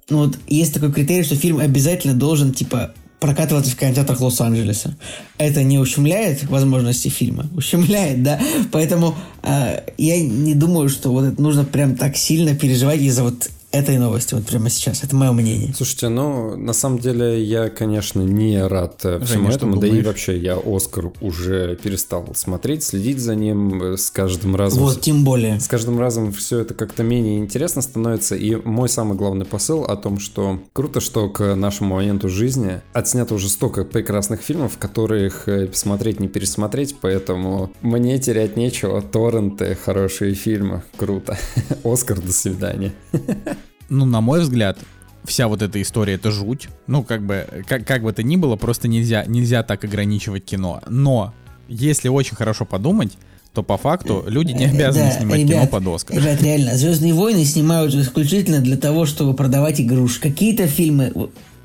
ну 0.09 0.25
вот 0.25 0.39
есть 0.47 0.73
такой 0.73 0.91
критерий, 0.91 1.23
что 1.23 1.35
фильм 1.35 1.59
обязательно 1.59 2.15
должен 2.15 2.51
типа 2.51 2.95
прокатываться 3.19 3.71
в 3.71 3.75
кинотеатрах 3.75 4.21
Лос-Анджелеса. 4.21 4.97
Это 5.37 5.61
не 5.61 5.77
ущемляет 5.77 6.43
возможности 6.45 7.09
фильма? 7.09 7.45
Ущемляет, 7.55 8.23
да? 8.23 8.39
Поэтому 8.71 9.13
э, 9.43 9.81
я 9.99 10.19
не 10.19 10.55
думаю, 10.55 10.89
что 10.89 11.11
вот 11.11 11.25
это 11.25 11.39
нужно 11.39 11.63
прям 11.63 11.95
так 11.95 12.17
сильно 12.17 12.55
переживать 12.55 13.01
из-за 13.01 13.23
вот 13.23 13.51
этой 13.71 13.97
новости 13.97 14.33
вот 14.33 14.45
прямо 14.45 14.69
сейчас. 14.69 15.03
Это 15.03 15.15
мое 15.15 15.31
мнение. 15.31 15.73
Слушайте, 15.75 16.09
ну, 16.09 16.55
на 16.55 16.73
самом 16.73 16.99
деле, 16.99 17.43
я, 17.43 17.69
конечно, 17.69 18.21
не 18.21 18.65
рад 18.65 19.05
э, 19.05 19.19
всему 19.19 19.45
Женя, 19.45 19.55
этому, 19.55 19.77
да 19.77 19.87
и 19.87 20.01
вообще 20.01 20.37
я 20.37 20.57
Оскар 20.57 21.11
уже 21.21 21.75
перестал 21.75 22.27
смотреть, 22.35 22.83
следить 22.83 23.19
за 23.19 23.35
ним 23.35 23.81
э, 23.81 23.97
с 23.97 24.09
каждым 24.09 24.55
разом. 24.55 24.83
Вот, 24.83 25.01
тем 25.01 25.23
более. 25.23 25.59
С 25.59 25.67
каждым 25.67 25.99
разом 25.99 26.31
все 26.31 26.59
это 26.59 26.73
как-то 26.73 27.03
менее 27.03 27.37
интересно 27.37 27.81
становится, 27.81 28.35
и 28.35 28.55
мой 28.55 28.89
самый 28.89 29.15
главный 29.15 29.45
посыл 29.45 29.83
о 29.83 29.95
том, 29.95 30.19
что 30.19 30.59
круто, 30.73 30.99
что 30.99 31.29
к 31.29 31.55
нашему 31.55 31.95
моменту 31.95 32.27
жизни 32.27 32.81
отснято 32.93 33.35
уже 33.35 33.49
столько 33.49 33.83
прекрасных 33.83 34.41
фильмов, 34.41 34.77
которых 34.79 35.47
э, 35.47 35.69
смотреть 35.73 36.19
не 36.19 36.27
пересмотреть, 36.27 36.95
поэтому 36.99 37.71
мне 37.81 38.17
терять 38.17 38.57
нечего, 38.57 39.01
торренты, 39.03 39.75
хорошие 39.75 40.33
фильмы, 40.33 40.81
круто. 40.97 41.37
Оскар, 41.83 42.19
до 42.19 42.33
свидания. 42.33 42.93
Ну, 43.89 44.05
на 44.05 44.21
мой 44.21 44.41
взгляд, 44.41 44.77
вся 45.23 45.47
вот 45.47 45.61
эта 45.61 45.81
история 45.81 46.13
это 46.13 46.31
жуть. 46.31 46.69
Ну, 46.87 47.03
как 47.03 47.25
бы, 47.25 47.45
как, 47.67 47.85
как 47.85 48.03
бы 48.03 48.13
то 48.13 48.23
ни 48.23 48.35
было, 48.35 48.55
просто 48.55 48.87
нельзя, 48.87 49.25
нельзя 49.25 49.63
так 49.63 49.83
ограничивать 49.83 50.45
кино. 50.45 50.81
Но, 50.87 51.33
если 51.67 52.09
очень 52.09 52.35
хорошо 52.35 52.65
подумать, 52.65 53.17
то 53.53 53.63
по 53.63 53.77
факту 53.77 54.23
люди 54.27 54.51
не 54.51 54.65
Э, 54.65 54.69
обязаны 54.69 55.05
да, 55.05 55.11
снимать 55.11 55.39
ребят, 55.39 55.51
кино 55.51 55.67
под 55.67 55.95
Оскар. 55.95 56.17
Ребят, 56.17 56.41
реально, 56.41 56.77
Звездные 56.77 57.13
войны 57.13 57.45
снимают 57.45 57.93
исключительно 57.93 58.59
для 58.59 58.77
того, 58.77 59.05
чтобы 59.05 59.33
продавать 59.33 59.81
игрушки. 59.81 60.21
Какие-то 60.21 60.67
фильмы 60.67 61.11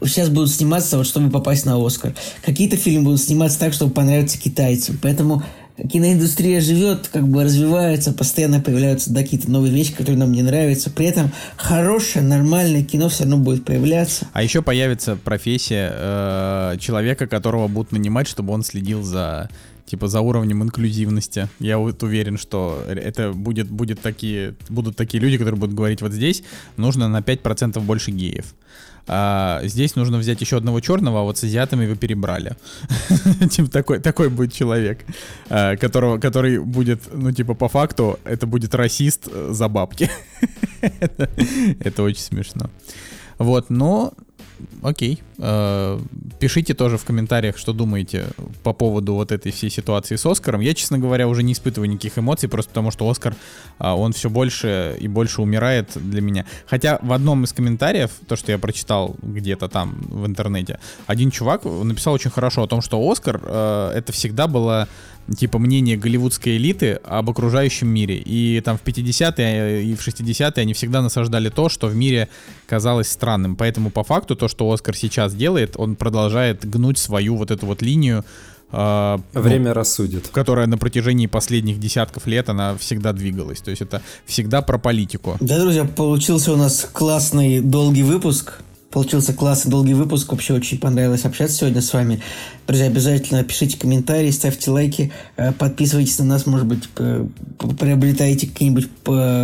сейчас 0.02 0.28
будут 0.28 0.50
сниматься, 0.50 0.98
вот, 0.98 1.06
чтобы 1.06 1.30
попасть 1.30 1.66
на 1.66 1.84
Оскар. 1.84 2.14
Какие-то 2.42 2.76
фильмы 2.76 3.04
будут 3.04 3.20
сниматься 3.20 3.58
так, 3.58 3.72
чтобы 3.72 3.92
понравиться 3.92 4.38
китайцам. 4.38 4.98
Поэтому 5.00 5.42
киноиндустрия 5.76 6.60
живет, 6.60 7.08
как 7.08 7.26
бы 7.26 7.44
развивается, 7.44 8.12
постоянно 8.12 8.60
появляются 8.60 9.12
да, 9.12 9.22
какие-то 9.22 9.50
новые 9.50 9.72
вещи, 9.72 9.92
которые 9.92 10.16
нам 10.16 10.32
не 10.32 10.42
нравятся. 10.42 10.90
При 10.90 11.06
этом 11.06 11.32
хорошее, 11.56 12.24
нормальное 12.24 12.84
кино 12.84 13.08
все 13.08 13.24
равно 13.24 13.38
будет 13.38 13.64
появляться. 13.64 14.26
А 14.32 14.42
еще 14.42 14.62
появится 14.62 15.16
профессия 15.16 15.90
э, 15.92 16.76
человека, 16.78 17.26
которого 17.26 17.68
будут 17.68 17.92
нанимать, 17.92 18.28
чтобы 18.28 18.52
он 18.52 18.62
следил 18.62 19.02
за 19.02 19.48
типа 19.86 20.08
за 20.08 20.20
уровнем 20.20 20.62
инклюзивности. 20.62 21.48
Я 21.58 21.78
вот 21.78 22.02
уверен, 22.02 22.38
что 22.38 22.82
это 22.88 23.32
будет, 23.32 23.68
будет 23.68 24.00
такие, 24.00 24.54
будут 24.68 24.96
такие 24.96 25.22
люди, 25.22 25.36
которые 25.36 25.60
будут 25.60 25.74
говорить, 25.74 26.00
вот 26.00 26.12
здесь 26.12 26.42
нужно 26.76 27.08
на 27.08 27.18
5% 27.18 27.80
больше 27.80 28.10
геев. 28.10 28.54
А 29.06 29.60
здесь 29.64 29.96
нужно 29.96 30.18
взять 30.18 30.40
еще 30.40 30.56
одного 30.56 30.80
черного, 30.80 31.20
а 31.20 31.22
вот 31.24 31.36
с 31.38 31.44
азиатами 31.44 31.86
вы 31.86 31.94
перебрали. 31.96 32.56
Типа 33.50 33.70
такой, 33.70 33.98
такой 34.00 34.30
будет 34.30 34.52
человек, 34.52 35.04
а, 35.50 35.76
которого, 35.76 36.18
который 36.18 36.58
будет, 36.58 37.02
ну 37.12 37.30
типа 37.32 37.54
по 37.54 37.68
факту, 37.68 38.18
это 38.24 38.46
будет 38.46 38.74
расист 38.74 39.28
э, 39.30 39.50
за 39.52 39.68
бабки. 39.68 40.10
Это- 40.80 41.28
Это 41.80 42.02
очень 42.02 42.22
смешно. 42.22 42.70
Вот, 43.38 43.68
но 43.70 44.14
окей. 44.82 45.22
Э, 45.38 45.98
Пишите 46.38 46.74
тоже 46.74 46.98
в 46.98 47.04
комментариях, 47.04 47.56
что 47.56 47.72
думаете 47.72 48.26
по 48.62 48.72
поводу 48.72 49.14
вот 49.14 49.32
этой 49.32 49.50
всей 49.50 49.70
ситуации 49.70 50.16
с 50.16 50.26
Оскаром. 50.26 50.60
Я, 50.60 50.74
честно 50.74 50.98
говоря, 50.98 51.26
уже 51.26 51.42
не 51.42 51.52
испытываю 51.52 51.88
никаких 51.88 52.18
эмоций, 52.18 52.48
просто 52.48 52.70
потому 52.70 52.90
что 52.90 53.08
Оскар, 53.08 53.34
а, 53.78 53.96
он 53.96 54.12
все 54.12 54.28
больше 54.28 54.96
и 55.00 55.08
больше 55.08 55.42
умирает 55.42 55.90
для 55.94 56.20
меня. 56.20 56.44
Хотя 56.66 56.98
в 57.02 57.12
одном 57.12 57.44
из 57.44 57.52
комментариев, 57.52 58.10
то, 58.28 58.36
что 58.36 58.52
я 58.52 58.58
прочитал 58.58 59.16
где-то 59.22 59.68
там 59.68 59.96
в 60.08 60.26
интернете, 60.26 60.80
один 61.06 61.30
чувак 61.30 61.64
написал 61.64 62.14
очень 62.14 62.30
хорошо 62.30 62.64
о 62.64 62.66
том, 62.66 62.82
что 62.82 63.00
Оскар 63.10 63.40
э, 63.42 63.92
это 63.94 64.12
всегда 64.12 64.46
было 64.46 64.88
типа 65.36 65.58
мнение 65.58 65.96
голливудской 65.96 66.56
элиты 66.56 67.00
об 67.04 67.30
окружающем 67.30 67.88
мире. 67.88 68.16
И 68.18 68.60
там 68.60 68.78
в 68.78 68.82
50-е 68.82 69.84
и 69.84 69.94
в 69.94 70.06
60-е 70.06 70.62
они 70.62 70.74
всегда 70.74 71.02
насаждали 71.02 71.48
то, 71.48 71.68
что 71.68 71.86
в 71.86 71.96
мире 71.96 72.28
казалось 72.66 73.08
странным. 73.10 73.56
Поэтому 73.56 73.90
по 73.90 74.04
факту 74.04 74.36
то, 74.36 74.48
что 74.48 74.70
Оскар 74.70 74.96
сейчас 74.96 75.23
делает, 75.32 75.74
он 75.76 75.96
продолжает 75.96 76.68
гнуть 76.68 76.98
свою 76.98 77.36
вот 77.36 77.50
эту 77.50 77.66
вот 77.66 77.80
линию, 77.80 78.24
э, 78.72 79.18
ну, 79.32 79.40
Время 79.40 79.72
рассудит. 79.72 80.28
которая 80.28 80.66
на 80.66 80.76
протяжении 80.76 81.26
последних 81.26 81.78
десятков 81.80 82.26
лет 82.26 82.48
она 82.48 82.76
всегда 82.76 83.12
двигалась. 83.12 83.60
То 83.60 83.70
есть 83.70 83.82
это 83.82 84.02
всегда 84.26 84.60
про 84.62 84.78
политику. 84.78 85.36
Да, 85.40 85.58
друзья, 85.58 85.84
получился 85.84 86.52
у 86.52 86.56
нас 86.56 86.86
классный 86.92 87.60
долгий 87.60 88.02
выпуск. 88.02 88.60
Получился 88.94 89.32
классный 89.32 89.72
долгий 89.72 89.94
выпуск. 89.94 90.30
Вообще 90.30 90.54
очень 90.54 90.78
понравилось 90.78 91.24
общаться 91.24 91.56
сегодня 91.56 91.82
с 91.82 91.92
вами. 91.92 92.22
Друзья, 92.68 92.86
обязательно 92.86 93.42
пишите 93.42 93.76
комментарии, 93.76 94.30
ставьте 94.30 94.70
лайки, 94.70 95.12
э, 95.36 95.50
подписывайтесь 95.50 96.16
на 96.20 96.26
нас, 96.26 96.46
может 96.46 96.68
быть, 96.68 96.88
приобретайте 96.88 98.46
какие-нибудь 98.46 98.88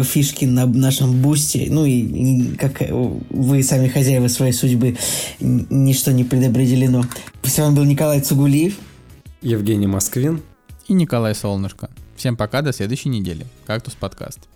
фишки 0.06 0.44
на 0.44 0.66
нашем 0.66 1.20
бусте. 1.20 1.66
Ну 1.68 1.84
и, 1.84 2.54
как 2.54 2.80
э, 2.80 2.94
вы 3.30 3.64
сами 3.64 3.88
хозяева 3.88 4.28
своей 4.28 4.52
судьбы, 4.52 4.96
ничто 5.40 6.12
не 6.12 6.22
предопределено. 6.22 7.04
С 7.42 7.58
вами 7.58 7.74
был 7.74 7.82
Николай 7.82 8.20
Цугулиев. 8.20 8.78
Евгений 9.42 9.88
Москвин. 9.88 10.42
И 10.86 10.92
Николай 10.92 11.34
Солнышко. 11.34 11.90
Всем 12.14 12.36
пока, 12.36 12.62
до 12.62 12.72
следующей 12.72 13.08
недели. 13.08 13.44
Кактус 13.66 13.94
подкаст. 13.94 14.49